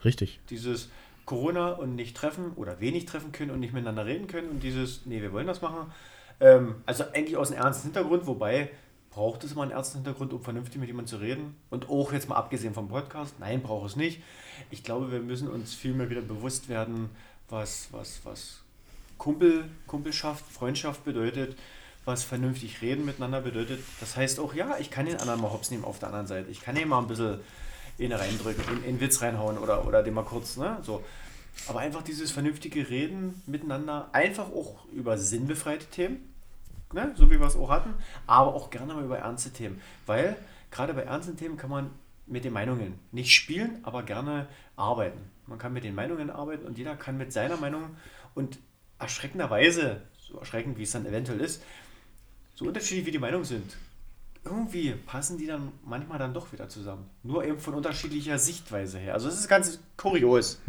Richtig. 0.03 0.39
Dieses, 0.49 0.89
Corona 1.25 1.71
und 1.71 1.95
nicht 1.95 2.15
treffen 2.17 2.51
oder 2.55 2.79
wenig 2.79 3.05
treffen 3.05 3.31
können 3.31 3.51
und 3.51 3.59
nicht 3.59 3.73
miteinander 3.73 4.05
reden 4.05 4.27
können 4.27 4.49
und 4.49 4.61
dieses, 4.61 5.05
nee, 5.05 5.21
wir 5.21 5.31
wollen 5.31 5.47
das 5.47 5.61
machen. 5.61 5.91
Ähm, 6.39 6.75
also 6.85 7.03
eigentlich 7.13 7.37
aus 7.37 7.51
einem 7.51 7.61
ernsten 7.61 7.83
Hintergrund, 7.83 8.25
wobei 8.27 8.69
braucht 9.09 9.43
es 9.43 9.51
immer 9.51 9.61
einen 9.61 9.71
ernsten 9.71 9.97
Hintergrund, 9.97 10.33
um 10.33 10.41
vernünftig 10.41 10.79
mit 10.79 10.87
jemandem 10.87 11.09
zu 11.09 11.23
reden. 11.23 11.55
Und 11.69 11.89
auch 11.89 12.11
jetzt 12.11 12.27
mal 12.29 12.35
abgesehen 12.35 12.73
vom 12.73 12.87
Podcast, 12.87 13.35
nein, 13.39 13.61
braucht 13.61 13.91
es 13.91 13.95
nicht. 13.95 14.21
Ich 14.71 14.83
glaube, 14.83 15.11
wir 15.11 15.19
müssen 15.19 15.49
uns 15.49 15.73
viel 15.73 15.93
mehr 15.93 16.09
wieder 16.09 16.21
bewusst 16.21 16.67
werden, 16.67 17.09
was, 17.49 17.89
was, 17.91 18.21
was 18.23 18.61
Kumpel, 19.17 19.65
Kumpelschaft, 19.87 20.43
Freundschaft 20.51 21.05
bedeutet, 21.05 21.55
was 22.05 22.23
vernünftig 22.23 22.81
reden 22.81 23.05
miteinander 23.05 23.41
bedeutet. 23.41 23.79
Das 23.99 24.17
heißt 24.17 24.39
auch, 24.39 24.53
ja, 24.53 24.77
ich 24.79 24.89
kann 24.89 25.05
den 25.05 25.17
anderen 25.17 25.41
mal 25.41 25.51
hops 25.51 25.71
nehmen 25.71 25.85
auf 25.85 25.99
der 25.99 26.09
anderen 26.09 26.27
Seite. 26.27 26.49
Ich 26.49 26.61
kann 26.61 26.75
den 26.75 26.89
mal 26.89 26.99
ein 26.99 27.07
bisschen 27.07 27.39
in 27.97 28.11
reindrücken, 28.11 28.63
in, 28.77 28.83
in 28.83 28.99
Witz 28.99 29.21
reinhauen 29.21 29.57
oder, 29.57 29.87
oder 29.87 30.01
den 30.01 30.13
mal 30.13 30.25
kurz, 30.25 30.57
ne? 30.57 30.79
So. 30.81 31.03
Aber 31.67 31.79
einfach 31.79 32.01
dieses 32.01 32.31
vernünftige 32.31 32.89
Reden 32.89 33.41
miteinander, 33.45 34.09
einfach 34.11 34.49
auch 34.51 34.85
über 34.91 35.17
sinnbefreite 35.17 35.85
Themen, 35.85 36.33
ne? 36.93 37.13
so 37.15 37.29
wie 37.31 37.39
wir 37.39 37.47
es 37.47 37.55
auch 37.55 37.69
hatten, 37.69 37.93
aber 38.27 38.53
auch 38.53 38.69
gerne 38.69 38.93
mal 38.93 39.03
über 39.03 39.19
ernste 39.19 39.51
Themen. 39.51 39.79
Weil 40.05 40.35
gerade 40.71 40.93
bei 40.93 41.03
ernsten 41.03 41.37
Themen 41.37 41.57
kann 41.57 41.69
man 41.69 41.91
mit 42.25 42.43
den 42.43 42.53
Meinungen 42.53 42.99
nicht 43.11 43.31
spielen, 43.31 43.79
aber 43.83 44.03
gerne 44.03 44.47
arbeiten. 44.75 45.19
Man 45.47 45.57
kann 45.57 45.73
mit 45.73 45.83
den 45.83 45.95
Meinungen 45.95 46.29
arbeiten 46.29 46.65
und 46.65 46.77
jeder 46.77 46.95
kann 46.95 47.17
mit 47.17 47.33
seiner 47.33 47.57
Meinung 47.57 47.95
und 48.33 48.59
erschreckenderweise, 48.99 50.01
so 50.17 50.37
erschreckend 50.39 50.77
wie 50.77 50.83
es 50.83 50.91
dann 50.91 51.05
eventuell 51.05 51.41
ist, 51.41 51.61
so 52.55 52.65
unterschiedlich 52.65 53.05
wie 53.05 53.11
die 53.11 53.19
Meinungen 53.19 53.45
sind, 53.45 53.75
irgendwie 54.45 54.93
passen 55.05 55.37
die 55.37 55.47
dann 55.47 55.71
manchmal 55.85 56.19
dann 56.19 56.33
doch 56.33 56.51
wieder 56.51 56.69
zusammen. 56.69 57.09
Nur 57.23 57.45
eben 57.45 57.59
von 57.59 57.73
unterschiedlicher 57.73 58.37
Sichtweise 58.39 58.99
her. 58.99 59.13
Also 59.13 59.29
es 59.29 59.39
ist 59.39 59.47
ganz 59.47 59.79
kurios. 59.97 60.59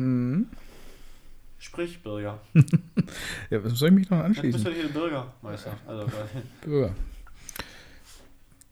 Sprich, 1.59 2.02
Bürger. 2.02 2.40
Ja, 3.51 3.62
was 3.62 3.72
soll 3.74 3.89
ich 3.90 3.94
mich 3.94 4.10
noch 4.10 4.18
bist 4.18 4.39
anschließen? 4.39 4.64
du 4.64 4.70
hier 4.70 4.89
Bürgermeister. 4.89 5.76
Also, 5.86 6.06
Bürger. 6.62 6.94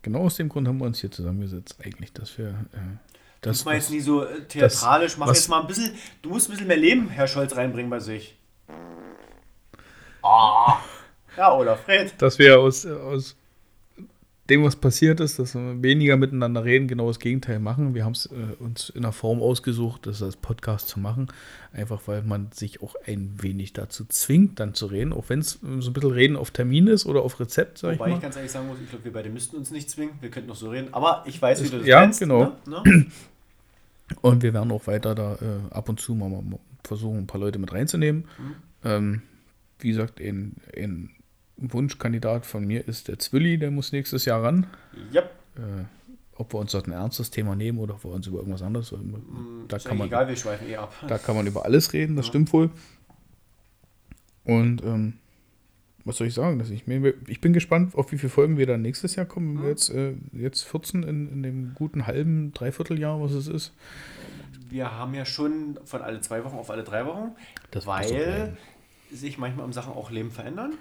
Genau 0.03 0.21
aus 0.21 0.37
dem 0.37 0.49
Grund 0.49 0.67
haben 0.67 0.79
wir 0.79 0.87
uns 0.87 1.01
hier 1.01 1.11
zusammengesetzt, 1.11 1.77
eigentlich, 1.83 2.13
dass 2.13 2.37
wir 2.39 2.49
äh, 2.73 2.79
das 3.41 3.59
das, 3.59 3.65
mal 3.65 3.75
jetzt 3.75 3.91
nie 3.91 4.01
so 4.01 4.25
äh, 4.25 4.45
theatralisch. 4.45 5.17
Mach 5.17 5.29
jetzt 5.29 5.49
mal 5.49 5.61
ein 5.61 5.67
bisschen. 5.67 5.95
Du 6.23 6.31
musst 6.31 6.49
ein 6.49 6.53
bisschen 6.53 6.69
mehr 6.69 6.77
Leben, 6.77 7.09
Herr 7.09 7.27
Scholz, 7.27 7.57
reinbringen 7.57 7.91
bei 7.91 8.01
sich. 8.01 8.37
Ah. 10.23 10.79
Ja, 11.37 11.55
Olaf, 11.55 11.85
Fred. 11.85 12.15
dass 12.19 12.39
wir 12.39 12.61
aus, 12.61 12.87
aus 12.87 13.37
dem, 14.51 14.65
was 14.65 14.75
passiert 14.75 15.21
ist, 15.21 15.39
dass 15.39 15.55
wir 15.55 15.83
weniger 15.83 16.17
miteinander 16.17 16.65
reden, 16.65 16.89
genau 16.89 17.07
das 17.07 17.21
Gegenteil 17.21 17.61
machen. 17.61 17.95
Wir 17.95 18.05
haben 18.05 18.13
es 18.13 18.27
äh, 18.27 18.57
uns 18.59 18.91
in 18.91 19.05
einer 19.05 19.13
Form 19.13 19.41
ausgesucht, 19.41 20.07
das 20.07 20.21
als 20.23 20.37
Podcast 20.37 20.89
zu 20.89 20.99
machen, 20.99 21.29
einfach 21.73 22.03
weil 22.07 22.23
man 22.23 22.51
sich 22.53 22.83
auch 22.83 22.97
ein 23.07 23.35
wenig 23.41 23.73
dazu 23.73 24.05
zwingt, 24.05 24.59
dann 24.59 24.75
zu 24.75 24.87
reden, 24.87 25.13
auch 25.13 25.29
wenn 25.29 25.39
es 25.39 25.61
so 25.63 25.91
ein 25.91 25.93
bisschen 25.93 26.11
Reden 26.11 26.37
auf 26.37 26.51
Termin 26.51 26.89
ist 26.89 27.07
oder 27.07 27.23
auf 27.23 27.39
Rezept, 27.39 27.79
sag 27.79 27.95
Wobei 27.95 28.07
ich 28.07 28.11
ich 28.11 28.17
mal. 28.17 28.21
ganz 28.23 28.37
ehrlich 28.37 28.51
sagen 28.51 28.67
muss, 28.67 28.79
ich 28.83 28.91
glaube, 28.91 29.05
wir 29.05 29.13
beide 29.13 29.31
müssten 29.31 29.57
uns 29.57 29.71
nicht 29.71 29.89
zwingen. 29.89 30.15
Wir 30.21 30.31
könnten 30.31 30.49
noch 30.49 30.57
so 30.57 30.71
reden. 30.71 30.93
Aber 30.93 31.23
ich 31.27 31.41
weiß, 31.41 31.63
wie 31.63 31.69
du 31.69 31.79
das 31.79 31.87
Ja, 31.87 32.01
meinst, 32.01 32.19
genau. 32.19 32.53
Ne? 32.67 32.83
Ne? 32.85 33.07
Und 34.21 34.43
wir 34.43 34.53
werden 34.53 34.73
auch 34.73 34.87
weiter 34.87 35.15
da 35.15 35.35
äh, 35.37 35.73
ab 35.75 35.89
und 35.89 35.99
zu 35.99 36.15
mal, 36.15 36.29
mal 36.29 36.43
versuchen, 36.85 37.19
ein 37.19 37.27
paar 37.27 37.41
Leute 37.41 37.59
mit 37.59 37.73
reinzunehmen. 37.73 38.25
Mhm. 38.39 38.55
Ähm, 38.85 39.23
wie 39.79 39.89
gesagt, 39.89 40.21
ein, 40.21 40.57
ein 40.77 41.11
Wunschkandidat 41.57 42.47
von 42.47 42.65
mir 42.65 42.87
ist 42.89 43.09
der 43.09 43.19
Zwilli, 43.19 43.59
der 43.59 43.71
muss 43.71 43.93
nächstes 43.93 44.25
Jahr 44.25 44.43
ran. 44.43 44.67
Ja, 45.13 45.23
Äh, 45.57 45.85
ob 46.37 46.55
wir 46.55 46.59
uns 46.61 46.73
dort 46.73 46.87
ein 46.89 46.93
ernstes 46.93 47.31
Thema 47.31 47.55
nehmen 47.55 47.79
oder 47.79 47.95
ob 47.95 48.05
wir 48.05 48.11
uns 48.11 48.27
über 48.27 48.39
irgendwas 48.39 48.63
anderes. 48.63 48.91
Da 48.91 48.97
Mm, 48.97 49.67
ist 49.77 49.85
kann, 49.85 49.99
man, 49.99 50.07
egal, 50.09 50.27
wir 50.29 50.37
schweifen 50.37 50.67
eh 50.69 50.77
ab. 50.77 50.93
da 51.07 51.19
kann 51.19 51.37
man 51.37 51.47
über 51.47 51.65
alles 51.65 51.93
reden, 51.93 52.17
das 52.17 52.27
stimmt 52.27 52.53
wohl. 52.53 52.71
Und 54.45 54.83
ähm, 54.83 55.15
was 56.05 56.17
soll 56.17 56.27
ich 56.27 56.35
sagen? 56.35 56.59
Dass 56.59 56.71
ich, 56.71 56.87
mir- 56.87 57.15
ich 57.29 57.41
bin 57.41 57.53
gespannt, 57.53 57.95
auf 57.95 58.11
wie 58.13 58.19
viele 58.19 58.31
Folgen 58.31 58.57
wir 58.57 58.67
dann 58.67 58.83
nächstes 58.83 59.15
Jahr 59.15 59.27
kommen. 59.27 59.63
Wir 59.63 59.69
Jetzt, 59.69 59.91
äh, 59.91 60.15
jetzt 60.33 60.63
14 60.65 61.03
in, 61.05 61.31
in 61.31 61.43
dem 61.43 61.75
guten 61.75 62.07
halben, 62.07 62.53
Dreivierteljahr, 62.53 63.21
was 63.21 63.33
es 63.33 63.47
ist. 63.47 63.73
Wir 64.69 64.91
haben 64.91 65.15
ja 65.15 65.25
schon 65.27 65.79
von 65.85 66.01
alle 66.03 66.21
zwei 66.23 66.43
Wochen 66.45 66.57
auf 66.57 66.71
alle 66.71 66.83
drei 66.83 67.05
Wochen, 67.07 67.33
Das 67.71 67.87
weil 67.87 68.57
sich 69.13 69.37
manchmal 69.39 69.67
im 69.67 69.73
Sachen 69.75 69.93
auch 69.93 70.11
Leben 70.11 70.31
verändern. 70.31 70.73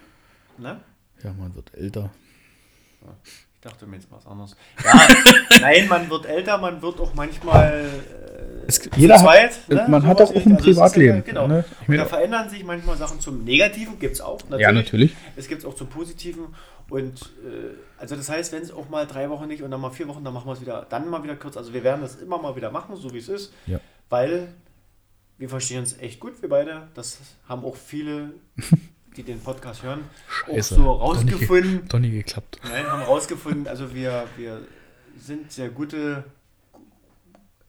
Ne? 0.58 0.80
Ja, 1.22 1.32
man 1.32 1.54
wird 1.54 1.72
älter. 1.74 2.10
Ich 3.24 3.60
dachte 3.60 3.86
mir 3.86 3.96
jetzt 3.96 4.08
was 4.10 4.26
anderes. 4.26 4.56
Ja, 4.84 4.92
nein, 5.60 5.88
man 5.88 6.10
wird 6.10 6.26
älter, 6.26 6.58
man 6.58 6.82
wird 6.82 6.98
auch 7.00 7.14
manchmal 7.14 7.84
äh, 8.64 8.66
Es, 8.66 8.80
jeder 8.96 9.18
zweit, 9.18 9.52
hat, 9.52 9.68
ne? 9.68 9.86
man 9.88 10.06
hat 10.06 10.18
Sowas 10.18 10.30
auch 10.30 10.34
ein 10.46 10.56
also 10.56 10.70
ist 10.70 10.76
ja- 10.76 10.82
Privatleben. 10.82 11.24
genau. 11.24 11.46
Ne? 11.46 11.64
Ich 11.88 11.96
da 11.96 12.06
verändern 12.06 12.48
sich 12.50 12.64
manchmal 12.64 12.96
Sachen 12.96 13.20
zum 13.20 13.44
Negativen, 13.44 13.98
gibt 13.98 14.14
es 14.14 14.20
auch. 14.20 14.40
Natürlich. 14.44 14.60
ja, 14.60 14.72
natürlich. 14.72 15.16
Es 15.36 15.48
gibt 15.48 15.60
es 15.62 15.66
auch 15.66 15.74
zum 15.74 15.88
Positiven. 15.88 16.46
Und 16.90 17.20
äh, 17.44 17.74
also 17.98 18.16
das 18.16 18.28
heißt, 18.28 18.52
wenn 18.52 18.62
es 18.62 18.70
auch 18.72 18.88
mal 18.88 19.06
drei 19.06 19.30
Wochen 19.30 19.46
nicht 19.48 19.62
und 19.62 19.70
dann 19.70 19.80
mal 19.80 19.90
vier 19.90 20.08
Wochen, 20.08 20.22
dann 20.24 20.34
machen 20.34 20.46
wir 20.46 20.52
es 20.52 20.60
wieder, 20.60 20.84
dann 20.90 21.08
mal 21.08 21.22
wieder 21.22 21.36
kurz. 21.36 21.56
Also 21.56 21.72
wir 21.72 21.82
werden 21.84 22.02
das 22.02 22.16
immer 22.16 22.38
mal 22.38 22.54
wieder 22.56 22.70
machen, 22.70 22.96
so 22.96 23.12
wie 23.14 23.18
es 23.18 23.28
ist. 23.28 23.52
Ja. 23.66 23.80
Weil 24.10 24.48
wir 25.38 25.48
verstehen 25.48 25.78
uns 25.80 25.96
echt 25.98 26.20
gut, 26.20 26.40
wir 26.42 26.48
beide. 26.48 26.88
Das 26.94 27.18
haben 27.48 27.64
auch 27.64 27.76
viele, 27.76 28.34
die 29.16 29.22
den 29.22 29.40
Podcast 29.40 29.82
hören, 29.82 30.00
auch 30.48 30.54
Scheiße. 30.54 30.74
so 30.74 30.80
nicht 30.80 30.86
ge- 30.86 31.36
rausgefunden. 31.46 31.88
Doch 31.88 31.98
nie 31.98 32.10
geklappt. 32.10 32.58
Nein, 32.64 32.86
haben 32.86 33.02
rausgefunden, 33.02 33.66
also 33.68 33.94
wir, 33.94 34.24
wir 34.36 34.60
sind 35.18 35.50
sehr 35.52 35.68
gute. 35.68 36.24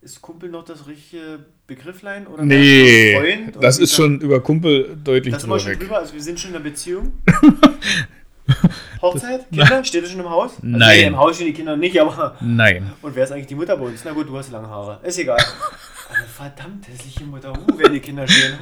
Ist 0.01 0.21
Kumpel 0.21 0.49
noch 0.49 0.65
das 0.65 0.85
richtige 0.87 1.45
Begrifflein? 1.65 2.27
Oder 2.27 2.43
Nee, 2.43 3.15
Freund? 3.17 3.57
Das 3.63 3.77
ist 3.79 3.95
schon 3.95 4.19
über 4.19 4.41
Kumpel 4.41 4.97
deutlich 5.01 5.33
Das 5.33 5.43
drüber 5.43 5.59
schon 5.59 5.71
weg. 5.71 5.79
drüber, 5.79 5.99
also 5.99 6.13
wir 6.13 6.21
sind 6.21 6.37
schon 6.39 6.49
in 6.51 6.55
einer 6.57 6.63
Beziehung. 6.65 7.13
Hochzeit? 9.01 9.49
Kinder? 9.49 9.83
Steht 9.83 10.03
das 10.03 10.11
schon 10.11 10.19
im 10.19 10.29
Haus? 10.29 10.51
Also 10.55 10.67
Nein. 10.67 10.97
nee, 10.99 11.03
Im 11.07 11.17
Haus 11.17 11.35
stehen 11.35 11.47
die 11.47 11.53
Kinder 11.53 11.77
nicht, 11.77 11.99
aber. 11.99 12.35
Nein. 12.41 12.91
Und 13.01 13.15
wer 13.15 13.23
ist 13.23 13.31
eigentlich 13.31 13.47
die 13.47 13.55
Mutter 13.55 13.77
bei 13.77 13.85
uns? 13.85 14.01
Na 14.03 14.11
gut, 14.11 14.27
du 14.27 14.37
hast 14.37 14.51
lange 14.51 14.67
Haare. 14.69 14.99
Ist 15.03 15.17
egal. 15.19 15.37
Verdammt 16.27 16.87
hässliche 16.87 17.23
Mutter. 17.25 17.51
Uh, 17.53 17.67
wer 17.77 17.89
die 17.89 17.99
Kinder 17.99 18.27
stehen. 18.27 18.53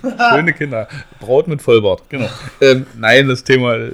Schöne 0.00 0.52
Kinder. 0.52 0.88
Braut 1.20 1.48
mit 1.48 1.60
Vollbart, 1.62 2.08
genau. 2.08 2.28
Ähm, 2.60 2.86
nein, 2.98 3.28
das 3.28 3.44
Thema 3.44 3.74
äh, 3.76 3.92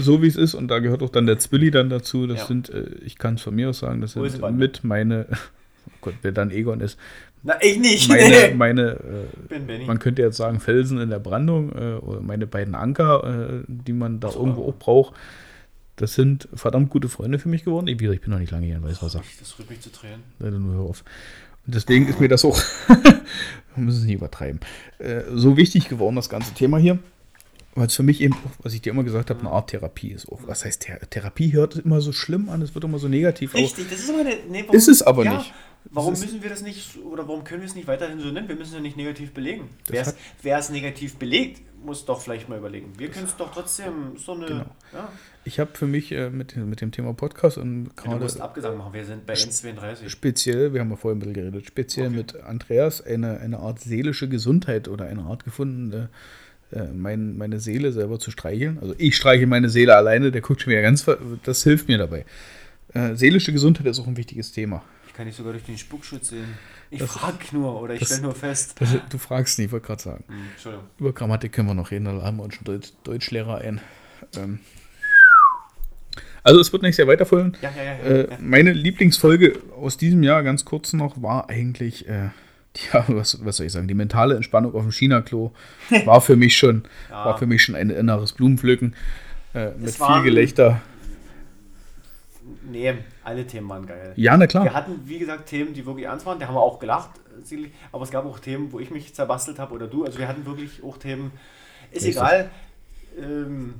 so 0.00 0.22
wie 0.22 0.26
es 0.28 0.36
ist, 0.36 0.54
und 0.54 0.68
da 0.68 0.78
gehört 0.78 1.02
auch 1.02 1.10
dann 1.10 1.26
der 1.26 1.38
Zwilli 1.38 1.70
dann 1.70 1.88
dazu. 1.90 2.26
Das 2.26 2.40
Ja. 2.40 2.46
sind, 2.46 2.68
äh, 2.70 2.86
ich 3.04 3.18
kann 3.18 3.34
es 3.34 3.42
von 3.42 3.54
mir 3.54 3.70
aus 3.70 3.78
sagen, 3.80 4.00
das 4.00 4.12
sind 4.12 4.56
mit 4.56 4.84
meine, 4.84 5.26
oh 5.30 5.90
Gott, 6.00 6.14
wer 6.22 6.32
dann 6.32 6.50
Egon 6.50 6.80
ist, 6.80 6.98
Na, 7.42 7.54
ich 7.60 7.78
nicht. 7.78 8.08
meine, 8.08 8.54
meine 8.56 8.82
äh, 8.92 9.46
bin 9.48 9.66
Benny. 9.66 9.84
man 9.86 9.98
könnte 9.98 10.22
jetzt 10.22 10.36
sagen, 10.36 10.60
Felsen 10.60 10.98
in 11.00 11.10
der 11.10 11.18
Brandung, 11.18 11.72
äh, 11.72 11.94
oder 11.96 12.20
meine 12.20 12.46
beiden 12.46 12.74
Anker, 12.74 13.60
äh, 13.60 13.64
die 13.68 13.92
man 13.92 14.20
da 14.20 14.30
so. 14.30 14.40
irgendwo 14.40 14.68
auch 14.68 14.76
braucht. 14.76 15.14
Das 15.98 16.12
sind 16.12 16.46
verdammt 16.52 16.90
gute 16.90 17.08
Freunde 17.08 17.38
für 17.38 17.48
mich 17.48 17.64
geworden. 17.64 17.86
Ich, 17.88 17.98
ich 18.02 18.20
bin 18.20 18.30
noch 18.30 18.38
nicht 18.38 18.50
lange 18.52 18.66
hier 18.66 18.76
in 18.76 18.82
Weißwasser. 18.84 19.22
Das 19.38 19.58
rührt 19.58 19.70
mich 19.70 19.80
zu 19.80 19.90
Tränen. 19.90 20.22
Leider 20.38 20.58
nur 20.58 20.74
hör 20.74 20.82
auf. 20.82 21.02
Deswegen 21.66 22.06
ist 22.08 22.20
mir 22.20 22.28
das 22.28 22.44
auch, 22.44 22.56
wir 22.88 23.22
müssen 23.76 23.98
es 24.00 24.04
nicht 24.04 24.14
übertreiben, 24.14 24.60
äh, 24.98 25.22
so 25.34 25.56
wichtig 25.56 25.88
geworden, 25.88 26.16
das 26.16 26.28
ganze 26.28 26.54
Thema 26.54 26.78
hier. 26.78 26.98
Weil 27.74 27.88
es 27.88 27.94
für 27.94 28.02
mich 28.02 28.22
eben, 28.22 28.34
was 28.62 28.72
ich 28.72 28.80
dir 28.80 28.90
immer 28.90 29.04
gesagt 29.04 29.28
habe, 29.28 29.40
eine 29.40 29.50
Art 29.50 29.68
Therapie 29.68 30.08
ist. 30.10 30.32
Auch, 30.32 30.40
was 30.46 30.64
heißt 30.64 30.80
Thera 30.80 30.98
Therapie? 31.10 31.52
Hört 31.52 31.76
immer 31.76 32.00
so 32.00 32.10
schlimm 32.12 32.48
an, 32.48 32.62
es 32.62 32.74
wird 32.74 32.84
immer 32.84 32.98
so 32.98 33.06
negativ. 33.06 33.52
aber 33.54 33.62
Richtig, 33.62 33.90
das 33.90 33.98
ist 34.00 34.08
aber 34.08 34.20
eine. 34.20 34.30
Nee, 34.48 34.62
warum, 34.62 34.74
Ist 34.76 34.88
es 34.88 35.02
aber 35.02 35.24
nicht. 35.24 35.52
Warum 35.90 36.14
ist- 36.14 36.22
müssen 36.24 36.42
wir 36.42 36.48
das 36.48 36.62
nicht 36.62 36.96
oder 37.04 37.28
warum 37.28 37.44
können 37.44 37.60
wir 37.60 37.68
es 37.68 37.74
nicht 37.74 37.86
weiterhin 37.86 38.18
so 38.18 38.28
nennen? 38.28 38.48
Wir 38.48 38.56
müssen 38.56 38.70
es 38.70 38.74
ja 38.76 38.80
nicht 38.80 38.96
negativ 38.96 39.32
belegen. 39.34 39.68
Das 39.84 39.92
Wer 39.92 40.00
es- 40.00 40.08
hat- 40.08 40.16
Wer 40.40 40.58
es 40.58 40.70
negativ 40.70 41.16
belegt, 41.16 41.60
muss 41.84 42.06
doch 42.06 42.22
vielleicht 42.22 42.48
mal 42.48 42.56
überlegen. 42.56 42.94
Wir 42.96 43.10
können 43.10 43.26
es 43.26 43.36
doch 43.36 43.52
trotzdem 43.52 44.16
so 44.16 44.32
eine. 44.32 44.46
Genau. 44.46 44.64
Ja, 44.94 45.08
Ich 45.46 45.60
habe 45.60 45.70
für 45.74 45.86
mich 45.86 46.10
äh, 46.10 46.28
mit, 46.28 46.56
mit 46.56 46.80
dem 46.80 46.90
Thema 46.90 47.14
Podcast 47.14 47.56
und 47.56 47.84
du 47.84 47.90
gerade 47.94 48.18
musst 48.18 48.36
einen 48.36 48.42
Abgesang 48.42 48.76
machen. 48.76 48.92
Wir 48.92 49.04
sind 49.04 49.26
bei 49.26 49.34
N32. 49.34 50.08
speziell, 50.08 50.72
wir 50.72 50.80
haben 50.80 50.90
ja 50.90 50.96
vorhin 50.96 51.18
ein 51.18 51.20
bisschen 51.20 51.34
geredet, 51.34 51.66
speziell 51.66 52.08
Okay. 52.08 52.16
mit 52.16 52.40
Andreas 52.42 53.00
eine, 53.00 53.38
eine 53.38 53.58
Art 53.60 53.78
seelische 53.80 54.28
Gesundheit 54.28 54.88
oder 54.88 55.04
eine 55.06 55.22
Art 55.22 55.44
gefunden, 55.44 56.08
äh, 56.72 56.82
mein, 56.92 57.36
meine 57.38 57.60
Seele 57.60 57.92
selber 57.92 58.18
zu 58.18 58.32
streicheln. 58.32 58.78
Also 58.80 58.96
ich 58.98 59.14
streiche 59.16 59.46
meine 59.46 59.68
Seele 59.68 59.94
alleine, 59.94 60.32
der 60.32 60.40
guckt 60.40 60.62
schon 60.62 60.72
wieder 60.72 60.82
ganz, 60.82 61.06
das 61.44 61.62
hilft 61.62 61.86
mir 61.86 61.98
dabei. 61.98 62.24
Äh, 62.92 63.14
seelische 63.14 63.52
Gesundheit 63.52 63.86
ist 63.86 64.00
auch 64.00 64.08
ein 64.08 64.16
wichtiges 64.16 64.50
Thema. 64.50 64.82
Ich 65.06 65.14
kann 65.14 65.26
dich 65.26 65.36
sogar 65.36 65.52
durch 65.52 65.64
den 65.64 65.78
Spuckschutz 65.78 66.28
sehen. 66.30 66.58
Ich 66.90 66.98
Das- 66.98 67.10
frag 67.12 67.52
nur 67.52 67.80
oder 67.80 67.94
ich 67.94 68.04
stelle 68.04 68.22
nur 68.22 68.34
fest. 68.34 68.74
Das, 68.80 68.90
du 69.08 69.18
fragst 69.18 69.60
nie, 69.60 69.66
ich 69.66 69.72
wollte 69.72 69.86
gerade 69.86 70.02
sagen. 70.02 70.24
Hm, 70.26 70.34
Entschuldigung. 70.54 70.86
Über 70.98 71.12
Grammatik 71.12 71.52
können 71.52 71.68
wir 71.68 71.74
noch 71.74 71.92
reden, 71.92 72.04
da 72.06 72.10
laden 72.12 72.36
wir 72.38 72.42
uns 72.42 72.54
schon 72.56 72.64
Deutsch, 72.64 72.92
Deutschlehrer 73.04 73.58
ein. 73.58 73.80
Ähm, 74.36 74.58
also 76.46 76.60
es 76.60 76.72
wird 76.72 76.82
nicht 76.82 76.94
sehr 76.94 77.08
weiterfolgen. 77.08 77.56
Ja, 77.60 77.70
ja, 77.76 77.82
ja. 77.82 78.16
Äh, 78.22 78.28
meine 78.40 78.72
Lieblingsfolge 78.72 79.58
aus 79.80 79.96
diesem 79.96 80.22
Jahr, 80.22 80.44
ganz 80.44 80.64
kurz 80.64 80.92
noch, 80.92 81.20
war 81.20 81.50
eigentlich, 81.50 82.08
äh, 82.08 82.30
ja, 82.92 83.04
was, 83.08 83.44
was 83.44 83.56
soll 83.56 83.66
ich 83.66 83.72
sagen, 83.72 83.88
die 83.88 83.94
mentale 83.94 84.36
Entspannung 84.36 84.72
auf 84.74 84.82
dem 84.82 84.92
China-Klo 84.92 85.50
war 86.04 86.20
für 86.20 86.36
mich 86.36 86.56
schon, 86.56 86.84
war 87.10 87.36
für 87.36 87.46
mich 87.46 87.64
schon 87.64 87.74
ein 87.74 87.90
inneres 87.90 88.32
Blumenpflücken 88.32 88.94
äh, 89.54 89.70
mit 89.76 89.90
viel 89.90 90.22
Gelächter. 90.22 90.80
Nee, 92.70 92.94
alle 93.24 93.44
Themen 93.44 93.68
waren 93.68 93.86
geil. 93.86 94.12
Ja, 94.14 94.36
na 94.36 94.46
klar. 94.46 94.64
Wir 94.64 94.74
hatten, 94.74 95.00
wie 95.04 95.18
gesagt, 95.18 95.48
Themen, 95.48 95.74
die 95.74 95.84
wirklich 95.84 96.06
ernst 96.06 96.26
waren. 96.26 96.38
Da 96.38 96.46
haben 96.46 96.54
wir 96.54 96.62
auch 96.62 96.78
gelacht. 96.78 97.10
Aber 97.90 98.04
es 98.04 98.10
gab 98.10 98.24
auch 98.24 98.38
Themen, 98.38 98.72
wo 98.72 98.78
ich 98.78 98.90
mich 98.90 99.14
zerbastelt 99.14 99.58
habe 99.58 99.74
oder 99.74 99.88
du. 99.88 100.04
Also 100.04 100.18
wir 100.18 100.28
hatten 100.28 100.46
wirklich 100.46 100.82
auch 100.84 100.96
Themen. 100.96 101.32
Ist 101.90 102.04
Richtig. 102.04 102.16
egal. 102.16 102.50
Ähm, 103.20 103.74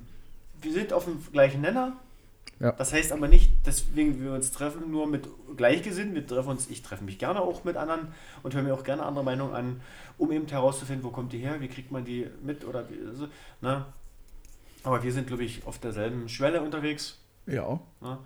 wir 0.63 0.73
sind 0.73 0.93
auf 0.93 1.05
dem 1.05 1.19
gleichen 1.33 1.61
Nenner. 1.61 1.97
Ja. 2.59 2.73
Das 2.73 2.93
heißt 2.93 3.13
aber 3.13 3.29
nicht, 3.29 3.53
deswegen 3.67 4.23
wir 4.23 4.33
uns 4.33 4.51
treffen, 4.51 4.91
nur 4.91 5.07
mit 5.07 5.29
Gleichgesinnten. 5.57 6.15
Wir 6.15 6.27
treffen 6.27 6.49
uns, 6.49 6.71
ich 6.71 6.83
treffe 6.83 7.05
mich 7.05 7.19
gerne 7.19 7.41
auch 7.43 7.65
mit 7.65 7.77
anderen 7.77 8.09
und 8.43 8.55
höre 8.55 8.63
mir 8.63 8.73
auch 8.73 8.83
gerne 8.85 9.03
andere 9.05 9.25
Meinungen 9.25 9.55
an, 9.55 9.81
um 10.17 10.33
eben 10.33 10.47
herauszufinden, 10.49 11.05
wo 11.05 11.11
kommt 11.11 11.33
die 11.33 11.39
her, 11.39 11.61
wie 11.61 11.69
kriegt 11.69 11.93
man 11.93 12.05
die 12.05 12.27
mit 12.43 12.65
oder 12.65 12.89
wie, 12.89 13.15
so, 13.15 13.29
ne? 13.61 13.85
Aber 14.85 15.03
wir 15.03 15.13
sind, 15.13 15.27
glaube 15.27 15.45
ich, 15.45 15.67
auf 15.67 15.79
derselben 15.79 16.29
Schwelle 16.29 16.63
unterwegs. 16.63 17.19
Ja. 17.47 17.81
Ne? 18.01 18.19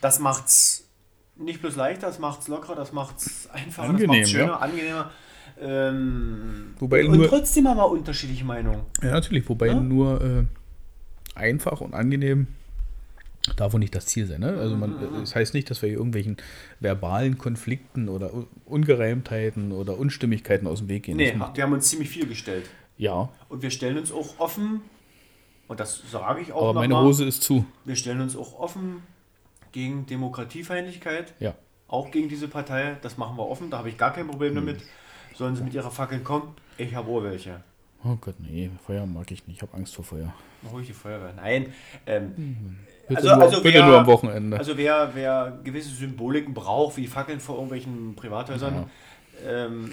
Das 0.00 0.18
macht's 0.18 0.88
nicht 1.36 1.60
bloß 1.62 1.76
leichter, 1.76 2.08
das 2.08 2.18
macht's 2.18 2.48
lockerer, 2.48 2.74
das 2.74 2.92
macht's 2.92 3.48
einfacher, 3.52 3.88
Angenehm, 3.88 4.08
das 4.08 4.16
macht's 4.18 4.30
schöner, 4.30 4.46
ja. 4.48 4.56
angenehmer. 4.58 5.10
Ähm, 5.60 6.74
Wobei 6.78 7.06
und 7.06 7.16
nur- 7.16 7.28
trotzdem 7.28 7.68
haben 7.68 7.76
wir 7.78 7.88
unterschiedliche 7.90 8.44
Meinungen. 8.44 8.82
Ja, 9.02 9.12
natürlich. 9.12 9.48
Wobei 9.48 9.68
Ja? 9.68 9.74
nur 9.80 10.20
äh, 10.20 10.44
einfach 11.38 11.80
und 11.80 11.94
angenehm 11.94 12.48
darf 13.56 13.72
wohl 13.72 13.80
nicht 13.80 13.94
das 13.94 14.06
Ziel 14.06 14.26
sein. 14.26 14.40
Ne? 14.40 14.54
Also 14.58 14.76
man, 14.76 14.90
Mhm. 14.90 15.16
äh, 15.16 15.20
das 15.20 15.34
heißt 15.34 15.52
nicht, 15.54 15.68
dass 15.70 15.82
wir 15.82 15.88
hier 15.88 15.98
irgendwelchen 15.98 16.36
verbalen 16.80 17.38
Konflikten 17.38 18.08
oder 18.08 18.30
Ungereimtheiten 18.66 19.72
oder 19.72 19.98
Unstimmigkeiten 19.98 20.66
aus 20.66 20.78
dem 20.78 20.88
Weg 20.88 21.04
gehen. 21.04 21.16
Nee, 21.16 21.30
Das 21.30 21.38
macht, 21.38 21.56
wir 21.56 21.64
haben 21.64 21.72
uns 21.72 21.88
ziemlich 21.88 22.08
viel 22.08 22.26
gestellt. 22.26 22.68
ja, 22.96 23.28
Und 23.48 23.62
wir 23.62 23.70
stellen 23.70 23.98
uns 23.98 24.12
auch 24.12 24.38
offen, 24.38 24.82
und 25.68 25.80
das 25.80 26.02
sage 26.10 26.40
ich 26.42 26.52
auch 26.52 26.62
aber 26.70 26.80
meine 26.80 26.94
mal, 26.94 27.04
Hose 27.04 27.24
ist 27.24 27.42
zu. 27.42 27.64
wir 27.84 27.96
stellen 27.96 28.20
uns 28.20 28.36
auch 28.36 28.58
offen 28.58 29.02
gegen 29.72 30.06
Demokratiefeindlichkeit, 30.06 31.34
Ja. 31.40 31.54
auch 31.88 32.10
gegen 32.10 32.28
diese 32.28 32.48
Partei. 32.48 32.96
Das 33.02 33.16
machen 33.18 33.36
wir 33.36 33.46
offen, 33.48 33.70
da 33.70 33.78
habe 33.78 33.88
ich 33.88 33.96
gar 33.98 34.12
kein 34.12 34.26
Problem 34.28 34.54
Hm. 34.56 34.66
damit. 34.66 34.82
Sollen 35.34 35.56
sie 35.56 35.62
mit 35.62 35.72
ihrer 35.74 35.90
Fackeln 35.90 36.22
kommen? 36.24 36.54
Ich 36.76 36.94
habe 36.94 37.10
auch 37.10 37.22
welche. 37.22 37.62
Oh 38.04 38.16
Gott, 38.20 38.34
nee, 38.40 38.70
Feuer 38.86 39.06
mag 39.06 39.30
ich 39.30 39.46
nicht. 39.46 39.56
Ich 39.58 39.62
habe 39.62 39.74
Angst 39.76 39.94
vor 39.94 40.04
Feuer. 40.04 40.32
Ich 40.80 40.86
die 40.86 40.92
Feuerwehr. 40.92 41.32
Nein. 41.36 41.72
Ähm, 42.06 42.76
Bitte, 43.08 43.16
Also- 43.22 43.34
nur, 43.34 43.42
also 43.44 43.62
bitte 43.62 43.78
wer- 43.78 43.86
nur 43.86 43.98
am 43.98 44.06
Wochenende. 44.06 44.56
Also 44.58 44.76
wer, 44.76 45.10
wer 45.14 45.58
gewisse 45.64 45.90
Symboliken 45.90 46.54
braucht, 46.54 46.96
wie 46.96 47.06
Fackeln 47.08 47.40
vor 47.40 47.56
irgendwelchen 47.56 48.14
Privathäusern, 48.14 48.88
ähm, 49.44 49.92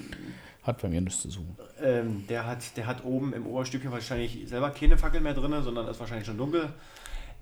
Hat 0.64 0.82
bei 0.82 0.88
mir 0.90 1.02
nichts 1.02 1.22
zu 1.22 1.30
suchen. 1.32 1.58
ähm, 1.82 2.26
der, 2.30 2.46
hat, 2.46 2.78
der 2.78 2.86
hat 2.86 3.04
oben 3.04 3.34
im 3.34 3.46
Oberstückchen 3.48 3.92
wahrscheinlich 3.92 4.48
selber 4.48 4.70
keine 4.70 4.98
Fackel 4.98 5.22
mehr 5.22 5.34
drin, 5.34 5.54
sondern 5.64 5.88
ist 5.88 6.00
wahrscheinlich 6.00 6.28
schon 6.28 6.38
dunkel. 6.38 6.70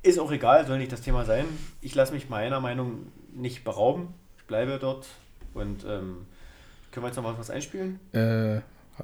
Ist 0.04 0.20
auch 0.20 0.32
egal, 0.32 0.66
soll 0.66 0.78
nicht 0.78 0.92
das 0.92 1.02
Thema 1.02 1.26
sein. 1.26 1.46
Ich 1.82 1.94
lasse 1.96 2.14
mich 2.14 2.30
meiner 2.30 2.60
Meinung 2.62 3.08
nicht 3.36 3.64
berauben. 3.66 4.14
Ich 4.38 4.44
bleibe 4.46 4.78
dort 4.80 5.06
und 5.54 5.84
ähm, 5.84 6.26
können 6.92 7.04
wir 7.04 7.08
jetzt 7.08 7.18
noch 7.18 7.24
mal 7.24 7.38
was 7.38 7.50
einspielen? 7.50 8.00
Äh, 8.14 8.62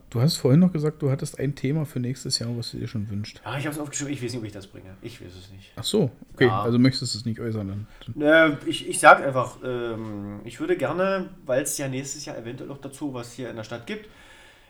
du 0.10 0.22
hast 0.22 0.38
vorhin 0.38 0.60
noch 0.60 0.72
gesagt, 0.72 1.02
du 1.02 1.11
hattest 1.11 1.40
ein 1.40 1.56
Thema 1.56 1.86
für 1.86 1.99
nächstes 1.99 2.40
Jahr, 2.40 2.49
was 2.57 2.72
du 2.72 2.78
dir 2.78 2.88
schon 2.88 3.10
wünscht. 3.10 3.41
Ja, 3.44 3.57
ich 3.57 3.65
habe 3.65 3.76
es 3.76 3.80
aufgeschrieben, 3.80 4.14
ich 4.14 4.24
weiß 4.24 4.32
nicht, 4.32 4.40
ob 4.40 4.45
ich 4.45 4.52
das 4.52 4.68
bringe. 4.68 4.95
Ich 5.02 5.22
weiß 5.24 5.32
es 5.34 5.52
nicht. 5.52 5.72
Ach 5.76 5.84
so, 5.84 6.11
okay. 6.34 6.48
Ja. 6.48 6.61
Also 6.61 6.80
möchtest 6.80 7.14
du 7.14 7.18
es 7.20 7.26
nicht 7.26 7.40
äußern. 7.40 7.88
Dann. 8.15 8.22
Äh, 8.22 8.57
ich 8.65 8.88
ich 8.88 8.99
sage 8.99 9.24
einfach, 9.26 9.57
ähm, 9.64 10.40
ich 10.44 10.60
würde 10.60 10.78
gerne, 10.78 11.30
weil 11.45 11.64
es 11.64 11.78
ja 11.78 11.88
nächstes 11.88 12.26
Jahr 12.26 12.38
eventuell 12.38 12.70
noch 12.70 12.80
dazu 12.82 13.14
was 13.14 13.34
hier 13.34 13.49
in 13.49 13.56
der 13.56 13.64
Stadt 13.64 13.86
gibt, 13.88 14.10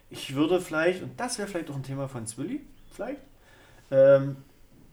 ich 0.10 0.36
würde 0.36 0.62
vielleicht, 0.62 1.02
und 1.02 1.20
das 1.20 1.38
wäre 1.40 1.48
vielleicht 1.48 1.70
auch 1.72 1.76
ein 1.76 1.84
Thema 1.84 2.08
von 2.08 2.26
Zwilli, 2.28 2.62
vielleicht, 2.92 3.20
ähm, 3.92 4.36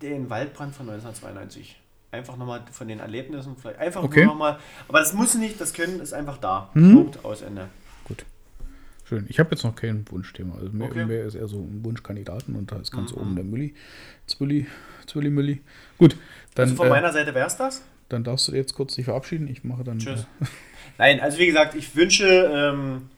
den 0.01 0.31
Waldbrand 0.31 0.75
von 0.75 0.89
1992. 0.89 1.77
Einfach 2.13 2.37
nochmal 2.37 2.65
von 2.73 2.89
den 2.89 2.99
Erlebnissen, 2.99 3.57
vielleicht 3.57 3.79
einfach 3.79 4.03
Okay. 4.03 4.25
nochmal, 4.25 4.59
aber 4.89 4.99
das 4.99 5.13
muss 5.13 5.35
nicht, 5.35 5.61
das 5.61 5.75
Können 5.75 6.01
ist 6.01 6.13
einfach 6.13 6.39
da. 6.39 6.71
Mhm. 6.75 6.95
Punkt, 6.95 7.25
aus 7.25 7.43
Ende. 7.43 7.69
Schön. 9.11 9.27
Ich 9.29 9.41
habe 9.41 9.51
jetzt 9.51 9.65
noch 9.65 9.75
kein 9.75 10.05
Wunschthema. 10.09 10.55
Also 10.55 10.71
mehr, 10.71 10.89
Okay. 10.89 11.03
Mhm, 11.03 11.09
mehr 11.09 11.25
ist 11.25 11.35
eher 11.35 11.49
so 11.49 11.57
ein 11.59 11.85
Wunschkandidaten 11.85 12.55
und 12.55 12.71
da 12.71 12.77
ist 12.77 12.93
ganz 12.93 13.13
oben 13.13 13.35
der 13.35 13.45
Mülli. 13.45 13.75
Zwilli, 14.29 14.69
Zwilli 15.09 15.31
Mülli. 15.31 15.63
Gut, 15.99 16.17
dann, 16.55 16.67
Also 16.69 16.77
von 16.77 16.87
äh, 16.87 16.91
meiner 16.91 17.13
Seite 17.13 17.35
wäre 17.35 17.49
es 17.49 17.57
das. 17.57 17.83
dann 18.09 18.23
darfst 18.23 18.47
du 18.47 18.53
jetzt 18.53 18.73
kurz 18.75 18.95
dich 18.95 19.07
verabschieden. 19.07 19.49
Ich 19.49 19.65
mache 19.65 19.83
dann. 19.83 19.99
Tschüss. 19.99 20.21
Äh, 20.21 20.45
Nein, 20.99 21.19
also 21.19 21.39
wie 21.39 21.47
gesagt, 21.49 21.75
ich 21.75 21.97
wünsche 21.97 22.25
ähm, 22.25 23.09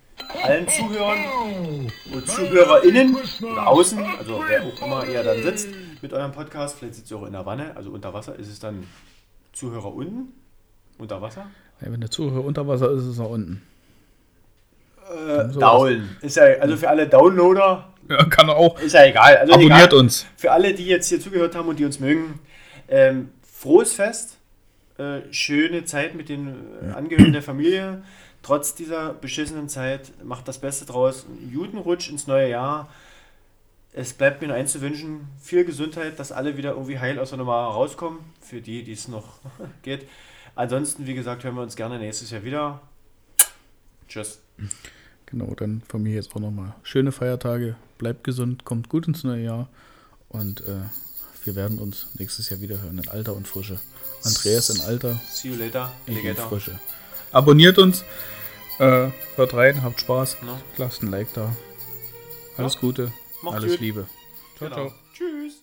allen 0.43 0.67
Zuhörern 0.67 1.91
und 2.11 2.27
ZuhörerInnen 2.27 3.15
oder 3.43 3.67
außen, 3.67 4.03
also 4.19 4.43
wer 4.49 4.63
auch 4.63 4.83
immer 4.83 5.07
ihr 5.07 5.23
dann 5.23 5.43
sitzt 5.43 5.69
mit 6.01 6.15
eurem 6.15 6.33
Podcast, 6.33 6.79
vielleicht 6.79 6.95
sitzt 6.95 7.11
ihr 7.11 7.19
auch 7.19 7.27
in 7.27 7.33
der 7.33 7.45
Wanne, 7.45 7.77
also 7.77 7.91
unter 7.91 8.15
Wasser 8.15 8.35
ist 8.39 8.49
es 8.49 8.59
dann 8.59 8.85
Zuhörer 9.53 9.95
unten, 9.95 10.33
unter 10.97 11.21
Wasser. 11.21 11.51
ja, 11.83 11.93
wenn 11.93 12.01
der 12.01 12.11
Zuhörer 12.11 12.43
unter 12.43 12.67
Wasser 12.67 12.91
ist, 12.93 13.03
ist 13.03 13.09
es 13.09 13.19
nach 13.19 13.29
unten. 13.29 13.61
Äh. 15.11 15.59
Daulen. 15.59 16.17
Ist 16.21 16.37
ja, 16.37 16.45
also 16.61 16.77
für 16.77 16.89
alle 16.89 17.07
Downloader 17.09 17.89
Ja, 18.09 18.25
kann 18.25 18.49
auch. 18.51 18.79
ist 18.81 18.93
ja 18.93 19.05
egal. 19.05 19.37
Also 19.37 19.55
Abonniert 19.55 19.89
egal. 19.89 19.99
uns. 19.99 20.27
Für 20.37 20.53
alle, 20.53 20.75
die 20.75 20.87
jetzt 20.87 21.09
hier 21.09 21.21
zugehört 21.21 21.55
haben 21.55 21.69
und 21.69 21.79
die 21.79 21.85
uns 21.85 22.01
mögen, 22.01 22.39
ähm, 22.89 23.31
frohes 23.51 23.95
Fest, 23.95 24.37
äh, 24.99 25.21
schöne 25.31 25.85
Zeit 25.85 26.15
mit 26.15 26.29
den 26.29 26.55
äh, 26.83 26.93
Angehörigen 26.93 27.33
der 27.33 27.43
Familie. 27.43 28.03
Trotz 28.43 28.75
dieser 28.75 29.15
beschissenen 29.15 29.69
Zeit, 29.69 30.13
macht 30.25 30.49
das 30.49 30.59
Beste 30.59 30.85
draus. 30.85 31.27
Einen 31.29 31.53
guten 31.55 31.79
Rutsch 31.79 32.11
ins 32.11 32.27
neue 32.27 32.51
Jahr. 32.51 32.89
Es 33.95 34.13
bleibt 34.15 34.41
mir 34.43 34.49
nur 34.49 34.57
eins 34.57 34.73
zu 34.73 34.81
wünschen: 34.81 35.29
viel 35.41 35.65
Gesundheit, 35.65 36.19
dass 36.19 36.33
alle 36.33 36.57
wieder 36.57 36.71
irgendwie 36.73 36.99
heil 36.99 37.19
aus 37.19 37.29
der 37.31 37.39
Nummer 37.39 37.55
rauskommen. 37.55 38.19
Für 38.41 38.61
die, 38.61 38.83
die 38.83 38.93
es 38.93 39.07
noch 39.09 39.39
geht. 39.83 40.09
Ansonsten, 40.55 41.07
wie 41.07 41.15
gesagt, 41.15 41.45
hören 41.45 41.55
wir 41.55 41.63
uns 41.63 41.77
gerne 41.77 41.99
nächstes 41.99 42.31
Jahr 42.31 42.43
wieder. 42.45 42.81
Tschüss. 44.09 44.41
Genau, 45.27 45.55
dann 45.55 45.83
von 45.89 46.03
mir 46.03 46.15
jetzt 46.15 46.35
auch 46.35 46.41
nochmal 46.41 46.75
schöne 46.83 47.11
Feiertage. 47.13 47.77
Bleibt 47.99 48.25
gesund, 48.25 48.65
kommt 48.65 48.89
gut 48.89 49.07
ins 49.09 49.25
neue 49.25 49.45
Jahr 49.45 49.69
und 50.29 50.61
äh, 50.63 50.81
wir 51.45 51.55
werden 51.57 51.79
uns 51.79 52.07
nächstes 52.19 52.51
Jahr 52.51 52.61
wieder 52.61 52.81
hören 52.83 52.99
in 52.99 53.09
Alter 53.09 53.35
und 53.35 53.49
Frische. 53.49 53.79
Andreas 54.25 54.71
in 54.71 54.81
Alter, 54.83 55.19
See 55.33 55.49
you 55.49 55.57
later. 55.57 55.91
ich 56.07 56.23
in. 56.23 56.49
Frische. 56.49 56.79
Abonniert 57.33 57.79
uns, 57.79 58.05
äh, 58.79 59.09
hört 59.37 59.55
rein, 59.55 59.83
habt 59.83 60.01
Spaß, 60.01 60.37
Ja. 60.45 60.61
lasst 60.77 61.03
ein 61.03 61.11
Like 61.11 61.33
da. 61.35 61.57
Alles 62.57 62.75
Ja. 62.75 62.81
Gute, 62.81 63.13
Macht's 63.43 63.57
alles 63.57 63.71
gut. 63.73 63.81
Liebe. 63.81 64.07
Ciao, 64.59 64.69
Genau. 64.69 64.93
ciao. 65.15 65.62